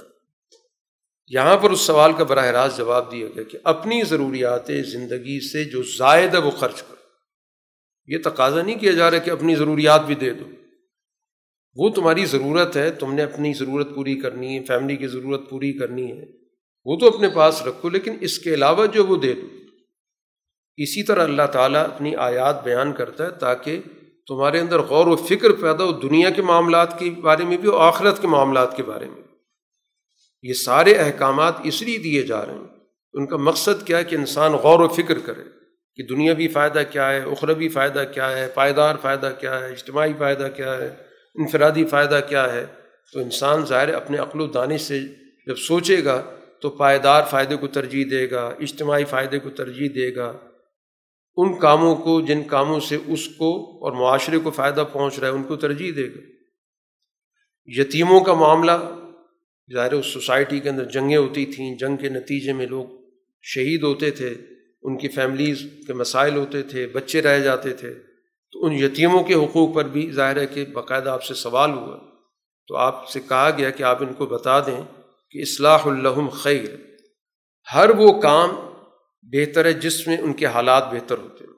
یہاں 1.27 1.57
پر 1.57 1.71
اس 1.71 1.81
سوال 1.81 2.13
کا 2.13 2.25
براہ 2.25 2.47
راست 2.47 2.77
جواب 2.77 3.13
دیا 3.13 3.27
گیا 3.35 3.43
کہ 3.43 3.59
اپنی 3.65 4.03
ضروریات 4.03 4.67
زندگی 4.67 5.49
سے 5.49 5.65
جو 5.65 5.83
زائد 5.83 6.35
ہے 6.35 6.39
وہ 6.39 6.51
خرچ 6.51 6.83
کرو۔ 6.83 7.00
یہ 8.07 8.19
تقاضا 8.25 8.63
نہیں 8.63 8.79
کیا 8.79 8.93
جا 8.93 9.11
رہا 9.11 9.19
کہ 9.19 9.31
اپنی 9.31 9.55
ضروریات 9.55 10.07
بھی 10.07 10.15
دے 10.15 10.33
دو۔ 10.33 10.45
وہ 11.75 11.91
تمہاری 11.91 12.25
ضرورت 12.25 12.77
ہے، 12.77 12.91
تم 12.91 13.15
نے 13.15 13.23
اپنی 13.23 13.53
ضرورت 13.53 13.89
پوری 13.95 14.15
کرنی 14.15 14.59
ہے، 14.59 14.65
فیملی 14.65 14.97
کی 14.97 15.07
ضرورت 15.07 15.51
پوری 15.51 15.73
کرنی 15.73 16.13
ہے۔ 16.13 16.25
وہ 16.85 16.97
تو 16.97 17.07
اپنے 17.07 17.29
پاس 17.29 17.63
رکھو، 17.63 17.89
لیکن 17.89 18.17
اس 18.21 18.39
کے 18.39 18.55
علاوہ 18.55 18.87
جو 18.87 19.07
وہ 19.07 19.17
دے 19.17 19.33
دو۔ 19.33 19.47
اسی 20.77 21.03
طرح 21.03 21.23
اللہ 21.23 21.47
تعالیٰ 21.53 21.85
اپنی 21.85 22.17
آیات 22.17 22.65
بیان 22.65 22.93
کرتا 22.93 23.25
ہے 23.25 23.31
تاکہ 23.31 23.81
تمہارے 24.27 24.61
اندر 24.61 24.79
غور 24.79 25.07
و 25.07 25.17
فکر 25.17 25.51
پیدا 25.51 25.85
ہو 25.85 25.93
دنیا 25.93 26.31
کے 26.31 26.43
معاملات 26.43 26.99
کے 26.99 27.11
بارے 27.11 27.45
میں 27.45 27.57
بھی 27.57 27.69
اور 27.69 27.89
آخرت 27.89 28.23
کے 28.23 28.27
معاملات 28.27 28.77
کے 28.77 28.83
بارے 28.83 29.07
میں۔ 29.07 29.23
یہ 30.43 30.53
سارے 30.53 30.93
احکامات 30.93 31.55
اس 31.65 31.83
لیے 31.83 31.99
دیے 31.99 32.23
جا 32.23 32.47
رہے 32.47 32.55
ہیں۔ 32.55 32.67
ان 33.13 33.27
کا 33.27 33.37
مقصد 33.37 33.87
کیا 33.87 33.99
ہے 33.99 34.05
کہ 34.05 34.17
انسان 34.17 34.53
غور 34.53 34.81
و 34.81 34.89
فکر 34.89 35.19
کرے۔ 35.19 35.60
کہ 35.97 36.03
دنیاوی 36.03 36.49
فائدہ 36.49 36.83
کیا 36.91 37.13
ہے، 37.13 37.19
اخروی 37.19 37.69
فائدہ 37.69 38.05
کیا 38.15 38.39
ہے، 38.39 38.49
پائیدار 38.55 38.95
فائدہ 39.03 39.33
کیا 39.41 39.61
ہے، 39.61 39.73
اجتماعی 39.73 40.13
فائدہ 40.19 40.49
کیا 40.57 40.77
ہے، 40.77 40.95
انفرادی 41.35 41.85
فائدہ 41.85 42.21
کیا 42.29 42.53
ہے۔ 42.53 42.67
تو 43.13 43.21
انسان 43.21 43.65
ظاہر 43.67 43.95
اپنے 43.95 44.19
عقل 44.19 44.41
و 44.41 44.47
دانش 44.47 44.81
سے 44.81 45.01
جب 45.47 45.57
سوچے 45.57 46.05
گا 46.05 46.31
تو 46.61 46.71
پائیدار 46.71 47.23
فائدے 47.31 47.57
کو 47.57 47.67
ترجیح 47.67 48.05
دے 48.11 48.31
گا، 48.31 48.47
اجتماعی 48.47 49.05
فائدے 49.05 49.39
کو 49.39 49.51
ترجیح 49.51 49.89
دے 49.95 50.17
گا۔ 50.17 50.33
ان 51.37 51.59
کاموں 51.59 51.97
کو، 51.97 52.21
جن 52.21 52.43
کاموں 52.43 52.81
سے 52.81 52.97
اس 53.07 53.29
کو 53.29 53.79
اور 53.85 53.93
معاشرے 53.93 54.39
کو 54.39 54.51
فائدہ 54.51 54.85
پہنچ 54.93 55.19
رہا 55.19 55.29
ہے، 55.29 55.33
ان 55.33 55.43
کو 55.43 55.57
ترجیح 55.57 55.93
دے 55.97 56.09
گا۔ 56.09 56.21
یتیموں 57.67 58.21
کا 58.21 58.35
معاملہ، 58.35 58.73
ظاہر 59.73 59.93
اس 59.93 60.07
سوسائٹی 60.07 60.61
کے 60.61 60.71
اندر 60.71 60.85
جنگیں 60.85 61.17
ہوتی 61.17 61.47
تھیں، 61.47 61.79
جنگ 61.79 61.97
کے 61.97 62.09
نتیجے 62.09 62.53
میں 62.53 62.67
لوگ 62.67 62.87
شہید 63.43 63.83
ہوتے 63.83 64.11
تھے۔ 64.11 64.35
ان 64.83 64.99
کی 64.99 65.09
فیملیز 65.09 65.63
کے 65.87 65.93
مسائل 65.93 66.37
ہوتے 66.37 66.63
تھے، 66.63 66.87
بچے 66.87 67.23
رہ 67.23 67.39
جاتے 67.39 67.75
تھے۔ 67.75 67.95
تو 68.53 68.65
ان 68.65 68.73
یتیموں 68.73 69.25
کے 69.25 69.35
حقوق 69.35 69.75
پر 69.75 69.85
بھی 69.85 70.11
ظاہر 70.13 70.37
ہے 70.37 70.47
کہ 70.47 70.65
باقاعدہ 70.65 71.11
آپ 71.11 71.25
سے 71.25 71.35
سوال 71.35 71.71
ہوا۔ 71.71 71.99
تو 72.67 72.77
آپ 72.77 73.09
سے 73.09 73.21
کہا 73.21 73.51
گیا 73.59 73.71
کہ 73.71 73.83
آپ 73.83 74.03
ان 74.03 74.13
کو 74.13 74.27
بتا 74.27 74.61
دیں 74.61 74.83
کہ 75.31 75.39
اصلاح 75.39 75.79
الحم 75.85 76.29
خیر۔ 76.29 76.65
ہر 77.75 77.91
وہ 77.91 78.21
کام 78.21 78.51
بہتر 79.23 79.65
ہے 79.65 79.73
جس 79.73 80.07
میں 80.07 80.17
ان 80.17 80.33
کے 80.33 80.47
حالات 80.47 80.93
بہتر 80.93 81.19
ہوتے۔ 81.19 81.45
ہیں 81.45 81.53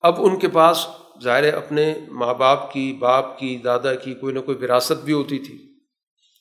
اب 0.00 0.14
ان 0.18 0.38
کے 0.38 0.48
پاس 0.48 0.86
ظاہر 1.24 1.54
اپنے 1.54 1.94
ماں 2.08 2.34
باپ 2.34 2.72
کی 2.72 2.92
باپ 2.92 3.38
کی، 3.38 3.58
دادا 3.64 3.94
کی 3.94 4.14
کوئی 4.14 4.34
نہ 4.34 4.40
کوئی 4.40 4.58
وراثت 4.58 5.04
بھی 5.04 5.12
ہوتی 5.12 5.38
تھی۔ 5.38 5.78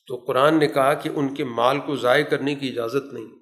تو 0.08 0.16
قرآن 0.16 0.60
نے 0.60 0.68
کہا 0.68 0.94
کہ 0.94 1.10
ان 1.16 1.34
کے 1.34 1.44
مال 1.44 1.80
کو 1.80 1.96
ضائع 1.96 2.24
کرنے 2.24 2.56
کی 2.56 2.70
اجازت 2.70 3.14
نہیں۔ 3.14 3.39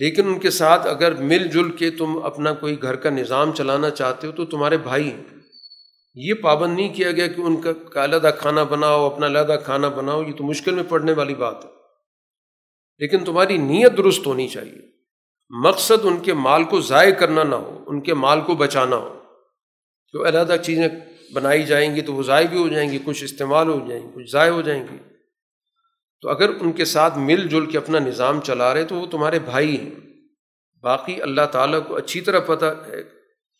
لیکن 0.00 0.26
ان 0.26 0.38
کے 0.38 0.50
ساتھ 0.50 0.86
اگر 0.86 1.14
مل 1.14 1.48
جل 1.48 1.70
کے 1.70 1.90
تم 1.90 2.18
اپنا 2.22 2.52
کوئی 2.52 2.82
گھر 2.82 2.96
کا 2.96 3.10
نظام 3.10 3.52
چلانا 3.52 3.90
چاہتے 3.90 4.26
ہو 4.26 4.32
تو 4.32 4.44
تمہارے 4.44 4.78
بھائی 4.78 5.10
ہیں۔ 5.10 5.24
یہ 6.14 6.34
پابند 6.34 6.74
نہیں 6.74 6.94
کیا 6.94 7.12
گیا 7.12 7.26
کہ 7.26 7.40
ان 7.40 7.60
کا 7.60 8.04
علیحدہ 8.04 8.30
کھانا 8.38 8.62
بناؤ، 8.62 9.06
اپنا 9.06 9.26
علیحدہ 9.26 9.56
کھانا 9.64 9.88
بناؤ، 9.88 10.22
یہ 10.22 10.32
تو 10.32 10.44
مشکل 10.44 10.74
میں 10.74 10.84
پڑنے 10.88 11.12
والی 11.12 11.34
بات 11.34 11.64
ہے۔ 11.64 11.70
لیکن 12.98 13.24
تمہاری 13.24 13.56
نیت 13.56 13.96
درست 13.96 14.26
ہونی 14.26 14.48
چاہیے۔ 14.48 14.78
مقصد 15.50 16.04
ان 16.04 16.20
کے 16.20 16.34
مال 16.34 16.64
کو 16.64 16.80
ضائع 16.80 17.10
کرنا 17.10 17.42
نہ 17.42 17.54
ہو، 17.54 17.84
ان 17.86 18.00
کے 18.00 18.14
مال 18.14 18.40
کو 18.40 18.54
بچانا 18.54 18.96
ہو۔ 18.96 19.18
جو 20.12 20.28
علیحدہ 20.28 20.56
چیزیں 20.62 20.88
بنائی 21.32 21.62
جائیں 21.62 21.96
گی 21.96 22.00
تو 22.00 22.14
وہ 22.14 22.22
ضائع 22.22 22.46
بھی 22.46 22.58
ہو 22.58 22.68
جائیں 22.68 22.90
گی، 22.92 22.98
کچھ 23.04 23.24
استعمال 23.24 23.68
ہو 23.68 23.86
جائیں 23.88 24.02
گی 24.02 24.08
کچھ 24.14 24.30
ضائع 24.30 24.50
ہو 24.50 24.62
جائیں 24.62 24.86
گی 24.92 25.09
تو 26.20 26.28
اگر 26.28 26.50
ان 26.60 26.72
کے 26.72 26.84
ساتھ 26.84 27.18
مل 27.18 27.48
جل 27.48 27.66
کے 27.66 27.78
اپنا 27.78 27.98
نظام 27.98 28.40
چلا 28.40 28.74
رہے 28.74 28.84
تو 28.84 28.94
وہ 28.94 29.06
تمہارے 29.06 29.38
بھائی 29.38 29.80
ہیں۔ 29.80 29.90
باقی 30.82 31.22
اللہ 31.22 31.46
تعالیٰ 31.52 31.80
کو 31.86 31.96
اچھی 31.96 32.20
طرح 32.20 32.40
پتہ 32.40 32.64
ہے 32.64 33.02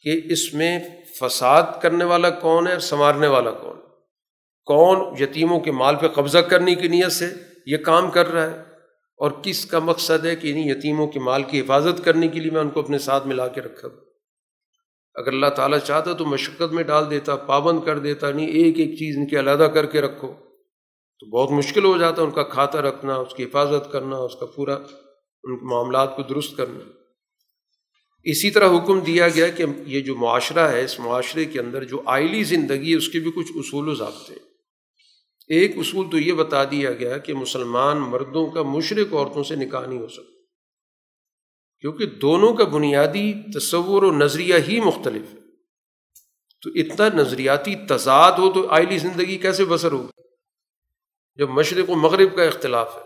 کہ 0.03 0.33
اس 0.33 0.55
میں 0.55 0.79
فساد 1.21 1.63
کرنے 1.83 2.05
والا 2.05 2.31
کون 2.31 2.67
ہے 2.67 2.73
اور 2.73 2.81
سنوارنے 2.81 3.27
والا 3.27 3.51
کون۔ 3.51 3.77
کون 4.65 5.23
یتیموں 5.23 5.61
کے 5.61 5.73
مال 5.73 5.97
پہ 5.97 6.09
قبضہ 6.09 6.39
کرنے 6.39 6.75
کی 6.75 6.89
نیت 6.89 7.13
سے 7.13 7.27
یہ 7.67 7.77
کام 7.77 8.11
کر 8.11 8.33
رہا 8.33 8.51
ہے 8.51 8.63
اور 9.17 9.31
کس 9.43 9.67
کا 9.67 9.79
مقصد 9.79 10.27
ہے 10.27 10.37
کہ 10.37 10.51
انہیں 10.51 10.71
یتیموں 10.71 11.07
کے 11.07 11.21
مال 11.21 11.43
کی 11.43 11.61
حفاظت 11.61 12.05
کرنے 12.05 12.29
کے 12.29 12.41
لیے 12.41 12.51
میں 12.51 12.61
ان 12.61 12.71
کو 12.71 12.81
اپنے 12.81 12.99
ساتھ 12.99 13.27
ملا 13.27 13.49
کے 13.49 13.61
رکھا 13.61 13.89
اگر 15.15 15.29
اللہ 15.29 15.47
تعالیٰ 15.47 15.79
چاہتا 15.79 16.13
تو 16.13 16.25
مشقت 16.25 16.73
میں 16.73 16.85
ڈال 16.85 17.11
دیتا، 17.11 17.37
پابند 17.37 17.81
کر 17.85 17.99
دیتا 17.99 18.31
نہیں 18.31 18.47
ایک 18.47 18.79
ایک 18.79 18.91
چیز 18.99 19.17
ان 19.19 19.27
کے 19.27 19.39
علیحدہ 19.39 19.69
کر 19.75 19.87
کے 19.87 20.01
رکھو۔ 20.01 20.35
تو 21.21 21.27
بہت 21.27 21.51
مشکل 21.51 21.85
ہو 21.85 21.99
جاتا 21.99 22.23
ہے 22.23 22.27
ان 22.27 22.33
کا 22.33 22.43
کھاتا 22.43 22.83
رکھنا، 22.83 23.15
اس 23.15 23.35
کی 23.35 23.45
حفاظت 23.45 23.93
کرنا، 23.93 24.17
اس 24.17 24.37
کا 24.41 24.47
پورا 24.47 24.75
ان 25.45 25.59
کے 25.59 25.65
معاملات 25.65 26.17
کو 26.17 26.23
درست 26.23 26.57
کرنا۔ 26.57 26.85
اسی 28.25 28.51
طرح 28.51 28.69
حکم 28.69 29.01
دیا 29.01 29.29
گیا 29.29 29.49
کہ 29.49 29.65
یہ 29.87 30.01
جو 30.01 30.17
معاشرہ 30.17 30.69
ہے، 30.69 30.85
اس 30.85 31.01
معاشرے 31.01 31.45
کے 31.45 31.61
اندر 31.61 31.85
جو 31.85 32.03
آئلی 32.07 32.45
زندگی 32.45 32.93
ہے، 32.93 32.97
اس 32.97 33.09
کے 33.09 33.19
بھی 33.19 33.31
کچھ 33.31 33.53
اصول 33.55 33.89
و 33.89 33.95
ضابطے 33.95 34.35
ایک 35.49 35.79
اصول 35.79 36.11
تو 36.11 36.19
یہ 36.19 36.33
بتا 36.33 36.65
دیا 36.65 36.93
گیا 36.93 37.19
کہ 37.19 37.35
مسلمان 37.35 37.97
مردوں 37.97 38.47
کا 38.47 38.63
مشرق 38.63 39.13
عورتوں 39.13 39.45
سے 39.45 39.57
نکاح 39.57 39.87
نہیں 39.87 39.99
ہو 39.99 40.09
سکتا۔ 40.09 40.41
کیونکہ 41.81 42.07
دونوں 42.07 42.55
کا 42.55 42.65
بنیادی 42.65 43.33
تصور 43.55 44.03
و 44.03 44.13
نظریہ 44.13 44.55
ہی 44.69 44.81
مختلف 44.81 45.23
ہے۔ 45.35 45.39
تو 46.63 46.71
اتنا 46.75 47.21
نظریاتی 47.21 47.75
تضاد 47.75 48.33
ہو 48.33 48.53
تو 48.53 48.69
آئلی 48.69 48.99
زندگی 48.99 49.39
کیسے 49.39 49.65
بسر 49.65 49.93
ہوگی؟ 49.93 50.20
جب 51.41 51.49
مشرق 51.49 51.91
و 51.91 51.95
مغرب 51.95 52.37
کا 52.37 52.43
اختلاف 52.43 52.97
ہے۔ 52.97 53.03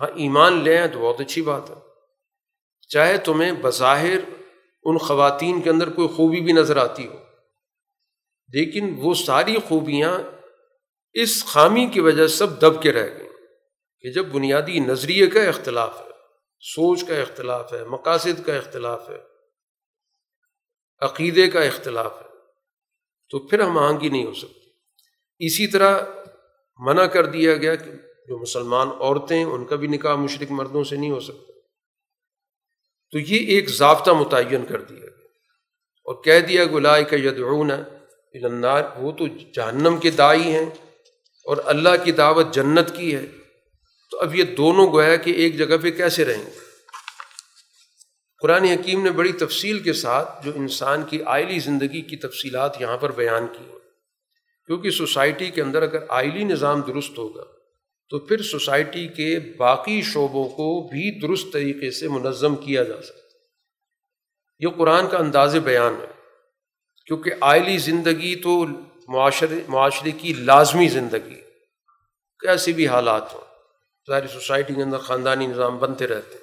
ہاں 0.00 0.08
ایمان 0.14 0.64
لیں 0.64 0.86
تو 0.86 0.98
بہت 0.98 1.20
اچھی 1.20 1.42
بات 1.42 1.70
ہے۔ 1.70 1.74
چاہے 2.88 3.18
تمہیں 3.18 3.52
بظاہر 3.52 4.18
ان 4.84 4.98
خواتین 4.98 5.62
کے 5.62 5.70
اندر 5.70 5.90
کوئی 5.90 6.08
خوبی 6.08 6.40
بھی 6.40 6.52
نظر 6.52 6.76
آتی 6.76 7.06
ہو، 7.06 7.18
لیکن 8.48 8.94
وہ 8.98 9.14
ساری 9.14 9.56
خوبیاں 9.68 10.18
اس 11.12 11.44
خامی 11.44 11.86
کی 11.86 12.00
وجہ 12.00 12.26
سے 12.26 12.36
سب 12.36 12.60
دب 12.60 12.82
کے 12.82 12.92
رہ 12.92 13.18
گئیں 13.18 13.28
کہ 14.00 14.12
جب 14.12 14.26
بنیادی 14.26 14.78
نظریے 14.78 15.26
کا 15.26 15.42
اختلاف 15.42 16.00
ہے، 16.00 16.10
سوچ 16.60 17.04
کا 17.04 17.16
اختلاف 17.16 17.72
ہے، 17.72 17.84
مقاصد 17.84 18.46
کا 18.46 18.56
اختلاف 18.56 19.10
ہے، 19.10 19.18
عقیدے 21.00 21.50
کا 21.50 21.60
اختلاف 21.60 22.22
ہے، 22.22 22.28
تو 23.30 23.38
پھر 23.38 23.60
ہم 23.60 23.78
آہنگی 23.78 24.08
نہیں 24.08 24.26
ہو 24.26 24.34
سکتی 24.34 24.70
اسی 25.38 25.66
طرح 25.66 25.98
منع 26.80 27.06
کر 27.06 27.26
دیا 27.26 27.56
گیا 27.56 27.74
کہ 27.74 27.90
جو 28.28 28.38
مسلمان 28.38 28.88
عورتیں 28.88 29.44
ان 29.44 29.64
کا 29.64 29.76
بھی 29.76 29.88
نکاح 29.88 30.14
مشرق 30.14 30.52
مردوں 30.52 30.84
سے 30.84 30.96
نہیں 30.96 31.10
ہو 31.10 31.20
سکتا۔ 31.20 31.52
تو 33.10 33.18
یہ 33.18 33.46
ایک 33.46 33.68
ضابطہ 33.68 34.10
متعین 34.10 34.66
کر 34.66 34.82
دیا 34.82 34.98
گیا۔ 34.98 35.26
اور 36.04 36.22
کہہ 36.22 36.40
دیا 36.40 36.64
گلائے 36.64 37.04
کا 37.04 37.16
یدعون 37.16 37.70
النار 37.70 38.82
وہ 38.96 39.12
تو 39.12 39.26
جہنم 39.26 39.96
کے 39.96 40.10
دائی 40.10 40.42
ہیں 40.42 40.66
اور 41.44 41.56
اللہ 41.64 42.04
کی 42.04 42.12
دعوت 42.12 42.54
جنت 42.54 42.96
کی 42.96 43.14
ہے۔ 43.14 43.26
تو 44.10 44.20
اب 44.20 44.34
یہ 44.34 44.44
دونوں 44.44 44.92
گویا 44.92 45.16
کہ 45.16 45.30
ایک 45.30 45.58
جگہ 45.58 45.76
پہ 45.82 45.90
کیسے 45.90 46.24
رہیں 46.24 46.46
گے؟ 46.46 46.58
قرآن 48.42 48.64
حکیم 48.64 49.04
نے 49.04 49.10
بڑی 49.10 49.32
تفصیل 49.32 49.78
کے 49.78 49.92
ساتھ 49.92 50.44
جو 50.44 50.52
انسان 50.54 51.02
کی 51.02 51.22
آئلی 51.26 51.58
زندگی 51.58 52.02
کی 52.02 52.16
تفصیلات 52.16 52.80
یہاں 52.80 52.98
پر 52.98 53.12
بیان 53.12 53.46
کی 53.46 53.64
ہیں۔ 53.64 53.79
کیونکہ 54.70 54.90
سوسائٹی 54.90 55.50
کے 55.50 55.62
اندر 55.62 55.82
اگر 55.82 55.98
آئلی 56.08 56.44
نظام 56.44 56.80
درست 56.80 57.18
ہوگا، 57.18 57.42
تو 58.08 58.18
پھر 58.18 58.42
سوسائٹی 58.42 59.08
کے 59.08 59.54
باقی 59.56 60.02
شعبوں 60.02 60.48
کو 60.48 60.88
بھی 60.88 61.20
درست 61.20 61.52
طریقے 61.52 61.90
سے 61.90 62.08
منظم 62.08 62.56
کیا 62.56 62.82
جا 62.82 63.02
سکتا 63.02 63.36
یہ 64.58 64.68
قرآن 64.68 65.08
کا 65.08 65.18
انداز 65.18 65.56
بیان 65.56 65.94
ہے۔ 66.00 66.06
کیونکہ 67.06 67.32
آئلی 67.40 67.78
زندگی 67.78 68.34
تو 68.36 68.64
معاشرے 69.08 69.60
معاشرے 69.68 70.10
کی 70.10 70.32
لازمی 70.32 70.88
زندگی، 70.88 71.40
کیسی 72.40 72.72
بھی 72.72 72.86
حالات 72.86 73.34
ہوں 73.34 73.40
ساری 74.06 74.26
سوسائٹی 74.26 74.74
کے 74.74 74.82
اندر 74.82 74.98
خاندانی 74.98 75.46
نظام 75.46 75.78
بنتے 75.78 76.06
رہتے 76.06 76.38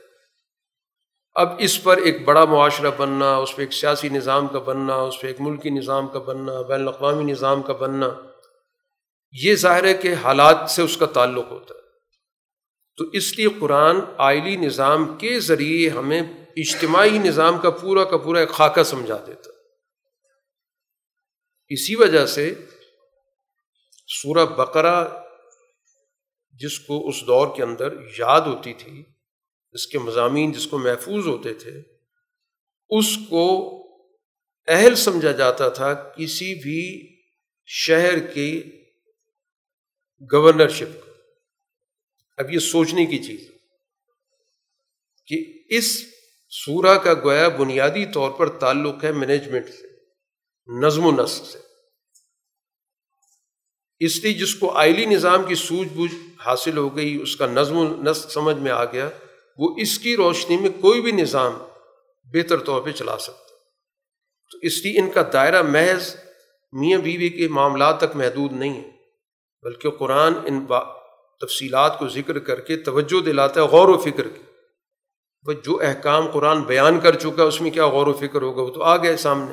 اب 1.37 1.49
اس 1.59 1.83
پر 1.83 1.97
ایک 1.97 2.25
بڑا 2.25 2.45
معاشرہ 2.45 2.91
بننا، 2.97 3.35
اس 3.35 3.55
پہ 3.55 3.61
ایک 3.61 3.73
سیاسی 3.73 4.09
نظام 4.09 4.47
کا 4.47 4.59
بننا، 4.59 4.95
اس 4.95 5.21
پہ 5.21 5.27
ایک 5.27 5.41
ملکی 5.41 5.69
نظام 5.69 6.07
کا 6.07 6.19
بننا، 6.19 6.61
بین 6.61 6.81
الاقوامی 6.81 7.31
نظام 7.31 7.61
کا 7.61 7.73
بننا، 7.73 8.09
یہ 9.31 9.55
ظاہر 9.55 9.83
ہے 9.83 9.93
کہ 9.93 10.13
حالات 10.13 10.69
سے 10.69 10.81
اس 10.81 10.97
کا 10.97 11.05
تعلق 11.05 11.51
ہوتا 11.51 11.75
ہے۔ 11.75 11.79
تو 12.97 13.03
اس 13.13 13.37
لیے 13.37 13.47
قرآن 13.59 13.95
آئلی 14.17 14.55
نظام 14.55 15.17
کے 15.17 15.39
ذریعے 15.39 15.89
ہمیں 15.89 16.21
اجتماعی 16.57 17.17
نظام 17.17 17.57
کا 17.57 17.69
پورا 17.69 18.03
کا 18.03 18.17
پورا 18.17 18.39
ایک 18.39 18.49
خاکہ 18.49 18.83
سمجھا 18.83 19.17
دیتا 19.27 19.49
اسی 21.69 21.95
وجہ 21.95 22.25
سے 22.25 22.55
سورہ 24.07 24.45
بقرہ 24.45 25.07
جس 26.53 26.79
کو 26.79 27.09
اس 27.09 27.27
دور 27.27 27.47
کے 27.55 27.63
اندر 27.63 27.93
یاد 28.19 28.41
ہوتی 28.41 28.73
تھی 28.73 29.03
اس 29.77 29.87
کے 29.87 29.99
مضامین 29.99 30.51
جس 30.51 30.67
کو 30.67 30.77
محفوظ 30.77 31.27
ہوتے 31.27 31.53
تھے، 31.53 31.81
اس 32.89 33.17
کو 33.29 33.43
اہل 34.67 34.95
سمجھا 34.95 35.31
جاتا 35.31 35.69
تھا 35.69 35.93
کسی 35.93 36.55
بھی 36.55 36.81
شہر 37.65 38.19
کی 38.19 38.81
گورنرشپ 40.31 41.05
کو۔ 41.05 41.11
اب 42.37 42.53
یہ 42.53 42.59
سوچنے 42.59 43.05
کی 43.05 43.17
چیز 43.17 43.51
کہ 45.25 45.63
اس 45.69 46.05
سورہ 46.49 46.97
کا 46.97 47.13
گویا 47.13 47.47
بنیادی 47.47 48.05
طور 48.05 48.31
پر 48.31 48.59
تعلق 48.59 49.03
ہے 49.03 49.11
مینجمنٹ 49.11 49.69
سے، 49.69 49.87
نظم 50.81 51.05
و 51.05 51.23
نسق 51.23 51.45
سے۔ 51.45 51.59
اس 53.99 54.23
لیے 54.23 54.33
جس 54.33 54.55
کو 54.55 54.77
آئلی 54.77 55.05
نظام 55.05 55.43
کی 55.43 55.55
سوجھ 55.55 55.93
بوجھ 55.93 56.15
حاصل 56.45 56.77
ہو 56.77 56.95
گئی، 56.95 57.21
اس 57.21 57.35
کا 57.35 57.47
نظم 57.47 57.77
و 57.77 58.03
نسق 58.03 58.31
سمجھ 58.31 58.57
میں 58.57 58.71
آ 58.71 58.85
گیا۔ 58.85 59.09
وہ 59.57 59.75
اس 59.77 59.99
کی 59.99 60.15
روشنی 60.15 60.57
میں 60.57 60.69
کوئی 60.81 61.01
بھی 61.01 61.11
نظام 61.11 61.57
بہتر 62.33 62.59
طور 62.59 62.81
پہ 62.81 62.91
چلا 62.91 63.17
سکتا۔ 63.17 63.55
تو 64.51 64.57
اس 64.61 64.85
لیے 64.85 64.99
ان 64.99 65.09
کا 65.09 65.21
دائرہ 65.33 65.61
محض 65.61 66.15
میاں 66.71 66.99
بیوی 66.99 67.29
کے 67.29 67.47
معاملات 67.47 67.97
تک 67.97 68.15
محدود 68.15 68.51
نہیں 68.51 68.81
ہے، 68.81 68.89
بلکہ 69.61 69.89
قرآن 69.89 70.33
ان 70.45 70.59
با 70.59 70.79
تفصیلات 71.41 71.99
کو 71.99 72.07
ذکر 72.07 72.39
کر 72.39 72.61
کے 72.61 72.77
توجہ 72.77 73.21
دلاتا 73.21 73.61
ہے 73.61 73.65
غور 73.65 73.87
و 73.87 73.97
فکر 73.97 74.27
کی۔ 74.27 74.41
بس 75.47 75.65
جو 75.65 75.79
احکام 75.81 76.31
قرآن 76.31 76.61
بیان 76.61 76.99
کر 76.99 77.15
چکا 77.15 77.43
ہے، 77.43 77.47
اس 77.47 77.61
میں 77.61 77.71
کیا 77.71 77.87
غور 77.87 78.07
و 78.07 78.13
فکر 78.13 78.41
ہوگا؟ 78.41 78.61
وہ 78.61 78.69
تو 78.69 78.83
آ 78.83 78.97
گئے 78.97 79.17
سامنے۔ 79.17 79.51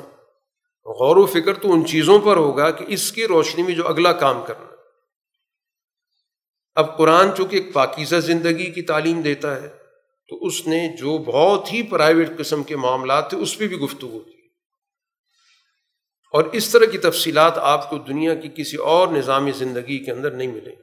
غور 0.85 1.15
و 1.15 1.25
فکر 1.25 1.53
تو 1.53 1.73
ان 1.73 1.85
چیزوں 1.85 2.19
پر 2.19 2.35
ہوگا 2.37 2.71
کہ 2.71 2.85
اس 2.87 3.11
کی 3.11 3.27
روشنی 3.27 3.63
میں 3.63 3.75
جو 3.75 3.87
اگلا 3.87 4.13
کام 4.13 4.43
کرنا 4.47 4.75
اب 6.75 6.97
قرآن 6.97 7.29
چونکہ 7.37 7.55
ایک 7.55 7.73
پاکیزہ 7.73 8.15
زندگی 8.15 8.71
کی 8.71 8.81
تعلیم 8.81 9.21
دیتا 9.21 9.61
ہے 9.61 9.84
تو 10.27 10.45
اس 10.45 10.67
نے 10.67 10.95
جو 10.97 11.17
بہت 11.17 11.73
ہی 11.73 11.83
پرائیویٹ 11.83 12.37
قسم 12.37 12.63
کے 12.63 12.75
معاملات 12.75 13.29
تھے، 13.29 13.37
اس 13.37 13.57
پہ 13.57 13.67
بھی 13.67 13.77
گفتگو 13.77 14.19
کی۔ 14.19 14.35
اور 16.31 16.43
اس 16.43 16.69
طرح 16.69 16.85
کی 16.85 16.97
تفصیلات 16.97 17.57
آپ 17.57 17.89
کو 17.89 17.97
دنیا 17.97 18.35
کی 18.35 18.49
کسی 18.49 18.77
اور 18.77 19.07
نظامی 19.07 19.51
زندگی 19.51 20.05
کے 20.05 20.11
اندر 20.11 20.31
نہیں 20.31 20.47
ملیں۔ 20.47 20.75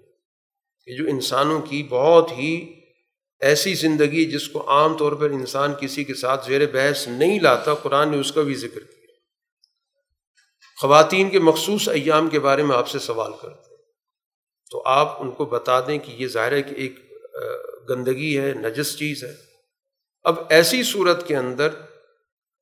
کہ 0.85 0.97
جو 0.97 1.05
انسانوں 1.09 1.60
کی 1.60 1.82
بہت 1.82 2.31
ہی 2.31 2.81
ایسی 3.40 3.74
زندگی 3.74 4.24
جس 4.24 4.48
کو 4.48 4.70
عام 4.70 4.97
طور 4.97 5.12
پر 5.12 5.31
انسان 5.31 5.73
کسی 5.81 6.05
کے 6.05 6.14
ساتھ 6.14 6.47
زیر 6.47 6.66
بحث 6.66 7.09
نہیں 7.09 7.40
لاتا، 7.40 7.74
قرآن 7.74 8.10
نے 8.10 8.16
اس 8.16 8.32
کا 8.32 8.43
بھی 8.43 8.55
ذکر 8.55 8.81
کیا۔ 8.81 9.14
خواتین 10.81 11.31
کے 11.31 11.39
مخصوص 11.39 11.89
ایام 11.89 12.28
کے 12.28 12.40
بارے 12.40 12.62
میں 12.62 12.77
آپ 12.77 12.89
سے 12.89 12.98
سوال 12.98 13.32
کرتے 13.43 13.70
ہیں۔ 13.70 13.82
تو 14.70 14.82
آپ 14.86 15.23
ان 15.23 15.31
کو 15.31 15.44
بتا 15.44 15.81
دیں 15.81 15.98
کہ 15.98 16.12
یہ 16.12 16.27
ظاہر 16.27 16.52
ہے 16.52 16.62
کہ 16.62 16.74
ایک 16.74 17.12
گندگی 17.89 18.39
ہے، 18.39 18.53
نجس 18.55 18.99
چیز 18.99 19.25
ہے۔ 19.25 19.35
اب 20.23 20.35
ایسی 20.49 20.83
صورت 20.83 21.29
کے 21.29 21.37
اندر 21.37 21.69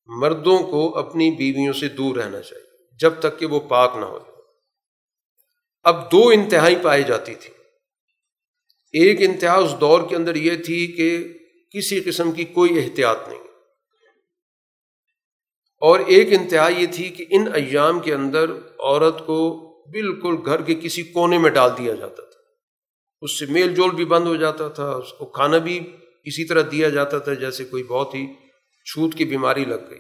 مردوں 0.07 0.59
کو 0.59 0.99
اپنی 0.99 1.31
بیویوں 1.31 1.73
سے 1.73 1.89
دور 1.89 2.17
رہنا 2.17 2.43
چاہیے، 2.43 2.97
جب 3.01 3.13
تک 3.19 3.39
کہ 3.39 3.47
وہ 3.47 3.61
پاک 3.61 3.97
نہ 3.97 4.05
ہو 4.05 4.19
اب 5.83 6.13
دو 6.13 6.29
انتہائی 6.29 6.77
پائی 6.83 7.05
جاتی 7.05 7.35
تھی۔ 7.35 7.55
ایک 8.93 9.17
انتہا 9.21 9.55
اس 9.55 9.75
دور 9.81 10.09
کے 10.09 10.17
اندر 10.17 10.35
یہ 10.35 10.63
تھی 10.63 10.87
کہ 10.87 11.39
کسی 11.71 12.01
قسم 12.01 12.33
کی 12.33 12.45
کوئی 12.45 12.79
احتیاط 12.79 13.29
نہیں۔ 13.29 13.39
اور 15.81 16.01
ایک 16.01 16.41
انتہا 16.41 16.69
یہ 16.69 16.87
تھی 16.93 17.09
کہ 17.09 17.25
ان 17.31 17.49
ایام 17.55 18.01
کے 18.01 18.15
اندر 18.15 18.51
عورت 18.79 19.27
کو 19.27 19.67
بالکل 19.91 20.37
گھر 20.47 20.63
کے 20.63 20.75
کسی 20.75 21.03
کونے 21.03 21.39
میں 21.39 21.51
ڈال 21.51 21.71
دیا 21.79 21.95
جاتا۔ 21.95 22.23
تھا 22.23 22.30
اس 23.21 23.39
سے 23.39 23.47
میل 23.47 23.75
جول 23.75 23.95
بھی 23.95 24.05
بند 24.05 24.27
ہو 24.27 24.37
جاتا 24.37 24.69
تھا، 24.69 24.91
اس 24.91 25.13
کو 25.13 25.27
کھانا 25.27 25.59
بھی 25.59 25.97
اسی 26.25 26.45
طرح 26.45 26.63
دیا 26.73 26.89
جاتا 26.89 27.19
تھا 27.19 27.35
جیسے 27.35 27.65
کوئی 27.65 27.83
بہت 27.83 28.15
ہی 28.15 28.27
چھوت 28.85 29.15
کی 29.15 29.25
بیماری 29.25 29.65
لگ 29.65 29.91
گئی۔ 29.91 29.99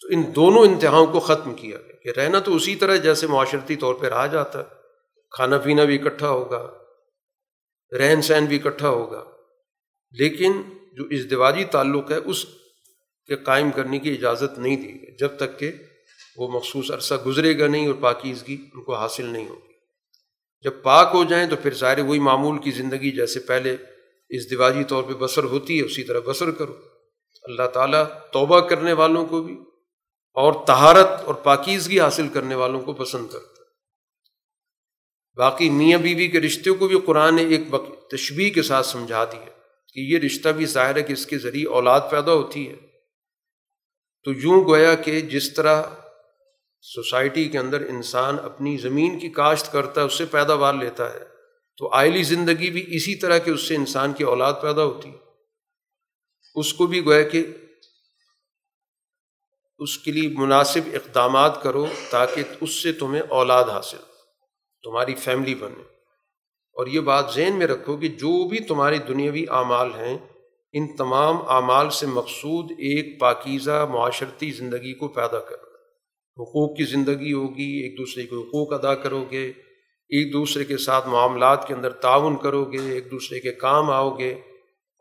تو 0.00 0.08
ان 0.10 0.34
دونوں 0.34 0.62
انتہاؤں 0.62 1.06
کو 1.06 1.20
ختم 1.20 1.54
کیا 1.54 1.78
گیا۔ 1.78 1.96
کہ 2.02 2.20
رہنا 2.20 2.38
تو 2.38 2.56
اسی 2.56 2.76
طرح 2.76 2.96
جیسے 2.96 3.26
معاشرتی 3.26 3.76
طور 3.76 3.94
پہ 3.94 4.06
رہا 4.06 4.26
جاتا 4.26 4.58
ہے 4.58 4.64
کھانا 5.30 5.58
پینا 5.58 5.84
بھی 5.84 5.94
اکٹھا 5.94 6.28
ہوگا، 6.28 6.72
رہن 7.98 8.22
سہن 8.22 8.44
بھی 8.44 8.60
اکٹھا 8.64 8.88
ہوگا۔ 8.88 9.24
لیکن 10.10 10.52
جو 10.92 11.04
ازدواجی 11.04 11.64
تعلق 11.64 12.10
ہے، 12.10 12.16
اس 12.16 12.44
کے 13.26 13.36
قائم 13.36 13.70
کرنے 13.70 13.98
کی 13.98 14.12
اجازت 14.12 14.58
نہیں 14.58 14.76
دی 14.76 14.88
گئی۔ 14.88 15.16
جب 15.16 15.36
تک 15.36 15.58
کہ 15.58 15.72
وہ 16.36 16.48
مخصوص 16.48 16.90
عرصہ 16.90 17.14
گزرے 17.26 17.58
گا 17.58 17.66
نہیں 17.66 17.86
اور 17.86 17.94
پاکیزگی 18.00 18.66
ان 18.74 18.82
کو 18.84 18.94
حاصل 18.94 19.24
نہیں 19.24 19.48
ہوگی۔ 19.48 19.67
جب 20.60 20.72
پاک 20.82 21.10
ہو 21.14 21.24
جائیں 21.24 21.50
تو 21.50 21.56
پھر 21.56 21.74
ظاہر 21.74 21.98
وہی 21.98 22.18
معمول 22.18 22.58
کی 22.58 22.70
زندگی 22.70 23.10
جیسے 23.10 23.40
پہلے 23.40 23.76
اس 24.28 24.50
دواجی 24.50 24.84
طور 24.84 25.02
پہ 25.02 25.12
بسر 25.12 25.44
ہوتی 25.44 25.80
ہے، 25.80 25.84
اسی 25.84 26.04
طرح 26.04 26.20
بسر 26.26 26.50
کرو۔ 26.50 26.76
اللہ 27.42 27.62
تعالیٰ 27.62 28.04
توبہ 28.32 28.60
کرنے 28.60 28.92
والوں 28.92 29.26
کو 29.26 29.42
بھی 29.42 29.54
اور 30.34 30.66
تہارت 30.66 31.06
اور 31.06 31.34
پاکیزگی 31.34 32.00
حاصل 32.00 32.28
کرنے 32.28 32.54
والوں 32.54 32.80
کو 32.80 32.92
پسند 32.92 33.28
کرتا 33.28 33.46
ہے۔ 33.46 33.58
باقی 35.36 35.70
میاں 35.70 35.98
بیوی 35.98 36.28
کے 36.28 36.40
رشتے 36.40 36.70
کو 36.70 36.88
بھی 36.88 37.00
قرآن 37.06 37.36
نے 37.36 37.42
ایک 37.42 37.60
تشبیح 38.10 38.50
کے 38.50 38.62
ساتھ 38.62 38.86
سمجھا 38.86 39.24
دیا 39.24 39.44
کہ 39.94 40.00
یہ 40.00 40.18
رشتہ 40.18 40.48
بھی 40.48 40.66
ظاہر 40.66 40.96
ہے 40.96 41.02
کہ 41.02 41.12
اس 41.12 41.26
کے 41.26 41.38
ذریعے 41.38 41.66
اولاد 41.66 42.00
پیدا 42.10 42.32
ہوتی 42.32 42.68
ہے۔ 42.68 42.74
تو 44.24 44.32
یوں 44.32 44.64
گویا 44.64 44.94
کہ 44.94 45.20
جس 45.20 45.54
طرح 45.54 45.82
سوسائٹی 46.80 47.48
کے 47.48 47.58
اندر 47.58 47.80
انسان 47.80 48.36
اپنی 48.42 48.76
زمین 48.76 49.18
کی 49.18 49.28
کاشت 49.28 49.72
کرتا 49.72 50.00
ہے، 50.00 50.06
اس 50.06 50.14
سے 50.14 50.24
پیداوار 50.24 50.74
لیتا 50.74 51.14
ہے۔ 51.14 51.18
تو 51.76 51.94
آئلی 51.94 52.22
زندگی 52.22 52.70
بھی 52.70 52.84
اسی 52.96 53.14
طرح 53.14 53.38
کہ 53.38 53.50
اس 53.50 53.68
سے 53.68 53.74
انسان 53.74 54.12
کی 54.12 54.24
اولاد 54.24 54.52
پیدا 54.62 54.84
ہوتی۔ 54.84 55.12
اس 56.54 56.74
کو 56.74 56.86
بھی 56.86 57.04
گویا 57.04 57.28
کہ 57.28 57.46
اس 59.78 59.98
کے 59.98 60.12
لیے 60.12 60.28
مناسب 60.28 60.80
اقدامات 60.92 61.62
کرو 61.62 61.86
تاکہ 62.10 62.42
اس 62.60 62.82
سے 62.82 62.92
تمہیں 62.92 63.22
اولاد 63.28 63.64
حاصل، 63.64 63.98
تمہاری 64.82 65.14
فیملی 65.14 65.54
بنے۔ 65.54 65.82
اور 66.72 66.86
یہ 66.86 67.00
بات 67.00 67.24
ذہن 67.34 67.58
میں 67.58 67.66
رکھو 67.66 67.96
کہ 67.96 68.08
جو 68.08 68.48
بھی 68.48 68.58
تمہاری 68.58 68.98
دنیاوی 68.98 69.44
اعمال 69.50 69.94
ہیں، 69.94 70.18
ان 70.72 70.96
تمام 70.96 71.36
اعمال 71.48 71.90
سے 71.90 72.06
مقصود 72.06 72.70
ایک 72.70 73.20
پاکیزہ 73.20 73.86
معاشرتی 73.90 74.50
زندگی 74.50 74.94
کو 74.94 75.08
پیدا 75.08 75.38
کرنا 75.38 75.67
حقوق 76.38 76.76
کی 76.76 76.84
زندگی 76.84 77.32
ہوگی، 77.32 77.70
ایک 77.82 77.98
دوسرے 77.98 78.22
کے 78.22 78.36
حقوق 78.36 78.72
ادا 78.72 78.94
کرو 78.94 79.24
گے، 79.30 79.46
ایک 80.10 80.32
دوسرے 80.32 80.64
کے 80.64 80.76
ساتھ 80.76 81.08
معاملات 81.08 81.66
کے 81.68 81.74
اندر 81.74 81.90
تعاون 82.02 82.36
کرو 82.36 82.64
گے، 82.64 82.90
ایک 82.90 83.10
دوسرے 83.10 83.40
کے 83.40 83.52
کام 83.52 83.90
آؤ 83.90 84.16
گے، 84.18 84.30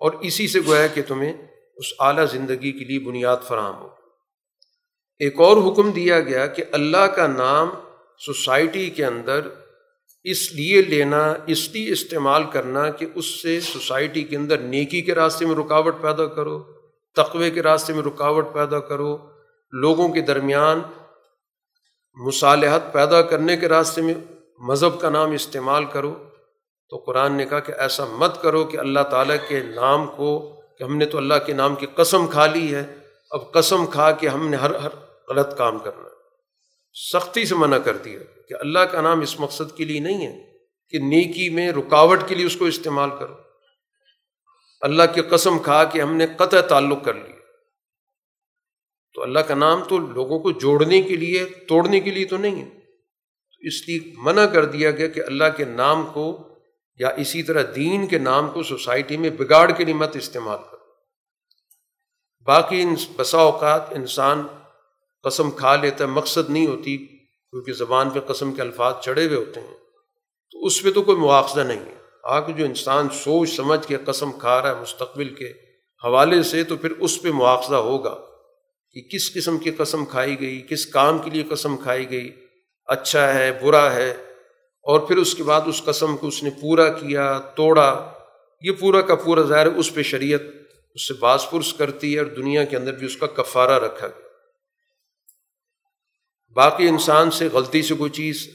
اور 0.01 0.11
اسی 0.21 0.47
سے 0.47 0.59
گویا 0.67 0.87
کہ 0.87 1.01
تمہیں 1.07 1.33
اس 1.77 1.93
اعلیٰ 1.99 2.25
زندگی 2.31 2.71
کے 2.71 2.85
لیے 2.85 2.99
بنیاد 2.99 3.47
فراہم 3.47 3.75
ہو۔ 3.81 3.87
ایک 5.21 5.39
اور 5.39 5.57
حکم 5.57 5.91
دیا 5.91 6.19
گیا 6.19 6.45
کہ 6.47 6.63
اللہ 6.71 7.05
کا 7.15 7.27
نام 7.27 7.69
سوسائٹی 8.25 8.89
کے 8.89 9.05
اندر 9.05 9.47
اس 10.25 10.51
لیے 10.53 10.81
لینا، 10.81 11.21
اس 11.47 11.69
لیے 11.73 11.91
استعمال 11.91 12.43
کرنا 12.43 12.89
کہ 12.89 13.05
اس 13.15 13.25
سے 13.41 13.59
سوسائٹی 13.59 14.23
کے 14.23 14.37
اندر 14.37 14.57
نیکی 14.57 15.01
کے 15.01 15.15
راستے 15.15 15.45
میں 15.45 15.55
رکاوٹ 15.55 16.01
پیدا 16.01 16.25
کرو 16.25 16.59
تقوے 17.15 17.51
کے 17.51 17.63
راستے 17.63 17.93
میں 17.93 18.03
رکاوٹ 18.03 18.53
پیدا 18.53 18.79
کرو، 18.79 19.17
لوگوں 19.73 20.07
کے 20.09 20.21
درمیان 20.21 20.81
مصالحت 22.25 22.93
پیدا 22.93 23.21
کرنے 23.21 23.57
کے 23.57 23.69
راستے 23.69 24.01
میں 24.01 24.13
مذہب 24.59 24.99
کا 24.99 25.09
نام 25.09 25.31
استعمال 25.31 25.85
کرو۔ 25.85 26.23
تو 26.89 26.97
قرآن 26.97 27.33
نے 27.33 27.45
کہا 27.45 27.59
کہ 27.59 27.73
ایسا 27.77 28.05
مت 28.05 28.41
کرو 28.41 28.65
کہ 28.65 28.77
اللہ 28.77 28.99
تعالیٰ 28.99 29.35
کے 29.47 29.59
نام 29.59 30.07
کو 30.07 30.61
کہ 30.77 30.83
ہم 30.83 30.97
نے 30.97 31.05
تو 31.05 31.17
اللہ 31.17 31.33
کے 31.45 31.53
نام 31.53 31.75
کی 31.75 31.85
قسم 31.85 32.27
کھا 32.27 32.45
لی 32.45 32.75
ہے، 32.75 32.83
اب 33.31 33.51
قسم 33.51 33.85
کھا 33.85 34.11
کہ 34.11 34.27
ہم 34.27 34.49
نے 34.49 34.57
ہر 34.57 34.75
ہر 34.75 34.89
غلط 35.29 35.57
کام 35.57 35.79
کرنا۔ 35.79 36.09
سختی 37.13 37.45
سے 37.45 37.55
منع 37.55 37.77
کر 37.77 37.97
دیا 37.97 38.19
کہ 38.49 38.53
اللہ 38.59 38.79
کا 38.79 39.01
نام 39.01 39.19
اس 39.19 39.39
مقصد 39.39 39.77
کے 39.77 39.85
لیے 39.85 39.99
نہیں 39.99 40.27
ہے 40.27 40.57
کہ 40.89 40.99
نیکی 40.99 41.49
میں 41.49 41.71
رکاوٹ 41.71 42.19
کے 42.27 42.35
لیے 42.35 42.45
اس 42.45 42.55
کو 42.55 42.65
استعمال 42.65 43.09
کرو۔ 43.19 43.33
اللہ 44.81 45.03
کی 45.13 45.21
قسم 45.21 45.59
کھا 45.59 45.83
کہ 45.83 46.01
ہم 46.01 46.15
نے 46.15 46.27
قطع 46.37 46.61
تعلق 46.61 47.05
کر 47.05 47.13
لیا 47.13 47.36
تو 49.17 49.23
اللہ 49.23 49.39
کا 49.39 49.55
نام 49.55 49.83
تو 49.83 49.97
لوگوں 49.97 50.39
کو 50.39 50.51
جوڑنے 50.51 51.01
کے 51.01 51.15
لیے، 51.15 51.45
توڑنے 51.45 51.99
کے 51.99 52.11
لیے 52.11 52.25
تو 52.25 52.37
نہیں 52.37 52.61
ہے۔ 52.61 52.69
تو 52.69 53.67
اس 53.67 53.87
لیے 53.87 53.99
منع 54.17 54.45
کر 54.45 54.65
دیا 54.65 54.91
گیا 54.91 55.07
کہ 55.07 55.21
اللہ 55.27 55.43
کے 55.57 55.65
نام 55.65 56.07
کو 56.13 56.47
یا 56.95 57.07
اسی 57.07 57.43
طرح 57.43 57.63
دین 57.75 58.07
کے 58.07 58.17
نام 58.17 58.51
کو 58.51 58.63
سوسائٹی 58.63 59.17
میں 59.17 59.29
بگاڑ 59.29 59.71
کے 59.71 59.85
لیے 59.85 59.93
مت 59.93 60.15
استعمال 60.15 60.57
کرو۔ 60.71 60.83
باقی 62.45 62.81
ان 62.81 62.95
بسا 63.15 63.37
اوقات 63.37 63.81
انسان 63.91 64.47
قسم 65.23 65.51
کھا 65.51 65.75
لیتا 65.75 66.03
ہے، 66.03 66.09
مقصد 66.09 66.49
نہیں 66.49 66.67
ہوتی، 66.67 66.97
کیونکہ 66.97 67.73
زبان 67.73 68.09
پہ 68.09 68.19
قسم 68.19 68.51
کے 68.51 68.61
الفاظ 68.61 68.93
چڑھے 69.01 69.25
ہوئے 69.25 69.37
ہوتے 69.37 69.59
ہیں۔ 69.59 69.77
تو 70.51 70.65
اس 70.65 70.83
پہ 70.83 70.91
تو 70.91 71.01
کوئی 71.01 71.17
مواخذہ 71.17 71.61
نہیں 71.61 71.85
ہے۔ 71.85 71.95
آگے 72.23 72.53
جو 72.53 72.65
انسان 72.65 73.09
سوچ 73.09 73.55
سمجھ 73.55 73.87
کے 73.87 73.97
قسم 74.05 74.31
کھا 74.31 74.61
رہا 74.61 74.75
ہے 74.75 74.81
مستقبل 74.81 75.29
کے 75.29 75.51
حوالے 76.03 76.43
سے 76.43 76.63
تو 76.63 76.77
پھر 76.77 76.91
اس 76.91 77.21
پہ 77.21 77.31
مواخذہ 77.31 77.75
ہوگا۔ 77.75 78.26
کہ 79.01 79.17
کس 79.17 79.33
قسم 79.33 79.57
کی 79.57 79.71
قسم 79.71 80.05
کھائی 80.05 80.39
گئی، 80.39 80.61
کس 80.69 80.85
کام 80.85 81.17
کے 81.17 81.29
لیے 81.29 81.43
قسم 81.43 81.77
کھائی 81.77 82.09
گئی 82.09 82.31
اچھا 82.85 83.33
ہے، 83.33 83.51
برا 83.61 83.95
ہے، 83.95 84.11
اور 84.81 84.99
پھر 84.99 85.17
اس 85.17 85.35
کے 85.35 85.43
بعد 85.43 85.61
اس 85.65 85.81
قسم 85.85 86.17
کو 86.17 86.27
اس 86.27 86.43
نے 86.43 86.49
پورا 86.61 86.89
کیا، 86.89 87.39
توڑا۔ 87.55 88.11
یہ 88.61 88.71
پورا 88.79 89.01
کا 89.01 89.15
پورا 89.15 89.41
ظاہر 89.41 89.67
اس 89.67 89.93
پہ 89.93 90.03
شریعت 90.03 90.41
اس 90.95 91.07
سے 91.07 91.13
باز 91.13 91.49
پرس 91.51 91.73
کرتی 91.73 92.13
ہے 92.13 92.19
اور 92.19 92.27
دنیا 92.27 92.65
کے 92.65 92.77
اندر 92.77 92.93
بھی 92.93 93.05
اس 93.05 93.17
کا 93.17 93.27
کفارہ 93.27 93.83
رکھا 93.83 94.07
گیا۔ 94.07 94.27
باقی 96.53 96.87
انسان 96.87 97.31
سے 97.31 97.47
غلطی 97.53 97.81
سے 97.81 97.95
کوئی 97.95 98.11
چیز 98.11 98.49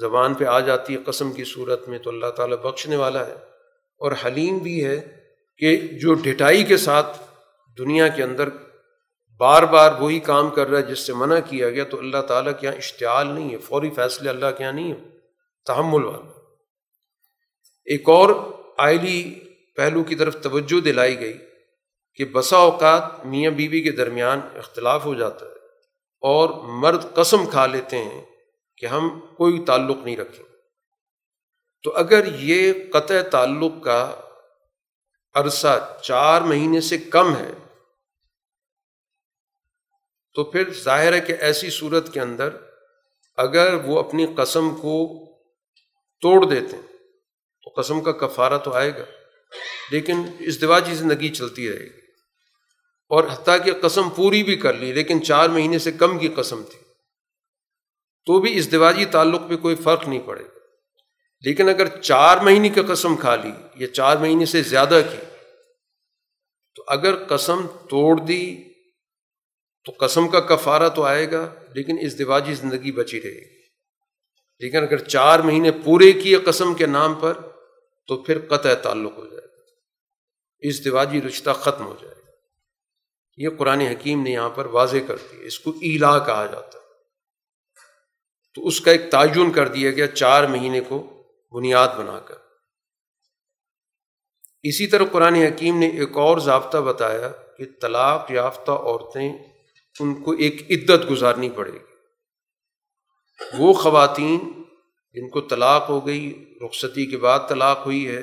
زبان 0.00 0.34
پہ 0.34 0.44
آ 0.44 0.60
جاتی 0.60 0.92
ہے 0.92 0.98
قسم 1.06 1.32
کی 1.32 1.44
صورت 1.44 1.88
میں 1.88 1.98
تو 1.98 2.10
اللہ 2.10 2.30
تعالیٰ 2.30 2.56
بخشنے 2.56 2.96
والا 2.96 3.26
ہے۔ 3.26 3.34
اور 3.98 4.12
حلیم 4.26 4.58
بھی 4.58 4.84
ہے 4.84 5.16
کہ 5.58 5.76
جو 5.76 6.14
ڈٹائی 6.14 6.64
کے 6.64 6.76
ساتھ 6.76 7.22
دنیا 7.78 8.08
کے 8.08 8.22
اندر 8.22 8.48
بار 9.38 9.62
بار 9.62 9.92
وہی 9.92 10.20
کام 10.20 10.50
کر 10.50 10.66
رہا 10.66 10.78
ہے 10.78 10.82
جس 10.82 10.98
سے 10.98 11.12
منع 11.12 11.34
کیا 11.48 11.70
گیا 11.70 11.84
تو 11.84 11.98
اللہ 11.98 12.22
تعالیٰ 12.22 12.52
کے 12.60 12.66
یہاں 12.66 12.76
اشتعال 12.76 13.26
نہیں 13.26 13.52
ہے، 13.52 13.56
فوری 13.56 13.90
فیصلے 13.90 14.28
اللہ 14.30 14.46
کے 14.58 14.62
یہاں 14.64 14.72
نہیں 14.72 14.92
ہے 14.92 14.98
تحمل 15.66 16.04
والا۔ 16.04 16.40
ایک 17.84 18.08
اور 18.08 18.30
آئلی 18.78 19.40
پہلو 19.76 20.04
کی 20.04 20.14
طرف 20.14 20.36
توجہ 20.42 20.80
دلائی 20.80 21.20
گئی 21.20 21.38
کہ 22.14 22.24
بسا 22.24 22.56
اوقات 22.56 23.26
میاں 23.26 23.50
بیوی 23.50 23.82
کے 23.82 23.90
درمیان 23.90 24.40
اختلاف 24.56 25.04
ہو 25.04 25.14
جاتا 25.14 25.46
ہے 25.46 25.50
اور 26.20 26.50
مرد 26.64 27.14
قسم 27.14 27.46
کھا 27.46 27.66
لیتے 27.66 27.98
ہیں 27.98 28.22
کہ 28.76 28.86
ہم 28.86 29.20
کوئی 29.36 29.64
تعلق 29.66 29.96
نہیں 30.04 30.16
رکھیں۔ 30.16 30.44
تو 31.82 31.96
اگر 31.96 32.24
یہ 32.38 32.72
قطع 32.92 33.22
تعلق 33.30 33.84
کا 33.84 34.14
عرصہ 35.34 35.98
چار 36.02 36.40
مہینے 36.40 36.80
سے 36.80 36.98
کم 36.98 37.36
ہے 37.36 37.50
تو 40.34 40.44
پھر 40.44 40.72
ظاہر 40.72 41.12
ہے 41.12 41.20
کہ 41.20 41.34
ایسی 41.40 41.70
صورت 41.70 42.12
کے 42.12 42.20
اندر 42.20 42.56
اگر 43.36 43.74
وہ 43.74 43.98
اپنی 43.98 44.26
قسم 44.36 44.74
کو 44.74 45.24
توڑ 46.20 46.46
دیتے 46.50 46.76
ہیں، 46.76 46.82
تو 47.62 47.80
قسم 47.80 48.00
کا 48.00 48.12
کفارہ 48.12 48.58
تو 48.58 48.72
آئے 48.72 48.94
گا، 48.94 49.04
لیکن 49.90 50.16
اس 50.38 50.60
دواجی 50.60 50.94
زندگی 50.94 51.28
چلتی 51.28 51.68
رہے 51.68 51.84
گی۔ 51.84 52.00
اور 53.08 53.24
حتیٰ 53.24 53.64
کہ 53.64 53.72
قسم 53.82 54.10
پوری 54.10 54.42
بھی 54.42 54.56
کر 54.56 54.74
لی، 54.74 54.92
لیکن 54.92 55.22
چار 55.22 55.48
مہینے 55.48 55.78
سے 55.78 55.92
کم 55.92 56.18
کی 56.18 56.28
قسم 56.28 56.62
تھی۔ 56.62 56.78
تو 58.26 58.40
بھی 58.40 58.58
اس 58.58 58.72
دواجی 58.72 59.04
تعلق 59.04 59.42
پہ 59.48 59.56
کوئی 59.56 59.76
فرق 59.76 60.08
نہیں 60.08 60.26
پڑے 60.26 60.44
گا۔ 60.44 60.58
لیکن 61.40 61.68
اگر 61.68 62.00
چار 62.00 62.38
مہینے 62.38 62.68
کی 62.68 62.80
قسم 62.88 63.16
کھا 63.16 63.36
لی، 63.36 63.52
یا 63.74 63.86
چار 63.86 64.16
مہینے 64.16 64.46
سے 64.46 64.62
زیادہ 64.62 65.00
کی، 65.10 65.36
تو 66.74 66.84
اگر 66.86 67.24
قسم 67.24 67.66
توڑ 67.66 68.20
دی 68.20 68.63
تو 69.84 69.92
قسم 70.00 70.28
کا 70.28 70.40
کفارہ 70.40 70.88
تو 70.88 71.02
آئے 71.02 71.32
گا، 71.32 71.54
لیکن 71.74 71.96
اس 72.00 72.18
دواجی 72.18 72.54
زندگی 72.54 72.92
بچی 72.92 73.22
رہے 73.22 73.30
گی۔ 73.30 73.62
لیکن 74.58 74.76
اگر 74.76 74.98
چار 74.98 75.38
مہینے 75.38 75.70
پورے 75.84 76.12
کیے 76.12 76.36
قسم 76.36 76.74
کے 76.74 76.86
نام 76.86 77.14
پر، 77.14 77.38
تو 78.06 78.22
پھر 78.22 78.38
قطع 78.48 78.74
تعلق 78.74 79.12
ہو 79.16 79.26
جائے 79.26 79.42
گا۔ 79.42 79.62
اس 80.58 80.84
دواجی 80.84 81.22
رشتہ 81.22 81.50
ختم 81.50 81.86
ہو 81.86 81.94
جائے 82.02 82.14
گا۔ 82.14 82.30
یہ 83.36 83.48
قرآن 83.58 83.80
حکیم 83.80 84.22
نے 84.22 84.30
یہاں 84.30 84.50
پر 84.50 84.66
واضح 84.66 84.96
کر 85.06 85.16
دی، 85.16 85.46
اس 85.46 85.60
کو 85.60 85.70
ایلا 85.70 86.18
کہا 86.18 86.46
جاتا 86.46 86.78
ہے۔ 86.78 86.84
تو 88.54 88.66
اس 88.66 88.80
کا 88.80 88.90
ایک 88.90 89.10
تعین 89.10 89.52
کر 89.52 89.68
دیا 89.68 89.90
گیا 89.90 90.06
چار 90.06 90.44
مہینے 90.44 90.80
کو 90.80 91.22
بنیاد 91.52 91.88
بنا 91.88 92.18
کر۔ 92.18 92.34
اسی 94.62 94.86
طرح 94.86 95.04
قرآن 95.12 95.34
حکیم 95.34 95.78
نے 95.78 95.88
ایک 95.88 96.16
اور 96.16 96.38
ضابطہ 96.38 96.78
بتایا 96.78 97.28
کہ 97.28 97.64
طلاق 97.80 98.30
یافتہ 98.30 98.70
عورتیں 98.70 99.53
ان 100.00 100.22
کو 100.22 100.30
ایک 100.30 100.70
عدت 100.70 101.10
گزارنی 101.10 101.50
پڑے 101.50 101.72
گی۔ 101.72 101.78
وہ 103.58 103.72
خواتین 103.72 104.38
جن 105.12 105.28
کو 105.28 105.40
طلاق 105.40 105.88
ہو 105.88 106.06
گئی، 106.06 106.54
رخصتی 106.64 107.06
کے 107.06 107.16
بعد 107.16 107.38
طلاق 107.48 107.86
ہوئی 107.86 108.08
ہے 108.08 108.20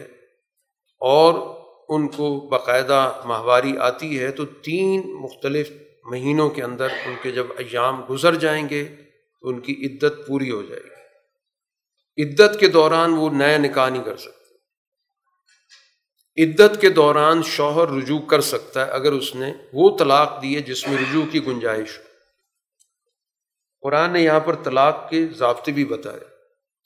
اور 0.99 1.61
ان 1.89 2.07
کو 2.07 2.39
باقاعدہ 2.39 3.21
ماہواری 3.25 3.77
آتی 3.77 4.19
ہے، 4.19 4.31
تو 4.31 4.45
تین 4.45 5.13
مختلف 5.13 5.71
مہینوں 6.03 6.49
کے 6.49 6.63
اندر 6.63 6.87
ان 7.05 7.13
کے 7.21 7.31
جب 7.31 7.47
ایام 7.57 8.01
گزر 8.09 8.35
جائیں 8.35 8.69
گے، 8.69 8.83
تو 9.41 9.49
ان 9.49 9.59
کی 9.59 9.85
عدت 9.85 10.27
پوری 10.27 10.51
ہو 10.51 10.61
جائے 10.61 10.81
گی۔ 10.83 11.01
عدت 12.23 12.59
کے 12.59 12.67
دوران 12.67 13.13
وہ 13.13 13.29
نیا 13.29 13.57
نکاح 13.57 13.89
نہیں 13.89 14.03
کر 14.03 14.17
سکتے۔ 14.17 14.40
عدت 16.37 16.81
کے 16.81 16.89
دوران 16.89 17.43
شوہر 17.43 17.89
رجوع 17.89 18.19
کر 18.19 18.41
سکتا 18.41 18.85
ہے 18.85 18.91
اگر 18.91 19.11
اس 19.11 19.35
نے 19.35 19.53
وہ 19.73 19.97
طلاق 19.97 20.41
دی 20.41 20.55
ہے 20.55 20.61
جس 20.61 20.87
میں 20.87 20.97
رجوع 20.97 21.25
کی 21.31 21.45
گنجائش 21.45 21.99
ہو۔ 21.99 22.03
قرآن 23.81 24.13
نے 24.13 24.21
یہاں 24.21 24.39
پر 24.39 24.55
طلاق 24.63 25.09
کے 25.09 25.25
ضابطے 25.37 25.71
بھی 25.71 25.85
بتائے 25.85 26.19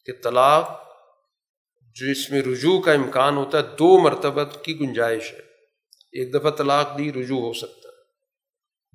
کہ 0.06 0.14
طلاق 0.24 0.84
جو 1.96 2.12
اس 2.12 2.32
میں 2.32 2.42
رجوع 2.42 2.82
کا 2.82 2.92
امکان 2.92 3.38
ہوتا 3.38 3.58
ہے 3.58 3.64
دو 3.64 4.00
مرتبہ 4.00 4.44
کی 4.44 4.80
گنجائش 4.80 5.34
ہے۔ 5.34 5.40
ایک 6.12 6.34
دفعہ 6.34 6.52
طلاق 6.52 6.98
دی 6.98 7.14
رجوع 7.14 7.40
ہو 7.40 7.54
سکتا 7.54 7.90
ہے، 7.90 8.04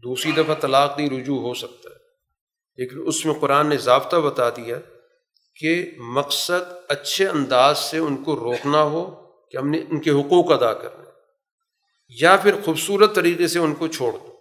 دوسری 0.02 0.32
دفعہ 0.32 0.54
طلاق 0.54 0.98
دی 0.98 1.10
رجوع 1.10 1.40
ہو 1.40 1.54
سکتا 1.54 1.90
ہے۔ 1.90 2.00
لیکن 2.76 2.96
اس 3.06 3.26
میں 3.26 3.34
قرآن 3.34 3.66
نے 3.66 3.76
ضابطہ 3.76 4.16
بتا 4.16 4.50
دیا 4.50 4.76
کہ 5.54 5.90
مقصد 5.98 6.72
اچھے 6.88 7.28
انداز 7.28 7.78
سے 7.78 7.98
ان 7.98 8.24
کو 8.24 8.36
روکنا 8.36 8.82
ہو 8.82 9.29
کہ 9.50 9.56
ہم 9.56 9.70
نے 9.70 9.78
ان 9.78 10.00
کے 10.00 10.10
حقوق 10.10 10.52
ادا 10.52 10.74
کرنے 10.74 11.10
یا 12.08 12.36
پھر 12.36 12.60
خوبصورت 12.64 13.14
طریقے 13.14 13.48
سے 13.48 13.58
ان 13.58 13.74
کو 13.74 13.86
چھوڑ 13.86 14.12
دو۔ 14.12 14.36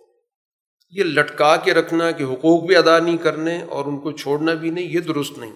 یہ 0.89 1.03
لٹکا 1.03 1.55
کے 1.55 1.73
رکھنا 1.73 2.11
کہ 2.11 2.23
حقوق 2.23 2.63
بھی 2.63 2.75
ادا 2.75 2.99
نہیں 2.99 3.17
کرنے 3.17 3.61
اور 3.61 3.85
ان 3.85 3.99
کو 3.99 4.11
چھوڑنا 4.11 4.53
بھی 4.53 4.69
نہیں، 4.69 4.85
یہ 4.85 4.99
درست 4.99 5.37
نہیں۔ 5.37 5.51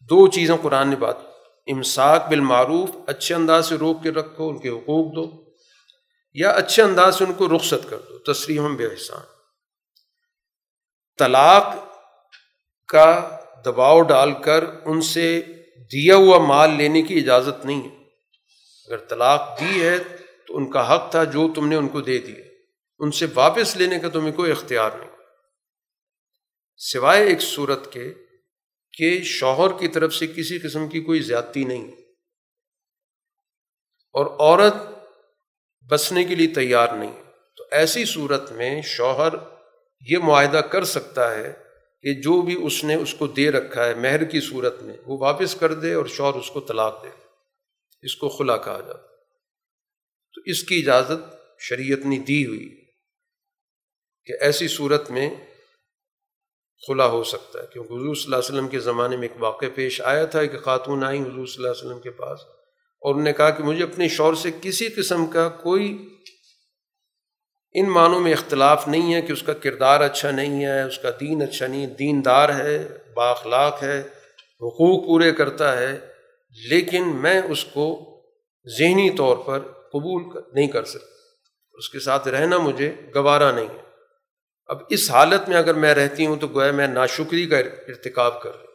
دو 0.00 0.28
چیزیں 0.28 0.56
قرآن 0.62 0.88
نے 0.88 0.96
بات 0.96 1.16
امساک 1.66 2.28
بالمعروف، 2.28 2.90
اچھے 3.06 3.34
انداز 3.34 3.68
سے 3.68 3.74
روک 3.74 4.02
کے 4.02 4.10
رکھو، 4.10 4.48
ان 4.48 4.58
کے 4.58 4.68
حقوق 4.68 5.16
دو۔ 5.16 5.44
یا 6.34 6.50
اچھے 6.50 6.82
انداز 6.82 7.18
سے 7.18 7.24
ان 7.24 7.32
کو 7.32 7.56
رخصت 7.56 7.90
کر 7.90 7.98
دو 7.98 8.32
تسلیم 8.32 8.76
بے 8.76 8.86
احسان۔ 8.86 9.20
طلاق 11.18 11.66
کا 12.88 13.38
دباؤ 13.66 14.00
ڈال 14.00 14.32
کر 14.42 14.64
ان 14.84 15.00
سے 15.00 15.42
دیا 15.92 16.16
ہوا 16.16 16.38
مال 16.38 16.70
لینے 16.70 17.02
کی 17.02 17.18
اجازت 17.18 17.66
نہیں 17.66 17.90
ہے۔ 17.90 17.97
اگر 18.88 18.98
طلاق 18.98 19.60
دی 19.60 19.82
ہے 19.82 19.98
تو 20.46 20.56
ان 20.56 20.70
کا 20.70 20.94
حق 20.94 21.10
تھا 21.10 21.24
جو 21.24 21.52
تم 21.54 21.68
نے 21.68 21.76
ان 21.76 21.88
کو 21.88 22.00
دے 22.00 22.18
دیا 22.18 22.44
ان 22.98 23.10
سے 23.10 23.26
واپس 23.34 23.76
لینے 23.76 23.98
کا 23.98 24.08
تمہیں 24.08 24.32
کوئی 24.32 24.52
اختیار 24.52 24.90
نہیں۔ 24.98 25.10
سوائے 26.76 27.24
ایک 27.24 27.40
صورت 27.40 27.92
کے 27.92 28.14
کہ 28.92 29.22
شوہر 29.22 29.78
کی 29.78 29.88
طرف 29.88 30.14
سے 30.14 30.26
کسی 30.26 30.58
قسم 30.58 30.88
کی 30.88 31.00
کوئی 31.00 31.20
زیادتی 31.20 31.64
نہیں۔ 31.64 31.90
اور 34.12 34.26
عورت 34.26 34.74
بسنے 35.90 36.24
کے 36.24 36.34
لیے 36.34 36.48
تیار 36.48 36.88
نہیں۔ 36.88 37.22
تو 37.56 37.64
ایسی 37.70 38.04
صورت 38.04 38.52
میں 38.52 38.82
شوہر 38.82 39.34
یہ 40.00 40.18
معاہدہ 40.18 40.56
کر 40.56 40.84
سکتا 40.84 41.34
ہے 41.34 41.52
کہ 42.02 42.14
جو 42.14 42.42
بھی 42.42 42.66
اس 42.66 42.84
نے 42.84 42.94
اس 42.94 43.14
کو 43.14 43.26
دے 43.26 43.50
رکھا 43.50 43.84
ہے، 43.84 43.94
مہر 43.94 44.24
کی 44.24 44.40
صورت 44.40 44.82
میں 44.82 44.96
وہ 45.06 45.18
واپس 45.18 45.54
کر 45.54 45.74
دے 45.74 45.94
اور 45.94 46.06
شوہر 46.06 46.34
اس 46.34 46.50
کو 46.50 46.60
طلاق 46.60 47.04
دے۔ 47.04 47.27
اس 48.02 48.16
کو 48.16 48.28
خلا 48.28 48.56
کہا 48.56 48.80
جاتا 48.80 49.16
تو 50.34 50.40
اس 50.44 50.62
کی 50.62 50.78
اجازت 50.78 51.34
شریعت 51.60 52.06
نے 52.06 52.18
دی 52.18 52.46
ہوئی 52.46 52.84
کہ 54.24 54.34
ایسی 54.40 54.68
صورت 54.68 55.10
میں 55.10 55.30
خلا 56.86 57.06
ہو 57.06 57.24
سکتا 57.24 57.62
ہے۔ 57.62 57.66
کیونکہ 57.72 57.92
حضور 57.92 58.14
صلی 58.14 58.24
اللہ 58.24 58.36
علیہ 58.36 58.48
وسلم 58.48 58.68
کے 58.68 58.78
زمانے 58.78 59.16
میں 59.16 59.28
ایک 59.28 59.42
واقع 59.42 59.66
پیش 59.74 60.00
آیا 60.00 60.24
تھا 60.24 60.44
کہ 60.44 60.58
خاتون 60.58 61.04
آئیں 61.04 61.22
حضور 61.22 61.46
صلی 61.46 61.64
اللہ 61.64 61.68
علیہ 61.68 61.86
وسلم 61.86 62.00
کے 62.00 62.10
پاس 62.10 62.40
اور 63.00 63.14
انہوں 63.14 63.24
نے 63.24 63.32
کہا 63.32 63.50
کہ 63.50 63.64
مجھے 63.64 63.84
اپنے 63.84 64.08
شور 64.08 64.34
سے 64.34 64.50
کسی 64.60 64.88
قسم 64.88 65.26
کا 65.26 65.48
کوئی 65.48 66.14
ان 67.74 67.90
معنوں 67.90 68.20
میں 68.20 68.32
اختلاف 68.32 68.88
نہیں 68.88 69.14
ہے 69.14 69.22
کہ 69.22 69.32
اس 69.32 69.42
کا 69.42 69.52
کردار 69.52 70.00
اچھا 70.00 70.30
نہیں 70.30 70.64
ہے، 70.64 70.82
اس 70.82 70.98
کا 70.98 71.10
دین 71.20 71.42
اچھا 71.42 71.66
نہیں 71.66 71.86
دین 71.86 72.24
دار 72.24 72.48
ہے 72.48 72.88
باخلاق 73.14 73.82
ہے، 73.82 74.00
حقوق 74.60 75.06
پورے 75.06 75.32
کرتا 75.32 75.78
ہے۔ 75.78 76.07
لیکن 76.66 77.16
میں 77.16 77.42
اس 77.42 77.64
کو 77.64 78.04
ذہنی 78.78 79.10
طور 79.10 79.36
پر 79.36 79.58
قبول 79.92 80.42
نہیں 80.52 80.66
کر 80.66 80.84
سکتا۔ 80.84 81.06
اس 81.72 81.90
کے 81.90 82.00
ساتھ 82.00 82.28
رہنا 82.28 82.58
مجھے 82.58 82.94
گوارا 83.14 83.50
نہیں 83.50 83.68
ہے۔ 83.68 83.82
اب 84.66 84.78
اس 84.88 85.10
حالت 85.10 85.48
میں 85.48 85.56
اگر 85.56 85.74
میں 85.74 85.94
رہتی 85.94 86.26
ہوں 86.26 86.36
تو 86.36 86.46
گویا 86.46 86.72
میں 86.72 86.86
ناشکری 86.86 87.46
کا 87.46 87.58
ارتکاب 87.58 88.42
کر 88.42 88.50
رہی 88.50 88.58
ہوں۔ 88.58 88.74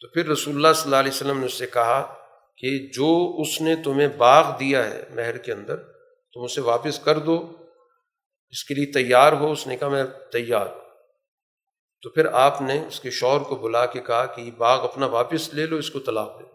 تو 0.00 0.08
پھر 0.08 0.28
رسول 0.28 0.54
اللہ 0.54 0.72
صلی 0.74 0.84
اللہ 0.84 0.96
علیہ 0.96 1.10
وسلم 1.10 1.38
نے 1.38 1.46
اس 1.46 1.54
سے 1.54 1.66
کہا 1.66 2.14
کہ 2.56 2.78
جو 2.78 3.36
اس 3.40 3.60
نے 3.60 3.76
تمہیں 3.76 4.08
باغ 4.08 4.58
دیا 4.58 4.90
ہے 4.90 5.02
مہر 5.10 5.38
کے 5.38 5.52
اندر، 5.52 5.76
تم 6.34 6.42
اسے 6.42 6.60
واپس 6.60 6.98
کر 6.98 7.18
دو، 7.18 7.52
اس 8.50 8.64
کے 8.64 8.74
لیے 8.74 8.86
تیار 8.86 9.32
ہو، 9.32 9.52
اس 9.52 9.66
نے 9.66 9.76
کہا 9.76 9.88
میں 9.88 10.04
تیار 10.32 10.66
ہوں۔ 10.66 10.80
تو 12.02 12.10
پھر 12.10 12.26
آپ 12.26 12.62
نے 12.62 12.86
اس 12.86 13.00
کے 13.00 13.10
شور 13.10 13.40
کو 13.40 13.56
بلا 13.56 13.86
کے 13.86 14.00
کہا 14.00 14.26
کہ 14.26 14.40
یہ 14.40 14.50
باغ 14.50 14.84
اپنا 14.84 15.06
واپس 15.06 15.54
لے 15.54 15.66
لو، 15.66 15.76
اس 15.76 15.90
کو 15.90 15.98
طلاق 15.98 16.40
دے 16.40 16.51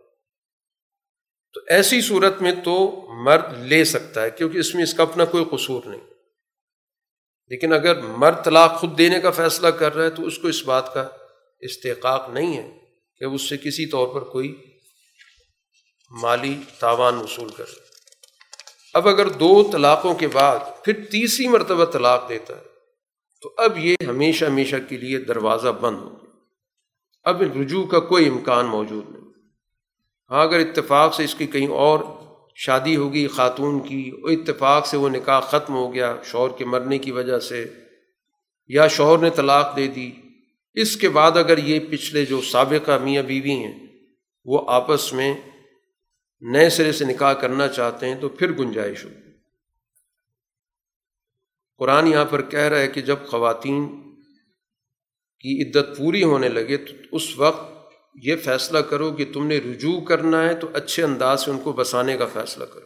تو 1.57 1.63
ایسی 1.67 2.01
صورت 2.01 2.41
میں 2.41 2.51
تو 2.51 3.05
مرد 3.23 3.63
لے 3.63 3.83
سکتا 3.83 4.21
ہے، 4.21 4.29
کیونکہ 4.29 4.57
اس 4.57 4.75
میں 4.75 4.83
اس 4.83 4.93
کا 4.93 5.03
اپنا 5.03 5.25
کوئی 5.25 5.45
قصور 5.51 5.81
نہیں۔ 5.85 6.01
لیکن 7.47 7.73
اگر 7.73 8.01
مرد 8.01 8.43
طلاق 8.43 8.79
خود 8.79 8.97
دینے 8.97 9.19
کا 9.19 9.31
فیصلہ 9.31 9.67
کر 9.67 9.95
رہا 9.95 10.03
ہے، 10.03 10.09
تو 10.09 10.25
اس 10.25 10.37
کو 10.37 10.47
اس 10.47 10.63
بات 10.63 10.93
کا 10.93 11.07
استحقاق 11.59 12.29
نہیں 12.29 12.57
ہے 12.57 12.79
کہ 13.19 13.25
اس 13.25 13.49
سے 13.49 13.57
کسی 13.57 13.85
طور 13.85 14.07
پر 14.07 14.21
کوئی 14.21 14.55
مالی 16.21 16.57
تاوان 16.79 17.15
وصول 17.15 17.49
کر 17.49 17.65
اب 18.93 19.07
اگر 19.07 19.29
دو 19.29 19.69
طلاقوں 19.71 20.15
کے 20.15 20.27
بعد 20.27 20.59
پھر 20.85 20.93
تیسری 21.11 21.47
مرتبہ 21.47 21.85
طلاق 21.85 22.29
دیتا 22.29 22.55
ہے، 22.55 22.63
تو 23.41 23.53
اب 23.57 23.77
یہ 23.77 23.95
ہمیشہ 24.07 24.45
ہمیشہ 24.45 24.75
کے 24.89 24.97
لیے 24.97 25.17
دروازہ 25.17 25.69
بند 25.69 25.97
ہو 25.97 26.09
گیا۔ 26.09 26.39
اب 27.23 27.41
رجوع 27.41 27.85
کا 27.85 27.99
کوئی 27.99 28.27
امکان 28.27 28.65
موجود 28.65 29.09
نہیں۔ 29.09 29.26
ہاں 30.31 30.43
اگر 30.43 30.59
اتفاق 30.59 31.13
سے 31.13 31.23
اس 31.23 31.35
کی 31.35 31.47
کہیں 31.47 31.67
اور 31.67 31.99
شادی 32.55 32.95
ہوگی، 32.95 33.27
خاتون 33.27 33.87
کی 33.87 34.11
اتفاق 34.23 34.87
سے 34.87 34.97
وہ 34.97 35.09
نکاح 35.09 35.39
ختم 35.39 35.73
ہو 35.73 35.93
گیا 35.93 36.15
شوہر 36.23 36.57
کے 36.57 36.65
مرنے 36.65 36.97
کی 36.97 37.11
وجہ 37.11 37.39
سے، 37.39 37.73
یا 38.67 38.87
شوہر 38.87 39.19
نے 39.19 39.29
طلاق 39.29 39.75
دے 39.75 39.87
دی۔ 39.87 40.11
اس 40.73 40.95
کے 40.97 41.09
بعد 41.09 41.31
اگر 41.31 41.57
یہ 41.57 41.79
پچھلے 41.89 42.25
جو 42.25 42.41
سابقہ 42.41 42.97
میاں 43.03 43.23
بیوی 43.23 43.51
ہیں، 43.51 43.87
وہ 44.45 44.61
آپس 44.67 45.13
میں 45.13 45.33
نئے 46.41 46.69
سرے 46.69 46.91
سے 46.91 47.05
نکاح 47.05 47.33
کرنا 47.33 47.67
چاہتے 47.67 48.09
ہیں، 48.09 48.21
تو 48.21 48.29
پھر 48.29 48.51
گنجائش 48.51 49.05
ہوگی۔ 49.05 49.31
قرآن 51.77 52.07
یہاں 52.07 52.25
پر 52.25 52.41
کہہ 52.41 52.59
رہا 52.59 52.79
ہے 52.79 52.87
کہ 52.87 53.01
جب 53.01 53.15
خواتین 53.27 53.87
کی 55.39 55.61
عدت 55.61 55.97
پوری 55.97 56.23
ہونے 56.23 56.49
لگے، 56.49 56.77
تو 56.77 56.93
اس 57.11 57.37
وقت 57.37 57.76
یہ 58.23 58.35
فیصلہ 58.35 58.79
کرو 58.79 59.11
کہ 59.11 59.25
تم 59.33 59.47
نے 59.47 59.57
رجوع 59.57 60.01
کرنا 60.01 60.43
ہے 60.49 60.55
تو 60.55 60.67
اچھے 60.73 61.03
انداز 61.03 61.45
سے 61.45 61.51
ان 61.51 61.59
کو 61.59 61.71
بسانے 61.73 62.17
کا 62.17 62.25
فیصلہ 62.25 62.65
کرو۔ 62.65 62.85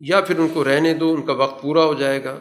یا 0.00 0.20
پھر 0.20 0.38
ان 0.38 0.48
کو 0.48 0.64
رہنے 0.64 0.94
دو، 0.94 1.12
ان 1.12 1.26
کا 1.26 1.32
وقت 1.32 1.62
پورا 1.62 1.84
ہو 1.84 1.94
جائے 1.94 2.24
گا 2.24 2.38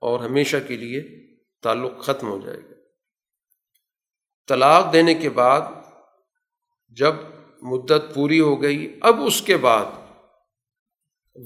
اور 0.00 0.20
ہمیشہ 0.20 0.56
کے 0.68 0.76
لیے 0.76 1.26
تعلق 1.62 2.02
ختم 2.02 2.28
ہو 2.28 2.38
جائے 2.38 2.58
گا۔ 2.58 2.74
طلاق 4.48 4.92
دینے 4.92 5.14
کے 5.14 5.30
بعد 5.30 5.60
جب 6.88 7.14
مدت 7.62 8.14
پوری 8.14 8.40
ہو 8.40 8.62
گئی، 8.62 8.98
اب 9.02 9.22
اس 9.22 9.42
کے 9.42 9.56
بعد 9.56 9.84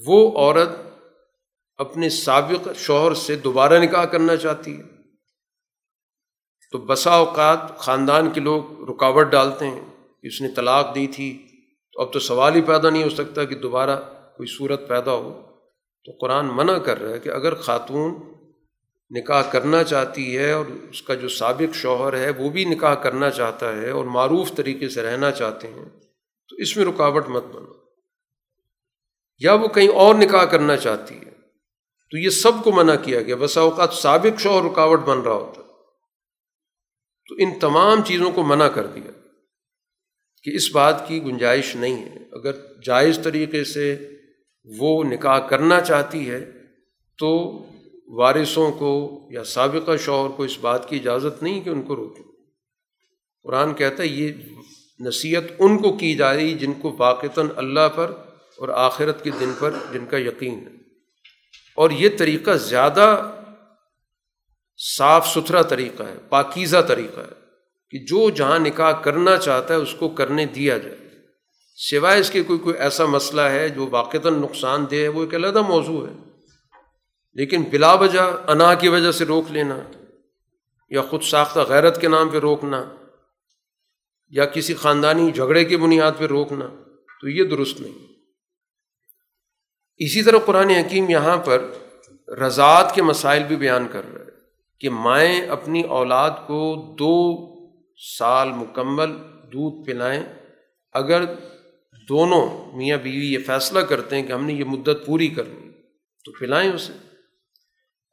وہ 0.06 0.38
عورت 0.38 0.68
اپنے 1.76 2.08
سابق 2.08 2.68
شوہر 2.76 3.14
سے 3.14 3.36
دوبارہ 3.36 3.78
نکاح 3.78 4.04
کرنا 4.04 4.36
چاہتی 4.36 4.78
ہے۔ 4.78 4.97
تو 6.70 6.78
بسا 6.78 7.10
اوقات 7.10 7.78
خاندان 7.78 8.30
کے 8.30 8.40
لوگ 8.40 8.90
رکاوٹ 8.90 9.26
ڈالتے 9.26 9.66
ہیں 9.66 9.80
کہ 10.22 10.26
اس 10.26 10.40
نے 10.40 10.48
طلاق 10.48 10.94
دی 10.94 11.06
تھی، 11.06 11.46
تو 11.92 12.02
اب 12.02 12.12
تو 12.12 12.18
سوال 12.18 12.54
ہی 12.54 12.62
پیدا 12.62 12.90
نہیں 12.90 13.02
ہو 13.02 13.10
سکتا 13.10 13.44
کہ 13.44 13.54
دوبارہ 13.54 13.96
کوئی 14.36 14.58
صورت 14.58 14.88
پیدا 14.88 15.12
ہو۔ 15.12 15.42
تو 16.04 16.12
قرآن 16.20 16.46
منع 16.46 16.78
کر 16.78 17.00
رہا 17.00 17.10
ہے 17.10 17.18
کہ 17.18 17.28
اگر 17.28 17.54
خاتون 17.54 18.14
نکاح 19.10 19.42
کرنا 19.50 19.84
چاہتی 19.84 20.38
ہے 20.38 20.52
اور 20.52 20.64
اس 20.90 21.02
کا 21.02 21.14
جو 21.14 21.28
سابق 21.28 21.74
شوہر 21.74 22.16
ہے 22.16 22.30
وہ 22.30 22.48
بھی 22.48 22.64
نکاح 22.64 22.94
کرنا 22.94 23.30
چاہتا 23.30 23.76
ہے 23.76 23.90
اور 23.90 24.04
معروف 24.04 24.52
طریقے 24.56 24.88
سے 24.88 25.02
رہنا 25.02 25.30
چاہتے 25.30 25.68
ہیں، 25.68 25.84
تو 26.48 26.56
اس 26.56 26.76
میں 26.76 26.84
رکاوٹ 26.84 27.28
مت 27.28 27.44
بنو۔ 27.44 27.72
یا 29.38 29.54
وہ 29.54 29.68
کہیں 29.68 29.88
اور 29.88 30.14
نکاح 30.14 30.44
کرنا 30.44 30.76
چاہتی 30.76 31.14
ہے، 31.14 31.30
تو 32.10 32.18
یہ 32.18 32.30
سب 32.30 32.52
کو 32.64 32.72
منع 32.72 32.94
کیا 33.02 33.22
گیا۔ 33.22 33.36
بسا 33.36 33.60
اوقات 33.60 33.92
سابق 33.92 34.40
شوہر 34.40 34.70
رکاوٹ 34.72 35.00
بن 35.00 35.20
رہا 35.20 35.32
ہوتا۔ 35.32 35.62
ہے 35.62 35.67
تو 37.28 37.34
ان 37.38 37.58
تمام 37.58 38.02
چیزوں 38.04 38.30
کو 38.30 38.42
منع 38.42 38.68
کر 38.68 38.86
دیا 38.86 39.10
کہ 40.42 40.50
اس 40.54 40.72
بات 40.72 41.08
کی 41.08 41.22
گنجائش 41.22 41.76
نہیں 41.76 42.04
ہے۔ 42.04 42.16
اگر 42.32 42.52
جائز 42.86 43.20
طریقے 43.24 43.64
سے 43.64 44.10
وہ 44.64 45.04
نکاح 45.04 45.38
کرنا 45.38 45.80
چاہتی 45.80 46.30
ہے 46.30 46.50
تو 47.18 47.62
وارثوں 48.06 48.72
کو 48.72 49.22
یا 49.30 49.44
سابقہ 49.44 49.96
شوہر 49.96 50.30
کو 50.30 50.42
اس 50.42 50.58
بات 50.60 50.88
کی 50.88 50.96
اجازت 50.96 51.42
نہیں 51.42 51.60
کہ 51.60 51.70
ان 51.70 51.82
کو 51.82 51.96
روکیں 51.96 52.24
قرآن 53.42 53.74
کہتا 53.74 54.02
ہے 54.02 54.08
یہ 54.08 54.32
نصیحت 55.00 55.42
ان 55.58 55.78
کو 55.78 55.96
کی 55.96 56.14
جا 56.14 56.34
رہی 56.34 56.54
جن 56.54 56.72
کو 56.72 56.94
واقعتاً 56.98 57.46
اللہ 57.56 57.88
پر 57.94 58.10
اور 58.56 58.68
آخرت 58.68 59.24
کے 59.24 59.30
دن 59.40 59.52
پر 59.58 59.70
جن 59.92 60.06
کا 60.06 60.18
یقین 60.18 60.54
ہے۔ 60.54 60.72
اور 61.76 61.90
یہ 61.90 62.08
طریقہ 62.18 62.50
زیادہ 62.50 63.34
صاف 64.78 65.28
ستھرا 65.28 65.62
طریقہ 65.62 66.02
ہے، 66.02 66.14
پاکیزہ 66.28 66.82
طریقہ 66.88 67.20
ہے 67.20 67.34
کہ 67.90 67.98
جو 67.98 68.30
جہاں 68.30 68.58
نکاح 68.58 68.92
کرنا 68.92 69.36
چاہتا 69.36 69.74
ہے 69.74 69.78
اس 69.78 69.94
کو 69.98 70.08
کرنے 70.08 70.46
دیا 70.46 70.78
جائے۔ 70.78 70.96
سوائے 71.76 72.20
اس 72.20 72.30
کے 72.30 72.42
کوئی 72.42 72.58
کوئی 72.58 72.76
ایسا 72.76 73.04
مسئلہ 73.06 73.40
ہے 73.40 73.68
جو 73.68 73.88
واقعتاً 73.90 74.34
نقصان 74.34 74.84
دہ 74.90 74.96
ہے، 74.96 75.08
وہ 75.08 75.20
ایک 75.20 75.34
علیحدہ 75.34 75.62
موضوع 75.62 76.08
ہے۔ 76.08 76.12
لیکن 77.32 77.62
بلا 77.62 77.92
وجہ 77.92 78.20
انا 78.48 78.74
کی 78.74 78.88
وجہ 78.88 79.12
سے 79.12 79.24
روک 79.24 79.50
لینا 79.50 79.78
یا 80.90 81.02
خود 81.02 81.22
ساختہ 81.22 81.60
غیرت 81.60 82.00
کے 82.00 82.08
نام 82.08 82.28
پہ 82.28 82.38
روکنا 82.38 82.84
یا 84.28 84.44
کسی 84.44 84.74
خاندانی 84.74 85.32
جھگڑے 85.32 85.64
کی 85.64 85.76
بنیاد 85.76 86.12
پہ 86.18 86.26
روکنا، 86.26 86.66
تو 87.20 87.28
یہ 87.28 87.44
درست 87.44 87.80
نہیں۔ 87.80 88.06
اسی 89.96 90.22
طرح 90.22 90.38
قرآن 90.38 90.70
حکیم 90.70 91.10
یہاں 91.10 91.36
پر 91.36 91.70
رضاعت 92.28 92.94
کے 92.94 93.02
مسائل 93.02 93.42
بھی 93.42 93.56
بیان 93.56 93.88
کر 93.92 94.14
رہے 94.14 94.27
کہ 94.80 94.90
مائیں 94.90 95.40
اپنی 95.40 95.80
اولاد 95.80 96.30
کو 96.30 96.94
دو 96.98 97.44
سال 98.18 98.52
مکمل 98.52 99.12
دودھ 99.52 99.86
پلائیں۔ 99.86 100.22
اگر 100.92 101.24
دونوں 102.08 102.76
میاں 102.76 102.98
بیوی 102.98 103.32
یہ 103.32 103.38
فیصلہ 103.46 103.80
کرتے 103.80 104.16
ہیں 104.16 104.26
کہ 104.26 104.32
ہم 104.32 104.44
نے 104.44 104.52
یہ 104.52 104.64
مدت 104.64 105.06
پوری 105.06 105.28
کرنی 105.28 105.70
تو 106.24 106.32
پلائیں 106.32 106.72
اسے۔ 106.72 106.92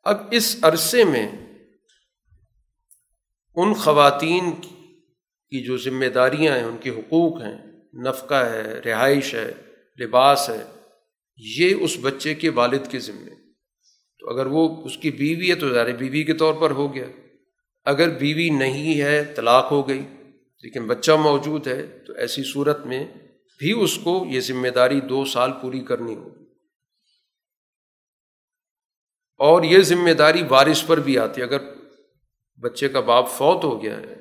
اب 0.04 0.18
اس 0.32 0.58
عرصے 0.62 1.04
میں 1.04 1.32
ان 3.56 3.74
خواتین 3.74 4.52
کی 5.50 5.64
جو 5.64 5.78
ذمہ 5.78 6.06
داریاں 6.06 6.56
ہیں، 6.56 6.64
ان 6.64 6.78
کے 6.78 6.90
حقوق 6.90 7.42
ہیں، 7.42 7.58
نفقہ 7.94 8.36
ہے، 8.36 8.62
رہائش 8.62 9.36
ہے، 9.36 9.52
لباس 10.00 10.50
ہے، 10.50 10.64
یہ 11.38 11.76
اس 11.80 11.98
بچے 12.02 12.34
کے 12.34 12.50
والد 12.50 12.88
کے 12.90 13.00
ذمے۔ 13.00 13.45
تو 14.26 14.32
اگر 14.32 14.46
وہ 14.46 14.84
اس 14.86 14.98
کی 14.98 15.12
بیوی 15.12 15.50
ہے 15.50 15.56
تو 15.56 15.74
ظاہر 15.74 15.96
بیوی 15.96 16.24
کے 16.24 16.34
طور 16.34 16.54
پر 16.54 16.72
ہو 16.72 16.94
گیا۔ 16.94 17.06
اگر 17.86 18.10
بیوی 18.10 18.50
نہیں 18.50 19.02
ہے، 19.02 19.34
طلاق 19.36 19.72
ہو 19.72 19.88
گئی، 19.88 20.02
لیکن 20.64 20.88
بچہ 20.88 21.12
موجود 21.12 21.68
ہے، 21.68 22.00
تو 22.08 22.14
ایسی 22.14 22.44
صورت 22.44 22.86
میں 22.86 23.08
بھی 23.60 23.84
اس 23.84 23.98
کو 24.04 24.26
یہ 24.30 24.40
ذمہ 24.40 24.68
داری 24.68 25.02
دو 25.02 25.26
سال 25.26 25.52
پوری 25.62 25.80
کرنی 25.80 26.16
ہوگی۔ 26.16 26.44
اور 29.38 29.64
یہ 29.64 29.80
ذمہ 29.80 30.12
داری 30.12 30.42
وارث 30.50 30.86
پر 30.86 31.00
بھی 31.00 31.20
آتی 31.20 31.42
ہے۔ 31.42 31.46
اگر 31.46 31.60
بچے 32.62 32.90
کا 32.90 33.00
باپ 33.00 33.30
فوت 33.30 33.64
ہو 33.64 33.84
گیا 33.84 33.98
ہے، 33.98 34.16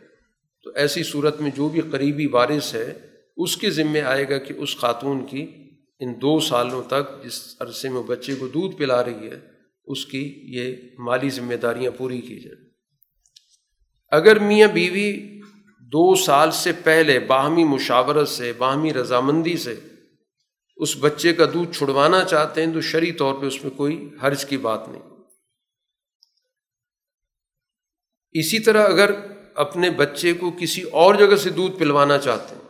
تو 0.64 0.70
ایسی 0.74 1.02
صورت 1.02 1.40
میں 1.40 1.50
جو 1.50 1.68
بھی 1.68 1.80
قریبی 1.90 2.26
وارث 2.26 2.74
ہے، 2.74 2.94
اس 3.36 3.56
کے 3.56 3.70
ذمے 3.70 4.00
آئے 4.00 4.28
گا 4.28 4.38
کہ 4.38 4.54
اس 4.56 4.76
خاتون 4.76 5.26
کی 5.26 5.70
ان 6.00 6.12
دو 6.22 6.40
سالوں 6.40 6.82
تک 6.82 7.24
جس 7.24 7.56
عرصے 7.60 7.88
میں 7.88 8.02
بچے 8.02 8.34
کو 8.34 8.48
دودھ 8.48 8.76
پلا 8.76 9.04
رہی 9.04 9.30
ہے 9.30 9.53
اس 9.84 10.06
کی 10.06 10.42
یہ 10.46 10.76
مالی 10.98 11.30
ذمہ 11.30 11.54
داریاں 11.54 11.90
پوری 11.90 12.20
کی 12.20 12.40
جائیں۔ 12.40 12.70
اگر 14.10 14.38
میاں 14.38 14.68
بیوی 14.68 15.40
دو 15.80 16.14
سال 16.14 16.50
سے 16.50 16.72
پہلے 16.84 17.18
باہمی 17.18 17.64
مشاورت 17.64 18.28
سے، 18.28 18.52
باہمی 18.52 18.94
رضامندی 18.94 19.56
سے 19.56 19.74
اس 20.76 20.96
بچے 21.00 21.32
کا 21.32 21.44
دودھ 21.54 21.76
چھڑوانا 21.76 22.24
چاہتے 22.24 22.64
ہیں، 22.64 22.72
تو 22.72 22.80
شرعی 22.80 23.12
طور 23.12 23.34
پہ 23.34 23.46
اس 23.46 23.64
میں 23.64 23.70
کوئی 23.70 24.10
حرج 24.22 24.44
کی 24.44 24.56
بات 24.56 24.88
نہیں۔ 24.88 25.02
اسی 28.32 28.58
طرح 28.58 28.88
اگر 28.88 29.10
اپنے 29.54 29.90
بچے 29.90 30.32
کو 30.32 30.50
کسی 30.50 30.82
اور 30.82 31.14
جگہ 31.14 31.36
سے 31.36 31.50
دودھ 31.50 31.78
پلوانا 31.78 32.18
چاہتے 32.18 32.54
ہیں، 32.54 32.64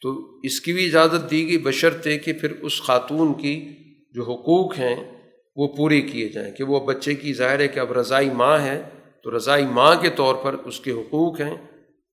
تو 0.00 0.40
اس 0.42 0.60
کی 0.60 0.72
بھی 0.72 0.86
اجازت 0.86 1.30
دی 1.30 1.48
گئی 1.48 1.58
بشرطے 1.58 2.18
کہ 2.18 2.32
پھر 2.32 2.50
اس 2.50 2.82
خاتون 2.82 3.34
کی 3.34 3.76
جو 4.12 4.22
حقوق 4.22 4.78
ہیں 4.78 5.11
وہ 5.56 5.68
پورے 5.68 6.00
کیے 6.00 6.28
جائیں 6.28 6.54
کہ 6.54 6.64
وہ 6.64 6.80
بچے 6.80 7.14
کی 7.14 7.34
ظاہر 7.34 7.60
ہے 7.60 7.68
کہ 7.68 7.80
اب 7.80 7.92
رضائی 7.92 8.30
ماں 8.30 8.58
ہے، 8.58 8.82
تو 9.22 9.36
رضائی 9.36 9.66
ماں 9.66 9.96
کے 9.96 10.10
طور 10.10 10.34
پر 10.34 10.54
اس 10.54 10.80
کے 10.80 10.90
حقوق 10.90 11.40
ہیں، 11.40 11.56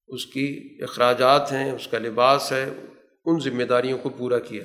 اس 0.07 0.25
کی 0.25 0.77
اخراجات 0.81 1.51
ہیں، 1.51 1.71
اس 1.71 1.87
کا 1.87 1.97
لباس 1.97 2.51
ہے، 2.51 2.73
ان 3.25 3.39
ذمہ 3.39 3.63
داریوں 3.63 3.97
کو 3.97 4.09
پورا 4.09 4.39
کیا۔ 4.39 4.63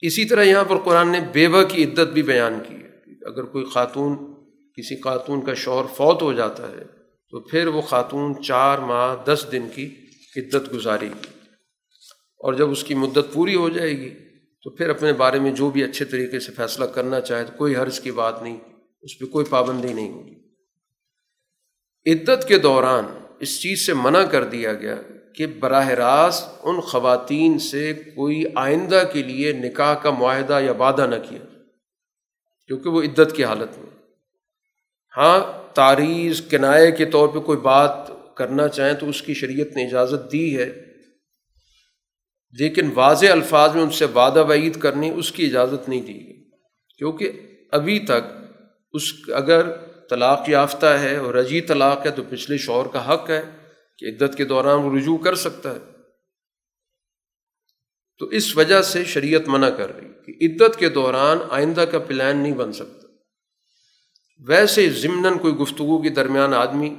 اسی 0.00 0.24
طرح 0.24 0.42
یہاں 0.42 0.64
پر 0.64 0.78
قرآن 0.78 1.12
نے 1.12 1.20
بیوہ 1.32 1.62
کی 1.62 1.84
عدت 1.84 2.12
بھی 2.12 2.22
بیان 2.22 2.58
کی 2.68 2.74
ہے 2.74 2.90
اگر 3.26 3.44
کوئی 3.44 3.64
خاتون، 3.64 4.34
کسی 4.76 5.00
خاتون 5.00 5.44
کا 5.44 5.54
شوہر 5.54 5.86
فوت 5.86 6.22
ہو 6.22 6.32
جاتا 6.32 6.70
ہے، 6.70 6.84
تو 7.30 7.40
پھر 7.40 7.66
وہ 7.66 7.80
خاتون 7.80 8.42
چار 8.42 8.78
ماہ، 8.78 9.16
دس 9.24 9.46
دن 9.52 9.68
کی 9.74 9.94
عدت 10.36 10.74
گزارے 10.74 11.06
گی۔ 11.06 11.26
اور 12.38 12.52
جب 12.52 12.70
اس 12.70 12.84
کی 12.84 12.94
مدت 12.94 13.32
پوری 13.32 13.54
ہو 13.54 13.68
جائے 13.68 13.90
گی 13.90 14.29
تو 14.64 14.70
پھر 14.70 14.90
اپنے 14.90 15.12
بارے 15.12 15.38
میں 15.40 15.52
جو 15.52 15.70
بھی 15.70 15.84
اچھے 15.84 16.04
طریقے 16.04 16.40
سے 16.40 16.52
فیصلہ 16.52 16.84
کرنا 16.84 17.20
چاہے 17.20 17.44
تو 17.44 17.52
کوئی 17.56 17.76
حرض 17.76 18.00
کی 18.00 18.10
بات 18.10 18.42
نہیں، 18.42 18.56
اس 19.02 19.18
پہ 19.18 19.24
کوئی 19.24 19.46
پابندی 19.46 19.92
نہیں 19.92 20.10
ہوگی۔ 20.10 20.34
عدت 22.06 22.48
کے 22.48 22.58
دوران 22.58 23.04
اس 23.40 23.60
چیز 23.60 23.86
سے 23.86 23.94
منع 23.94 24.24
کر 24.24 24.44
دیا 24.44 24.72
گیا 24.72 24.94
کہ 25.34 25.46
براہ 25.46 25.88
راست 25.88 26.48
ان 26.62 26.80
خواتین 26.80 27.58
سے 27.58 27.92
کوئی 27.94 28.44
آئندہ 28.54 29.02
کے 29.12 29.22
لیے 29.22 29.52
نکاح 29.52 29.94
کا 29.94 30.10
معاہدہ 30.10 30.60
یا 30.62 30.72
وعدہ 30.72 31.06
نہ 31.06 31.16
کیا، 31.28 31.44
کیونکہ 32.66 32.90
وہ 32.90 33.02
عدت 33.02 33.36
کی 33.36 33.44
حالت 33.44 33.78
میں۔ 33.78 33.90
ہاں 35.16 35.40
تاریخ، 35.74 36.50
کنائے 36.50 36.90
کے 36.92 37.04
طور 37.04 37.28
پہ 37.28 37.38
کوئی 37.38 37.58
بات 37.58 38.10
کرنا 38.36 38.68
چاہیں 38.68 38.94
تو 38.94 39.08
اس 39.08 39.22
کی 39.22 39.34
شریعت 39.34 39.76
نے 39.76 39.86
اجازت 39.86 40.32
دی 40.32 40.58
ہے۔ 40.58 40.89
لیکن 42.52 42.90
واضح 42.94 43.26
الفاظ 43.26 43.74
میں 43.74 43.82
ان 43.82 43.90
سے 43.90 44.04
وعدہ 44.04 44.44
وعید 44.44 44.80
کرنی 44.80 45.10
اس 45.10 45.32
کی 45.32 45.46
اجازت 45.46 45.88
نہیں 45.88 46.00
دی 46.00 46.26
گئی۔ 46.26 46.50
کیونکہ 46.98 47.32
ابھی 47.70 47.98
تک 47.98 48.54
اس 48.92 49.02
اگر 49.34 49.70
طلاق 50.10 50.48
یافتہ 50.48 50.86
ہے 50.86 51.16
اور 51.16 51.34
رجی 51.34 51.60
طلاق 51.60 52.06
ہے 52.06 52.10
تو 52.10 52.22
پچھلے 52.28 52.58
شوہر 52.58 52.86
کا 52.86 53.14
حق 53.14 53.30
ہے 53.30 53.42
کہ 53.98 54.06
عدت 54.06 54.36
کے 54.36 54.44
دوران 54.44 54.78
وہ 54.78 54.96
رجوع 54.96 55.18
کر 55.18 55.34
سکتا 55.34 55.74
ہے۔ 55.74 55.78
تو 58.18 58.26
اس 58.26 58.56
وجہ 58.56 58.82
سے 58.82 59.04
شریعت 59.04 59.42
منع 59.46 59.68
کر 59.68 59.96
رہی 59.96 60.08
کہ 60.26 60.46
عدت 60.46 60.78
کے 60.78 60.88
دوران 60.88 61.38
آئندہ 61.50 61.80
کا 61.80 61.98
پلان 61.98 62.36
نہیں 62.36 62.54
بن 62.54 62.72
سکتا۔ 62.72 63.06
ویسے 64.46 64.90
ضمن 64.90 65.38
کوئی 65.38 65.54
گفتگو 65.54 66.02
کے 66.02 66.08
درمیان 66.08 66.54
آدمی 66.54 66.96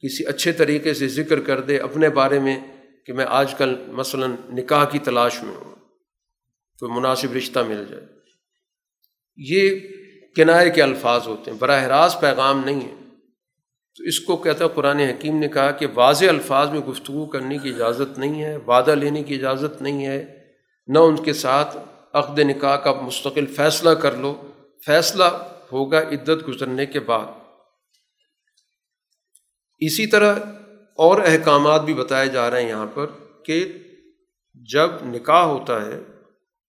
کسی 0.00 0.26
اچھے 0.26 0.52
طریقے 0.52 0.94
سے 0.94 1.08
ذکر 1.08 1.40
کر 1.40 1.60
دے 1.60 1.78
اپنے 1.78 2.08
بارے 2.08 2.38
میں 2.38 2.71
کہ 3.06 3.12
میں 3.12 3.24
آج 3.28 3.54
کل 3.54 3.76
مثلاً 3.88 4.34
نکاح 4.52 4.84
کی 4.84 4.98
تلاش 4.98 5.42
میں 5.42 5.54
ہوں، 5.54 5.74
کوئی 6.78 6.92
مناسب 6.92 7.32
رشتہ 7.32 7.58
مل 7.58 7.84
جائے۔ 7.90 8.02
یہ 9.36 9.78
کنائے 10.36 10.70
کے 10.70 10.82
الفاظ 10.82 11.26
ہوتے 11.26 11.50
ہیں، 11.50 11.58
براہ 11.58 11.84
راست 11.84 12.20
پیغام 12.20 12.62
نہیں 12.64 12.80
ہے۔ 12.80 12.94
تو 13.96 14.04
اس 14.04 14.20
کو 14.20 14.36
کہتا 14.36 14.64
ہے، 14.64 14.70
قرآن 14.74 14.98
حکیم 14.98 15.38
نے 15.38 15.48
کہا 15.48 15.70
کہ 15.70 15.86
واضح 15.94 16.24
الفاظ 16.24 16.68
میں 16.68 16.80
گفتگو 16.80 17.26
کرنے 17.26 17.58
کی 17.58 17.68
اجازت 17.68 18.18
نہیں 18.18 18.42
ہے، 18.42 18.56
وعدہ 18.56 18.94
لینے 18.94 19.22
کی 19.22 19.34
اجازت 19.34 19.82
نہیں 19.82 20.06
ہے۔ 20.06 20.38
نہ 20.86 20.98
ان 20.98 21.24
کے 21.24 21.32
ساتھ 21.32 21.76
عقد 22.12 22.38
نکاح 22.38 22.76
کا 22.76 22.92
مستقل 22.92 23.46
فیصلہ 23.46 23.90
کر 23.90 24.16
لو۔ 24.16 24.50
فیصلہ 24.86 25.24
ہوگا 25.72 26.00
عدت 26.00 26.48
گزرنے 26.48 26.86
کے 26.86 27.00
بعد۔ 27.00 27.26
اسی 29.78 30.06
طرح 30.06 30.34
اور 30.96 31.20
احکامات 31.20 31.80
بھی 31.80 31.94
بتائے 31.94 32.28
جا 32.28 32.50
رہے 32.50 32.62
ہیں 32.62 32.68
یہاں 32.68 32.86
پر 32.94 33.06
کہ 33.44 33.72
جب 34.54 34.90
نکاح 35.02 35.42
ہوتا 35.42 35.86
ہے 35.86 36.00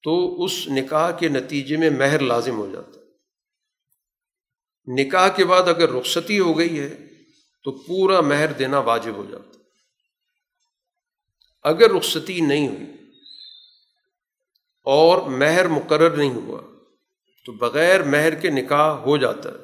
تو 0.03 0.43
اس 0.43 0.67
نکاح 0.67 1.11
کے 1.11 1.29
نتیجے 1.29 1.77
میں 1.77 1.89
مہر 1.89 2.19
لازم 2.19 2.57
ہو 2.57 2.71
جاتا 2.73 2.99
ہے۔ 2.99 3.05
نکاح 5.03 5.27
کے 5.27 5.45
بعد 5.45 5.61
اگر 5.61 5.89
رخصتی 5.89 6.39
ہو 6.39 6.57
گئی 6.57 6.79
ہے 6.79 6.89
تو 7.63 7.71
پورا 7.71 8.21
مہر 8.21 8.51
دینا 8.51 8.79
واجب 8.79 9.15
ہو 9.15 9.25
جاتا 9.31 9.57
اگر 11.63 11.91
رخصتی 11.91 12.41
نہیں 12.41 12.67
ہوئی 12.67 12.85
اور 14.83 15.21
مہر 15.21 15.67
مقرر 15.67 16.17
نہیں 16.17 16.33
ہوا 16.33 16.61
تو 17.45 17.51
بغیر 17.51 18.03
مہر 18.03 18.35
کے 18.35 18.49
نکاح 18.49 18.89
ہو 18.89 19.17
جاتا 19.17 19.49
ہے۔ 19.49 19.55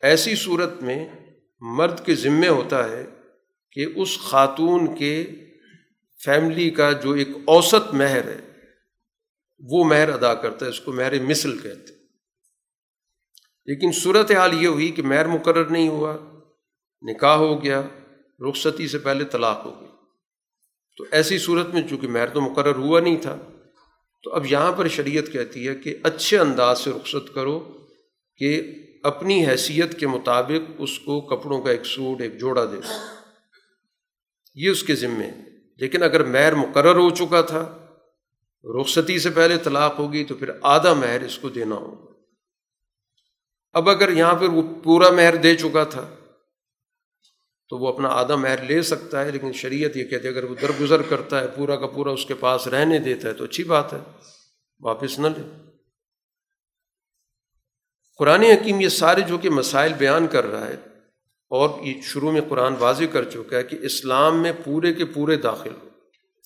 ایسی 0.00 0.34
صورت 0.34 0.82
میں 0.82 1.08
مرد 1.60 2.06
کے 2.06 2.14
ذمے 2.14 2.48
ہوتا 2.48 2.88
ہے 2.88 3.06
کہ 3.72 3.86
اس 3.96 4.18
خاتون 4.18 4.94
کے 4.96 5.26
فیملی 6.24 6.70
کا 6.70 6.92
جو 6.92 7.12
ایک 7.12 7.28
اوسط 7.44 7.94
مہر 7.94 8.28
ہے، 8.28 8.40
وہ 9.60 9.84
مہر 9.84 10.08
ادا 10.08 10.34
کرتا 10.34 10.66
ہے، 10.66 10.70
اس 10.70 10.80
کو 10.80 10.92
مہر 10.92 11.22
مثل 11.22 11.58
کہتے 11.58 11.92
لیکن 13.66 13.92
صورت 13.92 14.30
حال 14.30 14.62
یہ 14.62 14.68
ہوئی 14.68 14.88
کہ 14.88 15.02
مہر 15.02 15.26
مقرر 15.26 15.64
نہیں 15.64 15.88
ہوا، 15.88 16.16
نکاح 17.02 17.36
ہو 17.36 17.62
گیا، 17.62 17.82
رخصتی 18.48 18.88
سے 18.88 18.98
پہلے 18.98 19.24
طلاق 19.24 19.64
ہو 19.64 19.80
گئی۔ 19.80 19.88
تو 20.96 21.04
ایسی 21.10 21.38
صورت 21.38 21.74
میں 21.74 21.82
چونکہ 21.90 22.08
مہر 22.08 22.28
تو 22.28 22.40
مقرر 22.40 22.76
ہوا 22.76 23.00
نہیں 23.00 23.16
تھا، 23.16 23.38
تو 24.22 24.34
اب 24.34 24.46
یہاں 24.46 24.72
پر 24.72 24.88
شریعت 24.88 25.32
کہتی 25.32 25.68
ہے 25.68 25.74
کہ 25.74 25.96
اچھے 26.02 26.38
انداز 26.38 26.80
سے 26.80 26.90
رخصت 26.90 27.34
کرو 27.34 27.86
کہ 28.36 28.62
اپنی 29.04 29.46
حیثیت 29.46 30.00
کے 30.00 30.06
مطابق 30.06 30.70
اس 30.78 30.98
کو 30.98 31.20
کپڑوں 31.20 31.62
کا 31.62 31.70
ایک 31.70 31.86
سوٹ، 31.86 32.20
ایک 32.20 32.40
جوڑا 32.40 32.64
دے 32.64 32.76
دو۔ 32.76 33.21
یہ 34.54 34.70
اس 34.70 34.82
کے 34.82 34.94
ذمے 34.94 35.30
لیکن 35.76 36.02
اگر 36.02 36.24
مہر 36.24 36.54
مقرر 36.54 36.96
ہو 36.96 37.10
چکا 37.10 37.40
تھا، 37.40 37.88
رخصتی 38.64 39.18
سے 39.18 39.30
پہلے 39.30 39.58
طلاق 39.58 39.98
ہوگی 39.98 40.24
تو 40.24 40.34
پھر 40.34 40.50
آدھا 40.62 40.92
مہر 40.92 41.20
اس 41.20 41.38
کو 41.38 41.48
دینا 41.48 41.74
ہوگا۔ 41.74 42.12
اب 43.72 43.88
اگر 43.88 44.12
یہاں 44.12 44.34
پہ 44.34 44.46
وہ 44.46 44.62
پورا 44.84 45.10
مہر 45.10 45.36
دے 45.36 45.54
چکا 45.56 45.84
تھا، 45.84 46.14
تو 47.68 47.78
وہ 47.78 47.88
اپنا 47.88 48.08
آدھا 48.08 48.36
مہر 48.36 48.62
لے 48.62 48.82
سکتا 48.82 49.24
ہے، 49.24 49.30
لیکن 49.30 49.52
شریعت 49.52 49.96
یہ 49.96 50.04
کہتے 50.04 50.28
اگر 50.28 50.44
وہ 50.44 50.54
درگزر 50.54 51.02
کرتا 51.02 51.40
ہے، 51.40 51.46
پورا 51.48 51.76
کا 51.76 51.86
پورا 51.86 52.10
اس 52.10 52.26
کے 52.26 52.34
پاس 52.34 52.66
رہنے 52.66 52.98
دیتا 52.98 53.28
ہے، 53.28 53.34
تو 53.34 53.44
اچھی 53.44 53.64
بات 53.64 53.92
ہے، 53.92 53.98
واپس 54.80 55.18
نہ 55.18 55.26
لے۔ 55.26 55.42
قرآن 58.18 58.42
حکیم 58.42 58.80
یہ 58.80 58.88
سارے 58.88 59.20
جو 59.20 59.38
کہ 59.38 59.50
مسائل 59.50 59.92
بیان 59.92 60.26
کر 60.26 60.46
رہا 60.46 60.68
ہے 60.68 60.76
اور 61.52 61.70
یہ 61.80 61.94
شروع 62.02 62.32
میں 62.32 62.40
قرآن 62.48 62.74
واضح 62.78 63.04
کر 63.12 63.24
چکا 63.24 63.56
ہے 63.56 63.62
کہ 63.62 63.78
اسلام 63.82 64.42
میں 64.42 64.52
پورے 64.64 64.92
کے 64.92 65.04
پورے 65.04 65.36
داخل 65.36 65.70
ہو۔ 65.82 65.88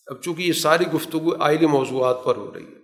اب 0.06 0.22
چونکہ 0.22 0.42
یہ 0.42 0.52
ساری 0.52 0.84
گفتگو 0.94 1.42
آئلی 1.42 1.66
موضوعات 1.66 2.24
پر 2.24 2.36
ہو 2.36 2.54
رہی 2.54 2.62
ہے۔ 2.62 2.78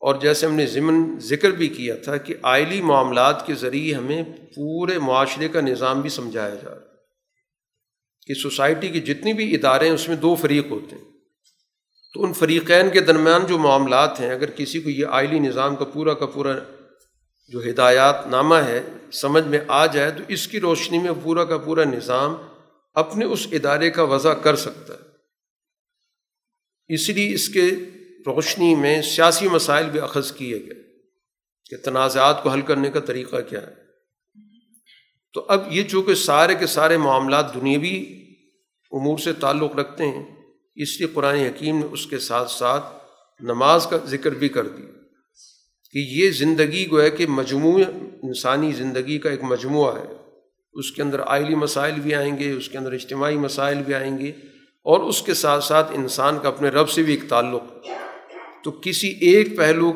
اور 0.00 0.14
جیسے 0.14 0.46
ہم 0.46 0.54
نے 0.54 0.66
ضمن 0.66 1.20
ذکر 1.20 1.50
بھی 1.50 1.68
کیا 1.68 1.94
تھا 1.96 2.16
کہ 2.16 2.34
آئلی 2.42 2.82
معاملات 2.82 3.46
کے 3.46 3.54
ذریعے 3.54 3.94
ہمیں 3.94 4.22
پورے 4.56 4.98
معاشرے 4.98 5.48
کا 5.48 5.60
نظام 5.60 6.00
بھی 6.00 6.10
سمجھایا 6.10 6.54
جا 6.54 6.68
رہا 6.68 6.76
ہے۔ 6.76 6.86
کہ 8.26 8.34
سوسائٹی 8.34 8.88
کے 8.88 9.00
جتنی 9.00 9.32
بھی 9.32 9.54
ادارے 9.54 9.86
ہیں، 9.86 9.94
اس 9.94 10.08
میں 10.08 10.16
دو 10.16 10.34
فریق 10.34 10.66
ہوتے 10.70 10.96
ہیں۔ 10.96 11.04
تو 12.14 12.24
ان 12.24 12.32
فریقین 12.32 12.90
کے 12.90 13.00
درمیان 13.00 13.46
جو 13.46 13.58
معاملات 13.58 14.20
ہیں، 14.20 14.30
اگر 14.30 14.50
کسی 14.50 14.80
کو 14.80 14.90
یہ 14.90 15.06
آئلی 15.10 15.38
نظام 15.38 15.76
کا 15.76 15.84
پورا 15.84 16.14
کا 16.14 16.26
پورا 16.26 16.52
جو 17.48 17.60
ہدایات 17.70 18.26
نامہ 18.26 18.54
ہے، 18.54 18.82
سمجھ 19.12 19.44
میں 19.44 19.58
آ 19.68 19.86
جائے 19.86 20.10
تو 20.10 20.22
اس 20.28 20.48
کی 20.48 20.60
روشنی 20.60 20.98
میں 20.98 21.10
پورا 21.22 21.44
کا 21.44 21.58
پورا 21.58 21.84
نظام 21.84 22.36
اپنے 22.94 23.24
اس 23.24 23.46
ادارے 23.52 23.90
کا 23.90 24.02
وضع 24.02 24.34
کر 24.34 24.56
سکتا 24.56 24.94
ہے۔ 24.94 24.98
اس 26.88 27.08
لیے 27.08 27.34
اس 27.34 27.48
کے 27.48 27.70
روشنی 28.26 28.74
میں 28.74 29.02
سیاسی 29.02 29.48
مسائل 29.48 29.90
بھی 29.90 30.00
اخذ 30.00 30.32
کیے 30.32 30.58
گئے 30.66 30.82
کہ 31.70 31.76
تنازعات 31.84 32.42
کو 32.42 32.48
حل 32.48 32.60
کرنے 32.60 32.90
کا 32.90 33.00
طریقہ 33.00 33.36
کیا 33.48 33.62
ہے۔ 33.62 33.74
تو 35.34 35.46
اب 35.48 35.72
یہ 35.72 35.84
چونکہ 35.84 36.14
سارے 36.14 36.54
کے 36.54 36.66
سارے 36.66 36.96
معاملات 36.96 37.54
دنیاوی 37.54 38.22
امور 38.92 39.18
سے 39.18 39.32
تعلق 39.32 39.76
رکھتے 39.76 40.04
ہیں، 40.04 40.36
اس 40.76 40.98
لیے 40.98 41.08
قرآن 41.14 41.36
حکیم 41.36 41.78
نے 41.78 41.86
اس 41.90 42.06
کے 42.06 42.18
ساتھ 42.18 42.50
ساتھ 42.50 42.84
نماز 43.40 43.86
کا 43.90 43.96
ذکر 43.96 44.30
بھی 44.30 44.48
کر 44.48 44.68
دیا۔ 44.68 44.95
کہ 45.96 46.00
یہ 46.00 46.30
زندگی 46.30 46.90
گویا 46.90 47.04
ہے 47.04 47.10
کہ 47.10 47.26
مجموع 47.26 47.80
انسانی 48.22 48.72
زندگی 48.72 49.18
کا 49.18 49.30
ایک 49.30 49.42
مجموعہ 49.42 49.96
ہے۔ 49.96 50.12
اس 50.72 50.92
کے 50.92 51.02
اندر 51.02 51.20
آئلی 51.26 51.54
مسائل 51.54 52.00
بھی 52.00 52.14
آئیں 52.14 52.38
گے، 52.38 52.50
اس 52.52 52.68
کے 52.68 52.78
اندر 52.78 52.92
اجتماعی 52.92 53.36
مسائل 53.36 53.78
بھی 53.78 53.94
آئیں 53.94 54.18
گے 54.18 54.28
اور 54.84 55.00
اس 55.00 55.22
کے 55.22 55.34
ساتھ 55.34 55.64
ساتھ 55.64 55.92
انسان 55.94 56.38
کا 56.42 56.48
اپنے 56.48 56.68
رب 56.68 56.90
سے 56.90 57.02
بھی 57.02 57.12
ایک 57.12 57.28
تعلق۔ 57.28 57.62
تو 58.64 58.70
کسی 58.70 59.08
ایک 59.08 59.56
پہلو 59.56 59.92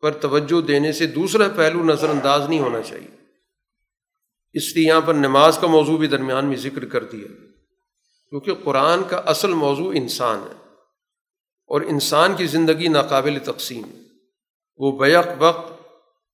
پر 0.00 0.10
توجہ 0.10 0.60
دینے 0.60 0.92
سے 0.92 1.06
دوسرا 1.06 1.48
پہلو 1.48 1.84
نظر 1.84 2.08
انداز 2.08 2.48
نہیں 2.48 2.60
ہونا 2.60 2.82
چاہیے۔ 2.82 3.16
اس 4.54 4.76
لیے 4.76 4.86
یہاں 4.86 5.00
پر 5.00 5.14
نماز 5.14 5.58
کا 5.58 5.66
موضوع 5.66 5.98
بھی 5.98 6.06
درمیان 6.06 6.46
میں 6.46 6.56
ذکر 6.56 6.84
کر 6.84 7.04
دیا۔ 7.04 7.26
کیونکہ 8.30 8.54
قرآن 8.54 9.00
کا 9.08 9.16
اصل 9.16 9.50
موضوع 9.50 9.92
انسان 9.96 10.38
ہے 10.38 10.54
اور 11.66 11.80
انسان 11.80 12.34
کی 12.36 12.46
زندگی 12.46 12.88
ناقابل 12.88 13.38
تقسیم 13.44 13.84
ہے۔ 13.84 14.05
وہ 14.78 14.98
بیک 14.98 15.26
وقت 15.38 15.72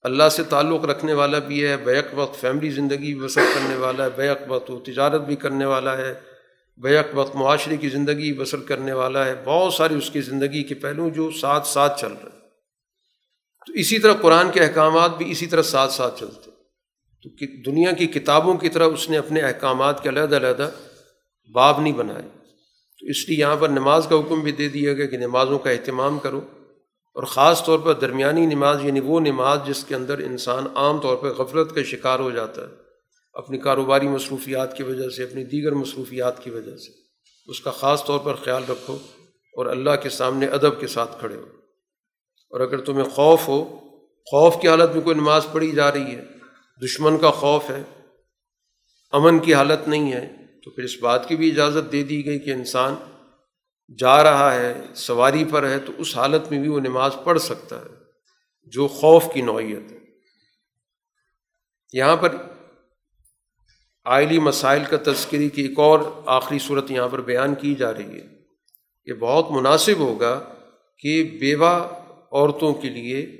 اللہ 0.02 0.28
سے 0.28 0.43
تعلق 0.43 0.85
رکھنے 0.85 1.12
والا 1.12 1.39
بھی 1.39 1.66
ہے، 1.66 1.77
بیک 1.77 2.06
وقت 2.14 2.40
فیملی 2.40 2.70
زندگی 2.70 3.14
بسر 3.14 3.43
کرنے 3.55 3.77
والا 3.77 4.05
ہے، 4.05 4.09
بیک 4.16 4.39
وقت 4.48 4.70
وہ 4.70 4.81
تجارت 4.81 5.20
بھی 5.20 5.36
کرنے 5.36 5.64
والا 5.64 5.97
ہے، 5.97 6.14
بیک 6.77 7.06
وقت 7.14 7.36
معاشرے 7.36 7.77
کی 7.77 7.89
زندگی 7.89 8.32
بسر 8.32 8.60
کرنے 8.60 8.93
والا 8.93 9.24
ہے۔ 9.24 9.35
بہت 9.44 9.74
ساری 9.74 9.94
اس 9.94 10.10
کی 10.10 10.20
زندگی 10.20 10.62
کے 10.62 10.74
پہلو 10.74 11.09
جو 11.09 11.31
ساتھ 11.31 11.66
ساتھ 11.66 12.01
چل 12.01 12.12
رہے 12.12 12.31
ہیں۔ 12.32 12.43
تو 13.66 13.73
اسی 13.73 13.98
طرح 13.98 14.12
قرآن 14.12 14.51
کے 14.51 14.60
احکامات 14.60 15.16
بھی 15.19 15.31
اسی 15.31 15.47
طرح 15.47 15.62
ساتھ 15.62 15.93
ساتھ 15.93 16.20
چلتے 16.20 16.51
تو 17.23 17.47
دنیا 17.70 17.93
کی 17.93 18.06
کتابوں 18.06 18.55
کی 18.55 18.69
طرح 18.69 18.85
اس 18.85 19.10
نے 19.10 19.19
اپنے 19.19 19.40
احکامات 19.40 20.02
کے 20.02 20.09
علیحدہ 20.09 20.36
علیحدہ 20.36 20.70
باب 21.55 21.81
نہیں 21.81 21.93
بنائے۔ 21.93 22.23
تو 23.01 23.06
اس 23.06 23.28
لیے 23.28 23.39
یہاں 23.39 23.56
پر 23.56 23.69
نماز 23.69 24.06
کا 24.10 24.16
حکم 24.16 24.40
بھی 24.40 24.52
دے 24.52 24.69
دیا 24.69 24.93
گیا 24.93 25.06
کہ 25.06 25.16
نمازوں 25.16 25.59
کا 25.59 25.70
اہتمام 25.70 26.19
کرو۔ 26.19 26.40
اور 27.14 27.22
خاص 27.22 27.64
طور 27.64 27.78
پر 27.78 27.93
درمیانی 27.93 28.47
نماز 28.47 28.84
یعنی 28.84 29.01
وہ 29.01 29.20
نماز 29.20 29.59
جس 29.66 29.84
کے 29.84 29.94
اندر 29.94 30.18
انسان 30.18 30.66
عام 30.74 31.01
طور 31.01 31.16
پہ 31.16 31.26
غفلت 31.26 31.74
کا 31.74 31.82
شکار 31.82 32.18
ہو 32.18 32.30
جاتا 32.30 32.62
ہے، 32.62 32.66
اپنی 33.32 33.59
کاروباری 33.59 34.09
مصروفیات 34.09 34.76
کی 34.76 34.82
وجہ 34.82 35.09
سے، 35.09 35.22
اپنی 35.22 35.44
دیگر 35.44 35.72
مصروفیات 35.72 36.44
کی 36.44 36.51
وجہ 36.51 36.76
سے۔ 36.76 36.93
اس 37.47 37.60
کا 37.60 37.70
خاص 37.70 38.05
طور 38.05 38.18
پر 38.18 38.34
خیال 38.34 38.62
رکھو 38.68 38.98
اور 39.56 39.66
اللہ 39.66 39.90
کے 40.02 40.09
سامنے 40.09 40.47
ادب 40.47 40.80
کے 40.80 40.86
ساتھ 40.86 41.20
کھڑے 41.20 41.36
ہو۔ 41.36 41.47
اور 42.51 42.60
اگر 42.60 42.80
تمہیں 42.80 43.05
خوف 43.05 43.48
ہو، 43.48 43.64
خوف 44.30 44.60
کی 44.60 44.68
حالت 44.68 44.90
میں 44.94 45.02
کوئی 45.02 45.16
نماز 45.16 45.47
پڑھی 45.52 45.70
جا 45.70 45.93
رہی 45.93 46.16
ہے، 46.16 46.24
دشمن 46.84 47.18
کا 47.18 47.30
خوف 47.30 47.70
ہے، 47.70 47.82
امن 49.12 49.39
کی 49.39 49.55
حالت 49.55 49.89
نہیں 49.89 50.12
ہے، 50.12 50.34
تو 50.64 50.70
پھر 50.70 50.84
اس 50.84 50.98
بات 51.01 51.28
کی 51.28 51.36
بھی 51.36 51.51
اجازت 51.51 51.93
دے 51.93 52.02
دی 52.02 52.26
گئی 52.26 52.39
کہ 52.39 52.51
انسان 52.51 52.94
جا 53.98 54.23
رہا 54.23 54.55
ہے، 54.55 54.74
سواری 54.94 55.44
پر 55.44 55.69
ہے، 55.69 55.78
تو 55.78 55.93
اس 55.98 56.16
حالت 56.16 56.51
میں 56.51 56.59
بھی 56.59 56.69
وہ 56.69 56.81
نماز 56.81 57.16
پڑھ 57.24 57.40
سکتا 57.40 57.81
ہے، 57.81 57.94
جو 58.64 58.89
خوف 58.89 59.24
کی 59.35 59.43
نوعیت 59.43 59.93
ہے۔ 59.93 59.98
یہاں 61.93 62.16
پر 62.16 62.36
آئلی 64.05 64.39
مسائل 64.39 64.85
کا 64.85 64.97
تذکری 65.05 65.48
کی 65.48 65.62
ایک 65.62 65.78
اور 65.78 65.98
آخری 66.27 66.59
صورت 66.59 66.90
یہاں 66.90 67.09
پر 67.09 67.20
بیان 67.20 67.55
کی 67.55 67.74
جا 67.74 67.94
رہی 67.94 68.20
ہے۔ 68.20 68.27
یہ 69.05 69.12
بہت 69.12 69.51
مناسب 69.51 69.98
ہوگا 69.98 70.44
کہ 70.98 71.36
بیوہ 71.40 71.89
عورتوں 72.32 72.74
کے 72.74 72.89
لیے 72.89 73.39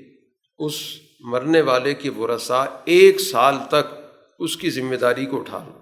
اس 0.59 0.73
مرنے 1.19 1.61
والے 1.61 1.93
کے 1.93 2.09
ورثہ 2.09 2.81
ایک 2.85 3.19
سال 3.19 3.55
تک 3.69 3.93
اس 4.39 4.57
کی 4.57 4.69
ذمہ 4.69 4.95
داری 4.95 5.25
کو 5.25 5.39
اٹھا 5.39 5.65
لو۔ 5.67 5.79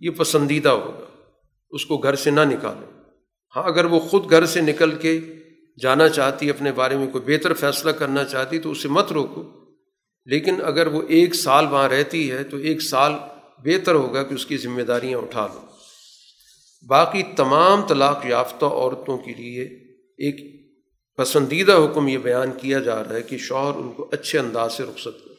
یہ 0.00 0.10
پسندیدہ 0.10 0.68
ہوگا۔ 0.68 1.26
اس 1.70 1.86
کو 1.86 1.98
گھر 1.98 2.14
سے 2.14 2.30
نہ 2.30 2.40
نکالو۔ 2.40 2.93
ہاں 3.56 3.62
اگر 3.62 3.84
وہ 3.84 4.00
خود 4.00 4.30
گھر 4.30 4.46
سے 4.46 4.60
نکل 4.60 4.92
کے 4.92 5.20
جانا 5.82 6.08
چاہتی، 6.08 6.50
اپنے 6.50 6.72
بارے 6.72 6.96
میں 6.96 7.06
کوئی 7.06 7.36
بہتر 7.36 7.54
فیصلہ 7.54 7.90
کرنا 7.90 8.24
چاہتی، 8.24 8.58
تو 8.58 8.70
اسے 8.70 8.88
مت 8.88 9.12
روکو۔ 9.12 9.42
لیکن 10.24 10.54
اگر 10.64 10.86
وہ 10.86 11.02
ایک 11.08 11.34
سال 11.34 11.66
وہاں 11.66 11.88
رہتی 11.88 12.30
ہے، 12.30 12.44
تو 12.44 12.56
ایک 12.56 12.82
سال 12.82 13.12
بہتر 13.58 13.94
ہوگا 13.94 14.22
کہ 14.22 14.34
اس 14.34 14.46
کی 14.46 14.56
ذمہ 14.56 14.82
داریاں 14.82 15.18
اٹھا 15.18 15.46
لو۔ 15.54 15.60
باقی 16.86 17.22
تمام 17.36 17.82
طلاق 17.82 18.26
یافتہ 18.26 18.64
عورتوں 18.64 19.18
کے 19.18 19.34
لیے 19.34 19.64
ایک 20.18 20.64
پسندیدہ 21.16 21.72
حکم 21.72 22.08
یہ 22.08 22.18
بیان 22.18 22.50
کیا 22.60 22.78
جا 22.78 23.04
رہا 23.04 23.14
ہے 23.14 23.22
کہ 23.22 23.36
شوہر 23.38 23.76
ان 23.76 23.92
کو 23.92 24.08
اچھے 24.12 24.38
انداز 24.38 24.72
سے 24.72 24.82
رخصت 24.82 25.24
کرے۔ 25.24 25.34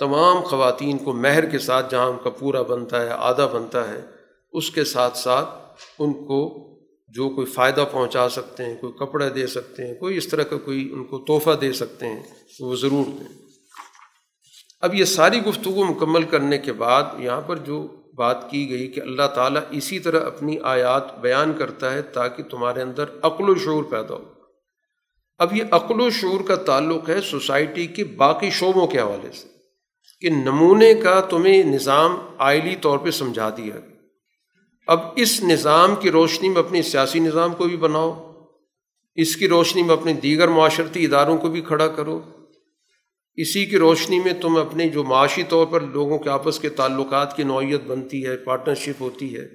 تمام 0.00 0.40
خواتین 0.40 0.98
کو 0.98 1.12
مہر 1.12 1.46
کے 1.46 1.58
ساتھ 1.58 1.90
جہاں 1.90 2.06
ان 2.06 2.16
کا 2.24 2.30
پورا 2.30 2.62
بنتا 2.62 3.02
ہے، 3.02 3.08
آدھا 3.10 3.46
بنتا 3.46 3.88
ہے، 3.88 4.00
اس 4.52 4.70
کے 4.70 4.84
ساتھ 4.84 5.18
ساتھ 5.18 5.48
ان 5.98 6.12
کو 6.12 6.70
جو 7.08 7.28
کوئی 7.28 7.46
فائدہ 7.46 7.84
پہنچا 7.92 8.28
سکتے 8.28 8.64
ہیں، 8.64 8.76
کوئی 8.76 8.92
کپڑا 8.92 9.28
دے 9.34 9.46
سکتے 9.46 9.86
ہیں، 9.86 9.94
کوئی 9.94 10.16
اس 10.16 10.28
طرح 10.28 10.42
کا 10.42 10.56
کوئی 10.56 10.88
ان 10.92 11.04
کو 11.04 11.18
تحفہ 11.18 11.50
دے 11.50 11.72
سکتے 11.72 12.06
ہیں 12.06 12.22
تو 12.58 12.66
وہ 12.66 12.76
ضرور 12.76 13.04
دیں۔ 13.06 13.38
اب 14.80 14.94
یہ 14.94 15.04
ساری 15.04 15.42
گفتگو 15.42 15.84
مکمل 15.84 16.22
کرنے 16.22 16.58
کے 16.58 16.72
بعد 16.72 17.02
یہاں 17.18 17.40
پر 17.40 17.56
جو 17.56 17.88
بات 18.14 18.50
کی 18.50 18.70
گئی 18.70 18.88
کہ 18.88 19.00
اللہ 19.00 19.26
تعالیٰ 19.34 19.62
اسی 19.70 19.98
طرح 19.98 20.26
اپنی 20.26 20.56
آیات 20.62 21.18
بیان 21.18 21.52
کرتا 21.52 21.92
ہے 21.92 22.02
تاکہ 22.02 22.42
تمہارے 22.42 22.82
اندر 22.82 23.04
عقل 23.22 23.50
و 23.50 23.54
شعور 23.54 23.84
پیدا 23.84 24.14
ہو۔ 24.14 24.24
اب 25.38 25.56
یہ 25.56 25.64
عقل 25.70 26.00
و 26.00 26.10
شعور 26.10 26.40
کا 26.40 26.54
تعلق 26.54 27.08
ہے 27.08 27.20
سوسائٹی 27.20 27.86
کے 27.86 28.04
باقی 28.04 28.50
شعبوں 28.50 28.86
کے 28.86 29.00
حوالے 29.00 29.32
سے 29.32 29.48
کہ 30.20 30.30
نمونے 30.30 30.94
کا 30.94 31.20
تمہیں 31.20 31.62
نظام 31.62 32.16
آئلی 32.38 32.76
طور 32.76 32.98
پہ 32.98 33.10
سمجھا 33.10 33.50
دیا 33.50 33.74
گیا۔ 33.74 33.93
اب 34.86 35.00
اس 35.16 35.42
نظام 35.42 35.94
کی 35.96 36.10
روشنی 36.10 36.48
میں 36.48 36.58
اپنے 36.58 36.82
سیاسی 36.82 37.18
نظام 37.18 37.54
کو 37.54 37.64
بھی 37.64 37.76
بناؤ، 37.76 38.32
اس 39.14 39.36
کی 39.36 39.48
روشنی 39.48 39.82
میں 39.82 39.92
اپنے 39.92 40.12
دیگر 40.12 40.48
معاشرتی 40.48 41.04
اداروں 41.04 41.38
کو 41.38 41.48
بھی 41.48 41.60
کھڑا 41.60 41.88
کرو۔ 41.88 42.20
اسی 43.36 43.66
کی 43.66 43.78
روشنی 43.78 44.18
میں 44.18 44.32
تم 44.32 44.56
اپنے 44.56 44.88
جو 44.88 45.04
معاشی 45.04 45.42
طور 45.42 45.66
پر 45.66 45.80
لوگوں 45.80 46.18
کے 46.18 46.30
آپس 46.30 46.58
کے 46.58 46.68
تعلقات 46.68 47.36
کی 47.36 47.42
نوعیت 47.42 47.80
بنتی 47.86 48.26
ہے 48.26 48.36
پارٹنرشپ 48.36 49.02
ہوتی 49.02 49.36
ہے، 49.36 49.48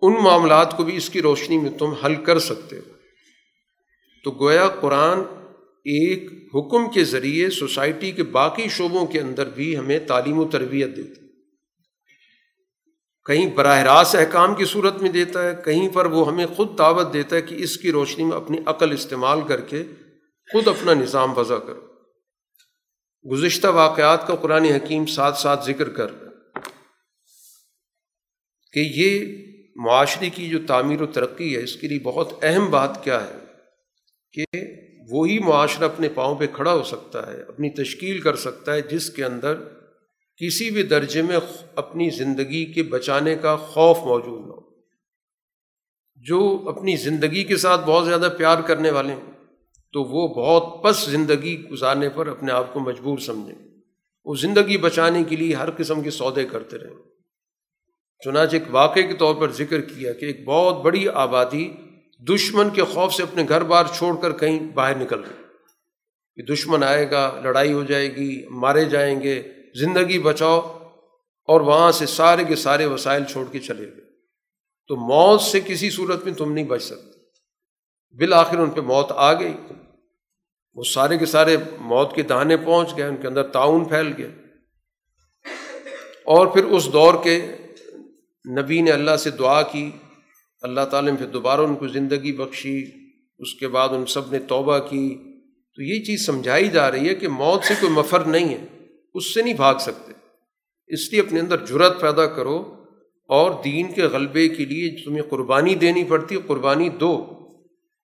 ان 0.00 0.12
معاملات 0.24 0.76
کو 0.76 0.84
بھی 0.84 0.96
اس 0.96 1.10
کی 1.10 1.22
روشنی 1.22 1.58
میں 1.58 1.70
تم 1.70 1.90
حل 1.90 2.14
کر 2.14 2.38
سکتے 2.38 2.76
ہو۔ 2.76 2.92
تو 4.24 4.30
گویا 4.30 4.68
قرآن 4.68 5.18
ایک 5.84 6.32
حکم 6.54 6.90
کے 6.90 7.04
ذریعے 7.04 7.50
سوسائٹی 7.50 8.12
کے 8.12 8.22
باقی 8.22 8.68
شعبوں 8.68 9.06
کے 9.06 9.20
اندر 9.20 9.48
بھی 9.48 9.76
ہمیں 9.76 9.98
تعلیم 9.98 10.38
و 10.38 10.44
تربیت 10.44 10.96
دیتی 10.96 11.23
کہیں 13.26 13.46
براہ 13.56 13.82
راست 13.82 14.14
احکام 14.14 14.54
کی 14.54 14.64
صورت 14.64 14.96
میں 15.02 15.10
دیتا 15.10 15.42
ہے، 15.42 15.54
کہیں 15.64 15.88
پر 15.88 16.06
وہ 16.06 16.26
ہمیں 16.28 16.46
خود 16.46 16.78
دعوت 16.78 17.12
دیتا 17.12 17.36
ہے 17.36 17.42
کہ 17.42 17.54
اس 17.54 17.76
کی 17.76 17.92
روشنی 17.92 18.24
میں 18.24 18.36
اپنی 18.36 18.58
عقل 18.66 18.92
استعمال 18.92 19.40
کر 19.48 19.60
کے 19.60 19.82
خود 20.48 20.68
اپنا 20.68 20.94
نظام 20.94 21.38
وضع 21.38 21.56
کرو۔ 21.56 21.80
گزشتہ 23.32 23.66
واقعات 23.66 24.26
کا 24.26 24.34
قرآن 24.34 24.64
حکیم 24.64 25.06
ساتھ 25.06 25.38
ساتھ 25.38 25.64
ذکر 25.66 25.88
کر 25.88 26.06
کہ 28.72 28.80
یہ 28.96 29.36
معاشرے 29.76 30.30
کی 30.30 30.48
جو 30.48 30.58
تعمیر 30.66 31.02
و 31.02 31.06
ترقی 31.06 31.56
ہے، 31.56 31.62
اس 31.62 31.76
کے 31.76 31.88
لیے 31.88 31.98
بہت 31.98 32.32
اہم 32.42 32.70
بات 32.70 33.04
کیا 33.04 33.20
ہے 33.20 33.38
کہ 34.32 34.44
وہی 35.10 35.38
معاشرہ 35.38 35.84
اپنے 35.84 36.08
پاؤں 36.08 36.36
پہ 36.36 36.46
کھڑا 36.46 36.72
ہو 36.72 36.82
سکتا 36.82 37.26
ہے، 37.26 37.40
اپنی 37.42 37.70
تشکیل 37.70 38.20
کر 38.20 38.36
سکتا 38.36 38.72
ہے، 38.72 38.80
جس 38.80 39.10
کے 39.10 39.24
اندر 39.24 39.54
کسی 40.36 40.70
بھی 40.70 40.82
درجے 40.82 41.22
میں 41.22 41.36
اپنی 41.76 42.10
زندگی 42.10 42.72
کے 42.72 42.82
بچانے 42.82 43.36
کا 43.36 43.56
خوف 43.56 43.98
موجود 43.98 44.46
نہ 44.46 44.52
ہو۔ 44.52 44.64
جو 46.16 46.68
اپنی 46.68 46.96
زندگی 46.96 47.44
کے 47.44 47.56
ساتھ 47.56 47.80
بہت 47.86 48.06
زیادہ 48.06 48.28
پیار 48.38 48.62
کرنے 48.62 48.90
والے 48.90 49.12
ہیں 49.12 49.32
تو 49.92 50.04
وہ 50.04 50.28
بہت 50.28 50.82
پس 50.82 51.10
زندگی 51.10 51.68
گزارنے 51.68 52.08
پر 52.08 52.26
اپنے 52.26 52.52
آپ 52.52 52.72
کو 52.72 52.80
مجبور 52.80 53.18
سمجھیں۔ 53.18 53.68
وہ 54.24 54.34
زندگی 54.34 54.76
بچانے 54.76 55.24
کے 55.24 55.36
لیے 55.36 55.54
ہر 55.54 55.68
قسم 55.76 56.02
کے 56.02 56.10
سودے 56.10 56.44
کرتے 56.44 56.78
رہے 56.78 56.94
چنانچہ 58.24 58.56
ایک 58.56 58.62
واقعے 58.70 59.02
کے 59.02 59.14
طور 59.14 59.34
پر 59.34 59.52
ذکر 59.52 59.80
کیا 59.80 60.12
کہ 60.12 60.24
ایک 60.24 60.44
بہت 60.44 60.82
بڑی 60.82 61.08
آبادی 61.08 61.72
دشمن 62.18 62.70
کے 62.70 62.82
خوف 62.82 63.14
سے 63.14 63.22
اپنے 63.22 63.44
گھر 63.48 63.62
بار 63.62 63.84
چھوڑ 63.94 64.16
کر 64.22 64.32
کہیں 64.32 64.58
باہر 64.58 64.96
نکل 64.96 65.20
رہی 65.20 65.42
کہ 66.36 66.54
دشمن 66.54 66.82
آئے 66.82 67.10
گا، 67.10 67.40
لڑائی 67.42 67.72
ہو 67.72 67.84
جائے 67.84 68.16
گی، 68.16 68.46
مارے 68.50 68.84
جائیں 68.84 69.22
گے 69.22 69.42
زندگی 69.74 70.18
بچاؤ 70.18 70.78
اور 71.44 71.60
وہاں 71.60 71.92
سے 71.92 72.06
سارے 72.06 72.44
کے 72.44 72.56
سارے 72.56 72.86
وسائل 72.86 73.24
چھوڑ 73.24 73.46
کے 73.52 73.58
چلے 73.58 73.84
گئے۔ 73.84 74.04
تو 74.88 74.96
موت 74.96 75.40
سے 75.40 75.60
کسی 75.60 75.90
صورت 75.90 76.24
میں 76.24 76.32
تم 76.32 76.52
نہیں 76.52 76.64
بچ 76.64 76.82
سکتے۔ 76.82 77.20
بالآخر 78.16 78.58
ان 78.58 78.70
پہ 78.70 78.80
موت 78.80 79.06
آ 79.10 79.32
گئی۔ 79.40 79.54
وہ 80.74 80.82
سارے 80.82 81.18
کے 81.18 81.26
سارے 81.26 81.56
موت 81.78 82.14
کے 82.14 82.22
دہانے 82.22 82.56
پہنچ 82.56 82.96
گئے، 82.96 83.06
ان 83.06 83.16
کے 83.16 83.28
اندر 83.28 83.42
تعاون 83.42 83.84
پھیل 83.84 84.12
گیا۔ 84.18 84.28
اور 86.24 86.46
پھر 86.46 86.64
اس 86.64 86.92
دور 86.92 87.14
کے 87.24 87.56
نبی 88.60 88.80
نے 88.80 88.90
اللہ 88.90 89.16
سے 89.16 89.30
دعا 89.30 89.62
کی۔ 89.62 89.90
اللہ 90.62 90.80
تعالیٰ 90.90 91.12
نے 91.12 91.18
پھر 91.18 91.26
دوبارہ 91.26 91.60
ان 91.60 91.74
کو 91.74 91.88
زندگی 91.88 92.32
بخشی۔ 92.32 92.84
اس 93.38 93.54
کے 93.54 93.68
بعد 93.68 93.88
ان 93.88 94.06
سب 94.06 94.32
نے 94.32 94.38
توبہ 94.38 94.78
کی۔ 94.78 95.18
تو 95.74 95.82
یہ 95.82 96.04
چیز 96.04 96.26
سمجھائی 96.26 96.68
جا 96.68 96.90
رہی 96.90 97.08
ہے 97.08 97.14
کہ 97.14 97.28
موت 97.28 97.64
سے 97.64 97.74
کوئی 97.80 97.92
مفر 97.92 98.20
نہیں 98.20 98.54
ہے۔ 98.54 98.83
اس 99.14 99.34
سے 99.34 99.42
نہیں 99.42 99.54
بھاگ 99.54 99.74
سکتے۔ 99.74 100.12
اس 100.86 101.12
لیے 101.12 101.20
اپنے 101.20 101.40
اندر 101.40 101.66
جرت 101.66 102.00
پیدا 102.00 102.26
کرو 102.26 102.84
اور 103.28 103.62
دین 103.64 103.92
کے 103.92 104.02
غلبے 104.02 104.48
کے 104.48 104.64
لیے 104.64 105.04
تمہیں 105.04 105.22
قربانی 105.22 105.74
دینی 105.74 106.04
پڑتی 106.04 106.36
قربانی 106.46 106.88
دو۔ 106.88 107.26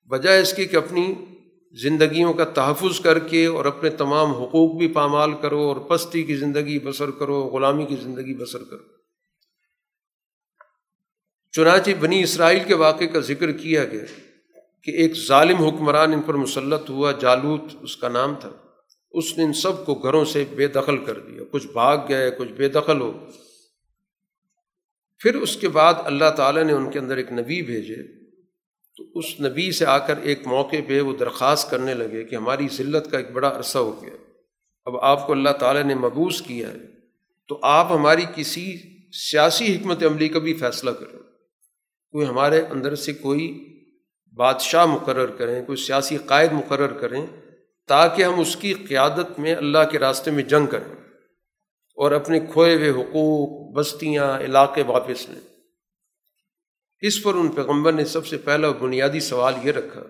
بجائے 0.09 0.43
اس 0.43 0.53
کی 0.53 0.65
کہ 0.65 0.77
اپنی 0.77 1.15
زندگیوں 1.73 2.33
کا 2.33 2.45
تحفظ 2.45 3.01
کر 3.01 3.19
کے 3.19 3.47
اور 3.47 3.65
اپنے 3.65 3.91
تمام 3.91 4.31
حقوق 4.31 4.79
بھی 4.79 4.89
پامال 4.89 5.33
کرو 5.43 5.61
اور 5.61 5.77
پستی 5.77 6.23
کی 6.23 6.37
زندگی 6.37 6.79
بسر 6.79 7.11
کرو، 7.11 7.43
غلامی 7.43 7.87
کی 7.87 7.97
زندگی 7.97 8.35
بسر 8.35 8.65
کرو۔ 8.65 8.85
چنانچہ 11.53 11.91
بنی 12.01 12.23
اسرائیل 12.23 12.61
کے 12.67 12.75
واقعے 12.75 13.07
کا 13.07 13.21
ذکر 13.21 13.53
کیا 13.53 13.85
گیا 13.85 14.05
کہ 14.83 14.91
ایک 14.91 15.13
ظالم 15.15 15.57
حکمران 15.57 16.13
ان 16.13 16.23
پر 16.23 16.35
مسلط 16.35 16.91
ہوا، 16.91 17.13
جالوت 17.13 17.61
اس 17.81 17.97
کا 17.97 18.09
نام 18.09 18.35
تھا۔ 18.41 18.51
اس 19.11 19.39
نے 19.39 19.45
ان 19.45 19.53
سب 19.53 19.87
کو 19.87 19.95
گھروں 19.95 20.25
سے 20.25 20.45
بے 20.55 20.67
دخل 20.67 21.05
کر 21.05 21.19
دیا۔ 21.19 21.43
کچھ 21.51 21.67
بھاگ 21.67 21.99
گئے، 22.09 22.31
کچھ 22.31 22.53
بے 22.53 22.69
دخل 22.69 23.01
ہو۔ 23.01 23.27
پھر 25.19 25.35
اس 25.35 25.57
کے 25.57 25.69
بعد 25.69 25.95
اللہ 26.05 26.31
تعالیٰ 26.37 26.65
نے 26.65 26.73
ان 26.73 26.91
کے 26.91 26.99
اندر 26.99 27.17
ایک 27.17 27.33
نبی 27.33 27.63
بھیجے۔ 27.63 28.21
تو 28.97 29.19
اس 29.19 29.41
نبی 29.41 29.73
سے 29.73 29.87
آ 29.87 29.99
کر 29.99 30.17
ایک 30.17 30.47
موقع 30.47 30.77
پہ 30.89 31.01
وہ 31.01 31.17
درخواست 31.17 31.71
کرنے 31.71 31.95
لگے 31.95 32.25
کہ 32.25 32.37
ہماری 32.37 32.69
ذلت 32.73 33.11
کا 33.11 33.19
ایک 33.19 33.31
بڑا 33.31 33.59
عرصہ 33.59 33.79
ہو 33.79 34.03
گیا۔ 34.03 34.11
اب 34.85 34.97
آپ 34.97 35.27
کو 35.27 35.33
اللہ 35.33 35.51
تعالیٰ 35.51 35.83
نے 35.83 35.95
مبوس 35.95 36.43
کیا 36.43 36.69
ہے۔ 36.69 36.79
تو 37.49 37.59
آپ 37.63 37.93
ہماری 37.93 38.23
کسی 38.35 38.77
سیاسی 39.13 39.77
حکمت 39.77 40.03
عملی 40.03 40.29
کا 40.29 40.39
بھی 40.39 40.55
فیصلہ 40.55 40.91
کریں۔ 40.91 41.19
کوئی 42.13 42.27
ہمارے 42.27 42.61
اندر 42.61 42.95
سے 42.95 43.13
کوئی 43.13 43.67
بادشاہ 44.35 44.87
مقرر 44.87 45.27
کریں، 45.27 45.65
کوئی 45.65 45.77
سیاسی 45.77 46.17
قائد 46.27 46.53
مقرر 46.53 46.93
کریں۔ 46.93 47.27
تاکہ 47.87 48.23
ہم 48.23 48.41
اس 48.41 48.57
کی 48.57 48.75
قیادت 48.75 49.39
میں 49.39 49.55
اللہ 49.55 49.79
کے 49.91 49.99
راستے 49.99 50.31
میں 50.31 50.43
جنگ 50.43 50.67
کریں 50.67 50.95
اور 51.97 52.13
اپنے 52.13 52.41
کھوئے 52.41 52.75
ہوئے 52.75 52.91
حقوق، 52.91 53.75
بستیاں، 53.75 54.39
علاقے 54.39 54.83
واپس 54.83 55.29
لیں۔ 55.29 55.41
اس 57.01 57.23
پر 57.23 57.35
ان 57.35 57.49
پیغمبر 57.49 57.93
نے 57.93 58.05
سب 58.05 58.27
سے 58.27 58.39
پہلا 58.39 58.71
بنیادی 58.71 59.21
سوال 59.21 59.55
یہ 59.63 59.73
رکھا 59.73 60.03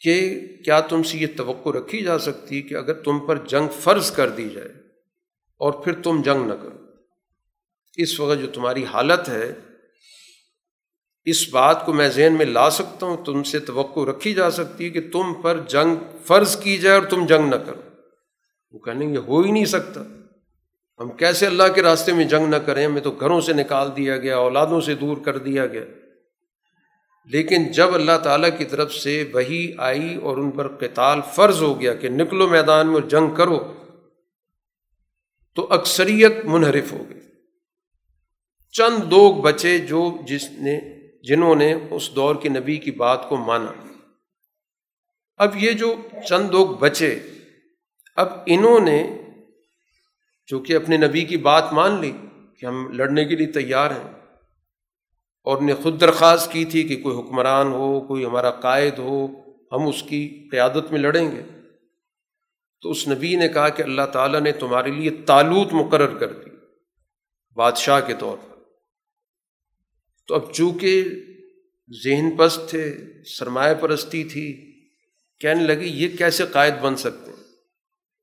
کہ 0.00 0.40
کیا 0.64 0.80
تم 0.80 1.02
سے 1.02 1.18
یہ 1.18 1.26
توقع 1.36 1.68
رکھی 1.68 2.02
جا 2.02 2.18
سکتی 2.18 2.62
کہ 2.62 2.74
اگر 2.74 2.94
تم 3.02 3.26
پر 3.26 3.36
جنگ 3.36 3.68
فرض 3.80 4.10
کر 4.10 4.28
دی 4.28 4.48
جائے 4.48 4.68
اور 5.58 5.72
پھر 5.72 6.02
تم 6.02 6.22
جنگ 6.22 6.46
نہ 6.46 6.54
کرو؟ 6.62 6.86
اس 7.96 8.20
وقت 8.20 8.40
جو 8.40 8.46
تمہاری 8.46 8.84
حالت 8.84 9.28
ہے 9.28 9.52
اس 11.24 11.48
بات 11.48 11.86
کو 11.86 11.92
میں 11.92 12.08
ذہن 12.08 12.34
میں 12.38 12.46
لا 12.46 12.70
سکتا 12.70 13.06
ہوں، 13.06 13.16
تم 13.24 13.42
سے 13.42 13.58
توقع 13.58 14.00
رکھی 14.10 14.34
جا 14.34 14.50
سکتی 14.50 14.84
ہے 14.84 14.90
کہ 14.90 15.00
تم 15.12 15.34
پر 15.34 15.60
جنگ 15.68 15.96
فرض 16.24 16.56
کی 16.56 16.78
جائے 16.78 16.98
اور 16.98 17.06
تم 17.06 17.26
جنگ 17.26 17.50
نہ 17.50 17.56
کرو۔ 17.56 17.80
وہ 18.72 18.78
کہنے 18.78 19.06
یہ 19.06 19.18
ہو 19.18 19.40
ہی 19.40 19.50
نہیں 19.50 19.64
سکتا۔ 19.64 20.02
ہم 20.98 21.10
کیسے 21.10 21.46
اللہ 21.46 21.62
کے 21.74 21.82
راستے 21.82 22.12
میں 22.12 22.24
جنگ 22.24 22.46
نہ 22.46 22.56
کریں؟ 22.56 22.86
ہمیں 22.86 23.00
تو 23.00 23.10
گھروں 23.10 23.40
سے 23.40 23.52
نکال 23.52 23.88
دیا 23.96 24.16
گیا، 24.16 24.36
اولادوں 24.36 24.80
سے 24.80 24.94
دور 24.94 25.16
کر 25.16 25.38
دیا 25.38 25.66
گیا۔ 25.66 25.84
لیکن 27.24 27.72
جب 27.72 27.94
اللہ 27.94 28.18
تعالیٰ 28.22 28.58
کی 28.58 28.64
طرف 28.64 28.94
سے 28.94 29.30
وہی 29.34 29.72
آئی 29.78 30.16
اور 30.16 30.36
ان 30.36 30.50
پر 30.50 30.68
قتال 30.68 31.20
فرض 31.34 31.62
ہو 31.62 31.80
گیا 31.80 31.94
کہ 31.94 32.08
نکلو 32.08 32.48
میدان 32.48 32.86
میں 32.86 32.94
اور 32.94 33.02
جنگ 33.02 33.34
کرو، 33.34 33.72
تو 35.54 35.66
اکثریت 35.70 36.32
منحرف 36.44 36.92
ہو 36.92 37.04
گئی 37.10 37.20
چند 38.72 39.12
لوگ 39.12 39.34
بچے 39.34 39.78
جو 39.78 40.18
جس 40.26 40.50
نے 40.50 41.01
جنہوں 41.22 41.54
نے 41.54 41.74
اس 41.90 42.14
دور 42.14 42.34
کے 42.34 42.48
نبی 42.48 42.76
کی 42.76 42.90
بات 42.90 43.28
کو 43.28 43.36
مانا۔ 43.36 43.72
اب 45.36 45.56
یہ 45.56 45.72
جو 45.72 45.94
چند 46.28 46.50
لوگ 46.50 46.66
بچے، 46.66 47.18
اب 48.16 48.28
انہوں 48.46 48.80
نے 48.80 49.18
چونکہ 50.46 50.76
اپنے 50.76 50.96
نبی 50.96 51.24
کی 51.24 51.36
بات 51.36 51.72
مان 51.72 52.00
لی 52.00 52.12
کہ 52.58 52.66
ہم 52.66 52.92
لڑنے 52.92 53.24
کے 53.24 53.36
لیے 53.36 53.46
تیار 53.46 53.90
ہیں 53.90 54.12
اور 55.44 55.62
نے 55.62 55.74
خود 55.74 56.00
درخواست 56.00 56.52
کی 56.52 56.64
تھی 56.64 56.82
کہ 56.82 57.02
کوئی 57.02 57.18
حکمران 57.18 57.72
ہو، 57.72 58.00
کوئی 58.00 58.24
ہمارا 58.24 58.50
قائد 58.50 58.98
ہو، 58.98 59.26
ہم 59.72 59.86
اس 59.86 60.02
کی 60.02 60.48
قیادت 60.50 60.92
میں 60.92 61.00
لڑیں 61.00 61.30
گے۔ 61.30 61.42
تو 62.80 62.90
اس 62.90 63.08
نبی 63.08 63.36
نے 63.36 63.48
کہا 63.48 63.68
کہ 63.68 63.82
اللہ 63.82 64.02
تعالیٰ 64.02 64.40
نے 64.40 64.52
تمہارے 64.52 64.90
لیے 64.90 65.10
تالوت 65.10 65.68
مقرر 65.72 66.18
کر 66.18 66.32
دی، 66.32 66.50
بادشاہ 67.54 68.00
کے 68.00 68.14
طور 68.18 68.36
پر۔ 68.36 68.51
تو 70.26 70.34
اب 70.34 70.52
چونکہ 70.52 71.04
ذہن 72.04 72.36
پست 72.36 72.70
تھے، 72.70 72.96
سرمایہ 73.38 73.74
پرستی 73.74 74.24
تھی، 74.24 74.72
کہنے 75.40 75.62
لگی 75.62 75.88
یہ 75.88 76.08
کیسے 76.16 76.44
قائد 76.52 76.74
بن 76.82 76.96
سکتے 76.96 77.30
ہیں؟ 77.30 77.42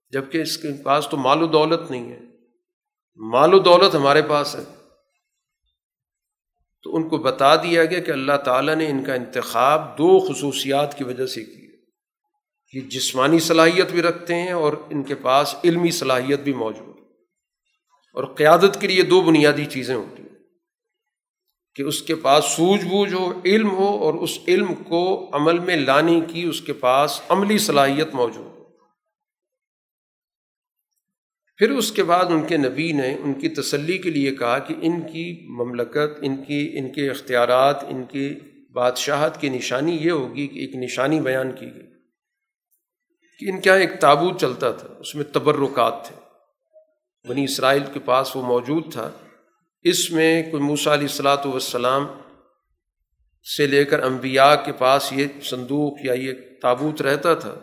جبکہ 0.09 0.41
اس 0.41 0.57
کے 0.57 0.67
پاس 0.83 1.07
تو 1.11 1.17
مال 1.17 1.43
و 1.43 1.47
دولت 1.47 1.91
نہیں 1.91 2.11
ہے۔ 2.11 2.19
مال 3.15 3.53
و 3.53 3.59
دولت 3.59 3.95
ہمارے 3.95 4.21
پاس 4.21 4.55
ہے۔ 4.55 4.63
تو 6.83 6.95
ان 6.95 7.09
کو 7.09 7.17
بتا 7.17 7.55
دیا 7.55 7.85
گیا 7.85 7.99
کہ 7.99 8.11
اللہ 8.11 8.37
تعالیٰ 8.45 8.75
نے 8.75 8.89
ان 8.89 9.03
کا 9.03 9.13
انتخاب 9.13 9.97
دو 9.97 10.19
خصوصیات 10.19 10.97
کی 10.97 11.03
وجہ 11.03 11.25
سے 11.25 11.43
کیا۔ 11.43 11.69
یہ 12.73 12.81
جسمانی 12.81 13.39
صلاحیت 13.39 13.91
بھی 13.91 14.01
رکھتے 14.01 14.35
ہیں 14.35 14.51
اور 14.51 14.73
ان 14.73 15.03
کے 15.03 15.15
پاس 15.15 15.55
علمی 15.63 15.91
صلاحیت 15.91 16.39
بھی 16.39 16.53
موجود 16.53 16.97
اور 18.13 18.23
قیادت 18.23 18.81
کے 18.81 18.87
لیے 18.87 19.03
دو 19.03 19.21
بنیادی 19.21 19.65
چیزیں 19.65 19.95
ہوتی 19.95 20.18
ہیں۔ 20.18 20.18
کہ 21.75 21.83
اس 21.83 22.01
کے 22.01 22.15
پاس 22.15 22.45
سوجھ 22.45 22.85
بوجھ 22.85 23.13
ہو، 23.13 23.41
علم 23.45 23.71
ہو 23.71 23.97
اور 23.97 24.13
اس 24.13 24.39
علم 24.47 24.73
کو 24.73 25.29
عمل 25.33 25.59
میں 25.59 25.75
لانے 25.75 26.21
کی 26.27 26.43
اس 26.43 26.61
کے 26.61 26.73
پاس 26.73 27.21
عملی 27.29 27.57
صلاحیت 27.57 28.13
موجود 28.13 28.45
ہو۔ 28.45 28.63
پھر 31.57 31.71
اس 31.71 31.91
کے 31.91 32.03
بعد 32.03 32.25
ان 32.25 32.47
کے 32.47 32.57
نبی 32.57 32.91
نے 32.91 33.13
ان 33.13 33.33
کی 33.33 33.49
تسلی 33.49 33.97
کے 33.97 34.09
لیے 34.09 34.35
کہا 34.35 34.59
کہ 34.59 34.75
ان 34.81 35.01
کی 35.01 35.47
مملکت، 35.49 36.19
ان 36.21 36.43
کی، 36.43 36.71
ان 36.73 36.91
کے 36.91 37.09
اختیارات، 37.09 37.83
ان 37.83 38.03
کی 38.03 38.35
بادشاہت 38.73 39.41
کی 39.41 39.49
نشانی 39.49 39.95
یہ 39.95 40.11
ہوگی 40.11 40.47
کہ 40.47 40.59
ایک 40.59 40.75
نشانی 40.75 41.19
بیان 41.19 41.51
کی 41.51 41.65
گئی 41.65 41.87
کہ 43.39 43.51
ان 43.51 43.61
کے 43.61 43.69
یہاں 43.69 43.79
ایک 43.79 43.99
تابوت 43.99 44.41
چلتا 44.41 44.71
تھا، 44.71 44.87
اس 44.99 45.15
میں 45.15 45.23
تبرکات 45.23 46.07
تھے۔ 46.07 46.15
بنی 47.29 47.43
اسرائیل 47.43 47.83
کے 47.93 47.99
پاس 47.99 48.35
وہ 48.35 48.41
موجود 48.41 48.93
تھا۔ 48.93 49.11
اس 49.83 50.11
میں 50.11 50.51
کوئی 50.51 50.63
موسا 50.63 50.93
علیہ 50.93 51.07
السلاۃ 51.07 51.45
والسلام 51.45 52.07
سے 53.57 53.67
لے 53.67 53.85
کر 53.85 54.03
انبیاء 54.03 54.55
کے 54.55 54.71
پاس 54.71 55.11
یہ 55.11 55.27
صندوق 55.43 56.05
یا 56.05 56.13
یہ 56.13 56.33
تابوت 56.61 57.01
رہتا 57.01 57.33
تھا 57.33 57.55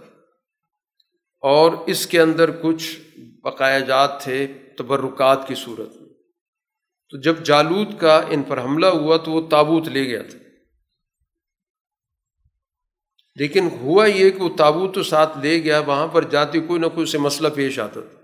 اور 1.40 1.72
اس 1.86 2.06
کے 2.06 2.20
اندر 2.20 2.50
کچھ 2.50 3.00
بقایا 3.42 3.78
جات 3.78 4.24
تھے، 4.24 4.46
تبرکات 4.78 5.48
کی 5.48 5.54
صورت 5.54 5.96
میں۔ 6.00 6.08
تو 7.10 7.20
جب 7.20 7.42
جالود 7.44 7.98
کا 7.98 8.20
ان 8.28 8.42
پر 8.42 8.60
حملہ 8.60 8.86
ہوا 8.86 9.16
تو 9.16 9.30
وہ 9.30 9.48
تابوت 9.48 9.88
لے 9.88 10.04
گیا 10.04 10.22
تھا۔ 10.22 10.38
لیکن 13.34 13.68
ہوا 13.80 14.06
یہ 14.06 14.30
کہ 14.30 14.42
وہ 14.42 14.56
تابوت 14.56 14.94
تو 14.94 15.02
ساتھ 15.02 15.38
لے 15.38 15.64
گیا، 15.64 15.78
وہاں 15.78 16.06
پر 16.06 16.24
جاتی 16.24 16.60
کوئی 16.60 16.80
نہ 16.80 16.86
کوئی 16.86 17.06
سے 17.06 17.18
مسئلہ 17.18 17.48
پیش 17.48 17.78
آتا 17.78 18.00
تھا۔ 18.00 18.15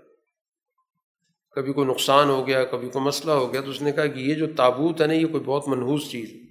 کبھی 1.55 1.73
کوئی 1.73 1.87
نقصان 1.87 2.29
ہو 2.29 2.47
گیا، 2.47 2.63
کبھی 2.63 2.89
کوئی 2.89 3.05
مسئلہ 3.05 3.31
ہو 3.31 3.53
گیا، 3.53 3.61
تو 3.61 3.69
اس 3.69 3.81
نے 3.81 3.91
کہا 3.91 4.07
کہ 4.07 4.19
یہ 4.19 4.35
جو 4.35 4.45
تابوت 4.57 5.01
ہے 5.01 5.07
نا، 5.07 5.13
یہ 5.13 5.27
کوئی 5.27 5.43
بہت 5.43 5.67
منحوس 5.67 6.09
چیز 6.09 6.33
ہے۔ 6.33 6.43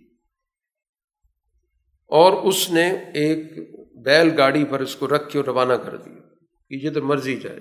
اور 2.06 2.32
اس 2.32 2.70
نے 2.70 2.90
ایک 3.14 3.52
بیل 4.04 4.30
گاڑی 4.36 4.64
پر 4.64 4.80
اس 4.80 4.96
کو 4.96 5.08
رکھ 5.08 5.32
کے 5.32 5.40
روانہ 5.40 5.72
کر 5.72 5.96
دیا 5.96 6.20
کہ 6.68 6.78
جدھر 6.78 7.00
مرضی 7.00 7.36
جائے۔ 7.36 7.60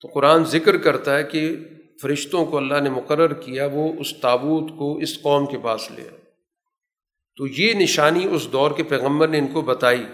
تو 0.00 0.08
قرآن 0.08 0.44
ذکر 0.44 0.78
کرتا 0.78 1.18
ہے 1.18 1.24
کہ 1.24 1.56
فرشتوں 2.02 2.46
کو 2.46 2.56
اللہ 2.56 2.80
نے 2.80 2.90
مقرر 2.90 3.32
کیا، 3.32 3.68
وہ 3.72 3.92
اس 3.98 4.20
تابوت 4.20 4.70
کو 4.78 4.96
اس 4.96 5.22
قوم 5.22 5.46
کے 5.46 5.58
پاس 5.58 5.90
لیا 5.90 6.10
تو 7.36 7.46
یہ 7.46 7.74
نشانی 7.74 8.26
اس 8.30 8.48
دور 8.52 8.70
کے 8.70 8.82
پیغمبر 8.82 9.28
نے 9.28 9.38
ان 9.38 9.46
کو 9.46 9.60
بتائی 9.60 10.06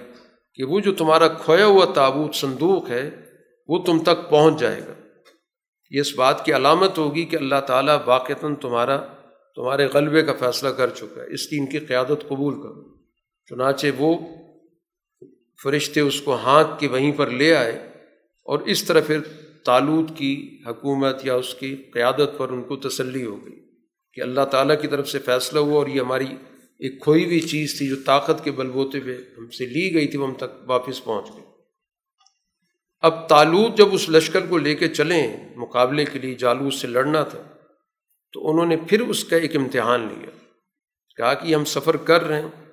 کہ 0.54 0.64
وہ 0.64 0.80
جو 0.80 0.94
تمہارا 0.94 1.28
کھویا 1.28 1.66
ہوا 1.66 1.84
تابوت 1.94 2.34
صندوق 2.34 2.90
ہے، 2.90 3.10
وہ 3.68 3.84
تم 3.84 3.98
تک 3.98 4.30
پہنچ 4.30 4.60
جائے 4.60 4.80
گا۔ 4.80 5.07
یہ 5.90 6.00
اس 6.00 6.14
بات 6.14 6.44
کی 6.44 6.52
علامت 6.52 6.98
ہوگی 6.98 7.24
کہ 7.24 7.36
اللہ 7.36 7.60
تعالیٰ 7.66 7.98
واقعتاً 8.06 8.54
تمہارا، 8.54 8.96
تمہارے 9.56 9.86
غلبے 9.86 10.22
کا 10.22 10.32
فیصلہ 10.32 10.68
کر 10.68 10.90
چکا 10.90 11.22
ہے، 11.22 11.34
اس 11.34 11.46
کی 11.46 11.58
ان 11.58 11.66
کی 11.66 11.78
قیادت 11.78 12.28
قبول 12.28 12.54
کرو 12.54 12.82
چنانچہ 13.50 13.86
وہ 13.98 14.16
فرشتے 15.62 16.00
اس 16.00 16.20
کو 16.20 16.34
ہاتھ 16.34 16.80
کے 16.80 16.88
وہیں 16.88 17.12
پر 17.12 17.30
لے 17.30 17.54
آئے 17.56 17.72
اور 18.42 18.58
اس 18.58 18.84
طرح 18.84 19.00
پھر 19.06 19.20
تالود 19.64 20.10
کی 20.16 20.58
حکومت 20.66 21.26
یا 21.26 21.34
اس 21.34 21.54
کی 21.54 21.76
قیادت 21.94 22.38
پر 22.38 22.48
ان 22.48 22.62
کو 22.62 22.76
تسلی 22.76 23.24
ہو 23.24 23.36
گئی 23.46 23.60
کہ 24.12 24.20
اللہ 24.20 24.44
تعالیٰ 24.44 24.80
کی 24.80 24.88
طرف 24.88 25.08
سے 25.08 25.18
فیصلہ 25.18 25.58
ہوا 25.58 25.74
اور 25.74 25.86
یہ 25.86 26.00
ہماری 26.00 26.26
ایک 26.78 27.00
کھوئی 27.00 27.24
ہوئی 27.24 27.40
چیز 27.40 27.78
تھی 27.78 27.88
جو 27.88 27.96
طاقت 28.06 28.44
کے 28.44 28.50
بل 28.50 28.70
بوتے 28.70 28.98
ہوئے 28.98 29.16
ہم 29.38 29.48
سے 29.48 29.66
لی 29.66 29.94
گئی 29.94 30.06
تھی، 30.06 30.18
وہ 30.18 30.26
ہم 30.28 30.34
تک 30.34 30.50
واپس 30.66 31.04
پہنچ 31.04 31.28
گئی۔ 31.36 31.44
اب 33.00 33.28
تالود 33.28 33.78
جب 33.78 33.94
اس 33.94 34.08
لشکر 34.08 34.46
کو 34.46 34.58
لے 34.58 34.74
کے 34.74 34.88
چلیں 34.88 35.48
مقابلے 35.56 36.04
کے 36.04 36.18
لیے 36.18 36.34
جالود 36.34 36.72
سے 36.72 36.86
لڑنا 36.86 37.24
تھا، 37.24 37.42
تو 38.32 38.50
انہوں 38.50 38.66
نے 38.66 38.76
پھر 38.76 39.00
اس 39.00 39.24
کا 39.24 39.36
ایک 39.36 39.56
امتحان 39.56 40.00
لیا۔ 40.00 40.30
کہا 41.16 41.34
کہ 41.34 41.54
ہم 41.54 41.64
سفر 41.64 41.96
کر 41.96 42.24
رہے 42.24 42.42
ہیں، 42.42 42.72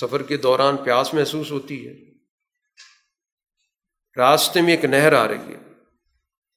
سفر 0.00 0.22
کے 0.22 0.36
دوران 0.36 0.76
پیاس 0.76 1.14
محسوس 1.14 1.50
ہوتی 1.50 1.88
ہے۔ 1.88 1.92
راستے 4.16 4.60
میں 4.60 4.70
ایک 4.70 4.84
نہر 4.84 5.12
آ 5.12 5.28
رہی 5.28 5.54
ہے۔ 5.54 5.58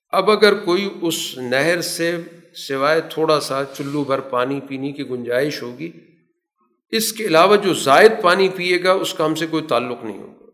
اب 0.09 0.31
اگر 0.31 0.53
کوئی 0.63 0.89
اس 1.01 1.37
نہر 1.37 1.81
سے 1.81 2.17
سوائے 2.55 3.01
تھوڑا 3.01 3.39
سا 3.39 3.63
چلو 3.77 4.03
بھر 4.03 4.19
پانی 4.19 4.59
پینے 4.69 4.91
کی 4.91 5.09
گنجائش 5.09 5.61
ہوگی، 5.61 5.91
اس 6.89 7.13
کے 7.13 7.25
علاوہ 7.25 7.55
جو 7.55 7.73
زائد 7.73 8.11
پانی 8.21 8.49
پیے 8.49 8.83
گا، 8.83 8.91
اس 8.91 9.13
کا 9.13 9.25
ہم 9.25 9.35
سے 9.35 9.47
کوئی 9.47 9.63
تعلق 9.63 10.03
نہیں 10.03 10.17
ہوگا۔ 10.17 10.45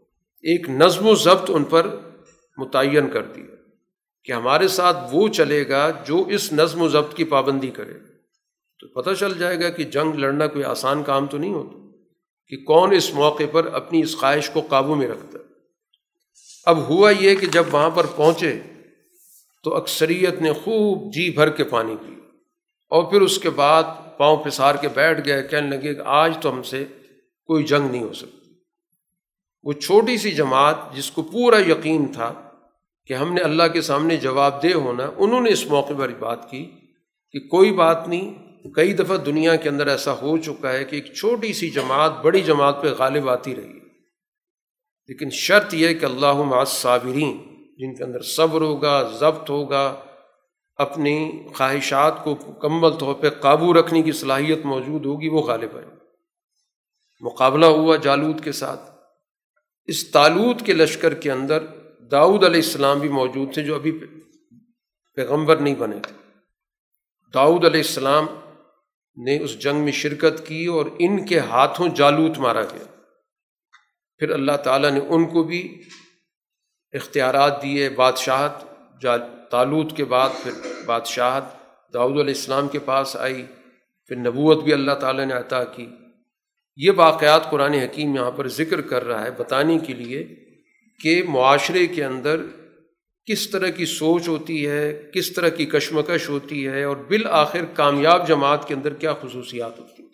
ایک 0.42 0.70
نظم 0.70 1.08
و 1.08 1.16
ضبط 1.16 1.52
ان 1.54 1.64
پر 1.64 2.09
متعین 2.60 3.10
کر 3.10 3.24
دیا 3.24 3.56
کہ 4.26 4.32
ہمارے 4.32 4.68
ساتھ 4.68 4.98
وہ 5.12 5.28
چلے 5.28 5.68
گا 5.70 5.90
جو 6.06 6.24
اس 6.28 6.54
نظم 6.54 6.82
و 6.82 6.88
ضبط 6.88 7.16
کی 7.16 7.24
پابندی 7.24 7.72
کرے۔ 7.72 7.94
تو 8.80 8.88
پتہ 8.88 9.10
چل 9.20 9.38
جائے 9.38 9.60
گا 9.60 9.70
کہ 9.70 9.84
جنگ 9.84 10.16
لڑنا 10.16 10.48
کوئی 10.48 10.64
آسان 10.64 11.04
کام 11.04 11.28
تو 11.28 11.38
نہیں 11.38 11.54
ہوتا 11.54 11.78
کہ 12.48 12.58
کون 12.58 12.94
اس 12.96 13.14
موقع 13.14 13.44
پر 13.52 13.66
اپنی 13.66 14.02
اس 14.02 14.18
خواہش 14.18 14.50
کو 14.50 14.62
قابو 14.62 14.96
میں 14.96 15.08
رکھتا 15.08 15.38
اب 16.66 16.78
ہوا 16.78 17.12
یہ 17.12 17.36
کہ 17.36 17.48
جب 17.48 17.64
وہاں 17.72 17.90
پر 17.90 18.06
پہنچے 18.06 18.60
تو 19.64 19.76
اکثریت 19.76 20.42
نے 20.42 20.54
خوب 20.54 21.14
جی 21.14 21.30
بھر 21.30 21.50
کے 21.50 21.64
پانی 21.64 21.96
پی 21.96 22.14
اور 22.90 23.04
پھر 23.04 23.22
اس 23.22 23.40
کے 23.40 23.50
بعد 23.50 23.84
پاؤں 24.18 24.38
پسار 24.38 24.76
کے 24.76 24.88
بیٹھ 24.88 25.26
گئے، 25.26 25.44
کہنے 25.44 25.78
لگے 25.78 25.94
کہ 25.96 26.02
آج 26.06 26.38
تو 26.42 26.52
ہم 26.52 26.64
سے 26.64 26.86
کوئی 27.46 27.64
جنگ 27.64 27.92
نہیں 27.92 28.04
ہو 28.04 28.14
سکتی۔ 28.14 28.54
وہ 29.64 29.74
چھوٹی 29.74 30.18
سی 30.18 30.32
جماعت 30.32 30.76
جس 30.96 31.12
کو 31.12 31.22
پورا 31.22 31.60
یقین 31.60 32.12
تھا 32.12 32.49
کہ 33.10 33.14
ہم 33.14 33.34
نے 33.34 33.42
اللہ 33.42 33.64
کے 33.74 33.82
سامنے 33.82 34.18
جواب 34.18 34.64
دہ 34.64 34.74
ہونا، 34.74 35.12
انہوں 35.18 35.42
نے 35.42 35.50
اس 35.50 35.66
موقع 35.66 35.94
پر 35.98 36.10
بات 36.10 36.52
کی 36.52 36.72
کہ 37.32 37.40
کوئی 37.40 37.74
بات 37.74 38.08
نہیں، 38.08 38.36
کئی 38.76 38.94
دفعہ 38.94 39.18
دنیا 39.18 39.56
کے 39.56 39.70
اندر 39.70 39.88
ایسا 39.88 40.12
ہو 40.12 40.38
چکا 40.38 40.74
ہے 40.74 40.86
کہ 40.86 40.96
ایک 40.96 41.14
چھوٹی 41.14 41.54
سی 41.54 41.70
جماعت، 41.70 42.22
بڑی 42.22 42.42
جماعت 42.42 42.82
پہ 42.82 42.88
غالب 42.88 43.30
آتی 43.30 43.56
رہی 43.56 43.80
لیکن 45.08 45.30
شرط 45.30 45.74
یہ 45.74 45.94
کہ 45.94 46.06
اللہ 46.06 46.34
معاذ 46.34 46.68
صابرین، 46.68 47.38
جن 47.78 47.96
کے 47.96 48.04
اندر 48.04 48.22
صبر 48.22 48.62
ہوگا، 48.62 49.12
ضبط 49.20 49.50
ہوگا، 49.50 49.96
اپنی 50.76 51.32
خواہشات 51.56 52.24
کو 52.24 52.36
مکمل 52.48 52.90
طور 52.90 53.14
پہ 53.14 53.30
قابو 53.30 53.74
رکھنے 53.74 54.02
کی 54.02 54.12
صلاحیت 54.12 54.66
موجود 54.66 55.06
ہوگی، 55.06 55.28
وہ 55.28 55.42
غالب 55.42 55.80
ہے۔ 55.80 55.86
مقابلہ 57.22 57.66
ہوا 57.66 57.96
جالود 57.96 58.44
کے 58.44 58.52
ساتھ۔ 58.52 58.92
اس 59.86 60.12
تالود 60.12 60.66
کے 60.66 60.74
لشکر 60.74 61.14
کے 61.14 61.32
اندر 61.32 61.64
داؤد 62.12 62.44
علیہ 62.44 62.62
السلام 62.62 63.00
بھی 63.00 63.10
موجود 63.10 63.54
تھے 63.54 63.64
جو 63.64 63.76
ابھی 63.76 63.92
پیغمبر 65.16 65.58
نہیں 65.58 65.76
بنے 65.76 66.00
تھے۔ 66.04 66.14
داؤد 67.34 67.66
علیہ 67.66 67.80
السلام 67.80 68.26
نے 69.18 69.40
اس 69.40 69.60
جنگ 69.60 69.84
میں 69.84 69.92
شرکت 69.92 70.48
کی 70.48 70.66
اور 70.66 70.86
ان 71.00 71.26
کے 71.26 71.40
ہاتھوں 71.40 71.88
جالوت 71.88 72.38
مارا 72.38 72.62
گیا۔ 72.62 72.86
پھر 74.18 74.30
اللہ 74.30 74.58
تعالیٰ 74.64 74.92
نے 74.92 75.00
ان 75.00 75.26
کو 75.26 75.44
بھی 75.44 75.84
اختیارات 76.94 77.64
دیے، 77.64 77.90
بادشاہت 77.90 78.64
تالوت 79.52 79.98
کے 79.98 80.06
بعد 80.06 80.30
پھر 80.44 80.52
بادشاہت 80.86 81.44
داؤد 81.94 82.12
علیہ 82.12 82.34
السلام 82.36 82.68
کے 82.68 82.80
پاس 82.80 83.16
آئی۔ 83.16 83.46
پھر 84.08 84.16
نبوت 84.16 84.64
بھی 84.64 84.74
اللہ 84.74 84.92
تعالیٰ 84.92 85.26
نے 85.26 85.34
عطا 85.34 85.64
کی۔ 85.64 85.90
یہ 86.76 86.92
واقعات 86.96 87.50
قرآن 87.50 87.74
حکیم 87.74 88.16
یہاں 88.16 88.32
پر 88.32 88.48
ذکر 88.48 88.82
کر 88.82 89.04
رہا 89.04 89.24
ہے، 89.24 89.32
بتانے 89.32 89.80
کے 89.80 89.94
لیے 89.94 90.49
کہ 91.02 91.24
معاشرے 91.28 91.88
کے 91.88 92.06
اندر 92.06 92.42
کس 93.26 93.50
طرح 93.50 93.68
کی 93.68 93.86
سوچ 93.86 94.28
ہوتی 94.28 94.68
ہے، 94.68 95.10
کس 95.14 95.32
طرح 95.32 95.50
کی 95.50 95.66
کشمکش 95.66 96.30
ہوتی 96.30 96.68
ہے 96.68 96.84
اور 96.84 96.98
بالآخر 96.98 97.66
کامیاب 97.66 98.28
جماعت 98.28 98.68
کے 98.68 98.74
اندر 98.74 98.94
کیا 98.94 99.14
خصوصیات 99.14 99.80
ہوتی 99.80 100.04
ہیں۔ 100.04 100.10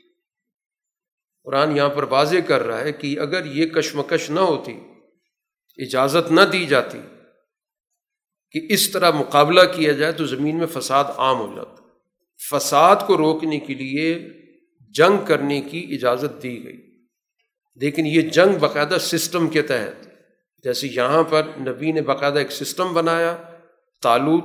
قرآن 1.44 1.78
یہاں 1.78 1.90
پر 1.90 2.04
واضح 2.04 2.38
کر 2.48 2.64
رہا 2.64 2.80
ہے 2.80 2.92
کہ 2.92 3.20
اگر 3.20 3.46
یہ 3.46 3.66
کشمکش 3.66 4.30
نہ 4.30 4.40
ہوتی، 4.40 4.74
اجازت 5.78 6.32
نہ 6.32 6.42
دی 6.42 6.66
جاتی 6.66 6.98
کہ 8.52 8.74
اس 8.74 8.90
طرح 8.90 9.12
مقابلہ 9.12 9.62
کیا 9.76 9.92
جائے 9.92 10.12
تو 10.12 10.26
زمین 10.26 10.58
میں 10.58 10.68
فساد 10.68 11.04
عام 11.18 11.40
ہو 11.40 11.56
جاتا۔ 11.56 11.84
فساد 12.52 12.96
کو 13.08 13.18
روکنے 13.18 13.60
کے 13.60 13.74
لیے 13.74 14.30
جنگ 14.90 15.26
کرنے 15.26 15.62
کی 15.62 15.88
اجازت 15.92 16.44
دی 16.44 16.66
گئی۔ 16.66 17.06
لیکن 17.76 18.06
یہ 18.06 18.22
جنگ 18.22 18.58
باقاعدہ 18.60 18.98
سسٹم 19.00 19.48
کے 19.48 19.62
تحت 19.62 20.05
جیسے 20.66 20.88
یہاں 20.88 21.24
پر 21.24 21.44
نبی 21.60 21.92
نے 21.92 22.02
باقاعدہ 22.02 22.40
ایک 22.40 22.52
سسٹم 22.52 22.94
بنایا، 22.94 23.38
تالوت 24.02 24.44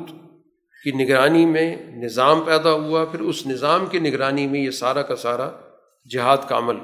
کی 0.85 1.05
نگرانی 1.05 1.47
میں 1.47 1.77
نظام 1.77 2.41
پیدا 2.41 2.73
ہوا، 2.73 3.05
پھر 3.05 3.21
اس 3.21 3.47
نظام 3.47 3.87
کی 3.87 3.99
نگرانی 3.99 4.47
میں 4.47 4.61
یہ 4.61 4.71
سارا 4.71 5.03
کا 5.03 5.17
سارا 5.17 5.51
جہاد 6.11 6.37
کا 6.49 6.59
عمل۔ 6.59 6.77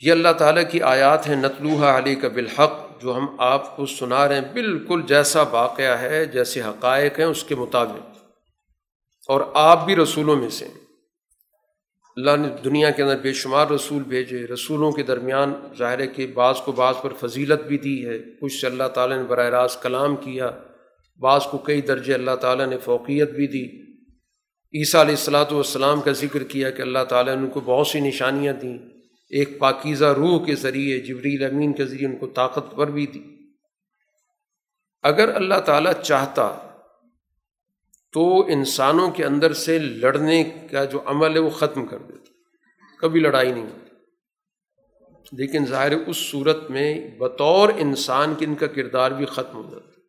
یہ 0.00 0.12
اللہ 0.12 0.32
تعالیٰ 0.38 0.62
کی 0.70 0.82
آیات 0.82 1.28
ہیں 1.28 1.36
نتلوحہ 1.36 1.98
علی 1.98 2.14
کا 2.14 2.28
بالحق، 2.28 3.02
جو 3.02 3.16
ہم 3.16 3.40
آپ 3.40 3.76
کو 3.76 3.86
سنا 3.86 4.28
رہے 4.28 4.34
ہیں۔ 4.34 4.52
بالکل 4.52 5.02
جیسا 5.06 5.42
واقعہ 5.42 5.98
ہے، 6.00 6.24
جیسے 6.24 6.60
حقائق 6.62 7.18
ہیں، 7.18 7.26
اس 7.26 7.44
کے 7.44 7.54
مطابق۔ 7.54 8.16
اور 9.28 9.40
آپ 9.54 9.86
بھی 9.86 9.96
رسولوں 9.96 10.36
میں 10.36 10.50
سے 10.50 10.64
ہیں۔ 10.64 10.89
اللہ 12.16 12.30
نے 12.36 12.48
دنیا 12.64 12.90
کے 12.90 13.02
اندر 13.02 13.16
بے 13.16 13.32
شمار 13.32 13.66
رسول 13.66 14.02
بھیجے۔ 14.02 14.46
رسولوں 14.46 14.92
کے 14.92 15.02
درمیان 15.02 15.54
ظاہر 15.78 16.06
کے 16.06 16.26
بعض 16.26 16.60
کو 16.60 16.72
بعض 16.72 16.94
پر 17.02 17.12
فضیلت 17.12 17.62
بھی 17.62 17.78
دی 17.78 18.06
ہے۔ 18.06 18.18
کچھ 18.40 18.52
سے 18.52 18.66
اللہ 18.66 18.88
تعالیٰ 18.94 19.16
نے 19.16 19.22
براہ 19.22 19.48
راست 19.48 19.82
کلام 19.82 20.16
کیا۔ 20.16 20.50
بعض 21.20 21.44
کو 21.44 21.58
کئی 21.58 21.80
درجے 21.80 22.14
اللہ 22.14 22.36
تعالیٰ 22.36 22.66
نے 22.66 22.78
فوقیت 22.78 23.30
بھی 23.30 23.46
دی۔ 23.46 23.90
عیسیٰ 24.78 25.00
علیہ 25.00 25.14
السلاۃ 25.14 25.52
والسلام 25.52 26.00
کا 26.00 26.12
ذکر 26.12 26.42
کیا 26.42 26.70
کہ 26.70 26.82
اللہ 26.82 27.04
تعالیٰ 27.08 27.36
نے 27.36 27.42
ان 27.42 27.50
کو 27.50 27.60
بہت 27.60 27.86
سی 27.86 28.00
نشانیاں 28.00 28.52
دیں۔ 28.52 28.78
ایک 29.30 29.58
پاکیزہ 29.58 30.04
روح 30.04 30.44
کے 30.44 30.54
ذریعے 30.54 31.00
جبریل 31.00 31.44
امین 31.44 31.72
کے 31.72 31.84
ذریعے 31.84 32.08
ان 32.08 32.16
کو 32.16 32.26
طاقت 32.26 32.76
پر 32.76 32.90
بھی 32.90 33.06
دی۔ 33.06 33.22
اگر 35.02 35.36
اللہ 35.36 35.54
تعالیٰ 35.54 35.92
چاہتا 36.02 36.69
تو 38.12 38.46
انسانوں 38.46 39.10
کے 39.10 39.24
اندر 39.24 39.52
سے 39.52 39.78
لڑنے 39.78 40.44
کا 40.70 40.84
جو 40.84 41.02
عمل 41.06 41.34
ہے 41.34 41.38
وہ 41.38 41.50
ختم 41.50 41.86
کر 41.86 41.98
دیتا 41.98 42.32
کبھی 43.00 43.20
لڑائی 43.20 43.52
نہیں 43.52 43.64
ہوتی۔ 43.64 43.90
لیکن 45.32 45.66
ظاہر 45.66 45.92
اس 45.92 46.16
صورت 46.16 46.70
میں 46.70 47.08
بطور 47.18 47.68
انسان 47.78 48.34
کی 48.34 48.44
ان 48.44 48.54
کا 48.54 48.66
کردار 48.66 49.10
بھی 49.10 49.26
ختم 49.26 49.56
ہو 49.56 49.68
جاتا 49.70 50.00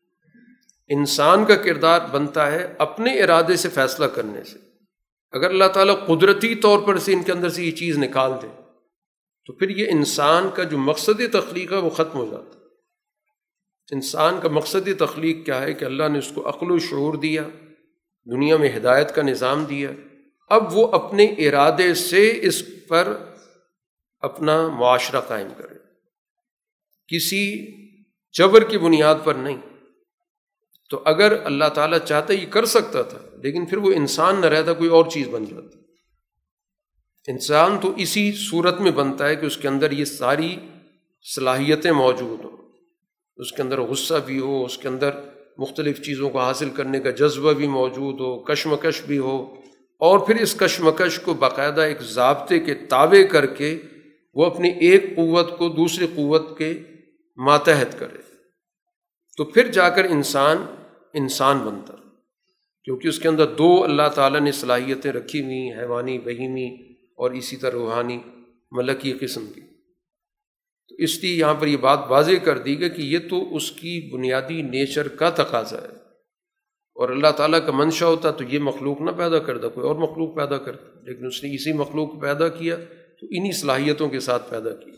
انسان 0.90 1.46
کا 1.46 1.56
کردار 1.56 2.00
بنتا 2.12 2.52
ہے 2.52 2.74
اپنے 2.78 3.20
ارادے 3.20 3.56
سے 3.56 3.70
فیصلہ 3.70 4.06
کرنے 4.06 4.44
سے۔ 4.44 4.58
اگر 5.32 5.50
اللہ 5.50 5.68
تعالیٰ 5.74 6.06
قدرتی 6.08 6.56
طور 6.56 6.80
پر 6.80 6.98
سے 6.98 7.14
ان 7.14 7.24
کے 7.24 7.32
اندر 7.32 7.50
سے 7.50 7.64
یہ 7.64 7.72
چیز 7.72 7.98
نکال 7.98 8.32
دے، 8.42 8.48
تو 9.46 9.54
پھر 9.54 9.70
یہ 9.70 9.88
انسان 9.92 10.50
کا 10.54 10.64
جو 10.64 10.78
مقصد 10.78 11.22
تخلیق 11.34 11.72
ہے 11.72 11.78
وہ 11.78 11.90
ختم 11.90 12.18
ہو 12.18 12.26
جاتا 12.32 12.60
انسان 13.92 14.40
کا 14.44 14.50
مقصد 14.50 14.90
تخلیق 15.00 15.46
کیا 15.46 15.62
ہے؟ 15.62 15.74
کہ 15.74 15.86
اللہ 15.86 16.04
نے 16.12 16.20
اس 16.20 16.32
کو 16.36 16.50
عقل 16.50 16.72
و 16.72 16.80
شعور 16.80 17.14
دیا۔ 17.14 17.44
دنیا 18.26 18.58
میں 18.58 18.78
ہدایت 18.78 19.16
کا 19.16 19.22
نظام 19.22 19.64
دیا۔ 19.64 19.92
اب 20.50 20.78
وہ 20.78 20.88
اپنے 20.88 21.24
ارادے 21.24 21.94
سے 21.94 22.40
اس 22.42 22.64
پر 22.88 23.18
اپنا 24.20 24.68
معاشرہ 24.68 25.22
قائم 25.22 25.48
کرے۔ 25.58 25.76
کسی 27.08 27.68
جبر 28.38 28.64
کی 28.64 28.78
بنیاد 28.78 29.16
پر 29.24 29.34
نہیں۔ 29.36 29.58
تو 30.90 31.02
اگر 31.06 31.46
اللہ 31.46 31.66
تعالیٰ 31.76 32.00
چاہتا 32.00 32.34
یہ 32.34 32.46
کر 32.50 32.66
سکتا 32.66 33.02
تھا، 33.02 33.18
لیکن 33.44 33.66
پھر 33.66 33.78
وہ 33.78 33.92
انسان 33.92 34.42
نہ 34.42 34.46
رہتا، 34.46 34.74
کوئی 34.74 34.90
اور 34.90 35.06
چیز 35.06 35.28
بن 35.28 35.46
جاتی۔ 35.46 35.78
انسان 37.28 37.80
تو 37.80 37.94
اسی 37.96 38.32
صورت 38.50 38.82
میں 38.82 38.92
بنتا 38.92 39.28
ہے 39.28 39.36
کہ 39.36 39.46
اس 39.46 39.58
کے 39.58 39.68
اندر 39.68 39.92
یہ 39.92 40.06
ساری 40.06 40.56
صلاحیتیں 41.36 41.92
موجود 41.92 42.46
ہوں۔ 42.46 42.58
اس 43.38 43.52
کے 43.52 43.62
اندر 43.62 43.82
غصہ 43.82 44.14
بھی 44.26 44.40
ہو، 44.40 44.66
اس 44.66 44.78
کے 44.78 44.88
اندر 44.88 45.10
مختلف 45.62 46.02
چیزوں 46.02 46.30
کو 46.30 46.40
حاصل 46.40 46.70
کرنے 46.70 47.00
کا 47.00 47.10
جذبہ 47.10 47.54
بھی 47.54 47.68
موجود 47.68 48.20
ہو، 48.20 48.40
کشمکش 48.40 49.02
بھی 49.04 49.18
ہو۔ 49.18 49.56
اور 50.00 50.20
پھر 50.20 50.42
اس 50.42 50.56
کشمکش 50.56 51.20
کو 51.20 51.34
باقاعدہ 51.34 51.82
ایک 51.82 52.02
ضابطے 52.02 52.60
کے 52.60 52.74
تابع 52.74 53.24
کر 53.32 53.46
کے 53.46 53.78
وہ 54.34 54.46
اپنی 54.46 54.70
ایک 54.70 55.16
قوت 55.16 55.58
کو 55.58 55.70
دوسری 55.70 56.08
قوت 56.16 56.58
کے 56.58 56.80
ماتحت 57.38 58.00
کرے۔ 58.00 58.18
تو 59.38 59.44
پھر 59.46 59.68
جا 59.68 59.90
کر 59.90 60.04
انسان 60.04 60.58
انسان 61.14 61.58
بنتا۔ 61.58 61.94
کیونکہ 62.84 63.08
اس 63.08 63.20
کے 63.20 63.28
اندر 63.28 63.46
دو 63.46 63.84
اللہ 63.84 64.10
تعالیٰ 64.16 64.40
نے 64.40 64.52
صلاحیتیں 64.52 65.12
رکھی 65.12 65.44
ہوئی 65.44 65.72
حیوانی، 65.80 66.20
بہیمی 66.20 66.94
اور 67.18 67.32
اسی 67.32 67.58
طرح 67.58 67.72
روحانی، 67.72 68.20
ملکی 68.72 69.14
قسم 69.22 69.46
کی۔ 69.56 69.62
تو 70.92 71.04
اس 71.04 71.24
لیے 71.24 71.36
یہاں 71.36 71.54
پر 71.54 71.68
یہ 71.68 71.78
بات 71.78 72.00
واضح 72.10 72.32
کر 72.44 72.58
دی 72.58 72.80
گئی 72.80 72.90
کہ 72.90 73.02
یہ 73.02 73.20
تو 73.30 73.56
اس 73.56 73.72
کی 73.72 74.14
بنیادی 74.14 74.62
نیچر 74.62 75.08
کا 75.08 75.30
تقاضا 75.30 75.82
ہے۔ 75.82 76.02
اور 76.96 77.10
اللہ 77.10 77.28
تعالیٰ 77.38 77.66
کا 77.66 77.72
منشا 77.72 78.06
ہوتا 78.06 78.32
تو 78.32 78.44
یہ 78.44 78.60
مخلوق 78.60 79.02
نہ 79.02 79.12
پیدا 79.12 79.40
کرتا، 79.40 79.68
کوئی 79.68 79.88
اور 79.88 79.96
مخلوق 79.96 80.36
پیدا 80.36 80.58
کرتا۔ 80.58 81.00
لیکن 81.04 81.26
اس 81.26 81.44
نے 81.44 81.56
اسی 81.56 81.74
مخلوق 81.74 82.22
پیدا 82.22 82.48
کیا 82.48 82.76
تو 83.20 83.28
انہی 83.30 83.52
صلاحیتوں 83.52 84.10
کے 84.10 84.20
ساتھ 84.20 84.52
پیدا 84.52 84.70
کیا۔ 84.70 84.94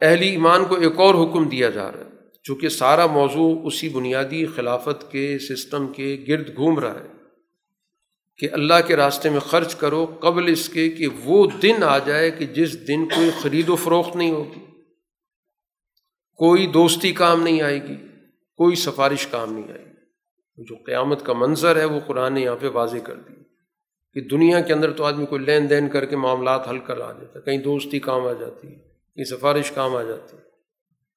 اہل 0.00 0.22
ایمان 0.22 0.64
کو 0.64 0.74
ایک 0.74 0.92
اور 0.96 1.14
حکم 1.14 1.48
دیا 1.48 1.70
جا 1.70 1.92
رہا 1.92 2.00
ہے 2.00 2.10
چونکہ 2.42 2.68
سارا 2.68 3.06
موضوع 3.06 3.60
اسی 3.64 3.88
بنیادی 3.88 4.46
خلافت 4.46 5.12
کے، 5.12 5.38
سسٹم 5.38 5.92
کے 5.92 6.24
گرد 6.28 6.56
گھوم 6.56 6.78
رہا 6.78 6.94
ہے۔ 6.94 7.13
کہ 8.38 8.48
اللہ 8.52 8.74
کے 8.86 8.96
راستے 8.96 9.30
میں 9.30 9.40
خرچ 9.40 9.74
کرو 9.74 10.06
قبل 10.20 10.48
اس 10.48 10.68
کے 10.68 10.88
کہ 10.88 11.06
وہ 11.24 11.46
دن 11.62 11.82
آ 11.82 11.98
جائے 11.98 12.30
کہ 12.30 12.46
جس 12.46 12.88
دن 12.88 13.08
کوئی 13.08 13.30
خرید 13.42 13.68
و 13.68 13.76
فروخت 13.76 14.16
نہیں 14.16 14.30
ہوگی، 14.30 14.66
کوئی 16.36 16.66
دوستی 16.66 17.12
کام 17.12 17.42
نہیں 17.42 17.62
آئے 17.62 17.82
گی، 17.88 17.96
کوئی 18.56 18.76
سفارش 18.76 19.26
کام 19.26 19.52
نہیں 19.52 19.72
آئے 19.72 19.84
گی۔ 19.84 19.94
جو 20.58 20.74
قیامت 20.86 21.24
کا 21.24 21.32
منظر 21.32 21.76
ہے 21.76 21.84
وہ 21.84 22.00
قرآن 22.06 22.34
نے 22.34 22.40
یہاں 22.40 22.56
پہ 22.56 22.66
واضح 22.66 22.98
کر 22.98 23.14
دی 23.14 23.34
کہ 24.12 24.20
دنیا 24.20 24.60
کے 24.60 24.72
اندر 24.72 24.90
تو 24.90 25.04
آدمی 25.04 25.26
کوئی 25.26 25.44
لین 25.44 25.70
دین 25.70 25.88
کر 25.88 26.04
کے 26.04 26.16
معاملات 26.16 26.68
حل 26.68 26.78
کر 26.78 27.00
آ 27.00 27.12
جاتا 27.12 27.38
ہے 27.38 27.44
کہیں 27.44 27.58
دوستی 27.58 27.98
کام 27.98 28.26
آ 28.26 28.32
جاتی 28.32 28.68
ہے 28.68 28.74
کہیں 29.14 29.24
سفارش 29.24 29.70
کام 29.70 29.96
آ 29.96 30.02
جاتی 30.02 30.36
ہے 30.36 30.42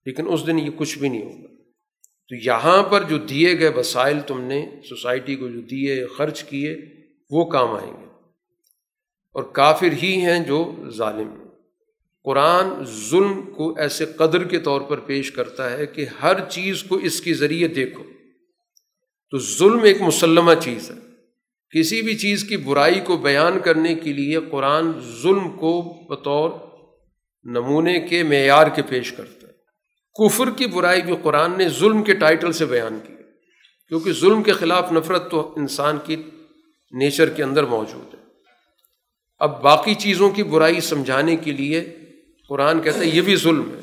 لیکن 0.05 0.23
اس 0.27 0.47
دن 0.47 0.59
یہ 0.59 0.69
کچھ 0.77 0.99
بھی 0.99 1.09
نہیں 1.09 1.23
ہوگا۔ 1.23 1.53
تو 2.29 2.35
یہاں 2.35 2.83
پر 2.83 3.03
جو 3.03 3.17
دیے 3.17 3.59
گئے 3.59 3.69
وسائل 3.69 4.19
تم 4.27 4.41
نے، 4.41 4.69
سوسائٹی 4.89 5.35
کو 5.35 5.47
جو 5.47 5.61
دیے، 5.61 6.05
خرچ 6.17 6.43
کیے 6.43 6.96
وہ 7.29 7.45
کام 7.45 7.71
آئیں 7.71 7.93
گے۔ 7.93 8.07
اور 9.33 9.43
کافر 9.43 9.91
ہی 10.03 10.21
ہیں 10.21 10.39
جو 10.39 10.73
ظالم۔ 10.89 11.43
قرآن 12.23 12.85
ظلم 12.85 13.41
کو 13.41 13.77
ایسے 13.77 14.05
قدر 14.05 14.43
کے 14.43 14.59
طور 14.59 14.81
پر 14.81 14.99
پیش 14.99 15.31
کرتا 15.31 15.71
ہے 15.71 15.85
کہ 15.85 16.05
ہر 16.21 16.49
چیز 16.49 16.83
کو 16.83 16.95
اس 16.95 17.21
کے 17.21 17.33
ذریعے 17.33 17.67
دیکھو۔ 17.67 18.03
تو 19.31 19.37
ظلم 19.37 19.83
ایک 19.83 20.01
مسلمہ 20.01 20.51
چیز 20.61 20.91
ہے۔ 20.91 20.95
کسی 21.79 22.01
بھی 22.01 22.17
چیز 22.17 22.43
کی 22.43 22.57
برائی 22.57 22.99
کو 22.99 23.17
بیان 23.17 23.59
کرنے 23.59 23.95
کے 23.95 24.13
لیے 24.13 24.39
قرآن 24.51 24.91
ظلم 25.21 25.49
کو 25.49 25.93
بطور 26.09 26.49
نمونے 27.43 27.99
کے 27.99 28.23
معیار 28.23 28.67
کے 28.67 28.81
پیش 28.81 29.11
کرتا 29.11 29.47
ہے۔ 29.47 29.53
کفر 30.13 30.49
کی 30.49 30.65
برائی 30.65 31.01
بھی 31.01 31.13
قرآن 31.23 31.57
نے 31.57 31.69
ظلم 31.69 32.03
کے 32.03 32.13
ٹائٹل 32.13 32.51
سے 32.51 32.65
بیان 32.65 32.99
کی 33.07 33.13
کیونکہ 33.87 34.11
ظلم 34.11 34.43
کے 34.43 34.53
خلاف 34.53 34.91
نفرت 34.91 35.31
تو 35.31 35.53
انسان 35.57 35.97
کی 36.05 36.15
نیچر 36.91 37.29
کے 37.29 37.43
اندر 37.43 37.63
موجود 37.63 38.13
ہے۔ 38.13 38.19
اب 39.39 39.61
باقی 39.61 39.95
چیزوں 39.95 40.29
کی 40.29 40.43
برائی 40.43 40.81
سمجھانے 40.81 41.35
کے 41.35 41.51
لیے 41.51 41.95
قرآن 42.49 42.81
کہتا 42.81 42.99
ہے، 42.99 43.05
یہ 43.05 43.21
بھی 43.21 43.35
ظلم 43.35 43.71
ہے۔ 43.71 43.79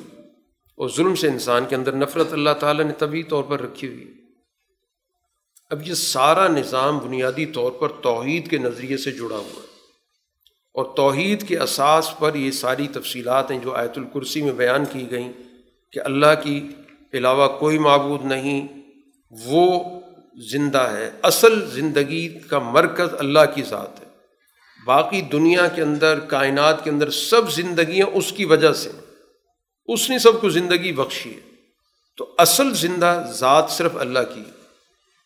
اور 0.76 0.88
ظلم 0.88 1.14
سے 1.14 1.28
انسان 1.28 1.64
کے 1.68 1.76
اندر 1.76 1.92
نفرت 1.92 2.32
اللہ 2.32 2.50
تعالیٰ 2.60 2.84
نے 2.84 2.92
طبی 2.98 3.22
طور 3.22 3.44
پر 3.44 3.60
رکھی 3.60 3.88
ہوئی 3.88 4.08
ہے۔ 4.08 4.12
اب 5.70 5.88
یہ 5.88 5.94
سارا 5.94 6.48
نظام 6.48 6.98
بنیادی 6.98 7.46
طور 7.46 7.72
پر 7.72 7.88
توحید 7.88 8.50
کے 8.50 8.58
نظریے 8.58 8.96
سے 8.96 9.10
جڑا 9.10 9.36
ہوا 9.36 9.62
ہے۔ 9.62 9.74
اور 10.74 10.96
توحید 10.96 11.48
کے 11.48 11.58
اساس 11.58 12.10
پر 12.18 12.34
یہ 12.34 12.50
ساری 12.50 12.88
تفصیلات 12.88 13.50
ہیں 13.50 13.58
جو 13.58 13.74
آیت 13.74 13.98
الکرسی 13.98 14.42
میں 14.42 14.52
بیان 14.52 14.84
کی 14.92 15.10
گئیں 15.10 15.32
کہ 15.92 16.00
اللہ 16.00 16.42
کی 16.42 16.68
علاوہ 17.12 17.58
کوئی 17.58 17.78
معبود 17.78 18.24
نہیں، 18.24 18.68
وہ 19.30 19.84
زندہ 20.40 20.78
ہے، 20.78 21.10
اصل 21.22 21.70
زندگی 21.70 22.28
کا 22.28 22.58
مرکز 22.58 23.14
اللہ 23.18 23.38
کی 23.54 23.62
ذات 23.62 24.00
ہے۔ 24.00 24.04
باقی 24.86 25.20
دنیا 25.20 25.68
کے 25.68 25.82
اندر، 25.82 26.18
کائنات 26.18 26.84
کے 26.84 26.90
اندر 26.90 27.10
سب 27.10 27.52
زندگیاں 27.52 28.06
اس 28.06 28.32
کی 28.32 28.44
وجہ 28.44 28.72
سے۔ 28.72 28.90
اس 29.86 30.10
نے 30.10 30.18
سب 30.18 30.40
کو 30.40 30.48
زندگی 30.48 30.92
بخشی 30.92 31.30
ہے۔ 31.30 31.40
تو 32.16 32.34
اصل 32.38 32.74
زندہ 32.74 33.30
ذات 33.34 33.66
صرف 33.70 33.96
اللہ 33.96 34.18
کی 34.34 34.42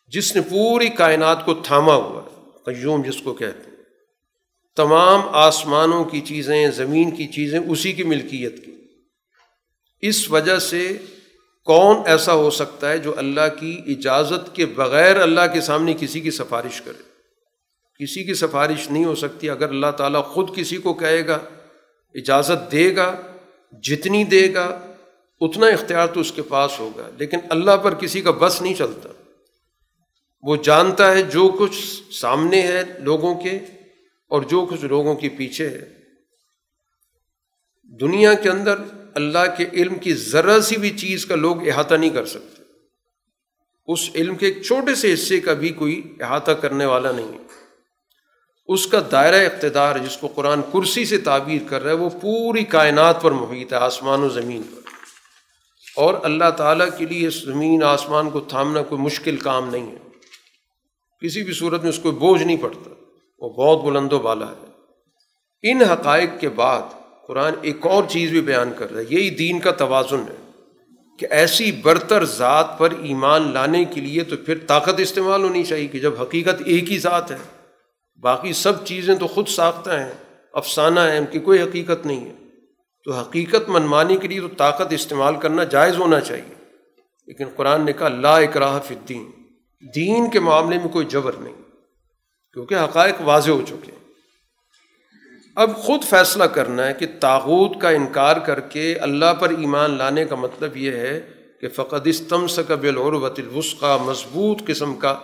جس 0.08 0.36
نے 0.36 0.42
پوری 0.42 0.88
کائنات 0.88 1.44
کو 1.44 1.54
تھاما 1.54 1.94
ہوا 1.94 2.22
ہے، 2.22 2.50
قیوم 2.64 3.02
جس 3.02 3.16
کو 3.16 3.34
کہتے 3.34 3.70
ہیں۔ 3.70 3.76
تمام 4.76 5.20
آسمانوں 5.32 6.04
کی 6.04 6.20
چیزیں، 6.20 6.70
زمین 6.70 7.10
کی 7.10 7.26
چیزیں 7.26 7.58
اسی 7.58 7.92
کی 7.92 8.02
ملکیت 8.02 8.64
کی۔ 8.64 8.74
اس 10.00 10.30
وجہ 10.30 10.58
سے 10.58 10.98
کون 11.68 11.96
ایسا 12.06 12.32
ہو 12.32 12.50
سکتا 12.50 12.90
ہے 12.90 12.98
جو 12.98 13.18
اللہ 13.18 13.60
کی 13.60 13.82
اجازت 13.86 14.56
کے 14.56 14.66
بغیر 14.66 15.16
اللہ 15.16 15.40
کے 15.52 15.60
سامنے 15.60 15.94
کسی 16.00 16.20
کی 16.20 16.30
سفارش 16.30 16.80
کرے؟ 16.80 17.02
کسی 18.04 18.24
کی 18.24 18.34
سفارش 18.34 18.90
نہیں 18.90 19.04
ہو 19.04 19.14
سکتی 19.14 19.50
اگر 19.50 19.68
اللہ 19.68 19.90
تعالیٰ 19.96 20.24
خود 20.24 20.56
کسی 20.56 20.76
کو 20.76 20.94
کہے 20.94 21.26
گا، 21.26 21.38
اجازت 22.14 22.72
دے 22.72 22.96
گا، 22.96 23.20
جتنی 23.82 24.24
دے 24.24 24.54
گا، 24.54 24.80
اتنا 25.40 25.66
اختیار 25.66 26.06
تو 26.06 26.20
اس 26.20 26.32
کے 26.32 26.42
پاس 26.42 26.80
ہوگا۔ 26.80 27.10
لیکن 27.18 27.38
اللہ 27.50 27.76
پر 27.76 27.94
کسی 27.94 28.20
کا 28.20 28.30
بس 28.30 28.62
نہیں 28.62 28.74
چلتا۔ 28.74 29.08
وہ 30.42 30.56
جانتا 30.56 31.12
ہے 31.12 31.22
جو 31.22 31.56
کچھ 31.58 32.02
سامنے 32.12 32.62
ہے 32.62 32.82
لوگوں 32.98 33.34
کے 33.34 33.58
اور 34.28 34.42
جو 34.42 34.66
کچھ 34.70 34.84
لوگوں 34.84 35.14
کے 35.14 35.28
پیچھے 35.28 35.68
ہے۔ 35.68 35.98
دنیا 38.00 38.34
کے 38.34 38.48
اندر 38.48 38.74
اللہ 39.18 39.56
کے 39.56 39.64
علم 39.72 39.94
کی 39.94 40.14
ذرا 40.14 40.60
سی 40.60 40.76
بھی 40.76 40.90
چیز 40.90 41.26
کا 41.26 41.34
لوگ 41.34 41.68
احاطہ 41.68 41.94
نہیں 41.94 42.10
کر 42.10 42.24
سکتے۔ 42.24 42.62
اس 43.86 44.10
علم 44.14 44.34
کے 44.34 44.46
ایک 44.46 44.62
چھوٹے 44.62 44.94
سے 44.94 45.14
حصے 45.14 45.40
کا 45.40 45.52
بھی 45.52 45.68
کوئی 45.68 46.14
احاطہ 46.20 46.50
کرنے 46.50 46.84
والا 46.84 47.12
نہیں 47.12 47.32
ہے۔ 47.32 47.38
اس 48.66 48.86
کا 48.86 49.00
دائرہ 49.12 49.46
اقتدار 49.46 49.98
جس 49.98 50.16
کو 50.16 50.26
قرآن 50.26 50.62
کرسی 50.62 51.04
سے 51.04 51.18
تعبیر 51.18 51.68
کر 51.68 51.82
رہا 51.82 51.90
ہے، 51.90 51.96
وہ 51.96 52.10
پوری 52.10 52.64
کائنات 52.64 53.22
پر 53.22 53.30
محیط 53.30 53.72
ہے، 53.72 53.78
آسمان 53.78 54.20
و 54.20 54.28
زمین 54.28 54.62
پر۔ 54.62 54.80
اور 55.96 56.14
اللہ 56.22 56.50
تعالیٰ 56.56 56.88
کے 56.98 57.06
لیے 57.06 57.28
اس 57.28 57.42
زمین، 57.42 57.82
آسمان 57.82 58.30
کو 58.30 58.40
تھامنا 58.40 58.82
کوئی 58.82 59.02
مشکل 59.02 59.36
کام 59.36 59.70
نہیں 59.70 59.92
ہے۔ 59.92 59.96
کسی 61.20 61.42
بھی 61.42 61.52
صورت 61.52 61.80
میں 61.80 61.90
اس 61.90 61.98
کو 61.98 62.10
بوجھ 62.10 62.42
نہیں 62.42 62.56
پڑتا۔ 62.56 62.90
وہ 63.38 63.48
بہت 63.48 63.84
بلند 63.84 64.12
و 64.12 64.18
بالا 64.18 64.46
ہے۔ 64.46 64.66
ان 65.62 65.82
حقائق 65.82 66.30
کے 66.40 66.48
بعد 66.48 66.82
قرآن 67.28 67.52
ایک 67.62 67.86
اور 67.86 68.04
چیز 68.08 68.30
بھی 68.30 68.40
بیان 68.40 68.72
کر 68.78 68.90
رہا 68.90 69.00
ہے، 69.00 69.04
یہی 69.10 69.30
دین 69.30 69.60
کا 69.60 69.70
توازن 69.70 70.20
ہے 70.20 70.50
کہ 71.18 71.26
ایسی 71.30 71.72
برتر 71.72 72.24
ذات 72.24 72.78
پر 72.78 72.90
ایمان 72.90 73.54
لانے 73.54 73.84
کے 73.84 74.00
لیے 74.00 74.24
تو 74.24 74.36
پھر 74.36 74.58
طاقت 74.66 75.00
استعمال 75.00 75.44
ہونی 75.44 75.64
چاہیے 75.64 75.86
کہ 75.86 75.98
جب 75.98 76.22
حقیقت 76.22 76.62
ایک 76.66 76.92
ہی 76.92 76.98
ذات 76.98 77.30
ہے، 77.30 77.36
باقی 78.20 78.52
سب 78.52 78.84
چیزیں 78.84 79.14
تو 79.14 79.26
خود 79.26 79.48
ساختہ 79.48 79.90
ہیں، 79.90 80.12
افسانہ 80.52 81.00
ہیں، 81.00 81.18
ان 81.18 81.24
کی 81.30 81.38
کوئی 81.38 81.62
حقیقت 81.62 82.06
نہیں 82.06 82.24
ہے۔ 82.24 82.32
تو 83.04 83.12
حقیقت 83.12 83.68
منمانی 83.68 84.16
کے 84.16 84.28
لیے 84.28 84.40
تو 84.40 84.48
طاقت 84.48 84.92
استعمال 84.92 85.36
کرنا 85.36 85.64
جائز 85.64 85.96
ہونا 85.96 86.20
چاہیے۔ 86.20 86.54
لیکن 87.26 87.44
قرآن 87.56 87.84
نے 87.84 87.92
کہا، 87.92 88.08
لا 88.08 88.36
اکراہ 88.36 88.80
فی 88.80 88.94
الدین۔ 88.94 89.30
دین 89.94 90.30
کے 90.30 90.40
معاملے 90.40 90.78
میں 90.78 90.88
کوئی 90.88 91.06
جبر 91.06 91.32
نہیں، 91.32 91.54
کیونکہ 92.52 92.74
حقائق 92.74 93.14
واضح 93.20 93.50
ہو 93.50 93.62
چکے 93.68 93.92
ہیں۔ 93.92 93.97
اب 95.58 95.76
خود 95.76 96.04
فیصلہ 96.04 96.44
کرنا 96.44 96.86
ہے 96.86 96.94
کہ 96.94 97.06
تاغوت 97.20 97.80
کا 97.80 97.88
انکار 97.88 98.36
کر 98.36 98.60
کے 98.60 98.94
اللہ 98.94 99.34
پر 99.40 99.50
ایمان 99.50 99.90
لانے 99.90 100.24
کا 100.24 100.34
مطلب 100.34 100.76
یہ 100.76 100.92
ہے 100.92 101.32
کہ 101.60 101.68
فقط 101.68 102.02
استم 102.04 102.46
سکب 102.46 102.82
العروت 102.82 103.38
الوسقہ 103.38 103.98
مضبوط 104.02 104.62
قسم 104.66 104.94
کا 104.94 105.18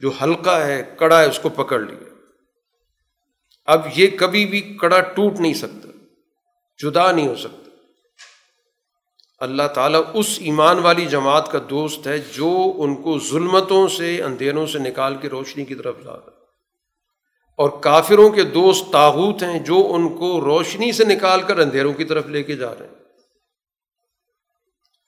جو 0.00 0.10
حلقہ 0.10 0.50
ہے، 0.50 0.82
کڑا 0.96 1.20
ہے، 1.20 1.26
اس 1.26 1.38
کو 1.38 1.48
پکڑ 1.48 1.80
لیا۔ 1.80 2.14
اب 3.66 3.80
یہ 3.96 4.06
کبھی 4.18 4.46
بھی 4.46 4.60
کڑا 4.60 5.00
ٹوٹ 5.00 5.40
نہیں 5.40 5.54
سکتا، 5.54 5.88
جدا 6.78 7.12
نہیں 7.12 7.28
ہو 7.28 7.36
سکتا۔ 7.36 7.70
اللہ 9.40 9.68
تعالیٰ 9.74 10.02
اس 10.14 10.38
ایمان 10.40 10.78
والی 10.78 11.06
جماعت 11.06 11.52
کا 11.52 11.58
دوست 11.70 12.06
ہے 12.06 12.18
جو 12.18 12.72
ان 12.76 12.94
کو 12.94 13.18
ظلمتوں 13.18 13.88
سے، 13.88 14.22
اندھیروں 14.22 14.66
سے 14.66 14.78
نکال 14.78 15.16
کے 15.16 15.28
روشنی 15.28 15.64
کی 15.64 15.74
طرف 15.74 15.94
لا 16.04 16.12
رہا 16.12 16.35
اور 17.56 17.70
کافروں 17.80 18.30
کے 18.30 18.42
دوست 18.42 18.92
تاغوت 18.92 19.42
ہیں 19.42 19.58
جو 19.58 19.86
ان 19.94 20.08
کو 20.08 20.40
روشنی 20.40 20.92
سے 20.92 21.04
نکال 21.04 21.42
کر 21.42 21.58
اندھیروں 21.58 21.92
کی 21.92 22.04
طرف 22.04 22.26
لے 22.26 22.42
کے 22.42 22.56
جا 22.56 22.74
رہے 22.78 22.86
ہیں۔ 22.86 22.94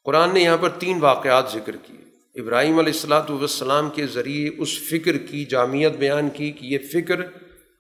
قرآن 0.04 0.34
نے 0.34 0.40
یہاں 0.40 0.56
پر 0.56 0.68
تین 0.68 0.98
واقعات 1.00 1.50
ذکر 1.52 1.76
کیے۔ 1.76 2.08
ابراہیم 2.40 2.78
علیہ 2.78 2.92
السلاۃ 2.92 3.30
والسلام 3.30 3.90
کے 3.90 4.06
ذریعے 4.06 4.50
اس 4.58 4.78
فکر 4.88 5.18
کی 5.18 5.44
جامعت 5.44 5.90
بیان 5.90 6.28
کی 6.28 6.52
کہ 6.52 6.66
یہ 6.66 6.78
فکر 6.92 7.20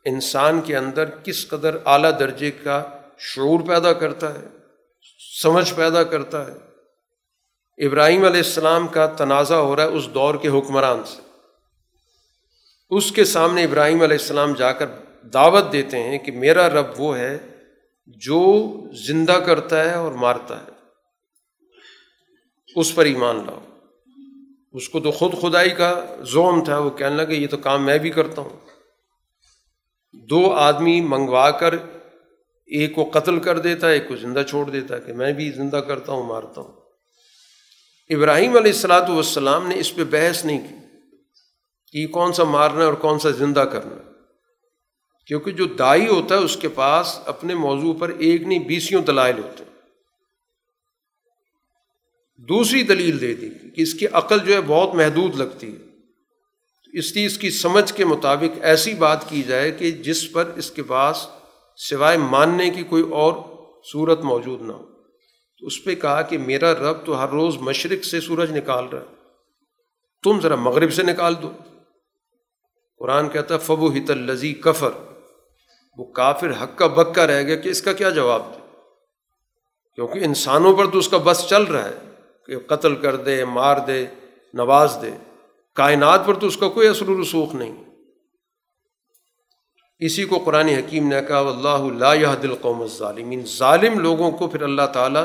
انسان 0.04 0.60
کے 0.60 0.76
اندر 0.76 1.04
کس 1.10 1.48
قدر 1.48 1.76
اعلیٰ 1.84 2.18
درجے 2.18 2.50
کا 2.50 2.84
شعور 3.18 3.60
پیدا 3.60 3.92
کرتا 3.92 4.34
ہے، 4.34 4.46
سمجھ 5.42 5.74
پیدا 5.74 6.02
کرتا 6.02 6.46
ہے۔ 6.46 6.68
ابراہیم 7.86 8.24
علیہ 8.24 8.36
السلام 8.36 8.88
کا 8.88 9.06
تنازع 9.06 9.54
ہو 9.54 9.76
رہا 9.76 9.82
ہے 9.82 9.88
اس 9.88 10.08
دور 10.14 10.34
کے 10.34 10.48
حکمران 10.48 11.02
سے۔ 11.06 11.27
اس 12.90 13.12
کے 13.12 13.24
سامنے 13.24 13.64
ابراہیم 13.64 14.02
علیہ 14.02 14.18
السلام 14.20 14.52
جا 14.52 14.72
کر 14.72 14.86
دعوت 15.22 15.72
دیتے 15.72 16.02
ہیں 16.02 16.18
کہ 16.18 16.32
میرا 16.32 16.70
رب 16.70 16.86
وہ 16.98 17.18
ہے 17.18 17.38
جو 18.06 18.72
زندہ 19.06 19.32
کرتا 19.32 19.84
ہے 19.84 19.94
اور 19.94 20.12
مارتا 20.12 20.60
ہے۔ 20.60 20.70
اس 22.76 22.94
پر 22.94 23.04
ایمان 23.04 23.36
لاؤ۔ 23.36 23.58
اس 24.72 24.88
کو 24.88 25.00
تو 25.00 25.10
خود 25.10 25.32
خدائی 25.42 25.70
کا 25.70 26.16
زوم 26.20 26.64
تھا، 26.64 26.78
وہ 26.78 26.90
کہنے 26.90 27.16
لگا 27.16 27.32
یہ 27.32 27.46
تو 27.46 27.56
کام 27.56 27.84
میں 27.84 27.98
بھی 27.98 28.10
کرتا 28.10 28.42
ہوں۔ 28.42 28.66
دو 30.12 30.52
آدمی 30.52 31.00
منگوا 31.00 31.50
کر 31.50 31.74
ایک 32.66 32.94
کو 32.94 33.10
قتل 33.12 33.38
کر 33.38 33.58
دیتا 33.58 33.88
ہے 33.88 33.92
ایک 33.92 34.08
کو 34.08 34.16
زندہ 34.16 34.42
چھوڑ 34.48 34.70
دیتا 34.70 34.96
ہے 34.96 35.00
کہ 35.00 35.12
میں 35.12 35.32
بھی 35.32 35.50
زندہ 35.50 35.76
کرتا 35.76 36.12
ہوں، 36.12 36.22
مارتا 36.22 36.60
ہوں۔ 36.60 36.72
ابراہیم 38.10 38.56
علیہ 38.56 38.72
السلاۃ 38.72 39.08
والسلام 39.08 39.68
نے 39.68 39.78
اس 39.78 39.94
پہ 39.94 40.04
بحث 40.04 40.44
نہیں 40.44 40.68
کی۔ 40.68 40.87
کہ 41.92 41.98
یہ 41.98 42.06
کون 42.06 42.32
سا 42.32 42.44
مارنا 42.44 42.80
ہے 42.80 42.84
اور 42.84 42.94
کون 42.94 43.18
سا 43.18 43.30
زندہ 43.30 43.60
کرنا 43.60 43.96
ہے۔ 43.96 44.08
کیونکہ 45.26 45.50
جو 45.50 45.64
دائی 45.64 46.08
ہوتا 46.08 46.34
ہے 46.34 46.40
اس 46.40 46.56
کے 46.56 46.68
پاس 46.68 47.18
اپنے 47.26 47.54
موضوع 47.54 47.94
پر 47.98 48.08
ایک 48.08 48.42
نہیں، 48.42 48.58
بیسیوں 48.58 49.02
دلائل 49.02 49.38
ہوتے 49.38 49.64
ہیں۔ 49.64 49.68
دوسری 52.48 52.82
دلیل 52.82 53.20
دے 53.20 53.34
دی 53.34 53.50
کہ 53.50 53.82
اس 53.82 53.94
کی 53.94 54.06
عقل 54.06 54.38
جو 54.46 54.54
ہے 54.54 54.60
بہت 54.60 54.94
محدود 54.94 55.36
لگتی 55.36 55.74
ہے۔ 55.74 55.88
اس 56.98 57.16
لیے 57.16 57.26
اس 57.26 57.38
کی 57.38 57.50
سمجھ 57.50 57.94
کے 57.94 58.04
مطابق 58.04 58.58
ایسی 58.62 58.94
بات 58.94 59.28
کی 59.28 59.42
جائے 59.42 59.70
کہ 59.70 59.90
جس 59.90 60.32
پر 60.32 60.52
اس 60.56 60.70
کے 60.70 60.82
پاس 60.82 61.26
سوائے 61.76 62.18
ماننے 62.18 62.70
کی 62.70 62.82
کوئی 62.82 63.02
اور 63.02 63.32
صورت 63.92 64.20
موجود 64.20 64.62
نہ 64.62 64.72
ہو۔ 64.72 64.86
تو 65.58 65.66
اس 65.66 65.84
پہ 65.84 65.94
کہا 65.94 66.22
کہ 66.22 66.38
میرا 66.38 66.72
رب 66.72 67.06
تو 67.06 67.24
ہر 67.24 67.28
روز 67.28 67.56
مشرق 67.56 68.04
سے 68.04 68.20
سورج 68.20 68.56
نکال 68.56 68.84
رہا 68.84 69.00
ہے۔ 69.00 69.14
تم 70.24 70.40
ذرا 70.40 70.54
مغرب 70.54 70.92
سے 70.92 71.02
نکال 71.02 71.34
دو۔ 71.42 71.52
قرآن 72.98 73.28
کہتا 73.28 73.54
ہے 73.54 73.58
فبو 73.58 73.88
ہت 73.88 74.10
الزی 74.10 74.52
کفر. 74.52 74.90
وہ 75.96 76.04
کافر 76.04 76.50
حق 76.62 76.78
کا 76.78 76.86
بکا 76.86 77.26
رہ 77.26 77.42
گیا 77.42 77.56
کہ 77.56 77.68
اس 77.68 77.82
کا 77.82 77.92
کیا 77.92 78.10
جواب 78.10 78.42
دے؟ 78.52 78.60
کیونکہ 79.94 80.18
انسانوں 80.18 80.76
پر 80.76 80.86
تو 80.86 80.98
اس 80.98 81.08
کا 81.08 81.16
بس 81.24 81.46
چل 81.48 81.62
رہا 81.62 81.88
ہے 81.88 81.94
کہ 82.46 82.58
قتل 82.58 82.96
کر 82.96 83.16
دے، 83.16 83.44
مار 83.44 83.76
دے، 83.86 84.06
نواز 84.54 84.98
دے۔ 85.02 85.10
کائنات 85.74 86.26
پر 86.26 86.34
تو 86.34 86.46
اس 86.46 86.56
کا 86.56 86.68
کوئی 86.68 86.88
اثر 86.88 87.08
و 87.08 87.22
رسوخ 87.22 87.54
نہیں۔ 87.54 87.84
اسی 89.98 90.24
کو 90.24 90.38
قرآن 90.38 90.68
حکیم 90.68 91.08
نے 91.08 91.20
کہا 91.28 91.38
اللہ 91.38 92.14
یہ 92.14 92.26
دل 92.42 92.54
قوم 92.54 92.86
ظالمین 92.86 93.42
ظالم 93.58 93.98
لوگوں 93.98 94.30
کو 94.30 94.48
پھر 94.48 94.62
اللہ 94.62 94.86
تعالیٰ 94.92 95.24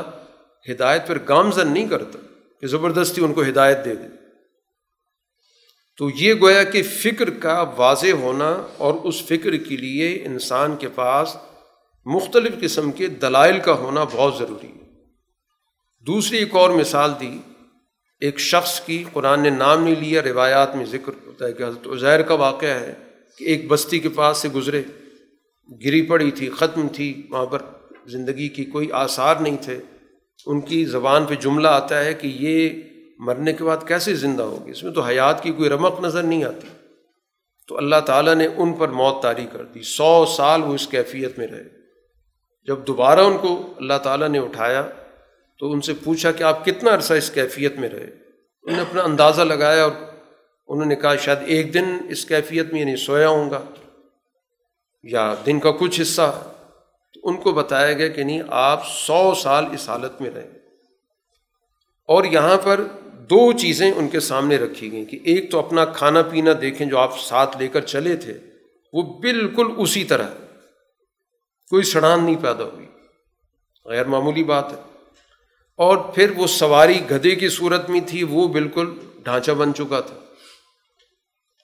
ہدایت 0.70 1.06
پر 1.06 1.18
گامزن 1.28 1.72
نہیں 1.72 1.88
کرتا 1.88 2.18
کہ 2.60 2.66
زبردستی 2.66 3.24
ان 3.24 3.34
کو 3.34 3.42
ہدایت 3.42 3.84
دے 3.84 3.94
دے۔ 3.94 4.23
تو 5.96 6.10
یہ 6.10 6.34
گویا 6.34 6.64
کہ 6.64 6.82
فکر 6.82 7.30
کا 7.30 7.64
واضح 7.76 8.12
ہونا 8.12 8.66
اور 8.78 8.94
اس 8.94 9.22
فکر 9.22 9.56
کے 9.56 9.76
لیے 9.76 10.22
انسان 10.24 10.76
کے 10.76 10.88
پاس 10.88 11.36
مختلف 12.06 12.52
قسم 12.60 12.92
کے 12.92 13.06
دلائل 13.06 13.60
کا 13.60 13.72
ہونا 13.72 14.04
بہت 14.04 14.34
ضروری 14.38 14.66
ہے۔ 14.66 14.84
دوسری 16.06 16.38
ایک 16.38 16.54
اور 16.54 16.70
مثال 16.70 17.10
دی۔ 17.20 17.38
ایک 18.20 18.38
شخص 18.38 18.80
کی 18.80 19.04
قرآن 19.12 19.42
نے 19.42 19.50
نام 19.50 19.84
نہیں 19.84 19.94
لیا، 19.94 20.22
روایات 20.22 20.76
میں 20.76 20.84
ذکر 20.84 21.12
ہوتا 21.26 21.46
ہے 21.46 21.52
کہ 21.52 21.62
حضرت 21.62 21.86
عزیر 21.86 22.22
کا 22.22 22.34
واقعہ 22.34 22.80
ہے 22.80 22.94
کہ 23.38 23.44
ایک 23.44 23.68
بستی 23.68 23.98
کے 23.98 24.08
پاس 24.08 24.38
سے 24.38 24.48
گزرے۔ 24.48 24.82
گری 25.84 26.02
پڑی 26.02 26.30
تھی، 26.30 26.50
ختم 26.50 26.88
تھی، 26.88 27.22
وہاں 27.30 27.46
پر 27.46 27.62
زندگی 28.06 28.48
کی 28.48 28.64
کوئی 28.64 28.92
آثار 28.92 29.36
نہیں 29.36 29.56
تھے۔ 29.62 29.78
ان 30.46 30.60
کی 30.60 30.84
زبان 30.84 31.24
پہ 31.24 31.34
جملہ 31.34 31.68
آتا 31.68 32.04
ہے 32.04 32.14
کہ 32.14 32.26
یہ 32.26 32.70
مرنے 33.18 33.52
کے 33.52 33.64
بعد 33.64 33.76
کیسے 33.88 34.14
زندہ 34.14 34.42
ہوگی؟ 34.42 34.70
اس 34.70 34.82
میں 34.82 34.92
تو 34.92 35.00
حیات 35.00 35.42
کی 35.42 35.52
کوئی 35.52 35.68
رمق 35.68 36.00
نظر 36.00 36.22
نہیں 36.22 36.44
آتی۔ 36.44 36.68
تو 37.68 37.76
اللہ 37.76 37.96
تعالیٰ 38.06 38.34
نے 38.34 38.48
ان 38.56 38.72
پر 38.72 38.88
موت 38.88 39.22
طاری 39.22 39.46
کر 39.52 39.64
دی۔ 39.64 39.82
سو 39.82 40.26
سال 40.26 40.62
وہ 40.62 40.74
اس 40.74 40.86
کیفیت 40.86 41.38
میں 41.38 41.46
رہے۔ 41.46 41.64
جب 42.66 42.78
دوبارہ 42.86 43.20
ان 43.20 43.38
کو 43.38 43.74
اللہ 43.76 43.98
تعالیٰ 44.02 44.28
نے 44.28 44.38
اٹھایا، 44.38 44.82
تو 45.58 45.72
ان 45.72 45.80
سے 45.80 45.92
پوچھا 46.04 46.32
کہ 46.32 46.42
آپ 46.42 46.64
کتنا 46.64 46.94
عرصہ 46.94 47.14
اس 47.14 47.30
کیفیت 47.30 47.76
میں 47.76 47.88
رہے؟ 47.88 48.04
انہوں 48.62 48.76
نے 48.76 48.82
اپنا 48.82 49.02
اندازہ 49.02 49.42
لگایا 49.42 49.82
اور 49.82 49.92
انہوں 50.68 50.86
نے 50.86 50.96
کہا، 50.96 51.16
شاید 51.16 51.38
ایک 51.46 51.74
دن 51.74 51.84
اس 52.08 52.24
کیفیت 52.26 52.72
میں 52.72 52.80
یعنی 52.80 52.96
سویا 52.96 53.28
ہوں 53.28 53.50
گا 53.50 53.62
یا 55.02 55.34
دن 55.46 55.60
کا 55.60 55.70
کچھ 55.70 56.00
حصہ۔ 56.00 56.52
تو 57.14 57.20
ان 57.22 57.36
کو 57.36 57.52
بتایا 57.52 57.92
گیا 57.92 58.08
کہ 58.08 58.22
نہیں، 58.22 58.42
آپ 58.48 58.82
سو 58.86 59.34
سال 59.34 59.64
اس 59.72 59.88
حالت 59.88 60.20
میں 60.20 60.30
رہیں 60.30 60.50
اور 62.08 62.24
یہاں 62.24 62.56
پر 62.56 62.80
دو 63.30 63.52
چیزیں 63.52 63.92
ان 63.92 64.08
کے 64.08 64.20
سامنے 64.20 64.56
رکھی 64.56 64.92
گئیں 64.92 65.04
کہ 65.04 65.18
ایک 65.24 65.50
تو 65.50 65.58
اپنا 65.58 65.84
کھانا 65.84 66.22
پینا 66.22 66.50
دیکھیں 66.60 66.86
جو 66.86 66.98
آپ 66.98 67.20
ساتھ 67.20 67.56
لے 67.58 67.68
کر 67.68 67.80
چلے 67.80 68.16
تھے، 68.16 68.34
وہ 68.92 69.18
بالکل 69.18 69.66
اسی 69.76 70.04
طرح 70.04 70.28
کوئی 71.70 71.82
سڑان 71.82 72.24
نہیں 72.24 72.42
پیدا 72.42 72.64
ہوئی۔ 72.64 72.86
غیر 73.84 74.06
معمولی 74.06 74.44
بات 74.44 74.72
ہے۔ 74.72 74.82
اور 75.76 75.96
پھر 75.96 76.30
وہ 76.36 76.46
سواری 76.46 77.00
گدھے 77.10 77.34
کی 77.34 77.48
صورت 77.48 77.90
میں 77.90 78.00
تھی، 78.06 78.22
وہ 78.22 78.48
بالکل 78.48 78.94
ڈھانچہ 79.24 79.52
بن 79.52 79.74
چکا 79.74 80.00
تھا۔ 80.00 80.16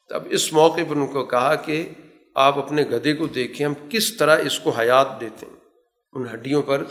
تب 0.09 0.23
اس 0.31 0.53
موقع 0.53 0.81
پر 0.89 0.97
ان 0.97 1.07
کو 1.07 1.25
کہا 1.25 1.55
کہ 1.55 1.89
آپ 2.35 2.59
اپنے 2.59 2.83
گدھے 2.83 3.15
کو 3.15 3.27
دیکھیں، 3.27 3.67
ہم 3.67 3.75
کس 3.91 4.17
طرح 4.17 4.39
اس 4.39 4.61
کو 4.61 4.71
حیات 4.71 5.21
دیتے 5.21 5.47
ہیں۔ 5.47 5.57
ان 6.13 6.27
ہڈیوں 6.35 6.63
پر 6.63 6.85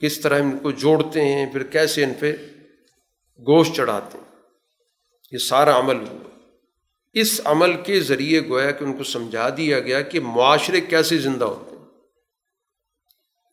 کس 0.00 0.20
طرح 0.20 0.40
ان 0.40 0.58
کو 0.58 0.70
جوڑتے 0.70 1.24
ہیں، 1.24 1.52
پھر 1.52 1.62
کیسے 1.62 2.04
ان 2.04 2.12
پہ 2.18 2.36
گوشت 3.38 3.74
چڑھاتے 3.74 4.18
یہ 5.32 5.38
سارا 5.38 5.78
عمل 5.78 5.96
ہوا۔ 5.96 6.38
اس 7.12 7.40
عمل 7.44 7.82
کے 7.82 8.00
ذریعے 8.00 8.48
گویا 8.48 8.70
کہ 8.70 8.84
ان 8.84 8.96
کو 8.96 9.04
سمجھا 9.04 9.48
دیا 9.56 9.80
گیا 9.80 10.02
کہ 10.02 10.20
معاشرے 10.20 10.80
کیسے 10.80 11.18
زندہ 11.18 11.44
ہوتے 11.44 11.76
ہیں۔ 11.76 11.84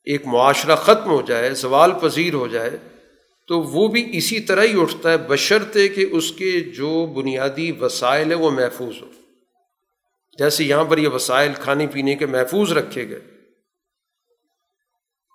ایک 0.04 0.28
معاشرہ 0.28 0.76
ختم 0.76 1.10
ہو 1.10 1.22
جائے، 1.22 1.54
زوال 1.54 1.92
پذیر 2.02 2.34
ہو 2.34 2.48
جائے، 2.48 2.70
تو 3.48 3.62
وہ 3.62 3.88
بھی 3.88 4.10
اسی 4.14 4.40
طرح 4.40 4.64
ہی 4.64 4.82
اٹھتا 4.82 5.12
ہے، 5.12 5.18
بشرطے 5.18 5.88
کہ 5.88 6.06
اس 6.12 6.32
کے 6.32 6.60
جو 6.60 7.06
بنیادی 7.06 7.72
وسائل 7.72 8.32
ہیں 8.32 8.40
وہ 8.40 8.52
محفوظ 8.52 9.02
ہو 9.02 9.08
جیسے 10.38 10.64
یہاں 10.64 10.84
پر 10.84 10.98
یہ 10.98 11.08
وسائل 11.08 11.52
کھانے 11.54 11.88
پینے 11.88 12.16
کے 12.16 12.26
محفوظ 12.26 12.72
رکھے 12.72 13.10
گئے۔ 13.10 13.20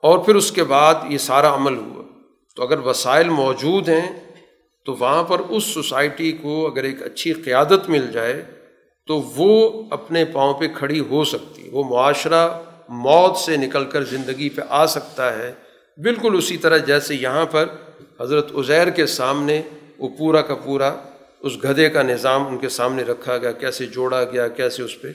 اور 0.03 0.19
پھر 0.19 0.35
اس 0.35 0.53
کے 0.53 0.65
بعد 0.65 0.95
یہ 1.09 1.19
سارا 1.19 1.55
عمل 1.55 1.77
ہوا۔ 1.77 2.03
تو 2.57 2.63
اگر 2.63 2.79
وسائل 2.79 3.29
موجود 3.29 3.89
ہیں 3.89 4.28
تو 4.89 4.95
وہاں 4.95 5.23
پر 5.23 5.39
اس 5.39 5.65
سوسائٹی 5.65 6.33
کو 6.33 6.67
اگر 6.67 6.85
ایک 6.85 7.03
اچھی 7.03 7.33
قیادت 7.33 7.89
مل 7.89 8.07
جائے 8.13 8.45
تو 9.07 9.21
وہ 9.21 9.83
اپنے 9.91 10.25
پاؤں 10.25 10.55
پہ 10.55 10.69
کھڑی 10.75 11.01
ہو 11.01 11.25
سکتی 11.25 11.69
وہ 11.73 11.85
معاشرہ 11.85 12.63
موت 12.89 13.37
سے 13.37 13.57
نکل 13.57 13.85
کر 13.85 14.05
زندگی 14.05 14.49
پہ 14.49 14.63
آ 14.69 14.87
سکتا 14.87 15.39
ہے۔ 15.39 15.53
بالکل 16.03 16.37
اسی 16.37 16.57
طرح 16.57 16.77
جیسے 16.77 17.15
یہاں 17.15 17.47
پر 17.47 17.67
حضرت 18.21 18.53
عزیر 18.55 18.91
کے 18.91 19.07
سامنے 19.07 19.63
وہ 19.99 20.09
پورا 20.19 20.43
کا 20.43 20.55
پورا 20.55 20.97
اس 21.41 21.65
گدھے 21.65 21.91
کا 21.91 22.03
نظام 22.03 22.47
ان 22.47 22.59
کے 22.59 22.69
سامنے 22.69 23.03
رکھا 23.03 23.39
گیا، 23.39 23.53
کیسے 23.53 23.87
جوڑا 23.87 24.25
گیا، 24.25 24.49
کیسے 24.49 24.83
اس 24.83 25.01
پہ 25.01 25.09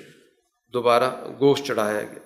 دوبارہ 0.74 1.10
گوشت 1.40 1.66
چڑھایا 1.66 2.02
گیا۔ 2.02 2.20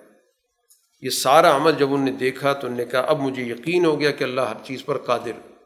یہ 1.00 1.10
سارا 1.10 1.56
عمل 1.56 1.72
جب 1.78 1.86
انہوں 1.86 2.04
نے 2.04 2.10
دیکھا 2.10 2.52
تو 2.52 2.66
انہوں 2.66 2.78
نے 2.78 2.84
کہا، 2.84 3.00
اب 3.00 3.20
مجھے 3.20 3.42
یقین 3.42 3.84
ہو 3.84 4.00
گیا 4.00 4.10
کہ 4.10 4.24
اللہ 4.24 4.40
ہر 4.40 4.64
چیز 4.64 4.84
پر 4.84 4.98
قادر 4.98 5.57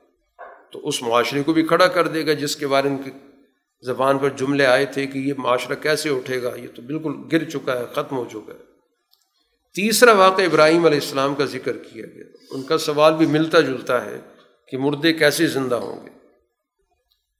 تو 0.72 0.88
اس 0.88 1.02
معاشرے 1.02 1.42
کو 1.42 1.52
بھی 1.52 1.62
کھڑا 1.62 1.86
کر 1.86 2.08
دے 2.08 2.26
گا 2.26 2.32
جس 2.32 2.56
کے 2.56 2.66
بارے 2.66 2.88
ان 2.88 2.98
کی 2.98 3.10
زبان 3.86 4.18
پر 4.18 4.28
جملے 4.28 4.66
آئے 4.66 4.86
تھے 4.86 5.06
کہ 5.06 5.18
یہ 5.18 5.34
معاشرہ 5.38 5.74
کیسے 5.74 6.08
اٹھے 6.08 6.42
گا، 6.42 6.54
یہ 6.56 6.68
تو 6.74 6.82
بالکل 6.82 7.12
گر 7.32 7.50
چکا 7.50 7.78
ہے، 7.78 7.84
ختم 7.92 8.16
ہو 8.16 8.24
چکا 8.32 8.52
ہے۔ 8.52 8.58
تیسرا 9.74 10.12
واقعہ 10.12 10.44
ابراہیم 10.44 10.84
علیہ 10.84 10.98
السلام 10.98 11.34
کا 11.34 11.44
ذکر 11.44 11.76
کیا 11.76 12.06
گیا۔ 12.14 12.24
ان 12.50 12.62
کا 12.62 12.78
سوال 12.78 13.14
بھی 13.14 13.26
ملتا 13.26 13.60
جلتا 13.60 14.04
ہے 14.04 14.20
کہ 14.68 14.78
مردے 14.78 15.12
کیسے 15.12 15.46
زندہ 15.46 15.74
ہوں 15.74 16.06
گے؟ 16.06 16.10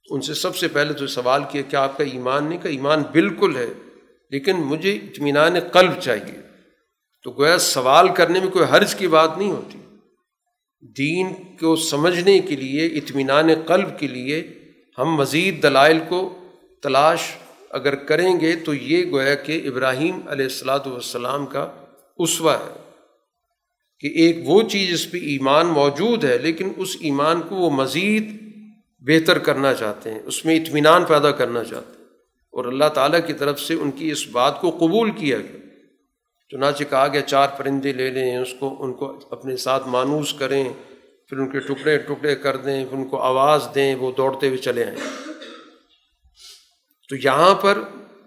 ان 0.09 0.21
سے 0.21 0.33
سب 0.33 0.55
سے 0.55 0.67
پہلے 0.67 0.93
تو 0.93 1.07
سوال 1.07 1.41
کیا 1.51 1.61
کہ 1.61 1.75
آپ 1.75 1.97
کا 1.97 2.03
ایمان 2.03 2.49
نہیں؟ 2.49 2.59
کا 2.59 2.69
ایمان 2.69 3.01
بالکل 3.11 3.55
ہے، 3.55 3.73
لیکن 4.29 4.55
مجھے 4.55 4.93
اطمینان 4.93 5.59
قلب 5.59 5.99
چاہیے۔ 5.99 6.41
تو 7.23 7.31
گویا 7.31 7.57
سوال 7.57 8.07
کرنے 8.13 8.39
میں 8.39 8.49
کوئی 8.49 8.65
حرج 8.71 8.95
کی 8.95 9.07
بات 9.07 9.37
نہیں 9.37 9.51
ہوتی۔ 9.51 9.77
دین 10.97 11.33
کو 11.59 11.75
سمجھنے 11.75 12.39
کے 12.39 12.55
لیے، 12.55 12.85
اطمینان 12.85 13.49
قلب 13.67 13.99
کے 13.99 14.07
لیے 14.07 14.53
ہم 14.99 15.15
مزید 15.15 15.63
دلائل 15.63 15.99
کو 16.09 16.39
تلاش 16.81 17.19
اگر 17.69 17.95
کریں 17.95 18.39
گے 18.39 18.55
تو 18.55 18.73
یہ 18.73 19.11
گویا 19.11 19.35
کہ 19.35 19.61
ابراہیم 19.65 20.19
علیہ 20.27 20.45
السلاۃ 20.45 20.85
والسلام 20.85 21.45
کا 21.45 21.71
اسوا 22.17 22.53
ہے 22.53 22.89
کہ 23.99 24.07
ایک 24.07 24.37
وہ 24.43 24.61
چیز 24.61 24.93
اس 24.93 25.11
پہ 25.11 25.17
ایمان 25.17 25.67
موجود 25.67 26.23
ہے، 26.23 26.37
لیکن 26.37 26.71
اس 26.77 26.97
ایمان 26.99 27.41
کو 27.41 27.55
وہ 27.55 27.69
مزید 27.69 28.43
بہتر 28.99 29.37
کرنا 29.37 29.73
چاہتے 29.73 30.11
ہیں، 30.11 30.19
اس 30.25 30.45
میں 30.45 30.55
اطمینان 30.55 31.03
پیدا 31.05 31.31
کرنا 31.31 31.63
چاہتے 31.63 31.97
ہیں۔ 31.97 32.05
اور 32.51 32.65
اللہ 32.65 32.89
تعالیٰ 32.93 33.19
کی 33.27 33.33
طرف 33.33 33.59
سے 33.59 33.73
ان 33.73 33.91
کی 33.91 34.11
اس 34.11 34.27
بات 34.27 34.61
کو 34.61 34.69
قبول 34.69 35.11
کیا 35.11 35.37
گیا۔ 35.37 35.72
چنانچہ 36.53 36.83
کہا 36.89 37.07
گیا 37.07 37.21
چار 37.21 37.47
پرندے 37.57 37.93
لے 37.93 38.09
لیں، 38.09 38.37
اس 38.37 38.53
کو، 38.59 38.75
ان 38.79 38.93
کو 38.93 39.19
اپنے 39.31 39.57
ساتھ 39.57 39.87
مانوس 39.87 40.33
کریں، 40.33 40.69
پھر 41.29 41.37
ان 41.37 41.49
کے 41.49 41.59
ٹکڑے 41.59 41.97
ٹکڑے 41.97 42.35
کر 42.35 42.57
دیں، 42.57 42.85
پھر 42.85 42.97
ان 42.97 43.07
کو 43.07 43.17
آواز 43.17 43.67
دیں، 43.75 43.95
وہ 43.95 44.11
دوڑتے 44.17 44.47
ہوئے 44.47 44.57
چلے 44.57 44.85
آئیں۔ 44.85 44.97
تو 47.09 47.15
یہاں 47.15 47.55
پر 47.55 47.77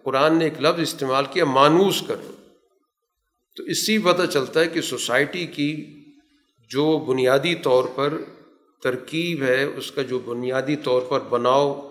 قرآن 0.03 0.37
نے 0.37 0.45
ایک 0.45 0.61
لفظ 0.61 0.81
استعمال 0.81 1.25
کیا، 1.31 1.45
مانوس 1.45 2.03
کریں 2.09 2.33
تو 3.57 3.63
اس 3.63 3.87
سے 3.87 3.99
پتہ 3.99 4.27
چلتا 4.27 4.61
ہے 4.61 4.67
کہ 4.67 4.81
سوسائٹی 4.81 5.47
کی 5.47 6.01
جو 6.71 6.99
بنیادی 6.99 7.55
طور 7.55 7.85
پر 7.95 8.15
ترکیب 8.83 9.43
ہے، 9.43 9.65
اس 9.65 9.93
کا 9.93 10.03
جو 10.03 10.19
بنیادی 10.19 10.77
طور 10.77 11.03
پر 11.03 11.21
بناؤ 11.21 11.91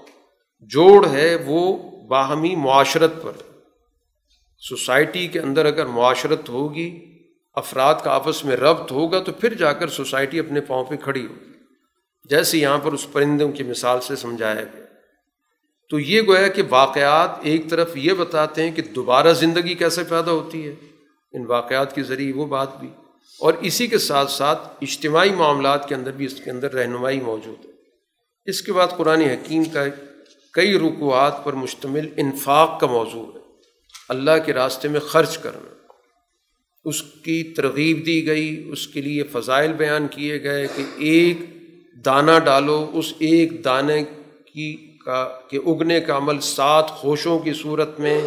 جوڑ 0.61 1.07
ہے، 1.07 1.37
وہ 1.45 1.77
باہمی 2.07 2.55
معاشرت 2.55 3.11
پر۔ 3.21 3.55
سوسائٹی 4.69 5.27
کے 5.27 5.39
اندر 5.39 5.65
اگر 5.65 5.85
معاشرت 5.85 6.49
ہوگی، 6.49 7.05
افراد 7.53 7.95
کا 8.03 8.11
آپس 8.11 8.45
میں 8.45 8.57
ربط 8.57 8.91
ہوگا، 8.91 9.19
تو 9.19 9.31
پھر 9.31 9.53
جا 9.53 9.73
کر 9.73 9.87
سوسائٹی 9.87 10.39
اپنے 10.39 10.61
پاؤں 10.61 10.85
پہ 10.85 10.95
کھڑی 10.95 11.25
ہوگی۔ 11.25 11.51
جیسے 12.29 12.57
یہاں 12.57 12.77
پر 12.77 12.93
اس 12.93 13.11
پرندوں 13.11 13.51
کی 13.51 13.63
مثال 13.63 14.01
سے 14.01 14.15
سمجھایا 14.15 14.63
گیا۔ 14.63 14.85
تو 15.89 15.99
یہ 15.99 16.21
گویا 16.21 16.47
کہ 16.47 16.63
واقعات 16.69 17.29
ایک 17.41 17.69
طرف 17.69 17.97
یہ 17.97 18.13
بتاتے 18.13 18.63
ہیں 18.63 18.71
کہ 18.71 18.81
دوبارہ 18.81 19.33
زندگی 19.33 19.75
کیسے 19.75 20.03
پیدا 20.03 20.31
ہوتی 20.31 20.67
ہے۔ 20.67 20.75
ان 21.33 21.45
واقعات 21.45 21.95
کے 21.95 22.03
ذریعے 22.03 22.33
وہ 22.33 22.45
بات 22.45 22.79
بھی۔ 22.79 22.89
اور 23.39 23.53
اسی 23.53 23.87
کے 23.87 23.97
ساتھ 23.97 24.31
ساتھ 24.31 24.67
اجتماعی 24.81 25.29
معاملات 25.29 25.89
کے 25.89 25.95
اندر 25.95 26.11
بھی 26.11 26.25
اس 26.25 26.41
کے 26.43 26.51
اندر 26.51 26.73
رہنمائی 26.73 27.19
موجود 27.19 27.65
ہے۔ 27.65 27.71
اس 28.45 28.61
کے 28.61 28.73
بعد 28.73 28.87
قرآن 28.87 29.21
حکیم 29.21 29.63
کا 29.63 29.83
کئی 30.53 30.79
رکوات 30.79 31.43
پر 31.43 31.53
مشتمل 31.53 32.09
انفاق 32.17 32.79
کا 32.79 32.87
موضوع 32.87 33.25
ہے۔ 33.33 33.44
اللہ 34.10 34.32
کے 34.45 34.53
راستے 34.53 34.88
میں 34.88 34.99
خرچ 34.99 35.38
کرنا 35.38 35.76
اس 36.86 37.02
کی 37.02 37.44
ترغیب 37.44 38.06
دی 38.06 38.27
گئی، 38.27 38.69
اس 38.72 38.88
کے 38.88 39.02
لیے 39.02 39.23
فضائل 39.23 39.73
بیان 39.73 40.07
کیے 40.07 40.44
گئے 40.44 40.68
کہ 40.76 40.84
ایک 40.98 41.38
دانہ 42.06 42.40
ڈالو۔ 42.45 42.91
اس 42.94 43.14
ایک 43.19 43.65
دانے 43.65 44.03
کی 44.45 44.98
کا 45.06 45.40
کہ 45.48 45.60
اگنے 45.65 46.02
کا 46.02 46.18
عمل 46.18 46.40
سات 46.40 46.90
خوشوں 46.90 47.40
کی 47.40 47.53
صورت 47.53 47.99
میں، 47.99 48.22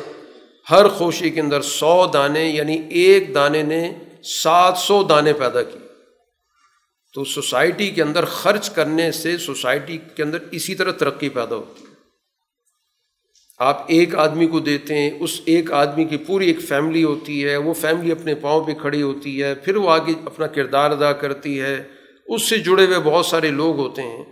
ہر 0.70 0.88
خوشی 0.88 1.30
کے 1.30 1.40
اندر 1.40 1.62
سو 1.62 2.06
دانے 2.06 2.44
یعنی 2.48 2.82
ایک 2.90 3.34
دانے 3.34 3.62
نے 3.62 3.92
سات 4.22 4.78
سو 4.78 5.02
دانے 5.02 5.32
پیدا 5.32 5.62
کی 5.62 5.78
تو 7.14 7.24
سوسائٹی 7.24 7.90
کے 7.90 8.02
اندر 8.02 8.24
خرچ 8.24 8.70
کرنے 8.70 9.12
سے 9.12 9.38
سوسائٹی 9.38 9.98
کے 10.16 10.22
اندر 10.22 10.38
اسی 10.50 10.74
طرح 10.74 10.92
ترقی 10.92 11.28
پیدا 11.28 11.56
ہوتی۔ 11.56 11.82
ہے 11.82 11.87
آپ 13.58 13.84
ایک 13.88 14.14
آدمی 14.14 14.46
کو 14.46 14.60
دیتے 14.60 14.94
ہیں، 14.94 15.10
اس 15.20 15.40
ایک 15.44 15.72
آدمی 15.72 16.04
کی 16.04 16.16
پوری 16.16 16.46
ایک 16.46 16.60
فیملی 16.60 17.04
ہوتی 17.04 17.44
ہے، 17.44 17.56
وہ 17.56 17.74
فیملی 17.74 18.12
اپنے 18.12 18.34
پاؤں 18.34 18.64
پہ 18.64 18.72
کھڑی 18.72 19.02
ہوتی 19.02 19.42
ہے، 19.42 19.54
پھر 19.54 19.76
وہ 19.76 19.90
آگے 19.90 20.12
اپنا 20.24 20.46
کردار 20.46 20.90
ادا 20.90 21.12
کرتی 21.12 21.60
ہے۔ 21.60 21.82
اس 22.26 22.42
سے 22.42 22.58
جڑے 22.58 22.84
ہوئے 22.86 22.98
بہت 23.04 23.26
سارے 23.26 23.50
لوگ 23.50 23.76
ہوتے 23.76 24.02
ہیں۔ 24.02 24.24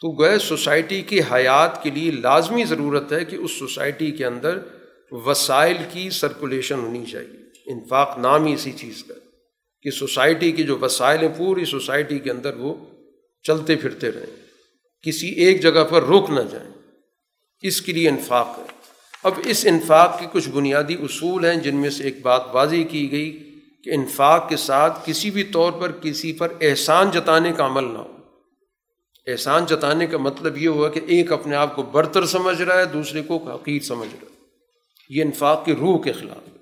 تو 0.00 0.22
گئے 0.22 0.38
سوسائٹی 0.38 1.02
کی 1.02 1.20
حیات 1.20 1.82
کے 1.82 1.90
لیے 1.90 2.10
لازمی 2.10 2.64
ضرورت 2.64 3.12
ہے 3.12 3.24
کہ 3.24 3.36
اس 3.36 3.50
سوسائٹی 3.58 4.10
کے 4.10 4.26
اندر 4.26 4.58
وسائل 5.10 5.76
کی 5.92 6.10
سرکولیشن 6.10 6.78
ہونی 6.78 7.04
چاہیے۔ 7.12 7.72
انفاق 7.72 8.18
نام 8.18 8.46
ہی 8.46 8.52
اسی 8.52 8.72
چیز 8.72 9.04
کا 9.04 9.14
کہ 9.82 9.90
سوسائٹی 9.90 10.52
کی 10.52 10.62
جو 10.62 10.78
وسائل 10.78 11.20
ہیں، 11.20 11.28
پوری 11.36 11.64
سوسائٹی 11.64 12.18
کے 12.18 12.30
اندر 12.30 12.56
وہ 12.56 12.74
چلتے 13.42 13.76
پھرتے 13.76 14.12
رہیں۔ 14.12 14.36
کسی 15.02 15.28
ایک 15.28 15.62
جگہ 15.62 15.84
پر 15.90 16.02
رک 16.02 16.30
نہ 16.30 16.40
جائیں۔ 16.52 16.75
اس 17.62 17.82
کے 17.82 17.92
لیے 17.92 18.08
انفاق 18.08 18.58
ہے۔ 18.58 18.64
اب 19.22 19.32
اس 19.44 19.66
انفاق 19.66 20.20
کے 20.20 20.26
کچھ 20.32 20.48
بنیادی 20.48 20.94
اصول 20.94 21.44
ہیں 21.44 21.56
جن 21.56 21.76
میں 21.76 21.90
سے 21.90 22.04
ایک 22.04 22.22
بات 22.22 22.42
واضح 22.52 22.76
کی 22.90 23.10
گئی 23.10 23.60
کہ 23.84 23.90
انفاق 23.90 24.48
کے 24.48 24.56
ساتھ 24.56 24.98
کسی 25.04 25.30
بھی 25.30 25.42
طور 25.42 25.72
پر 25.72 25.92
کسی 25.92 26.32
پر 26.32 26.52
احسان 26.60 27.10
جتانے 27.10 27.52
کا 27.52 27.66
عمل 27.66 27.84
نہ 27.84 27.98
ہو۔ 27.98 28.16
احسان 29.26 29.64
جتانے 29.64 30.06
کا 30.06 30.18
مطلب 30.18 30.56
یہ 30.56 30.68
ہوا 30.68 30.88
کہ 30.88 31.00
ایک 31.06 31.32
اپنے 31.32 31.56
آپ 31.56 31.76
کو 31.76 31.82
برتر 31.82 32.26
سمجھ 32.26 32.62
رہا 32.62 32.78
ہے، 32.78 32.84
دوسرے 32.84 33.22
کو 33.22 33.50
حقیر 33.50 33.82
سمجھ 33.82 34.08
رہا 34.08 34.26
ہے۔ 34.30 34.36
یہ 35.08 35.22
انفاق 35.22 35.64
کی 35.64 35.72
روح 35.72 36.02
کے 36.02 36.12
خلاف 36.12 36.48
ہے۔ 36.48 36.58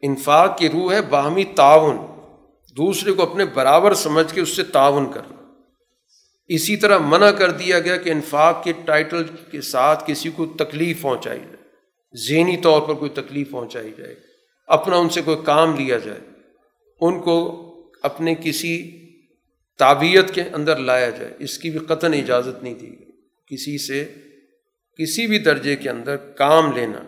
انفاق 0.00 0.58
کی 0.58 0.68
روح 0.68 0.92
ہے 0.92 1.02
باہمی 1.02 1.44
تعاون۔ 1.44 1.96
دوسرے 2.76 3.12
کو 3.12 3.22
اپنے 3.22 3.44
برابر 3.44 3.94
سمجھ 3.94 4.34
کے 4.34 4.40
اس 4.40 4.48
سے 4.48 4.64
تعاون 4.64 5.12
کرنا۔ 5.12 5.39
اسی 6.54 6.76
طرح 6.76 6.98
منع 6.98 7.30
کر 7.30 7.50
دیا 7.50 7.78
گیا 7.78 7.96
کہ 7.96 8.10
انفاق 8.10 8.64
کے 8.64 8.72
ٹائٹل 8.84 9.22
کے 9.50 9.60
ساتھ 9.60 10.04
کسی 10.06 10.30
کو 10.30 10.46
تکلیف 10.46 11.02
پہنچائی 11.02 11.40
جائے، 11.40 11.56
ذہنی 12.14 12.56
طور 12.56 12.80
پر 12.80 12.94
کوئی 12.94 13.10
تکلیف 13.10 13.50
پہنچائی 13.50 13.92
جائے، 13.98 14.14
اپنا 14.68 14.96
ان 14.96 15.08
سے 15.08 15.22
کوئی 15.22 15.36
کام 15.44 15.76
لیا 15.76 15.98
جائے، 15.98 16.20
ان 17.00 17.20
کو 17.20 17.36
اپنے 18.02 18.34
کسی 18.34 18.74
تعبیت 19.78 20.34
کے 20.34 20.42
اندر 20.42 20.78
لایا 20.78 21.10
جائے، 21.10 21.34
اس 21.38 21.58
کی 21.58 21.70
بھی 21.70 21.78
قطن 21.78 22.14
اجازت 22.14 22.62
نہیں 22.62 22.74
دی 22.74 22.88
گئی۔ 22.88 23.10
کسی 23.46 23.78
سے 23.78 24.04
کسی 24.98 25.26
بھی 25.26 25.38
درجے 25.38 25.76
کے 25.76 25.90
اندر 25.90 26.16
کام 26.16 26.72
لینا، 26.72 27.02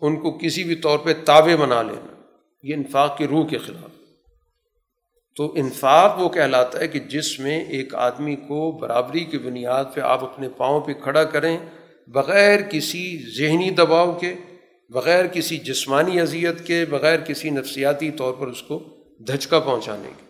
ان 0.00 0.16
کو 0.16 0.38
کسی 0.38 0.64
بھی 0.64 0.74
طور 0.74 0.98
پہ 0.98 1.12
تابع 1.24 1.56
بنا 1.56 1.82
لینا، 1.82 2.14
یہ 2.62 2.74
انفاق 2.74 3.18
کی 3.18 3.26
روح 3.26 3.48
کے 3.48 3.58
خلاف۔ 3.58 3.91
تو 5.36 5.52
انفاق 5.56 6.20
وہ 6.20 6.28
کہلاتا 6.28 6.80
ہے 6.80 6.88
کہ 6.88 6.98
جس 6.98 7.38
میں 7.38 7.64
ایک 7.64 7.94
آدمی 7.94 8.36
کو 8.36 8.78
برابری 8.80 9.24
کی 9.24 9.38
بنیاد 9.38 9.84
پہ 9.94 10.00
آپ 10.00 10.24
اپنے 10.24 10.48
پاؤں 10.48 10.80
پہ 10.80 10.92
کھڑا 10.92 11.24
کریں، 11.24 11.58
بغیر 12.06 12.60
کسی 12.60 13.18
ذہنی 13.38 13.70
دباؤ 13.70 14.12
کے، 14.12 14.34
بغیر 14.90 15.26
کسی 15.26 15.58
جسمانی 15.58 16.20
اذیت 16.20 16.66
کے، 16.66 16.84
بغیر 16.90 17.18
کسی 17.18 17.50
نفسیاتی 17.50 18.10
طور 18.10 18.32
پر 18.32 18.46
اس 18.46 18.62
کو 18.62 18.82
دھچکا 19.18 19.58
پہنچانے 19.58 20.08
کے۔ 20.16 20.26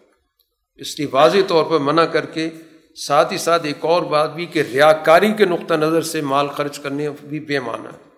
اس 0.76 0.98
لیے 0.98 1.08
واضح 1.12 1.38
طور 1.48 1.64
پر 1.64 1.78
منع 1.78 2.04
کر 2.04 2.26
کے 2.26 2.50
ساتھ 2.96 3.32
ہی 3.32 3.38
ساتھ 3.38 3.66
ایک 3.66 3.84
اور 3.84 4.02
بات 4.02 4.34
بھی 4.34 4.46
کہ 4.46 4.62
ریا 4.72 4.92
کاری 4.92 5.32
کے 5.32 5.44
نقطہ 5.44 5.74
نظر 5.74 6.02
سے 6.02 6.20
مال 6.20 6.48
خرچ 6.48 6.78
کرنے 6.78 7.08
بھی 7.24 7.40
بے 7.40 7.60
معنی 7.60 7.86
ہے۔ 7.86 8.10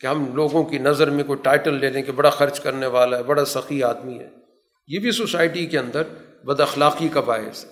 کہ 0.00 0.06
ہم 0.06 0.34
لوگوں 0.34 0.64
کی 0.64 0.78
نظر 0.78 1.10
میں 1.10 1.24
کوئی 1.24 1.38
ٹائٹل 1.42 1.74
لے 1.74 1.90
لیں 1.90 2.02
کہ 2.02 2.12
بڑا 2.12 2.30
خرچ 2.30 2.60
کرنے 2.60 2.86
والا 2.86 3.18
ہے، 3.18 3.22
بڑا 3.22 3.44
سخی 3.44 3.82
آدمی 3.82 4.18
ہے۔ 4.18 4.39
یہ 4.90 4.98
بھی 4.98 5.10
سوسائٹی 5.12 5.66
کے 5.66 5.78
اندر 5.78 6.02
بد 6.44 6.60
اخلاقی 6.60 7.08
کا 7.08 7.20
باعث 7.20 7.64
ہے۔ 7.64 7.70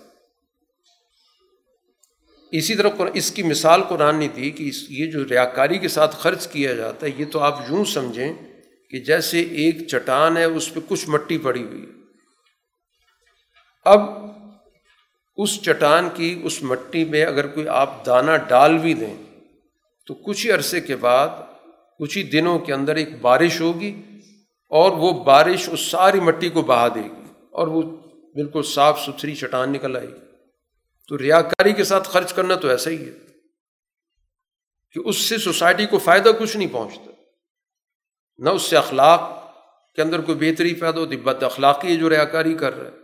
اسی 2.52 2.74
طرح 2.74 2.88
اس 3.14 3.30
کی 3.30 3.42
مثال 3.42 3.82
قرآن 3.82 4.16
نے 4.16 4.28
دی 4.28 4.50
کہ 4.50 4.70
یہ 4.88 5.10
جو 5.10 5.24
ریا 5.30 5.44
کاری 5.44 5.78
کے 5.78 5.88
ساتھ 5.88 6.16
خرچ 6.16 6.48
کیا 6.48 6.74
جاتا 6.74 7.06
ہے، 7.06 7.10
یہ 7.16 7.24
تو 7.24 7.38
آپ 7.38 7.60
یوں 7.70 7.84
سمجھیں 7.84 8.32
کہ 8.90 8.98
جیسے 8.98 9.40
ایک 9.40 9.86
چٹان 9.88 10.36
ہے، 10.36 10.44
اس 10.44 10.74
پہ 10.74 10.80
کچھ 10.88 11.08
مٹی 11.08 11.38
پڑی 11.38 11.62
ہوئی 11.62 11.82
ہے۔ 11.82 11.92
اب 13.84 14.00
اس 15.36 15.62
چٹان 15.62 16.08
کی، 16.14 16.40
اس 16.44 16.62
مٹی 16.62 17.04
میں 17.04 17.24
اگر 17.24 17.46
کوئی 17.46 17.68
آپ 17.68 18.06
دانہ 18.06 18.36
ڈال 18.48 18.78
بھی 18.78 18.94
دیں، 18.94 19.14
تو 20.06 20.14
کچھ 20.14 20.46
ہی 20.46 20.52
عرصے 20.52 20.80
کے 20.80 20.96
بعد، 20.96 21.28
کچھ 21.98 22.18
ہی 22.18 22.22
دنوں 22.22 22.58
کے 22.58 22.72
اندر 22.72 22.96
ایک 22.96 23.20
بارش 23.20 23.60
ہوگی 23.60 24.02
اور 24.68 24.90
وہ 24.90 25.24
بارش 25.24 25.68
اس 25.72 25.80
ساری 25.80 26.20
مٹی 26.20 26.48
کو 26.48 26.62
بہا 26.62 26.88
دے 26.88 27.02
گی 27.02 27.32
اور 27.50 27.66
وہ 27.66 27.82
بالکل 28.34 28.62
صاف 28.62 29.00
ستھری 29.00 29.34
چٹان 29.34 29.72
نکل 29.72 29.96
آئے 29.96 30.08
گی۔ 30.08 30.18
تو 31.08 31.18
ریا 31.18 31.42
کاری 31.42 31.72
کے 31.72 31.84
ساتھ 31.84 32.08
خرچ 32.08 32.32
کرنا 32.32 32.54
تو 32.54 32.68
ایسا 32.68 32.90
ہی 32.90 33.08
ہے 33.08 33.12
کہ 34.92 35.08
اس 35.08 35.16
سے 35.16 35.38
سوسائٹی 35.38 35.86
کو 35.86 35.98
فائدہ 35.98 36.30
کچھ 36.38 36.56
نہیں 36.56 36.72
پہنچتا۔ 36.72 37.10
نہ 38.38 38.50
اس 38.50 38.62
سے 38.62 38.76
اخلاق 38.76 39.20
کے 39.94 40.02
اندر 40.02 40.20
کوئی 40.20 40.38
بہتری 40.38 40.74
پیدا 40.74 41.00
ہوتی، 41.00 41.16
بد 41.16 41.42
اخلاقی 41.42 41.88
ہے 41.88 41.96
جو 41.96 42.10
ریا 42.10 42.24
کاری 42.24 42.54
کر 42.54 42.78
رہا 42.78 42.90
ہے۔ 42.90 42.96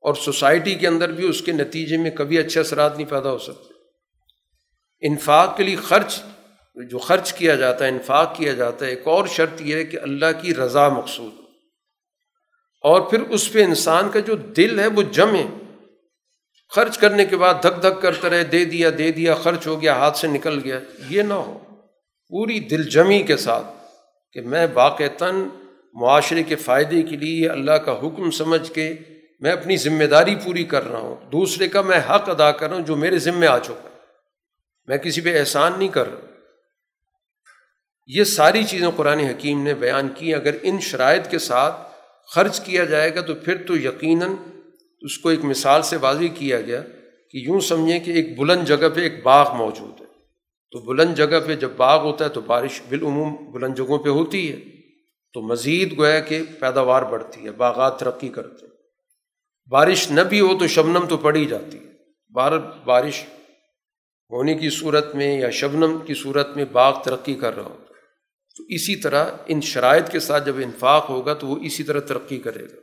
اور 0.00 0.14
سوسائٹی 0.14 0.74
کے 0.74 0.88
اندر 0.88 1.12
بھی 1.12 1.28
اس 1.28 1.42
کے 1.42 1.52
نتیجے 1.52 1.96
میں 1.96 2.10
کبھی 2.10 2.38
اچھے 2.38 2.60
اثرات 2.60 2.96
نہیں 2.96 3.10
پیدا 3.10 3.30
ہو 3.30 3.38
سکتے۔ 3.38 3.74
انفاق 5.00 5.56
کے 5.56 5.62
لیے 5.62 5.76
خرچ 5.76 6.22
جو 6.84 6.98
خرچ 6.98 7.32
کیا 7.32 7.54
جاتا 7.54 7.84
ہے، 7.84 7.90
انفاق 7.90 8.36
کیا 8.36 8.52
جاتا 8.52 8.84
ہے، 8.84 8.90
ایک 8.90 9.02
اور 9.04 9.26
شرط 9.26 9.60
یہ 9.60 9.74
ہے 9.76 9.84
کہ 9.84 9.98
اللہ 10.02 10.26
کی 10.42 10.54
رضا 10.54 10.88
مقصود 10.88 11.32
اور 12.82 13.00
پھر 13.00 13.20
اس 13.20 13.52
پہ 13.52 13.64
انسان 13.64 14.10
کا 14.10 14.20
جو 14.20 14.34
دل 14.34 14.80
ہے، 14.80 14.86
وہ 14.86 15.02
جمے 15.02 15.46
خرچ 16.70 16.98
کرنے 16.98 17.24
کے 17.24 17.36
بعد 17.36 17.54
دھک 17.62 17.82
دھک 17.82 18.02
کرتا 18.02 18.30
رہے، 18.30 18.44
دے 18.44 18.64
دیا 18.64 18.90
دے 18.98 19.12
دیا، 19.12 19.34
خرچ 19.34 19.66
ہو 19.66 19.82
گیا، 19.82 19.94
ہاتھ 19.94 20.18
سے 20.18 20.26
نکل 20.26 20.60
گیا۔ 20.64 20.80
یہ 21.10 21.22
نہ 21.22 21.34
ہو۔ 21.34 21.58
پوری 22.28 22.60
دل 22.60 22.82
جمی 22.82 23.22
کے 23.22 23.36
ساتھ 23.36 23.66
کہ 24.32 24.40
میں 24.40 24.66
واقعتاً 24.74 25.34
معاشرے 25.94 26.42
کے 26.42 26.56
فائدے 26.56 27.02
کے 27.02 27.16
لیے 27.16 27.48
اللہ 27.48 27.72
کا 27.72 27.92
حکم 27.92 28.30
سمجھ 28.30 28.72
کے 28.72 28.94
میں 29.40 29.52
اپنی 29.52 29.76
ذمہ 29.76 30.04
داری 30.04 30.34
پوری 30.34 30.64
کر 30.64 30.88
رہا 30.88 30.98
ہوں۔ 30.98 31.30
دوسرے 31.30 31.68
کا 31.68 31.82
میں 31.82 31.98
حق 31.98 32.28
ادا 32.28 32.52
کر 32.52 32.68
رہا 32.68 32.76
ہوں 32.76 32.84
جو 32.84 32.96
میرے 32.96 33.18
ذمے 33.18 33.46
آ 33.46 33.58
چکا 33.58 33.88
میں 34.86 34.98
کسی 34.98 35.20
پہ 35.20 35.38
احسان 35.38 35.72
نہیں 35.78 35.88
کر 35.88 36.10
رہا۔ 36.10 36.27
یہ 38.08 38.24
ساری 38.24 38.64
چیزیں 38.64 38.88
قرآن 38.96 39.18
حکیم 39.18 39.62
نے 39.62 39.74
بیان 39.74 40.08
کی 40.08 40.34
اگر 40.34 40.54
ان 40.62 40.80
شرائط 40.80 41.30
کے 41.30 41.38
ساتھ 41.38 41.92
خرچ 42.34 42.60
کیا 42.60 42.84
جائے 42.84 43.14
گا 43.14 43.20
تو 43.20 43.34
پھر 43.34 43.66
تو 43.66 43.76
یقیناً 43.76 44.30
اس 45.00 45.18
کو 45.18 45.28
ایک 45.28 45.44
مثال 45.44 45.82
سے 45.82 45.96
واضح 45.96 46.24
کیا 46.34 46.60
گیا 46.60 46.82
کہ 47.30 47.38
یوں 47.38 47.60
سمجھیں 47.60 48.00
کہ 48.00 48.10
ایک 48.10 48.38
بلند 48.38 48.64
جگہ 48.64 48.88
پہ 48.94 49.00
ایک 49.00 49.22
باغ 49.22 49.56
موجود 49.56 50.00
ہے۔ 50.00 50.06
تو 50.70 50.78
بلند 50.78 51.14
جگہ 51.14 51.40
پہ 51.46 51.56
جب 51.56 51.70
باغ 51.76 52.00
ہوتا 52.00 52.24
ہے 52.24 52.30
تو 52.30 52.40
بارش 52.40 52.82
بالعموم 52.88 53.36
بلند 53.50 53.74
جگہوں 53.74 53.98
پہ 53.98 54.08
ہوتی 54.08 54.52
ہے۔ 54.52 54.56
تو 55.32 55.42
مزید 55.42 55.98
گویا 55.98 56.20
کہ 56.20 56.42
پیداوار 56.60 57.02
بڑھتی 57.02 57.44
ہے، 57.44 57.50
باغات 57.50 58.00
ترقی 58.00 58.28
کرتے 58.28 58.66
ہیں۔ 58.66 58.74
بارش 59.70 60.10
نہ 60.10 60.20
بھی 60.20 60.40
ہو 60.40 60.58
تو 60.58 60.66
شبنم 60.66 61.06
تو 61.08 61.16
پڑ 61.16 61.36
ہی 61.36 61.44
جاتی 61.44 61.78
ہے۔ 61.78 61.92
بار 62.30 62.52
بارش 62.84 63.22
ہونے 64.30 64.54
کی 64.54 64.70
صورت 64.70 65.14
میں 65.14 65.40
یا 65.40 65.50
شبنم 65.50 65.98
کی 66.06 66.14
صورت 66.14 66.56
میں 66.56 66.64
باغ 66.72 67.02
ترقی 67.02 67.34
کر 67.34 67.56
رہا 67.56 67.64
ہو 67.64 67.76
تو 68.58 68.64
اسی 68.68 68.96
طرح 68.96 69.26
ان 69.46 69.60
شرائط 69.60 70.10
کے 70.10 70.20
ساتھ 70.20 70.46
جب 70.46 70.56
انفاق 70.56 71.10
ہوگا 71.10 71.34
تو 71.34 71.46
وہ 71.46 71.56
اسی 71.56 71.82
طرح 71.82 72.00
ترقی 72.00 72.38
کرے 72.38 72.64
گا۔ 72.64 72.76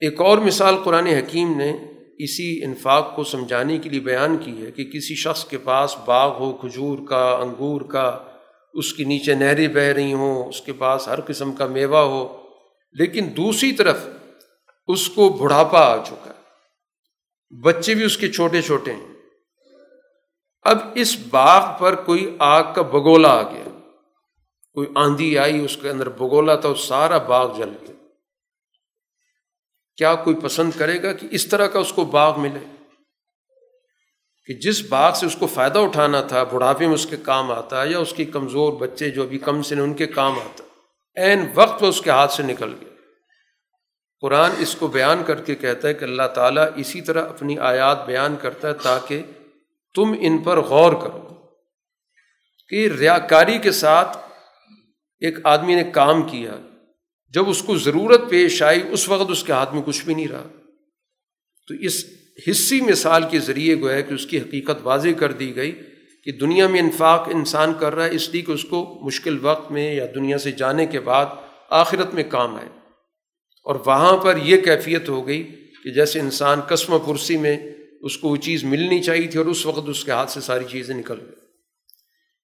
ایک 0.00 0.20
اور 0.20 0.38
مثال 0.38 0.76
قرآن 0.84 1.06
حکیم 1.06 1.58
نے 1.58 1.72
اسی 2.18 2.64
انفاق 2.64 3.16
کو 3.16 3.24
سمجھانے 3.24 3.78
کے 3.78 3.90
لیے 3.90 4.00
بیان 4.00 4.36
کی 4.36 4.66
ہے 4.66 4.70
کہ 4.70 4.84
کسی 4.84 5.14
شخص 5.14 5.44
کے 5.44 5.58
پاس 5.58 5.96
باغ 6.04 6.38
ہو، 6.38 6.52
کھجور 6.52 6.98
کا، 7.08 7.38
انگور 7.42 7.80
کا، 7.80 8.18
اس 8.74 8.94
کے 8.94 9.04
نیچے 9.04 9.34
نہریں 9.34 9.68
بہہ 9.68 9.82
رہی 9.82 10.12
ہوں، 10.12 10.44
اس 10.44 10.60
کے 10.60 10.72
پاس 10.72 11.08
ہر 11.08 11.20
قسم 11.20 11.52
کا 11.52 11.66
میوہ 11.66 11.98
ہو، 11.98 12.42
لیکن 12.92 13.28
دوسری 13.36 13.72
طرف 13.72 14.08
اس 14.88 15.08
کو 15.08 15.28
بڑھاپا 15.28 15.80
آ 15.80 16.04
چکا 16.04 16.30
ہے۔ 16.30 16.38
بچے 17.62 17.94
بھی 17.94 18.04
اس 18.04 18.16
کے 18.16 18.28
چھوٹے 18.28 18.62
چھوٹے 18.62 18.92
ہیں۔ 18.92 19.06
اب 20.62 20.78
اس 20.94 21.16
باغ 21.30 21.80
پر 21.80 21.94
کوئی 21.94 22.36
آگ 22.38 22.74
کا 22.74 22.82
بگولا 22.82 23.28
آ 23.28 23.42
گیا۔ 23.42 23.67
کوئی 24.78 24.88
آندھی 24.94 25.38
آئی، 25.38 25.64
اس 25.64 25.78
کے 25.82 25.90
اندر 25.90 26.08
بگولا 26.08 26.56
تھا 26.56 26.74
سارا 26.74 27.18
باغ 27.18 27.56
جل 27.56 27.68
گیا۔ 27.68 27.92
کیا 29.96 30.14
کوئی 30.14 30.36
پسند 30.36 30.70
کرے 30.78 31.02
گا 31.02 31.12
کہ 31.12 31.28
اس 31.30 31.46
طرح 31.46 31.66
کا 31.66 31.78
اس 31.78 31.92
کو 31.92 32.04
باغ 32.04 32.40
ملے؟ 32.40 32.84
کہ 34.46 34.54
جس 34.54 34.82
باغ 34.88 35.14
سے 35.14 35.26
اس 35.26 35.36
کو 35.36 35.46
فائدہ 35.46 35.78
اٹھانا 35.78 36.22
تھا، 36.22 36.42
بڑھاپے 36.42 36.86
میں 36.86 36.94
اس 36.94 37.06
کے 37.06 37.16
کام 37.16 37.52
آتا، 37.52 37.84
یا 37.84 37.98
اس 37.98 38.12
کی 38.12 38.24
کمزور 38.24 38.72
بچے 38.72 39.10
جو 39.10 39.22
ابھی 39.22 39.38
کم 39.38 39.62
سے 39.62 39.74
ان 39.74 39.94
کے 39.94 40.06
کام 40.06 40.38
آتا۔ 40.38 40.64
عین 41.20 41.48
وقت 41.54 41.82
اس 41.82 42.00
کے 42.00 42.10
ہاتھ 42.10 42.32
سے 42.32 42.42
نکل 42.42 42.76
گیا۔ 42.80 42.94
قرآن 44.20 44.50
اس 44.58 44.74
کو 44.74 44.86
بیان 44.86 45.22
کر 45.26 45.42
کے 45.42 45.54
کہتا 45.54 45.88
ہے 45.88 45.94
کہ 45.94 46.04
اللہ 46.04 46.28
تعالیٰ 46.34 46.66
اسی 46.76 47.00
طرح 47.00 47.28
اپنی 47.28 47.58
آیات 47.58 48.06
بیان 48.06 48.36
کرتا 48.36 48.68
ہے 48.68 48.74
تاکہ 48.74 49.22
تم 49.94 50.14
ان 50.20 50.38
پر 50.38 50.60
غور 50.60 50.92
کرو۔ 50.92 51.28
کہ 52.68 52.88
ریا 52.98 53.18
کاری 53.18 53.58
کے 53.58 53.72
ساتھ 53.72 54.27
ایک 55.20 55.38
آدمی 55.44 55.74
نے 55.74 55.84
کام 55.84 56.22
کیا، 56.22 56.58
جب 57.28 57.48
اس 57.48 57.62
کو 57.62 57.76
ضرورت 57.76 58.30
پیش 58.30 58.62
آئی، 58.62 58.80
اس 58.90 59.08
وقت 59.08 59.30
اس 59.30 59.44
کے 59.44 59.52
ہاتھ 59.52 59.74
میں 59.74 59.82
کچھ 59.82 60.04
بھی 60.04 60.14
نہیں 60.14 60.28
رہا۔ 60.28 60.48
تو 61.68 61.74
اس 61.74 62.04
حصی 62.50 62.80
مثال 62.80 63.22
کے 63.30 63.38
ذریعے 63.38 63.80
گویا 63.80 64.00
کہ 64.00 64.14
اس 64.14 64.26
کی 64.26 64.38
حقیقت 64.38 64.80
واضح 64.82 65.08
کر 65.18 65.32
دی 65.32 65.56
گئی 65.56 65.72
کہ 66.24 66.32
دنیا 66.32 66.66
میں 66.66 66.80
انفاق 66.80 67.28
انسان 67.34 67.72
کر 67.80 67.94
رہا 67.94 68.04
ہے، 68.04 68.14
اس 68.14 68.28
لیے 68.28 68.42
کہ 68.42 68.52
اس 68.52 68.64
کو 68.64 69.00
مشکل 69.02 69.38
وقت 69.42 69.72
میں 69.72 69.94
یا 69.94 70.06
دنیا 70.14 70.38
سے 70.38 70.52
جانے 70.52 70.86
کے 70.86 71.00
بعد 71.00 71.26
آخرت 71.70 72.14
میں 72.14 72.24
کام 72.28 72.56
آئے۔ 72.56 72.68
اور 73.64 73.76
وہاں 73.86 74.16
پر 74.16 74.36
یہ 74.42 74.60
کیفیت 74.60 75.08
ہو 75.08 75.26
گئی 75.26 75.42
کہ 75.84 75.90
جیسے 75.90 76.20
انسان 76.20 76.60
قسم 76.60 76.98
پرسی 76.98 77.36
میں 77.36 77.56
اس 78.00 78.16
کو 78.16 78.28
وہ 78.28 78.36
چیز 78.36 78.64
ملنی 78.64 79.02
چاہیے 79.02 79.26
تھی 79.26 79.38
اور 79.38 79.46
اس 79.46 79.66
وقت 79.66 79.88
اس 79.88 80.04
کے 80.04 80.10
ہاتھ 80.10 80.30
سے 80.30 80.40
ساری 80.40 80.64
چیزیں 80.70 80.94
نکل 80.94 81.20
گئی 81.20 81.47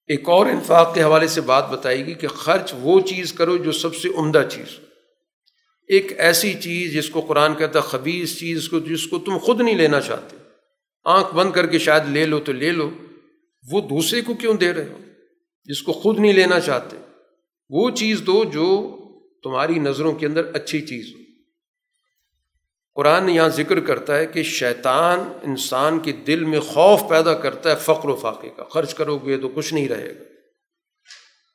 ایک 0.07 0.29
اور 0.29 0.47
انفاق 0.47 0.95
کے 0.95 1.03
حوالے 1.03 1.27
سے 1.27 1.41
بات 1.41 1.71
بتائے 1.71 2.07
گی 2.07 2.15
کہ 2.15 2.29
خرچ 2.29 2.75
وہ 2.79 3.01
چیز 3.01 3.33
کرو 3.33 3.57
جو 3.57 3.73
سب 3.73 3.97
سے 3.97 4.09
عمدہ 4.17 4.47
چیز 4.51 4.79
ایک 5.89 6.21
ایسی 6.21 6.55
چیز 6.55 6.93
جس 6.93 7.11
کو 7.11 7.21
قرآن 7.21 7.55
کہتا 7.55 7.81
خبیص 7.81 8.39
چیز 8.39 8.69
کو 8.69 8.79
جس 8.79 9.07
کو 9.07 9.19
تم 9.19 9.39
خود 9.39 9.61
نہیں 9.61 9.75
لینا 9.75 10.01
چاہتے۔ 10.01 10.37
آنکھ 11.05 11.35
بند 11.35 11.53
کر 11.53 11.67
کے 11.67 11.79
شاید 11.79 12.03
لے 12.09 12.27
لو 12.27 12.41
تو 12.41 12.53
لے 12.53 12.71
لو۔ 12.71 12.91
وہ 13.71 13.81
دوسرے 13.81 14.21
کو 14.21 14.35
کیوں 14.35 14.55
دے 14.55 14.73
رہے 14.73 14.85
ہو؟ 14.85 14.99
جس 15.65 15.83
کو 15.83 15.93
خود 15.93 16.19
نہیں 16.19 16.33
لینا 16.33 16.61
چاہتے۔ 16.61 16.97
وہ 17.71 17.91
چیز 17.91 18.23
دو 18.27 18.45
جو 18.45 18.99
تمہاری 19.43 19.75
نظروں 19.75 20.13
کے 20.13 20.27
اندر 20.27 20.55
اچھی 20.55 20.81
چیز 20.81 21.15
ہو۔ 21.15 21.24
قرآن 22.95 23.29
یہاں 23.29 23.49
ذکر 23.49 23.81
کرتا 23.81 24.16
ہے 24.16 24.27
کہ 24.27 24.43
شیطان 24.43 25.21
انسان 25.43 26.01
کے 26.01 26.12
دل 26.12 26.45
میں 26.45 26.61
خوف 26.61 27.01
پیدا 27.11 27.35
کرتا 27.35 27.71
ہے، 27.71 27.77
فقر 27.77 28.09
و 28.09 28.16
فاقے 28.16 28.49
کا۔ 28.57 28.65
خرچ 28.65 28.95
کرو 28.95 29.19
گے 29.19 29.37
تو 29.37 29.49
کچھ 29.49 29.75
نہیں 29.75 29.89
رہے 29.89 30.19
گا۔ 30.19 30.25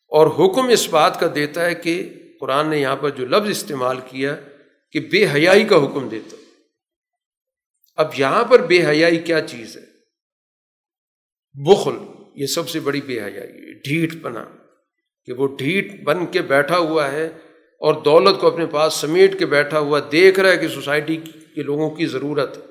اور 0.08 0.28
حکم 0.28 0.68
اس 0.68 0.90
بات 0.90 1.20
کا 1.20 1.28
دیتا 1.36 1.66
ہے 1.66 1.76
کہ 1.76 2.14
قرآن 2.40 2.68
نے 2.68 2.80
یہاں 2.80 2.96
پر 2.96 3.10
جو 3.10 3.26
لفظ 3.26 3.50
استعمال 3.50 4.00
کیا 4.00 4.36
کہ 4.92 5.00
بے 5.00 5.28
حیائی 5.34 5.66
کا 5.66 5.76
حکم 5.76 6.10
دیتا۔ 6.10 6.36
اب 7.96 8.12
یہاں 8.18 8.44
پر 8.44 8.60
بے 8.60 8.86
حیائی 8.88 9.18
کیا 9.18 9.42
چیز 9.42 9.78
ہے؟ 9.78 9.82
بخل، 11.54 11.96
یہ 12.36 12.46
سب 12.46 12.70
سے 12.70 12.80
بڑی 12.80 13.02
بے 13.02 13.20
حیائی 13.20 13.74
ڈھیٹ 13.74 14.24
پنا 14.24 14.46
کہ 15.26 15.34
وہ 15.34 15.58
ڈھیٹ 15.58 16.04
بن 16.04 16.26
کے 16.26 16.42
بیٹھا 16.42 16.78
ہوا 16.78 17.12
ہے 17.12 17.30
اور 17.80 17.94
دولت 17.94 18.42
کو 18.42 18.48
اپنے 18.48 18.66
پاس 18.66 18.94
سمیٹ 18.94 19.40
کے 19.40 19.46
بیٹھا 19.46 19.80
ہوا 19.80 20.00
دیکھ 20.12 20.40
رہا 20.40 20.50
ہے 20.50 20.58
کہ 20.58 20.68
سوسائٹی 20.68 21.18
کے 21.56 21.64
لوگوں 21.64 21.90
کی 21.90 22.06
ضرورت 22.06 22.58
ہے۔ 22.58 22.62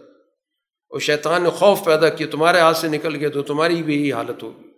اور 0.89 1.01
شیطان 1.01 1.43
نے 1.43 1.51
خوف 1.51 1.85
پیدا 1.85 2.09
کیا، 2.09 2.26
تمہارے 2.30 2.59
ہاتھ 2.59 2.76
سے 2.76 2.89
نکل 2.89 3.16
گیا 3.16 3.28
تو 3.28 3.43
تمہاری 3.43 3.82
بھی 3.82 4.01
یہی 4.01 4.12
حالت 4.12 4.43
ہوگی۔ 4.43 4.68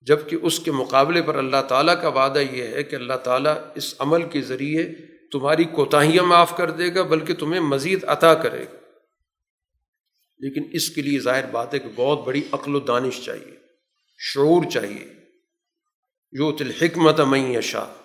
جبکہ 0.00 0.36
اس 0.42 0.60
کے 0.60 0.70
مقابلے 0.70 1.22
پر 1.22 1.34
اللہ 1.34 1.62
تعالیٰ 1.68 2.02
کا 2.02 2.08
وعدہ 2.08 2.38
یہ 2.38 2.62
ہے 2.62 2.82
کہ 2.82 2.96
اللہ 2.96 3.12
تعالیٰ 3.12 3.54
اس 3.74 3.94
عمل 3.98 4.22
کے 4.22 4.40
ذریعے 4.40 4.86
تمہاری 5.32 5.64
کوتاہیاں 5.64 6.24
معاف 6.24 6.56
کر 6.56 6.70
دے 6.70 6.94
گا، 6.94 7.02
بلکہ 7.02 7.34
تمہیں 7.34 7.60
مزید 7.60 8.04
عطا 8.04 8.34
کرے 8.34 8.64
گا۔ 8.72 8.76
لیکن 10.38 10.62
اس 10.72 10.90
کے 10.90 11.02
لیے 11.02 11.20
ظاہر 11.20 11.46
بات 11.46 11.74
ہے 11.74 11.78
کہ 11.78 11.88
بہت 11.96 12.26
بڑی 12.26 12.42
عقل 12.52 12.74
و 12.74 12.80
دانش 12.80 13.24
چاہیے، 13.24 13.56
شعور 14.18 14.70
چاہیے۔ 14.70 15.12
جو 16.32 16.52
تلحکمت 16.52 17.20
میں 17.20 17.60
شاہ 17.60 18.01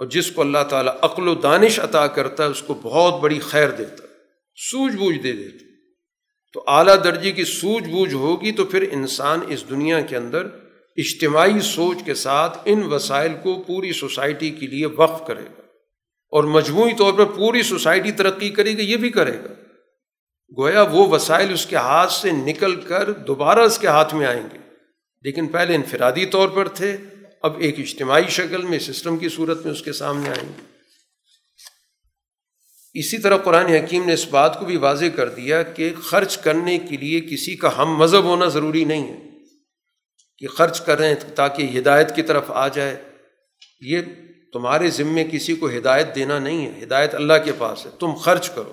اور 0.00 0.08
جس 0.08 0.30
کو 0.30 0.40
اللہ 0.40 0.64
تعالیٰ 0.70 0.96
عقل 1.02 1.28
و 1.28 1.34
دانش 1.34 1.80
عطا 1.80 2.06
کرتا 2.06 2.44
ہے، 2.44 2.48
اس 2.48 2.62
کو 2.62 2.74
بہت 2.74 3.20
بڑی 3.20 3.38
خیر 3.38 3.70
دیتا 3.70 4.04
ہے 4.04 4.08
سوجھ 4.70 4.96
بوجھ 4.96 5.18
دے 5.18 5.32
دیتا 5.32 5.64
تو 6.52 6.64
اعلیٰ 6.66 7.04
درجے 7.04 7.32
کی 7.32 7.44
سوجھ 7.44 7.88
بوجھ 7.88 8.14
ہوگی 8.14 8.52
تو 8.52 8.64
پھر 8.64 8.88
انسان 8.90 9.40
اس 9.48 9.70
دنیا 9.70 10.00
کے 10.00 10.16
اندر 10.16 10.46
اجتماعی 10.96 11.60
سوچ 11.60 11.96
کے 12.04 12.14
ساتھ 12.14 12.58
ان 12.64 12.82
وسائل 12.82 13.32
کو 13.42 13.64
پوری 13.66 13.92
سوسائٹی 13.92 14.50
کے 14.50 14.66
لیے 14.66 14.86
وقف 14.86 15.26
کرے 15.26 15.42
گا۔ 15.42 15.62
اور 16.30 16.44
مجموعی 16.44 16.94
طور 16.94 17.12
پر 17.12 17.24
پوری 17.24 17.62
سوسائٹی 17.62 18.12
ترقی 18.12 18.50
کرے 18.50 18.76
گی 18.76 18.82
یہ 18.82 18.96
بھی 18.96 19.10
کرے 19.10 19.38
گا۔ 19.38 19.54
گویا 20.58 20.82
وہ 20.82 21.06
وسائل 21.06 21.52
اس 21.52 21.66
کے 21.66 21.76
ہاتھ 21.76 22.12
سے 22.12 22.30
نکل 22.30 22.74
کر 22.74 23.12
دوبارہ 23.12 23.58
اس 23.58 23.78
کے 23.78 23.86
ہاتھ 23.86 24.14
میں 24.14 24.26
آئیں 24.26 24.48
گے۔ 24.54 24.58
لیکن 25.22 25.46
پہلے 25.46 25.74
انفرادی 25.74 26.26
طور 26.26 26.48
پر 26.48 26.68
تھے۔ 26.68 26.96
اب 27.40 27.58
ایک 27.58 27.78
اجتماعی 27.78 28.22
شکل 28.28 28.62
میں، 28.62 28.78
سسٹم 28.78 29.16
کی 29.16 29.28
صورت 29.28 29.64
میں 29.64 29.72
اس 29.72 29.82
کے 29.82 29.92
سامنے 29.92 30.28
آئیں۔ 30.28 30.48
گے 30.48 30.70
اسی 32.94 33.18
طرح 33.18 33.36
قرآن 33.36 33.66
حکیم 33.66 34.04
نے 34.04 34.12
اس 34.12 34.28
بات 34.28 34.60
کو 34.60 34.64
بھی 34.64 34.76
واضح 34.76 35.04
کر 35.16 35.28
دیا 35.28 35.62
کہ 35.62 35.94
خرچ 35.94 36.38
کرنے 36.38 36.78
کے 36.78 36.96
لیے 36.96 37.20
کسی 37.20 37.56
کا 37.56 37.82
ہم 37.82 37.96
مذہب 37.96 38.24
ہونا 38.24 38.46
ضروری 38.46 38.84
نہیں 38.84 39.12
ہے۔ 39.12 39.30
کہ 40.38 40.46
خرچ 40.46 40.80
کریں 40.80 41.14
تاکہ 41.34 41.78
ہدایت 41.78 42.16
کی 42.16 42.22
طرف 42.22 42.44
آ 42.48 42.68
جائے۔ 42.68 43.02
یہ 43.80 44.00
تمہارے 44.52 44.90
ذمے 44.90 45.24
کسی 45.32 45.54
کو 45.54 45.68
ہدایت 45.68 46.14
دینا 46.14 46.38
نہیں 46.38 46.66
ہے۔ 46.66 46.84
ہدایت 46.84 47.14
اللہ 47.14 47.34
کے 47.44 47.52
پاس 47.58 47.86
ہے۔ 47.86 47.90
تم 47.98 48.14
خرچ 48.14 48.50
کرو۔ 48.50 48.72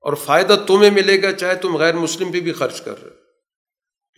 اور 0.00 0.12
فائدہ 0.12 0.56
تمہیں 0.66 0.90
ملے 0.90 1.22
گا 1.22 1.32
چاہے 1.32 1.54
تم 1.54 1.76
غیر 1.76 1.94
مسلم 1.94 2.32
پہ 2.32 2.40
بھی 2.40 2.52
خرچ 2.52 2.80
کر 2.80 3.02
رہے 3.02 3.27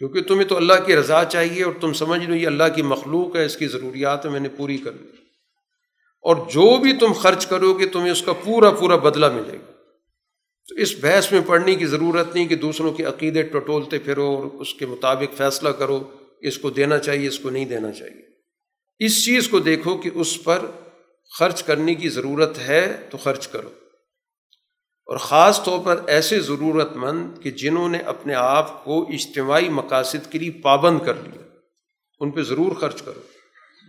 کیونکہ 0.00 0.22
تمہیں 0.22 0.48
تو 0.48 0.56
اللہ 0.56 0.72
کی 0.86 0.96
رضا 0.96 1.24
چاہیے 1.24 1.62
اور 1.62 1.72
تم 1.80 1.92
سمجھ 1.92 2.24
لو 2.24 2.34
یہ 2.34 2.46
اللہ 2.46 2.64
کی 2.76 2.82
مخلوق 2.82 3.36
ہے، 3.36 3.44
اس 3.44 3.56
کی 3.56 3.66
ضروریات 3.66 4.26
میں 4.26 4.40
نے 4.40 4.48
پوری 4.48 4.78
کرنی 4.78 5.06
اور 6.20 6.36
جو 6.36 6.78
بھی 6.78 6.92
تم 6.92 7.12
خرچ 7.12 7.46
کرو 7.46 7.74
گے، 7.74 7.86
تمہیں 7.86 8.10
اس 8.10 8.22
کا 8.22 8.32
پورا 8.32 8.70
پورا 8.70 8.96
بدلہ 8.96 9.26
ملے 9.28 9.52
گا۔ 9.52 9.72
تو 10.68 10.74
اس 10.74 10.94
بحث 11.00 11.32
میں 11.32 11.40
پڑھنے 11.46 11.74
کی 11.74 11.86
ضرورت 11.86 12.34
نہیں 12.34 12.46
کہ 12.46 12.56
دوسروں 12.56 12.92
کے 12.92 13.04
عقیدے 13.04 13.42
ٹٹولتے 13.42 13.98
پھرو 13.98 14.26
اور 14.26 14.44
اس 14.44 14.74
کے 14.74 14.86
مطابق 14.86 15.36
فیصلہ 15.36 15.68
کرو۔ 15.68 16.10
اس 16.40 16.58
کو 16.58 16.70
دینا 16.70 16.98
چاہیے، 16.98 17.28
اس 17.28 17.38
کو 17.38 17.50
نہیں 17.50 17.64
دینا 17.64 17.92
چاہیے۔ 17.92 18.22
اس 18.98 19.24
چیز 19.24 19.48
کو 19.48 19.58
دیکھو 19.58 19.96
کہ 19.96 20.10
اس 20.14 20.44
پر 20.44 20.58
خرچ 21.38 21.62
کرنے 21.62 21.94
کی 21.94 22.08
ضرورت 22.08 22.58
ہے 22.58 22.96
تو 23.10 23.18
خرچ 23.18 23.48
کرو۔ 23.48 23.70
اور 25.10 25.18
خاص 25.18 25.62
طور 25.62 25.78
پر 25.84 26.00
ایسے 26.06 26.40
ضرورت 26.40 26.96
مند 26.96 27.42
کہ 27.42 27.50
جنہوں 27.50 27.88
نے 27.88 27.98
اپنے 27.98 28.34
آپ 28.34 28.84
کو 28.84 29.02
اجتماعی 29.02 29.68
مقاصد 29.68 30.32
کے 30.32 30.38
لیے 30.38 30.50
پابند 30.50 30.98
کر 31.06 31.14
لیا۔ 31.14 31.42
ان 32.20 32.30
پہ 32.30 32.42
ضرور 32.42 32.74
خرچ 32.74 33.02
کرو، 33.02 33.20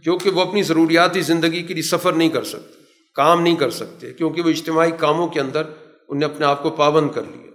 کیونکہ 0.03 0.29
وہ 0.29 0.41
اپنی 0.41 0.63
ضروریاتی 0.63 1.21
زندگی 1.21 1.63
کے 1.63 1.73
لیے 1.73 1.83
سفر 1.83 2.13
نہیں 2.13 2.29
کر 2.29 2.43
سکتے، 2.43 2.83
کام 3.15 3.41
نہیں 3.41 3.55
کر 3.55 3.69
سکتے، 3.69 4.13
کیونکہ 4.13 4.41
وہ 4.41 4.49
اجتماعی 4.49 4.91
کاموں 4.97 5.27
کے 5.27 5.39
اندر 5.39 5.61
انہوں 5.61 6.19
نے 6.19 6.25
اپنے 6.25 6.45
آپ 6.45 6.63
کو 6.63 6.69
پابند 6.69 7.09
کر 7.11 7.23
لیا۔ 7.23 7.51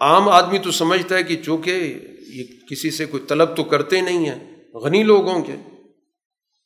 عام 0.00 0.28
آدمی 0.28 0.58
تو 0.58 0.70
سمجھتا 0.70 1.14
ہے 1.14 1.22
کہ 1.22 1.36
چونکہ 1.36 1.70
یہ 2.28 2.44
کسی 2.70 2.90
سے 2.90 3.06
کوئی 3.06 3.22
طلب 3.28 3.56
تو 3.56 3.64
کرتے 3.64 4.00
نہیں 4.00 4.28
ہیں، 4.28 4.62
غنی 4.74 5.02
لوگوں 5.02 5.42
کے۔ 5.42 5.56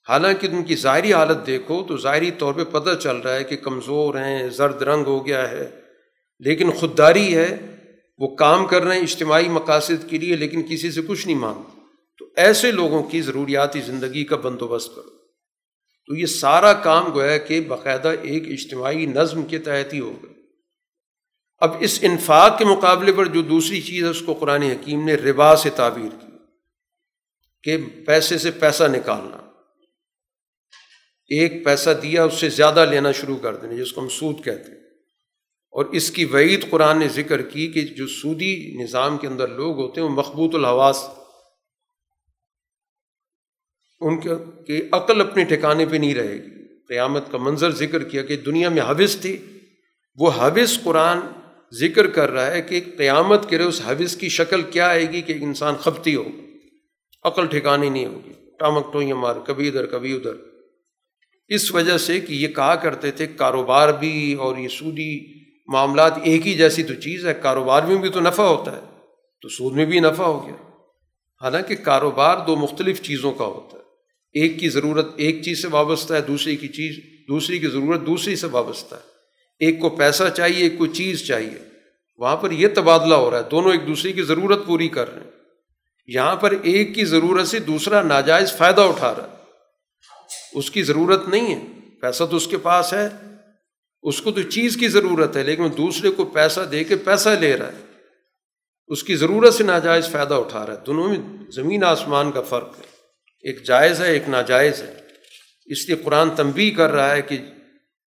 حالانکہ 0.08 0.46
ان 0.46 0.64
کی 0.64 0.76
ظاہری 0.76 1.12
حالت 1.12 1.46
دیکھو 1.46 1.84
تو 1.88 1.96
ظاہری 1.96 2.30
طور 2.30 2.54
پہ 2.54 2.64
پتہ 2.64 2.90
چل 3.00 3.16
رہا 3.16 3.34
ہے 3.34 3.44
کہ 3.44 3.56
کمزور 3.56 4.14
ہیں، 4.14 4.48
زرد 4.48 4.82
رنگ 4.82 5.04
ہو 5.04 5.26
گیا 5.26 5.50
ہے۔ 5.50 5.70
لیکن 6.38 6.70
خودداری 6.70 7.36
ہے، 7.36 7.76
وہ 8.18 8.36
کام 8.36 8.66
کر 8.66 8.82
رہے 8.82 8.96
ہیں 8.96 9.02
اجتماعی 9.02 9.48
مقاصد 9.48 10.10
کے 10.10 10.18
لیے، 10.18 10.36
لیکن 10.36 10.62
کسی 10.62 10.90
سے 10.90 11.02
کچھ 11.02 11.26
نہیں 11.26 11.38
مانگتے۔ 11.38 11.80
تو 12.18 12.26
ایسے 12.36 12.70
لوگوں 12.70 13.02
کی 13.02 13.20
ضروریاتی 13.20 13.80
زندگی 13.80 14.24
کا 14.24 14.36
بندوبست 14.36 14.94
کرو۔ 14.94 15.10
تو 16.06 16.16
یہ 16.16 16.26
سارا 16.26 16.72
کام 16.72 17.12
گویا 17.14 17.38
کہ 17.38 17.60
باقاعدہ 17.60 18.08
ایک 18.22 18.42
اجتماعی 18.48 19.06
نظم 19.06 19.42
کے 19.42 19.58
تحت 19.58 19.94
ہی 19.94 20.00
ہوگا۔ 20.00 20.26
اب 21.58 21.70
اس 21.80 21.98
انفاق 22.02 22.58
کے 22.58 22.64
مقابلے 22.64 23.12
پر 23.12 23.26
جو 23.26 23.42
دوسری 23.42 23.80
چیز 23.80 24.04
ہے، 24.04 24.08
اس 24.08 24.22
کو 24.22 24.34
قرآن 24.34 24.62
حکیم 24.62 25.04
نے 25.04 25.14
ربا 25.14 25.56
سے 25.56 25.70
تعبیر 25.70 26.20
کی 26.20 26.26
کہ 27.62 27.76
پیسے 28.06 28.38
سے 28.38 28.50
پیسہ 28.50 28.84
نکالنا۔ 28.84 29.51
ایک 31.40 31.64
پیسہ 31.64 31.90
دیا، 32.02 32.24
اس 32.24 32.34
سے 32.34 32.48
زیادہ 32.48 32.86
لینا 32.90 33.12
شروع 33.12 33.36
کر 33.36 33.56
دینا، 33.56 33.72
جس 33.72 33.92
کو 33.92 34.00
ہم 34.00 34.08
سود 34.08 34.44
کہتے 34.44 34.72
ہیں۔ 34.72 34.78
اور 35.70 35.84
اس 35.84 36.10
کی 36.10 36.24
وعید 36.24 36.70
قرآن 36.70 36.98
نے 36.98 37.08
ذکر 37.08 37.42
کی 37.42 37.68
کہ 37.68 37.80
جو 37.80 38.06
سودی 38.06 38.76
نظام 38.82 39.18
کے 39.18 39.26
اندر 39.26 39.48
لوگ 39.48 39.78
ہوتے 39.78 40.00
ہیں، 40.00 40.08
وہ 40.08 40.14
مخبوط 40.14 40.54
الحواس 40.54 41.04
ان 44.00 44.20
کے 44.64 44.88
عقل 44.92 45.20
اپنے 45.20 45.44
ٹھکانے 45.44 45.86
پہ 45.86 45.96
نہیں 45.96 46.14
رہے 46.14 46.34
گی۔ 46.34 46.78
قیامت 46.88 47.30
کا 47.30 47.38
منظر 47.38 47.70
ذکر 47.70 48.02
کیا 48.02 48.22
کہ 48.22 48.36
دنیا 48.36 48.68
میں 48.68 48.82
حوث 48.82 49.16
تھی۔ 49.16 49.36
وہ 50.16 50.30
حوث 50.30 50.78
قرآن 50.84 51.18
ذکر 51.72 52.06
کر 52.06 52.30
رہا 52.30 52.50
ہے 52.50 52.62
کہ 52.62 52.80
قیامت 52.96 53.48
کے 53.48 53.56
اس 53.56 53.80
حوث 53.86 54.16
کی 54.16 54.28
شکل 54.28 54.62
کیا 54.62 54.88
آئے 54.88 55.10
گی 55.10 55.22
کہ 55.22 55.34
انسان 55.40 55.74
خپتی 55.76 56.14
ہو 56.14 56.24
عقل 57.24 57.46
ٹھکانی 57.46 57.90
نہیں 57.90 58.06
ہوگی۔ 58.06 58.32
ٹامک 58.58 58.92
ٹوئیں 58.92 59.12
مار، 59.12 59.36
کبھی 59.46 59.68
ادھر 59.68 59.86
کبھی 59.86 60.16
ادھر۔ 60.16 60.51
اس 61.54 61.74
وجہ 61.74 61.98
سے 61.98 62.20
کہ 62.20 62.32
یہ 62.32 62.48
کہا 62.48 62.74
کرتے 62.74 63.10
تھے 63.10 63.26
کاروبار 63.26 63.88
بھی 63.88 64.34
اور 64.34 64.56
یہ 64.56 64.68
سودی 64.68 65.42
معاملات 65.66 66.14
ایک 66.24 66.46
ہی 66.46 66.54
جیسی 66.54 66.82
تو 66.82 66.94
چیز 66.94 67.26
ہے، 67.26 67.34
کاروبار 67.34 67.82
میں 67.82 67.96
بھی 67.96 68.08
تو 68.08 68.20
نفع 68.20 68.42
ہوتا 68.42 68.76
ہے، 68.76 68.80
تو 69.42 69.48
سود 69.48 69.74
میں 69.74 69.84
بھی 69.84 70.00
نفع 70.00 70.22
ہو 70.22 70.46
گیا۔ 70.46 70.54
حالانکہ 71.42 71.74
کاروبار 71.74 72.36
دو 72.46 72.56
مختلف 72.56 73.02
چیزوں 73.02 73.32
کا 73.32 73.44
ہوتا 73.44 73.76
ہے۔ 73.76 73.82
ایک 74.32 74.60
کی 74.60 74.68
ضرورت 74.68 75.14
ایک 75.16 75.42
چیز 75.42 75.62
سے 75.62 75.68
وابستہ 75.68 76.14
ہے 76.14 76.20
دوسری 76.20 76.56
کی 76.56 76.68
چیز 76.68 76.98
دوسری 77.28 77.58
کی 77.58 77.66
ضرورت 77.66 78.06
دوسری 78.06 78.36
سے 78.36 78.46
وابستہ 78.46 78.94
ہے۔ 78.94 79.12
ایک 79.58 79.80
کو 79.80 79.88
پیسہ 79.88 80.24
چاہیے، 80.36 80.62
ایک 80.62 80.78
کو 80.78 80.86
چیز 80.86 81.26
چاہیے۔ 81.26 81.58
وہاں 82.18 82.36
پر 82.36 82.50
یہ 82.50 82.68
تبادلہ 82.74 83.14
ہو 83.14 83.30
رہا 83.30 83.38
ہے، 83.38 83.50
دونوں 83.50 83.72
ایک 83.72 83.86
دوسرے 83.86 84.12
کی 84.12 84.22
ضرورت 84.22 84.66
پوری 84.66 84.88
کر 84.88 85.14
رہے 85.14 85.22
ہیں۔ 85.22 85.30
یہاں 86.06 86.36
پر 86.36 86.54
ایک 86.62 86.94
کی 86.94 87.04
ضرورت 87.04 87.48
سے 87.48 87.58
دوسرا 87.58 88.02
ناجائز 88.02 88.52
فائدہ 88.52 88.80
اٹھا 88.80 89.14
رہا 89.14 89.22
ہے۔ 89.22 89.31
اس 90.54 90.70
کی 90.70 90.82
ضرورت 90.82 91.28
نہیں 91.28 91.54
ہے، 91.54 91.66
پیسہ 92.00 92.24
تو 92.24 92.36
اس 92.36 92.46
کے 92.46 92.56
پاس 92.56 92.92
ہے۔ 92.92 93.08
اس 94.02 94.22
کو 94.22 94.30
تو 94.30 94.42
چیز 94.42 94.76
کی 94.76 94.88
ضرورت 94.88 95.36
ہے، 95.36 95.42
لیکن 95.42 95.68
دوسرے 95.76 96.10
کو 96.10 96.24
پیسہ 96.24 96.60
دے 96.60 96.84
کے 96.84 96.96
پیسہ 96.96 97.28
لے 97.28 97.56
رہا 97.56 97.66
ہے۔ 97.66 97.92
اس 98.86 99.02
کی 99.02 99.16
ضرورت 99.16 99.54
سے 99.54 99.64
ناجائز 99.64 100.08
فائدہ 100.08 100.34
اٹھا 100.34 100.66
رہا 100.66 100.74
ہے۔ 100.74 100.78
دونوں 100.86 101.08
میں 101.08 101.18
زمین 101.50 101.84
آسمان 101.84 102.32
کا 102.32 102.42
فرق 102.42 102.78
ہے۔ 102.78 102.84
ایک 103.40 103.66
جائز 103.66 104.00
ہے، 104.00 104.12
ایک 104.12 104.28
ناجائز 104.28 104.82
ہے۔ 104.82 104.94
اس 105.66 105.88
لیے 105.88 105.96
قرآن 106.04 106.30
تنبی 106.30 106.70
کر 106.70 106.90
رہا 106.90 107.16
ہے 107.16 107.22
کہ 107.22 107.38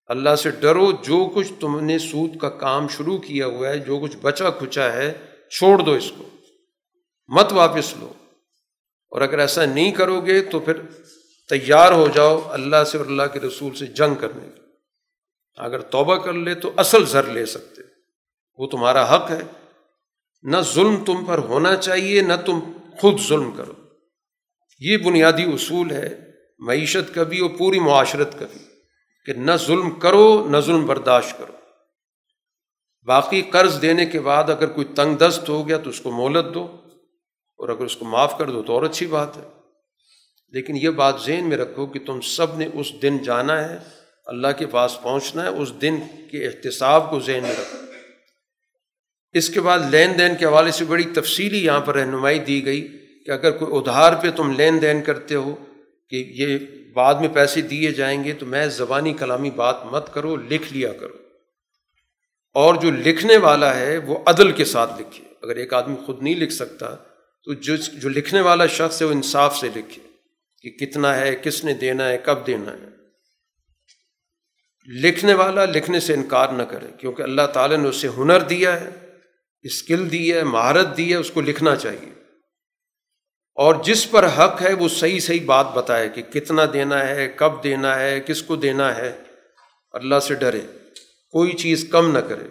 اللہ 0.05 0.35
سے 0.35 0.49
ڈرو، 0.51 0.91
جو 0.91 1.31
کچھ 1.35 1.53
تم 1.59 1.79
نے 1.79 1.99
سود 1.99 2.37
کا 2.37 2.49
کام 2.49 2.87
شروع 2.87 3.17
کیا 3.17 3.45
ہوا 3.45 3.69
ہے، 3.69 3.79
جو 3.79 3.99
کچھ 3.99 4.17
بچا 4.21 4.49
کھچا 4.49 4.93
ہے، 4.93 5.13
چھوڑ 5.49 5.79
دو 5.79 5.91
اس 5.91 6.11
کو۔ 6.17 6.23
مت 7.27 7.53
واپس 7.53 7.97
لو۔ 7.97 8.13
اور 9.09 9.21
اگر 9.21 9.39
ایسا 9.39 9.65
نہیں 9.65 9.91
کرو 9.91 10.21
گے 10.21 10.41
تو 10.41 10.59
پھر 10.59 10.73
تیار 11.49 11.91
ہو 11.91 12.07
جاؤ 12.13 12.49
اللہ 12.51 12.83
سے 12.83 12.97
اور 12.97 13.05
اللہ 13.05 13.23
کے 13.33 13.39
رسول 13.39 13.75
سے 13.75 13.85
جنگ 13.85 14.15
کرنے 14.15 14.49
کی 14.55 14.61
اگر 15.57 15.79
توبہ 15.79 16.15
کر 16.15 16.33
لے 16.33 16.55
تو 16.55 16.71
اصل 16.77 17.05
زر 17.05 17.23
لے 17.23 17.45
سکتے۔ 17.45 17.81
وہ 18.57 18.67
تمہارا 18.67 19.15
حق 19.15 19.31
ہے۔ 19.31 19.41
نہ 20.43 20.57
ظلم 20.61 21.03
تم 21.03 21.25
پر 21.25 21.37
ہونا 21.37 21.75
چاہیے، 21.75 22.21
نہ 22.21 22.33
تم 22.45 22.59
خود 22.99 23.19
ظلم 23.27 23.51
کرو۔ 23.51 23.73
یہ 24.79 24.97
بنیادی 24.97 25.43
اصول 25.43 25.91
ہے 25.91 26.31
معیشت 26.59 27.15
کا 27.15 27.23
بھی 27.23 27.39
اور 27.39 27.49
پوری 27.57 27.79
معاشرت 27.79 28.39
کا 28.39 28.45
بھی 28.53 28.65
کہ 29.25 29.33
نہ 29.33 29.51
ظلم 29.55 29.89
کرو، 29.89 30.47
نہ 30.49 30.57
ظلم 30.59 30.85
برداشت 30.85 31.37
کرو۔ 31.37 31.53
باقی 33.05 33.41
قرض 33.41 33.81
دینے 33.81 34.05
کے 34.05 34.19
بعد 34.19 34.43
اگر 34.43 34.67
کوئی 34.67 34.87
تنگ 34.95 35.15
دست 35.15 35.49
ہو 35.49 35.67
گیا 35.67 35.77
تو 35.77 35.89
اس 35.89 36.01
کو 36.01 36.11
مہلت 36.11 36.53
دو 36.53 36.77
اور 37.57 37.69
اگر 37.69 37.83
اس 37.83 37.97
کو 37.97 38.05
معاف 38.05 38.37
کر 38.37 38.49
دو 38.49 38.63
تو 38.63 38.73
اور 38.73 38.83
اچھی 38.83 39.05
بات 39.05 39.37
ہے۔ 39.37 39.54
لیکن 40.49 40.77
یہ 40.77 40.89
بات 40.89 41.15
ذہن 41.25 41.49
میں 41.49 41.57
رکھو 41.57 41.85
کہ 41.85 41.99
تم 42.05 42.21
سب 42.21 42.57
نے 42.57 42.67
اس 42.73 42.91
دن 43.01 43.17
جانا 43.17 43.69
ہے، 43.69 43.77
اللہ 44.25 44.47
کے 44.59 44.65
پاس 44.65 44.97
پہنچنا 45.01 45.43
ہے، 45.43 45.47
اس 45.47 45.81
دن 45.81 45.97
کے 46.31 46.47
احتساب 46.47 47.09
کو 47.09 47.19
ذہن 47.19 47.39
میں 47.41 47.51
رکھو۔ 47.51 47.77
اس 49.33 49.49
کے 49.49 49.61
بعد 49.61 49.79
لین 49.89 50.19
دین 50.19 50.35
کے 50.35 50.45
حوالے 50.45 50.71
سے 50.71 50.85
بڑی 50.85 51.03
تفصیلی 51.03 51.65
یہاں 51.65 51.79
پر 51.79 51.95
رہنمائی 51.95 52.39
دی 52.39 52.65
گئی 52.65 52.87
کہ 53.25 53.31
اگر 53.31 53.51
کوئی 53.51 53.71
ادھار 53.77 54.13
پہ 54.13 54.31
تم 54.31 54.51
لین 54.51 54.81
دین 54.81 55.01
کرتے 55.01 55.35
ہو 55.35 55.55
کہ 56.09 56.33
یہ 56.35 56.57
بعد 56.93 57.15
میں 57.15 57.29
پیسے 57.33 57.61
دیے 57.61 57.91
جائیں 57.91 58.23
گے 58.23 58.33
تو 58.33 58.45
میں 58.45 58.67
زبانی 58.67 59.13
کلامی 59.13 59.49
بات 59.49 59.85
مت 59.85 60.13
کرو، 60.13 60.35
لکھ 60.35 60.73
لیا 60.73 60.93
کرو۔ 60.93 61.13
اور 62.53 62.75
جو 62.75 62.91
لکھنے 62.91 63.37
والا 63.37 63.75
ہے 63.75 63.97
وہ 63.97 64.17
عدل 64.25 64.51
کے 64.51 64.65
ساتھ 64.65 65.01
لکھے۔ 65.01 65.23
اگر 65.41 65.55
ایک 65.55 65.73
آدمی 65.73 65.95
خود 66.05 66.23
نہیں 66.23 66.35
لکھ 66.35 66.53
سکتا 66.53 66.95
تو 67.43 67.53
جو 67.53 67.75
جو 67.75 68.09
لکھنے 68.09 68.41
والا 68.41 68.65
شخص 68.65 69.01
ہے 69.01 69.07
وہ 69.07 69.11
انصاف 69.11 69.57
سے 69.57 69.67
لکھے۔ 69.75 70.14
کہ 70.69 70.85
کتنا 70.85 71.17
ہے، 71.17 71.35
کس 71.35 71.63
نے 71.63 71.73
دینا 71.73 72.09
ہے، 72.09 72.17
کب 72.17 72.47
دینا 72.47 72.71
ہے۔ 72.71 72.95
لکھنے 74.87 75.33
والا 75.33 75.65
لکھنے 75.65 75.99
سے 75.99 76.13
انکار 76.13 76.49
نہ 76.49 76.63
کرے، 76.63 76.87
کیونکہ 76.99 77.21
اللہ 77.21 77.41
تعالیٰ 77.53 77.77
نے 77.77 77.89
اسے 77.89 78.07
ہنر 78.17 78.39
دیا 78.39 78.81
ہے، 78.81 78.89
اسکل 79.61 80.11
دی 80.11 80.33
ہے، 80.33 80.43
مہارت 80.43 80.97
دی 80.97 81.11
ہے، 81.11 81.15
اس 81.15 81.31
کو 81.31 81.41
لکھنا 81.41 81.75
چاہیے۔ 81.75 82.13
اور 83.55 83.75
جس 83.83 84.11
پر 84.11 84.27
حق 84.27 84.61
ہے، 84.61 84.73
وہ 84.73 84.87
صحیح 84.87 85.19
صحیح 85.19 85.45
بات 85.45 85.67
بتائے 85.73 86.09
کہ 86.09 86.21
کتنا 86.21 86.61
دینا 86.73 87.07
ہے، 87.07 87.33
کب 87.35 87.63
دینا 87.63 87.99
ہے، 87.99 88.19
کس 88.19 88.43
کو 88.43 88.55
دینا 88.55 88.97
ہے۔ 88.97 89.17
اللہ 89.91 90.19
سے 90.19 90.35
ڈرے، 90.35 90.61
کوئی 91.29 91.51
چیز 91.51 91.87
کم 91.91 92.11
نہ 92.11 92.19
کرے۔ 92.19 92.43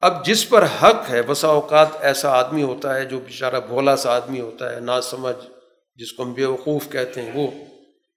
اب 0.00 0.26
جس 0.26 0.48
پر 0.48 0.64
حق 0.64 1.10
ہے 1.10 1.22
بسا 1.22 1.48
اوقات 1.48 1.88
ایسا 2.00 2.30
آدمی 2.30 2.62
ہوتا 2.62 2.94
ہے 2.94 3.04
جو 3.04 3.20
بیچارہ 3.20 3.60
بھولا 3.60 3.96
سا 3.96 4.16
آدمی 4.16 4.40
ہوتا 4.40 4.74
ہے 4.74 4.80
نا 4.80 5.00
سمجھ 5.00 5.53
جس 5.96 6.12
کو 6.12 6.22
ہم 6.22 6.32
بیوقوف 6.32 6.88
کہتے 6.88 7.22
ہیں، 7.22 7.32
وہ 7.34 7.50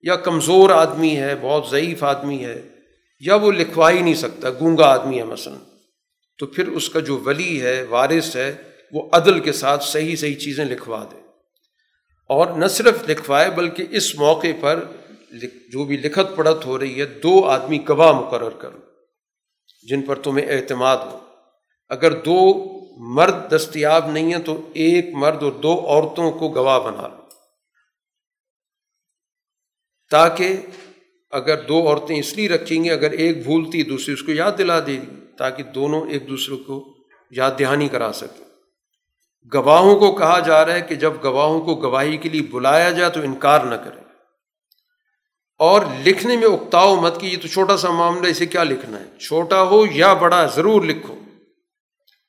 یا 0.01 0.15
کمزور 0.15 0.69
آدمی 0.69 1.17
ہے، 1.17 1.35
بہت 1.41 1.65
ضعیف 1.71 2.03
آدمی 2.03 2.45
ہے، 2.45 2.61
یا 3.19 3.35
وہ 3.35 3.51
لکھوا 3.51 3.91
ہی 3.91 4.01
نہیں 4.01 4.13
سکتا، 4.13 4.49
گونگا 4.49 4.85
آدمی 4.85 5.19
ہے 5.19 5.23
مثلاً۔ 5.23 5.57
تو 6.37 6.45
پھر 6.45 6.67
اس 6.67 6.89
کا 6.89 6.99
جو 6.99 7.19
ولی 7.25 7.61
ہے، 7.61 7.85
وارث 7.89 8.35
ہے، 8.35 8.55
وہ 8.91 9.09
عدل 9.11 9.39
کے 9.39 9.51
ساتھ 9.51 9.83
صحیح 9.83 10.15
صحیح 10.15 10.35
چیزیں 10.35 10.65
لکھوا 10.65 11.05
دے۔ 11.11 11.21
اور 12.29 12.47
نہ 12.47 12.67
صرف 12.67 13.09
لکھوائے، 13.09 13.51
بلکہ 13.51 13.85
اس 13.91 14.15
موقع 14.15 14.47
پر 14.59 14.83
جو 15.69 15.85
بھی 15.85 15.97
لکھت 15.97 16.35
پڑھت 16.35 16.65
ہو 16.65 16.79
رہی 16.79 16.99
ہے، 16.99 17.05
دو 17.05 17.45
آدمی 17.45 17.79
گواہ 17.89 18.11
مقرر 18.11 18.49
کرو، 18.49 18.77
جن 19.89 20.01
پر 20.01 20.19
تمہیں 20.19 20.45
اعتماد 20.49 20.97
ہو۔ 20.97 21.17
اگر 21.89 22.11
دو 22.11 22.67
مرد 22.97 23.55
دستیاب 23.55 24.11
نہیں 24.11 24.33
ہیں، 24.33 24.41
تو 24.41 24.69
ایک 24.73 25.05
مرد 25.13 25.43
اور 25.43 25.51
دو 25.51 25.85
عورتوں 25.87 26.31
کو 26.31 26.49
گواہ 26.49 26.79
بنا 26.79 27.07
لو۔ 27.07 27.16
تاکہ 30.09 30.55
اگر 31.31 31.61
دو 31.61 31.87
عورتیں 31.87 32.19
اس 32.19 32.33
لیے 32.33 32.49
رکھیں 32.49 32.83
گی، 32.83 32.89
اگر 32.91 33.11
ایک 33.11 33.43
بھولتی 33.43 33.83
دوسری 33.83 34.13
اس 34.13 34.23
کو 34.23 34.31
یاد 34.31 34.51
دلا 34.57 34.79
دے 34.79 34.93
گی، 34.93 35.25
تاکہ 35.37 35.63
دونوں 35.63 36.09
ایک 36.09 36.29
دوسرے 36.29 36.55
کو 36.55 36.97
یاد 37.31 37.51
دہانی 37.59 37.87
کرا 37.87 38.11
سکیں۔ 38.13 38.45
گواہوں 39.53 39.99
کو 39.99 40.11
کہا 40.15 40.39
جا 40.39 40.65
رہا 40.65 40.73
ہے 40.73 40.81
کہ 40.81 40.95
جب 40.95 41.13
گواہوں 41.23 41.61
کو 41.61 41.75
گواہی 41.75 42.17
کے 42.17 42.29
لیے 42.29 42.41
بلایا 42.41 42.91
جائے 42.91 43.11
تو 43.11 43.19
انکار 43.21 43.59
نہ 43.59 43.75
کرے 43.75 44.01
اور 45.59 45.81
لکھنے 46.05 46.37
میں 46.37 46.47
اکتاؤ 46.47 46.95
مت 46.95 47.21
کی 47.21 47.27
یہ 47.27 47.37
تو 47.41 47.47
چھوٹا 47.47 47.77
سا 47.77 47.91
معاملہ، 47.91 48.27
اسے 48.27 48.45
کیا 48.45 48.63
لکھنا 48.63 48.99
ہے؟ 48.99 49.05
چھوٹا 49.19 49.63
ہو 49.63 49.85
یا 49.91 50.13
بڑا، 50.13 50.45
ضرور 50.45 50.81
لکھو۔ 50.81 51.15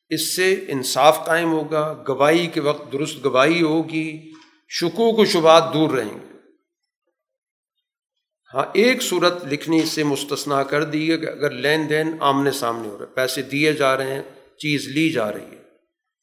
اس 0.09 0.37
سے 0.37 0.65
انصاف 0.69 1.27
قائم 1.27 1.53
ہوگا، 1.53 2.05
گواہی 2.09 2.47
کے 2.47 2.61
وقت 2.61 2.93
درست 2.93 3.25
گواہی 3.25 3.63
ہوگی، 3.63 4.33
شکوک 4.69 5.19
و 5.19 5.25
شبات 5.25 5.75
دور 5.75 5.91
رہیں 5.91 6.15
گے۔ 6.15 6.28
ہاں 8.55 8.65
ایک 8.73 9.03
صورت 9.03 9.45
لکھنے 9.45 9.85
سے 9.85 10.05
مستثنا 10.05 10.63
کر 10.63 10.85
دی 10.85 11.13
ہے 11.13 11.19
کہ 11.19 11.27
اگر 11.27 11.51
لین 11.51 11.89
دین 11.89 12.17
آمنے 12.21 12.51
سامنے 12.51 12.89
ہو 12.89 12.99
رہا 12.99 13.07
ہے، 13.07 13.15
پیسے 13.15 13.43
دیے 13.43 13.73
جا 13.73 13.97
رہے 13.97 14.15
ہیں، 14.15 14.23
چیز 14.59 14.87
لی 14.87 15.11
جا 15.11 15.33
رہی 15.33 15.41
ہے۔ 15.41 15.63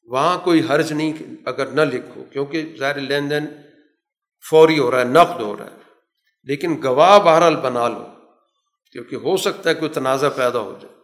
وہاں 0.04 0.40
کوئی 0.40 0.62
حرج 0.70 0.94
نہیں 0.94 1.14
اگر 1.46 1.66
نہ 1.66 1.82
لکھو، 1.82 2.24
کیونکہ 2.24 2.76
ظاہر 2.80 3.00
لین 3.00 3.30
دین 3.30 3.46
فوری 4.50 4.80
ہو 4.80 4.92
رہا 4.92 5.00
ہے، 5.00 5.04
نقد 5.04 5.42
ہو 5.42 5.58
رہا 5.58 5.66
ہے۔ 5.66 5.78
لیکن 6.44 6.78
گواہ 6.84 7.20
بہرحال 7.20 7.56
بنا 7.56 7.88
لو، 7.88 8.06
کیونکہ 8.92 9.16
ہو 9.16 9.38
سکتا 9.38 9.70
ہے 9.70 9.76
کوئی 9.76 9.92
تنازع 9.92 10.30
پیدا 10.30 10.60
ہو 10.60 10.78
جائے۔ 10.82 10.96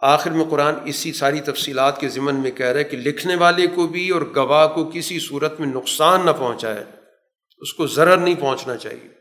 آخر 0.00 0.30
میں 0.30 0.44
قرآن 0.50 0.74
اسی 0.84 1.12
ساری 1.12 1.40
تفصیلات 1.40 2.00
کے 2.00 2.08
ذمن 2.08 2.34
میں 2.34 2.50
کہہ 2.50 2.66
رہا 2.66 2.78
ہے 2.78 2.84
کہ 2.84 2.96
لکھنے 2.96 3.36
والے 3.36 3.66
کو 3.66 3.86
بھی 3.86 4.10
اور 4.10 4.22
گواہ 4.36 4.66
کو 4.66 4.90
کسی 4.94 5.18
صورت 5.18 5.60
میں 5.60 5.68
نقصان 5.68 6.26
نہ 6.26 6.30
پہنچائے، 6.30 6.84
اس 7.58 7.74
کو 7.74 7.86
ضرر 7.86 8.16
نہیں 8.16 8.34
پہنچنا 8.40 8.76
چاہیے۔ 8.76 9.17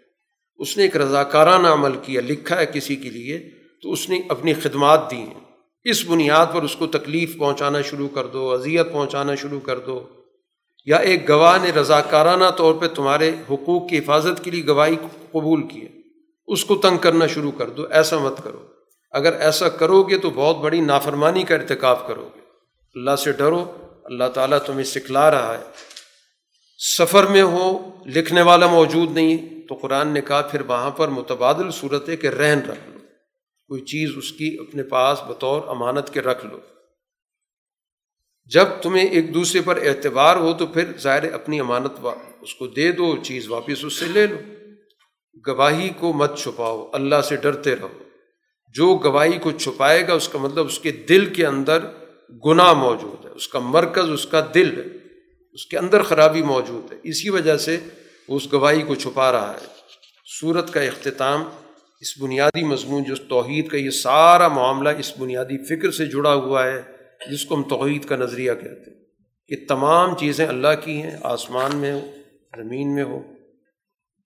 اس 0.57 0.77
نے 0.77 0.83
ایک 0.83 0.97
رضاکارانہ 0.97 1.67
عمل 1.67 1.95
کیا، 2.01 2.21
لکھا 2.21 2.59
ہے 2.59 2.65
کسی 2.65 2.95
کے 2.95 3.09
لیے، 3.09 3.49
تو 3.81 3.91
اس 3.91 4.09
نے 4.09 4.19
اپنی 4.29 4.53
خدمات 4.53 5.11
دی 5.11 5.17
ہیں۔ 5.17 5.47
اس 5.83 6.05
بنیاد 6.05 6.45
پر 6.53 6.61
اس 6.61 6.75
کو 6.75 6.87
تکلیف 6.87 7.37
پہنچانا 7.37 7.81
شروع 7.81 8.07
کر 8.07 8.27
دو، 8.27 8.51
اذیت 8.51 8.91
پہنچانا 8.91 9.35
شروع 9.35 9.59
کر 9.59 9.79
دو۔ 9.79 10.03
یا 10.85 10.97
ایک 10.97 11.29
گواہ 11.29 11.57
نے 11.63 11.71
رضاکارانہ 11.71 12.45
طور 12.57 12.73
پہ 12.73 12.87
تمہارے 12.87 13.31
حقوق 13.49 13.89
کی 13.89 13.97
حفاظت 13.97 14.43
کے 14.43 14.51
لیے 14.51 14.67
گواہی 14.67 14.95
قبول 15.31 15.67
کی 15.67 15.81
ہے۔ 15.81 15.89
اس 16.47 16.65
کو 16.65 16.75
تنگ 16.75 16.97
کرنا 16.97 17.27
شروع 17.27 17.51
کر 17.51 17.69
دو، 17.69 17.85
ایسا 17.85 18.17
مت 18.17 18.43
کرو۔ 18.43 18.67
اگر 19.11 19.33
ایسا 19.33 19.69
کرو 19.69 20.03
گے 20.03 20.17
تو 20.17 20.29
بہت 20.29 20.57
بڑی 20.57 20.81
نافرمانی 20.81 21.43
کا 21.43 21.55
ارتکاب 21.55 22.07
کرو 22.07 22.29
گے۔ 22.35 22.41
اللہ 22.95 23.15
سے 23.15 23.31
ڈرو، 23.31 23.77
اللہ 24.03 24.23
تعالیٰ 24.33 24.57
تمہیں 24.65 24.83
سکھلا 24.83 25.31
رہا 25.31 25.57
ہے۔ 25.57 25.63
سفر 26.97 27.23
میں 27.23 27.41
ہو، 27.41 27.91
لکھنے 28.05 28.41
والا 28.41 28.67
موجود 28.67 29.11
نہیں 29.11 29.56
تو 29.69 29.75
قرآن 29.75 30.07
نے 30.07 30.21
کہا، 30.21 30.41
پھر 30.41 30.61
وہاں 30.61 30.91
پر 30.91 31.07
متبادل 31.07 31.71
صورت 31.71 32.09
ہے 32.09 32.17
کہ 32.17 32.27
رہن 32.27 32.59
رکھ 32.59 32.89
لو۔ 32.89 32.99
کوئی 33.67 33.81
چیز 33.81 34.11
اس 34.17 34.31
کی 34.31 34.57
اپنے 34.59 34.83
پاس 34.83 35.19
بطور 35.27 35.61
امانت 35.67 36.13
کے 36.13 36.21
رکھ 36.21 36.45
لو۔ 36.45 36.59
جب 38.45 38.65
تمہیں 38.81 39.07
ایک 39.09 39.33
دوسرے 39.33 39.61
پر 39.61 39.77
اعتبار 39.77 40.35
ہو 40.35 40.53
تو 40.53 40.67
پھر 40.67 40.85
ظاہر 40.97 41.33
اپنی 41.33 41.59
امانت 41.59 42.07
اس 42.41 42.55
کو 42.55 42.67
دے 42.67 42.91
دو، 42.91 43.17
چیز 43.23 43.51
واپس 43.51 43.85
اس 43.85 43.93
سے 43.93 44.05
لے 44.05 44.27
لو۔ 44.27 44.37
گواہی 45.47 45.89
کو 45.99 46.13
مت 46.13 46.37
چھپاؤ، 46.37 46.89
اللہ 46.93 47.21
سے 47.21 47.35
ڈرتے 47.35 47.75
رہو۔ 47.75 48.03
جو 48.73 48.97
گواہی 48.97 49.37
کو 49.37 49.51
چھپائے 49.51 50.07
گا، 50.07 50.13
اس 50.13 50.29
کا 50.29 50.39
مطلب 50.39 50.65
اس 50.65 50.79
کے 50.79 50.91
دل 50.91 51.33
کے 51.33 51.45
اندر 51.45 51.79
گناہ 52.45 52.73
موجود 52.73 53.25
ہے۔ 53.25 53.29
اس 53.29 53.47
کا 53.47 53.59
مرکز، 53.59 54.09
اس 54.09 54.25
کا 54.25 54.47
دل 54.53 54.77
ہے۔ 54.77 54.97
اس 55.53 55.65
کے 55.65 55.77
اندر 55.77 56.01
خرابی 56.01 56.41
موجود 56.41 56.93
ہے۔ 56.93 56.97
اسی 57.03 57.29
وجہ 57.29 57.57
سے 57.57 57.77
اس 58.27 58.53
گواہی 58.53 58.81
کو 58.81 58.95
چھپا 58.95 59.31
رہا 59.31 59.53
ہے۔ 59.53 59.65
صورت 60.41 60.73
کا 60.73 60.81
اختتام 60.81 61.43
اس 62.01 62.21
بنیادی 62.21 62.63
مضمون 62.63 63.03
جو 63.03 63.15
توحید 63.29 63.67
کا 63.67 63.77
یہ 63.77 63.89
سارا 63.89 64.47
معاملہ 64.47 64.89
اس 64.99 65.19
بنیادی 65.19 65.65
فکر 65.65 65.91
سے 65.91 66.05
جڑا 66.05 66.33
ہوا 66.33 66.67
ہے، 66.67 66.81
جس 67.31 67.45
کو 67.45 67.55
ہم 67.55 67.63
توحید 67.63 68.05
کا 68.05 68.15
نظریہ 68.15 68.53
کہتے 68.53 68.91
ہیں۔ 68.91 68.97
کہ 69.47 69.55
تمام 69.67 70.15
چیزیں 70.15 70.47
اللہ 70.47 70.67
کی 70.83 71.01
ہیں، 71.01 71.17
آسمان 71.23 71.75
میں 71.75 71.91
ہو، 71.91 72.11
زمین 72.57 72.95
میں 72.95 73.03
ہو۔ 73.03 73.19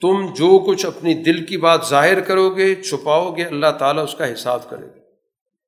تم 0.02 0.26
جو 0.26 0.60
کچھ 0.60 0.86
اپنی 0.86 1.14
دل 1.14 1.46
کی 1.46 1.58
بات 1.58 1.82
ظاہر 1.90 2.22
کرو 2.22 2.50
گے، 2.50 2.76
چھپاؤ 2.76 3.32
گے، 3.32 3.44
اللہ 3.44 3.72
تعالیٰ 3.80 4.04
اس 4.04 4.16
کا 4.16 4.34
حساب 4.34 4.70
کرے 4.70 4.86
گا۔ 4.86 5.02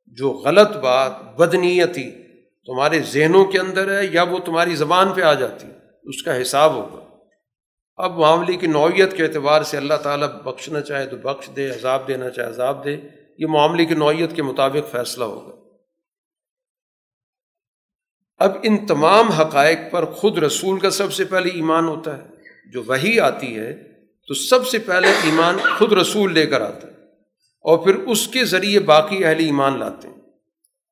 جو 0.08 0.32
غلط 0.32 0.76
بات 0.76 1.36
بدنیتی 1.36 2.12
تمہارے 2.66 3.00
ذہنوں 3.00 3.46
کے 3.46 3.60
اندر 3.60 3.98
ہے 3.98 4.06
یا 4.12 4.24
وہ 4.24 4.40
تمہاری 4.40 4.76
زبان 4.76 5.14
پہ 5.14 5.22
آ 5.22 5.34
جاتی 5.34 5.68
اس 6.04 6.24
کا 6.24 6.42
حساب 6.42 6.74
ہوگا۔ 6.74 7.03
اب 7.96 8.18
معاملے 8.18 8.58
کی 8.58 8.68
نوعیت 8.68 9.18
کے 9.18 9.24
اعتبار 9.24 9.64
سے 9.64 9.78
اللہ 9.78 9.94
تعالیٰ 9.94 10.28
بخشنا 10.28 10.82
چاہے 10.82 11.06
تو 11.06 11.18
بخش 11.18 11.50
دے، 11.56 11.70
عذاب 11.70 12.08
دینا 12.08 12.30
چاہے 12.30 12.48
عذاب 12.48 12.86
دے، 12.86 12.98
یہ 13.38 13.48
معاملے 13.48 13.86
کی 13.86 13.96
نوعیت 13.96 14.36
کے 14.36 14.42
مطابق 14.42 14.92
فیصلہ 14.92 15.24
ہوگا۔ 15.24 15.56
اب 18.38 18.52
ان 18.64 18.86
تمام 18.86 19.28
حقائق 19.28 19.80
پر 19.92 20.06
خود 20.06 20.38
رسول 20.38 20.80
کا 20.80 20.90
سب 20.90 21.14
سے 21.14 21.26
پہلے 21.26 21.50
ایمان 21.50 21.88
ہوتا 21.88 22.18
ہے۔ 22.18 22.24
جو 22.72 22.84
وہی 22.84 23.20
آتی 23.20 23.58
ہے، 23.58 23.84
تو 24.28 24.34
سب 24.34 24.68
سے 24.68 24.80
پہلے 24.80 25.08
ایمان 25.08 25.58
خود 25.78 25.94
رسول 25.94 26.34
لے 26.34 26.46
کر 26.46 26.62
آتا 26.62 26.88
ہے 26.88 26.94
اور 27.62 27.78
پھر 27.78 27.96
اس 27.96 28.28
کے 28.28 28.46
ذریعے 28.46 28.80
باقی 28.80 29.26
اہل 29.26 29.40
ایمان 29.40 29.80
لاتے 29.80 30.08
ہیں۔ 30.08 30.16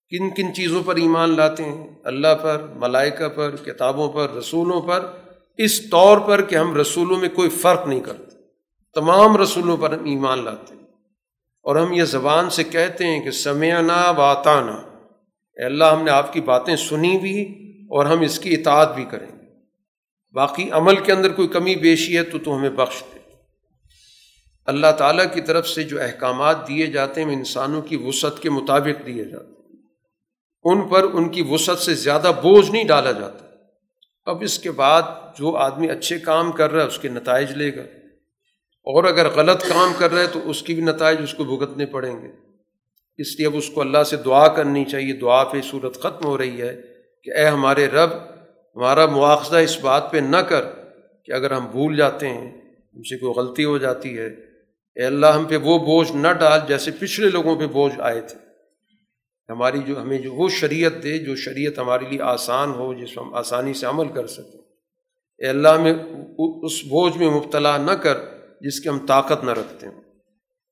کن 0.09 0.29
کن 0.29 0.53
چیزوں 0.53 0.83
پر 0.83 0.95
ایمان 0.95 1.35
لاتے 1.35 1.63
ہیں؟ 1.63 1.87
اللہ 2.03 2.35
پر، 2.43 2.67
ملائکہ 2.75 3.27
پر، 3.27 3.55
کتابوں 3.55 4.11
پر، 4.11 4.33
رسولوں 4.33 4.81
پر۔ 4.81 5.05
اس 5.63 5.89
طور 5.89 6.17
پر 6.17 6.41
کہ 6.41 6.55
ہم 6.55 6.75
رسولوں 6.75 7.19
میں 7.19 7.29
کوئی 7.29 7.49
فرق 7.49 7.87
نہیں 7.87 7.99
کرتے، 7.99 8.37
تمام 8.93 9.37
رسولوں 9.37 9.77
پر 9.77 9.91
ہم 9.91 10.05
ایمان 10.05 10.45
لاتے 10.45 10.73
ہیں۔ 10.75 10.81
اور 11.61 11.75
ہم 11.75 11.93
یہ 11.93 12.03
زبان 12.03 12.49
سے 12.49 12.63
کہتے 12.63 13.05
ہیں 13.05 13.23
کہ 13.23 13.31
سمیانہ 13.31 14.13
واتانہ 14.17 14.71
اللہ، 15.55 15.83
ہم 15.83 16.03
نے 16.03 16.11
آپ 16.11 16.33
کی 16.33 16.41
باتیں 16.41 16.75
سنی 16.75 17.17
بھی 17.17 17.43
اور 17.83 18.05
ہم 18.05 18.21
اس 18.21 18.39
کی 18.39 18.53
اطاعت 18.53 18.95
بھی 18.95 19.05
کریں 19.05 19.27
گے۔ 19.27 19.45
باقی 20.31 20.71
عمل 20.71 20.95
کے 20.95 21.11
اندر 21.11 21.29
کوئی 21.29 21.47
کمی 21.47 21.75
بیشی 21.75 22.17
ہے 22.17 22.23
تو 22.23 22.39
تو 22.39 22.57
ہمیں 22.57 22.69
بخش 22.69 23.03
دے۔ 23.13 23.19
اللہ 24.65 24.91
تعالیٰ 24.97 25.25
کی 25.33 25.41
طرف 25.41 25.67
سے 25.67 25.83
جو 25.83 26.01
احکامات 26.01 26.67
دیے 26.67 26.87
جاتے 26.87 27.21
ہیں 27.21 27.27
وہ 27.27 27.33
انسانوں 27.33 27.81
کی 27.81 27.95
وسعت 27.95 28.39
کے 28.39 28.49
مطابق 28.49 29.05
دیے 29.05 29.23
جاتے 29.23 29.45
ہیں۔ 29.45 29.75
ان 30.63 30.89
پر 30.89 31.03
ان 31.13 31.29
کی 31.29 31.41
وسعت 31.49 31.79
سے 31.79 31.93
زیادہ 31.93 32.31
بوجھ 32.43 32.71
نہیں 32.71 32.83
ڈالا 32.83 33.11
جاتا۔ 33.11 33.45
اب 34.25 34.41
اس 34.41 34.59
کے 34.59 34.71
بعد 34.71 35.01
جو 35.37 35.55
آدمی 35.55 35.89
اچھے 35.89 36.19
کام 36.19 36.51
کر 36.51 36.71
رہا 36.71 36.81
ہے، 36.81 36.87
اس 36.87 36.99
کے 36.99 37.09
نتائج 37.09 37.51
لے 37.51 37.75
گا۔ 37.75 37.81
اور 38.83 39.03
اگر 39.03 39.29
غلط 39.29 39.61
کام 39.61 39.93
کر 39.97 40.11
رہا 40.11 40.21
ہے، 40.21 40.27
تو 40.27 40.49
اس 40.49 40.63
کی 40.63 40.73
بھی 40.73 40.83
نتائج 40.83 41.17
اس 41.23 41.33
کو 41.33 41.43
بھگتنے 41.43 41.85
پڑیں 41.85 42.21
گے۔ 42.21 42.27
اس 43.17 43.39
لیے 43.39 43.47
اب 43.47 43.55
اس 43.55 43.69
کو 43.69 43.81
اللہ 43.81 44.03
سے 44.03 44.17
دعا 44.17 44.47
کرنی 44.47 44.85
چاہیے۔ 44.85 45.13
دعا 45.13 45.43
پہ 45.43 45.61
صورت 45.61 45.99
ختم 45.99 46.25
ہو 46.25 46.37
رہی 46.37 46.61
ہے 46.61 46.81
کہ 47.23 47.37
اے 47.37 47.45
ہمارے 47.45 47.87
رب، 47.87 48.09
ہمارا 48.75 49.05
مواخذہ 49.05 49.57
اس 49.57 49.79
بات 49.81 50.11
پہ 50.11 50.17
نہ 50.17 50.37
کر 50.37 50.65
کہ 51.25 51.31
اگر 51.31 51.51
ہم 51.51 51.67
بھول 51.71 51.95
جاتے 51.95 52.29
ہیں، 52.29 52.61
ہم 52.93 53.03
سے 53.03 53.17
کوئی 53.17 53.33
غلطی 53.33 53.65
ہو 53.65 53.77
جاتی 53.77 54.17
ہے۔ 54.17 54.27
اے 54.95 55.05
اللہ، 55.05 55.27
ہم 55.27 55.45
پہ 55.45 55.57
وہ 55.57 55.77
بوجھ 55.79 56.11
نہ 56.11 56.27
ڈال 56.27 56.59
جیسے 56.67 56.91
پچھلے 56.99 57.29
لوگوں 57.29 57.55
پہ 57.55 57.67
بوجھ 57.67 57.99
آئے 57.99 58.21
تھے۔ 58.21 58.39
ہماری 59.49 59.79
جو، 59.79 60.01
ہمیں 60.01 60.19
جو 60.19 60.33
وہ 60.33 60.49
شریعت 60.49 61.03
دے، 61.03 61.17
جو 61.17 61.35
شریعت 61.35 61.79
ہمارے 61.79 62.05
لیے 62.09 62.21
آسان 62.21 62.69
ہو، 62.69 62.93
جس 62.93 63.17
ہم 63.17 63.33
آسانی 63.33 63.73
سے 63.73 63.85
عمل 63.85 64.07
کر 64.07 64.27
سکیں۔ 64.27 64.60
اے 65.41 65.47
اللہ 65.47 65.77
میں 65.77 65.93
اس 66.37 66.83
بوجھ 66.83 67.17
میں 67.17 67.29
مبتلا 67.29 67.77
نہ 67.77 67.91
کر 67.91 68.17
جس 68.61 68.79
کی 68.79 68.89
ہم 68.89 69.05
طاقت 69.05 69.43
نہ 69.43 69.51
رکھتے 69.51 69.87
ہوں۔ 69.87 70.01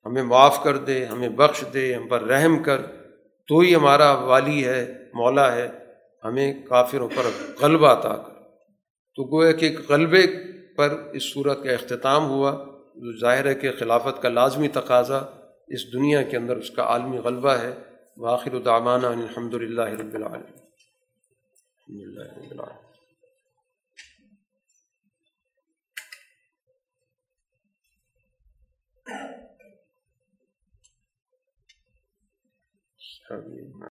ہمیں 0.06 0.24
معاف 0.24 0.64
کر 0.64 0.78
دے، 0.78 1.06
ہمیں 1.06 1.30
بخش 1.30 1.64
دے، 1.74 1.94
ہم 1.94 2.08
پر 2.08 2.22
رحم 2.22 2.64
کر۔ 2.64 2.82
تو 3.48 3.60
ہی 3.60 3.76
ہمارا 3.76 4.12
والی 4.12 4.66
ہے، 4.66 5.06
مولا 5.14 5.56
ہے۔ 5.56 5.68
ہمیں 6.24 6.54
کافروں 6.66 7.10
پر 7.16 7.24
غلبہ 7.62 7.88
عطا 7.88 8.16
کر۔ 8.16 8.32
تو 9.16 9.38
گویا 9.38 9.52
کہ 9.52 9.76
غلبے 9.90 10.24
پر 10.76 10.90
اس 11.14 11.34
صورت 11.34 11.64
کا 11.64 11.72
اختتام 11.72 12.30
ہوا۔ 12.30 12.66
جو 12.96 13.20
ظاہر 13.20 13.46
ہے 13.46 13.56
کہ 13.56 13.72
خلافت 13.80 14.22
کا 14.22 14.30
لازمی 14.30 14.68
تقاضا 14.68 15.18
اس 15.68 15.94
دنیا 15.94 16.22
کے 16.22 16.38
اندر 16.38 16.56
اس 16.56 16.72
کا 16.72 16.84
عالمی 16.84 17.18
غلبہ 17.18 17.52
ہے۔ 17.52 17.74
واخر 18.18 18.60
دعوانا 18.60 19.08
الحمد 19.08 19.54
للہ 19.54 19.82
رب 19.82 20.14
العالمین۔ 20.14 20.60
الحمد 22.18 22.52
للہ 22.52 22.79
شاید 33.00 33.76
نہ 33.80 33.89